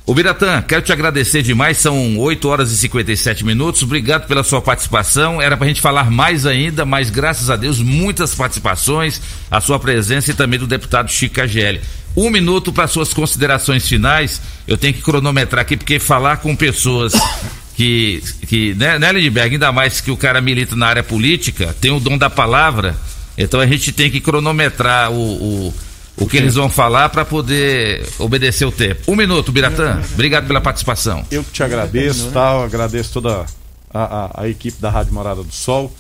O 0.09 0.14
Biratã, 0.14 0.62
quero 0.62 0.80
te 0.80 0.90
agradecer 0.90 1.43
demais, 1.43 1.76
são 1.76 2.16
8 2.16 2.48
horas 2.48 2.72
e 2.72 2.76
57 2.78 3.44
minutos. 3.44 3.82
Obrigado 3.82 4.26
pela 4.26 4.43
sua 4.43 4.62
participação. 4.62 5.39
Era 5.39 5.55
pra 5.55 5.66
gente 5.66 5.82
falar 5.82 6.10
mais 6.10 6.47
ainda, 6.47 6.86
mas 6.86 7.10
graças 7.10 7.51
a 7.51 7.56
Deus, 7.56 7.78
muitas 7.78 8.35
participações, 8.35 9.20
a 9.51 9.60
sua 9.60 9.78
presença 9.78 10.30
e 10.30 10.35
também 10.35 10.59
do 10.59 10.66
deputado 10.66 11.10
Chico 11.10 11.35
KGL. 11.35 11.82
Um 12.16 12.30
minuto 12.30 12.72
para 12.72 12.89
suas 12.89 13.12
considerações 13.12 13.86
finais. 13.86 14.40
Eu 14.66 14.78
tenho 14.78 14.94
que 14.94 15.02
cronometrar 15.02 15.60
aqui, 15.60 15.76
porque 15.76 15.98
falar 15.98 16.39
com 16.39 16.56
pessoas 16.56 17.12
que, 17.76 18.22
que 18.47 18.74
né, 18.76 18.98
né 18.98 19.12
Lindbergh, 19.12 19.56
ainda 19.56 19.70
mais 19.72 20.01
que 20.01 20.10
o 20.10 20.16
cara 20.16 20.40
milita 20.40 20.74
na 20.74 20.86
área 20.86 21.02
política, 21.02 21.76
tem 21.82 21.90
o 21.90 22.01
dom 22.01 22.16
da 22.16 22.30
palavra, 22.30 22.97
então 23.36 23.60
a 23.60 23.66
gente 23.66 23.93
tem 23.93 24.10
que 24.10 24.22
cronometrar 24.22 25.12
o, 25.12 25.16
o, 25.16 25.74
o 26.20 26.27
que 26.28 26.36
eles 26.36 26.55
vão 26.55 26.69
falar 26.69 27.09
para 27.11 27.24
poder 27.24 28.09
obedecer 28.19 28.65
o 28.65 28.73
tempo. 28.73 29.11
Um 29.11 29.16
minuto, 29.16 29.51
Biratã. 29.53 30.03
Obrigado 30.15 30.47
pela 30.47 30.61
participação. 30.61 31.24
Eu 31.31 31.43
que 31.45 31.51
te 31.53 31.62
agradeço, 31.62 32.31
tá? 32.32 32.53
Eu 32.55 32.62
agradeço 32.65 33.12
toda 33.12 33.47
a, 33.93 34.03
a- 34.03 34.43
a 34.43 34.49
equipe 34.49 34.81
da 34.81 34.90
Rádio 34.90 35.12
Morada 35.15 35.43
do 35.43 35.53
Sol 35.53 35.93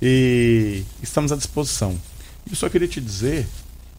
e 0.00 0.82
estamos 1.02 1.32
à 1.32 1.36
disposição. 1.36 1.96
Eu 2.48 2.56
só 2.56 2.68
queria 2.68 2.88
te 2.88 3.00
dizer 3.00 3.46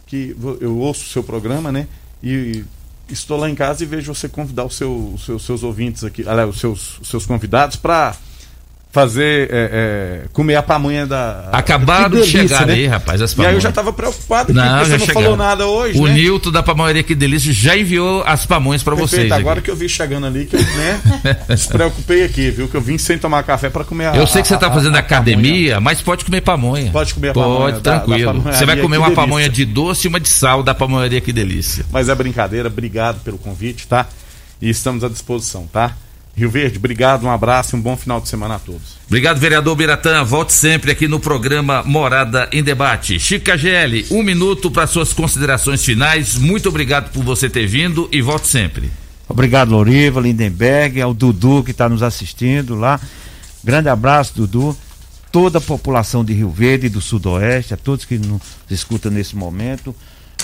que 0.06 0.36
eu 0.62 0.78
ouço 0.78 1.04
o 1.06 1.08
seu 1.10 1.24
programa, 1.24 1.72
né? 1.72 1.88
E 2.24 2.64
estou 3.10 3.38
lá 3.38 3.50
em 3.50 3.56
casa 3.56 3.84
e 3.84 3.86
vejo 3.88 4.14
você 4.14 4.30
convidar 4.30 4.64
o 4.66 4.70
seu- 4.70 5.12
os 5.14 5.26
seus, 5.26 5.44
seus 5.46 5.64
ouvintes 5.64 6.04
aqui, 6.04 6.24
aliás, 6.28 6.50
os 6.50 6.60
seus, 6.60 7.00
os 7.00 7.08
seus 7.08 7.26
convidados 7.26 7.76
para 7.78 8.16
fazer 8.92 9.50
é, 9.52 9.70
é, 10.24 10.28
comer 10.34 10.56
a 10.56 10.64
pamonha 10.64 11.06
da 11.06 11.50
Acabaram 11.52 12.10
Que 12.10 12.16
de 12.26 12.32
delícia, 12.32 12.42
chegar 12.48 12.66
né? 12.66 12.74
aí, 12.74 12.88
rapaz, 12.88 13.22
as 13.22 13.32
E 13.32 13.34
aí 13.36 13.38
eu 13.40 13.44
pamonhas. 13.44 13.64
já 13.64 13.70
estava 13.70 13.94
preocupado 13.94 14.54
Não, 14.54 14.64
porque 14.64 14.86
você 14.86 14.92
não 14.92 15.00
chegaram. 15.06 15.22
falou 15.22 15.38
nada 15.38 15.68
hoje, 15.68 16.00
O 16.00 16.08
né? 16.08 16.14
Nilton 16.14 16.52
da 16.52 16.64
Pamonharia 16.64 17.04
Que 17.04 17.14
Delícia 17.14 17.54
já 17.54 17.78
enviou 17.78 18.24
as 18.26 18.46
pamonhas 18.46 18.82
para 18.82 18.96
vocês. 18.96 19.10
Perfeito, 19.12 19.34
aqui. 19.34 19.42
agora 19.42 19.62
que 19.62 19.70
eu 19.70 19.76
vi 19.76 19.88
chegando 19.88 20.26
ali, 20.26 20.46
que 20.46 20.56
eu 20.56 20.60
né, 20.62 21.00
se 21.56 21.68
preocupei 21.68 22.24
aqui, 22.24 22.50
viu? 22.50 22.68
Que 22.68 22.76
eu 22.76 22.82
vim 22.82 22.98
sem 22.98 23.18
tomar 23.20 23.44
café 23.44 23.70
para 23.70 23.84
comer 23.84 24.08
a 24.08 24.16
Eu 24.16 24.26
sei 24.26 24.42
que 24.42 24.48
você 24.48 24.56
está 24.56 24.72
fazendo 24.72 24.96
a- 24.96 24.98
a 24.98 25.02
academia, 25.02 25.80
mas 25.80 26.02
pode 26.02 26.26
comer 26.26 26.42
pamonha. 26.42 26.90
Pode 26.92 27.14
comer 27.14 27.30
a 27.30 27.34
Pode, 27.34 27.46
pamonha 27.48 27.72
da- 27.74 27.80
da 27.80 28.00
tranquilo. 28.00 28.26
pamonharia, 28.34 28.58
você 28.60 28.66
vai 28.66 28.78
comer 28.78 28.98
uma 28.98 29.08
delícia. 29.08 29.24
pamonha 29.24 29.50
de 29.50 29.66
doce 29.66 30.08
e 30.08 30.10
uma 30.10 30.20
de 30.20 30.30
sal 30.30 30.64
da 30.64 30.74
pamonharia 30.74 31.22
Que 31.22 31.32
Delícia. 31.32 31.86
Mas 31.92 32.10
é 32.10 32.16
brincadeira, 32.16 32.68
obrigado 32.68 33.20
pelo 33.20 33.38
convite, 33.38 33.86
tá? 33.88 34.08
E 34.62 34.70
estamos 34.70 35.04
à 35.04 35.10
disposição, 35.10 35.68
tá? 35.72 35.92
Rio 36.38 36.52
Verde, 36.52 36.78
obrigado, 36.78 37.26
um 37.26 37.32
abraço 37.32 37.76
e 37.76 37.80
um 37.80 37.82
bom 37.82 37.98
final 37.98 38.22
de 38.22 38.30
semana 38.30 38.56
a 38.56 38.60
todos. 38.60 38.96
Obrigado, 39.08 39.40
vereador 39.40 39.76
Biratã. 39.76 40.24
Volte 40.24 40.54
sempre 40.54 40.92
aqui 40.92 41.08
no 41.08 41.20
programa 41.20 41.82
Morada 41.82 42.48
em 42.52 42.62
Debate. 42.62 43.20
Chica 43.20 43.58
GL, 43.58 44.06
um 44.12 44.22
minuto 44.22 44.70
para 44.70 44.86
suas 44.86 45.14
considerações 45.14 45.84
finais. 45.84 46.36
Muito 46.36 46.70
obrigado 46.70 47.12
por 47.12 47.24
você 47.24 47.50
ter 47.50 47.66
vindo 47.66 48.08
e 48.12 48.22
volte 48.22 48.48
sempre. 48.48 48.92
Obrigado, 49.28 49.72
Loriva, 49.72 50.22
Lindenberg, 50.22 51.02
ao 51.02 51.12
Dudu 51.12 51.64
que 51.64 51.72
está 51.72 51.90
nos 51.90 52.04
assistindo 52.04 52.76
lá. 52.76 53.02
Grande 53.64 53.90
abraço, 53.90 54.34
Dudu. 54.36 54.78
Toda 55.32 55.58
a 55.58 55.62
população 55.62 56.24
de 56.24 56.34
Rio 56.34 56.52
Verde 56.52 56.86
e 56.86 56.90
do 56.90 57.02
Sudoeste, 57.02 57.74
a 57.74 57.78
todos 57.78 58.06
que 58.06 58.20
nos 58.20 58.42
escutam 58.70 59.12
nesse 59.12 59.36
momento. 59.36 59.94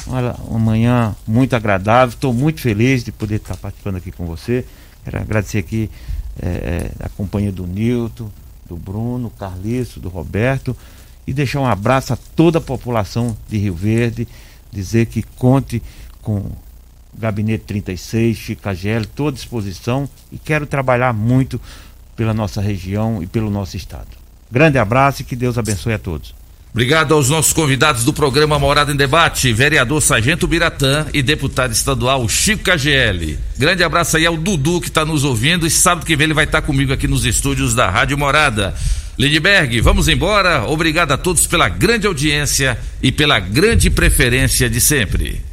Olha, 0.07 0.33
uma 0.47 0.57
manhã 0.57 1.15
muito 1.27 1.55
agradável. 1.55 2.15
Estou 2.15 2.33
muito 2.33 2.61
feliz 2.61 3.03
de 3.03 3.11
poder 3.11 3.35
estar 3.35 3.55
participando 3.57 3.97
aqui 3.97 4.11
com 4.11 4.25
você. 4.25 4.65
Quero 5.03 5.19
agradecer 5.19 5.59
aqui 5.59 5.89
eh, 6.41 6.91
eh, 6.99 7.05
a 7.05 7.09
companhia 7.09 7.51
do 7.51 7.67
Nilton, 7.67 8.29
do 8.67 8.75
Bruno, 8.75 9.29
Carliço, 9.29 9.99
do 9.99 10.09
Roberto 10.09 10.75
e 11.27 11.33
deixar 11.33 11.59
um 11.59 11.65
abraço 11.65 12.13
a 12.13 12.17
toda 12.35 12.57
a 12.57 12.61
população 12.61 13.35
de 13.47 13.57
Rio 13.57 13.73
Verde, 13.73 14.27
dizer 14.71 15.05
que 15.05 15.21
conte 15.21 15.81
com 16.21 16.51
Gabinete 17.17 17.65
36, 17.65 18.35
Chicagel, 18.35 19.03
à 19.27 19.31
disposição 19.31 20.09
e 20.31 20.37
quero 20.37 20.65
trabalhar 20.65 21.13
muito 21.13 21.61
pela 22.15 22.33
nossa 22.33 22.61
região 22.61 23.21
e 23.21 23.27
pelo 23.27 23.49
nosso 23.49 23.77
estado. 23.77 24.07
Grande 24.51 24.77
abraço 24.77 25.21
e 25.21 25.25
que 25.25 25.35
Deus 25.35 25.57
abençoe 25.57 25.93
a 25.93 25.99
todos. 25.99 26.33
Obrigado 26.73 27.13
aos 27.13 27.29
nossos 27.29 27.53
convidados 27.53 28.03
do 28.03 28.11
programa 28.11 28.57
Morada 28.57 28.91
em 28.91 28.95
Debate, 28.95 29.53
vereador 29.53 30.01
Sargento 30.01 30.47
Biratã 30.47 31.05
e 31.13 31.21
deputado 31.21 31.71
estadual 31.71 32.27
Chico 32.27 32.63
KGL. 32.63 33.37
Grande 33.55 33.83
abraço 33.83 34.17
aí 34.17 34.25
ao 34.25 34.35
Dudu 34.35 34.81
que 34.81 34.87
está 34.87 35.05
nos 35.05 35.23
ouvindo 35.23 35.67
e 35.67 35.69
sábado 35.69 36.03
que 36.03 36.15
vem 36.15 36.25
ele 36.25 36.33
vai 36.33 36.45
estar 36.45 36.63
comigo 36.63 36.91
aqui 36.91 37.07
nos 37.07 37.25
estúdios 37.25 37.75
da 37.75 37.91
Rádio 37.91 38.17
Morada. 38.17 38.73
Lindberg, 39.19 39.81
vamos 39.81 40.07
embora. 40.07 40.63
Obrigado 40.67 41.11
a 41.11 41.17
todos 41.17 41.45
pela 41.45 41.69
grande 41.69 42.07
audiência 42.07 42.75
e 43.03 43.11
pela 43.11 43.39
grande 43.39 43.91
preferência 43.91 44.67
de 44.67 44.81
sempre. 44.81 45.52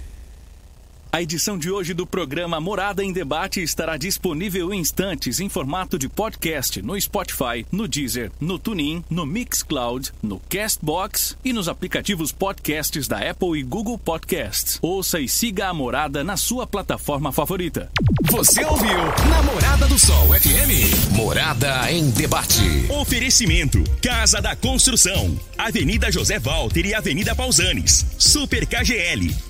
A 1.12 1.20
edição 1.20 1.59
de 1.59 1.69
hoje 1.69 1.93
do 1.93 2.07
programa 2.07 2.61
Morada 2.61 3.03
em 3.03 3.12
Debate 3.12 3.61
estará 3.61 3.97
disponível 3.97 4.73
em 4.73 4.78
instantes 4.78 5.41
em 5.41 5.49
formato 5.49 5.99
de 5.99 6.09
podcast 6.09 6.81
no 6.82 6.99
Spotify, 7.01 7.66
no 7.73 7.89
Deezer, 7.89 8.31
no 8.41 8.61
TuneIn, 8.61 9.03
no 9.11 9.27
Mixcloud, 9.27 10.12
no 10.23 10.41
Castbox 10.49 11.37
e 11.45 11.53
nos 11.53 11.69
aplicativos 11.69 12.31
podcasts 12.31 13.09
da 13.09 13.28
Apple 13.28 13.59
e 13.59 13.65
Google 13.65 13.99
Podcasts. 13.99 14.78
Ouça 14.81 15.19
e 15.19 15.28
siga 15.28 15.66
a 15.66 15.74
Morada 15.74 16.23
na 16.23 16.37
sua 16.37 16.65
plataforma 16.65 17.32
favorita. 17.32 17.91
Você 18.31 18.65
ouviu 18.65 18.99
Namorada 19.28 19.89
do 19.89 19.99
Sol 19.99 20.28
FM. 20.28 21.16
Morada 21.16 21.91
em 21.91 22.09
Debate. 22.11 22.87
Oferecimento: 22.89 23.82
Casa 24.01 24.41
da 24.41 24.55
Construção, 24.55 25.37
Avenida 25.59 26.12
José 26.12 26.39
Walter 26.39 26.87
e 26.87 26.95
Avenida 26.95 27.35
Pausanes. 27.35 28.07
Super 28.16 28.65
KGL. 28.65 29.49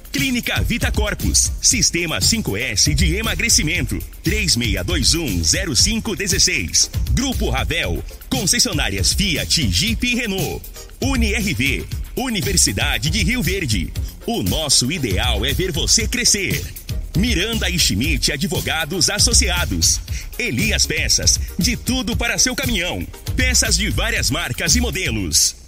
Clínica 0.11 0.61
Vita 0.61 0.91
Corpus, 0.91 1.51
Sistema 1.61 2.19
5S 2.19 2.93
de 2.93 3.15
emagrecimento, 3.15 3.97
36210516. 4.23 6.89
Grupo 7.13 7.49
Ravel, 7.49 8.03
concessionárias 8.29 9.13
Fiat, 9.13 9.69
Jeep 9.69 10.05
e 10.05 10.15
Renault. 10.15 10.61
UniRV, 10.99 11.85
Universidade 12.17 13.09
de 13.09 13.23
Rio 13.23 13.41
Verde. 13.41 13.93
O 14.25 14.43
nosso 14.43 14.91
ideal 14.91 15.45
é 15.45 15.53
ver 15.53 15.71
você 15.71 16.05
crescer. 16.07 16.61
Miranda 17.17 17.69
e 17.69 17.79
Schmidt 17.79 18.33
Advogados 18.33 19.09
Associados. 19.09 20.01
Elias 20.37 20.85
Peças, 20.85 21.39
de 21.57 21.77
tudo 21.77 22.17
para 22.17 22.37
seu 22.37 22.53
caminhão. 22.53 23.07
Peças 23.35 23.77
de 23.77 23.89
várias 23.89 24.29
marcas 24.29 24.75
e 24.75 24.81
modelos. 24.81 25.60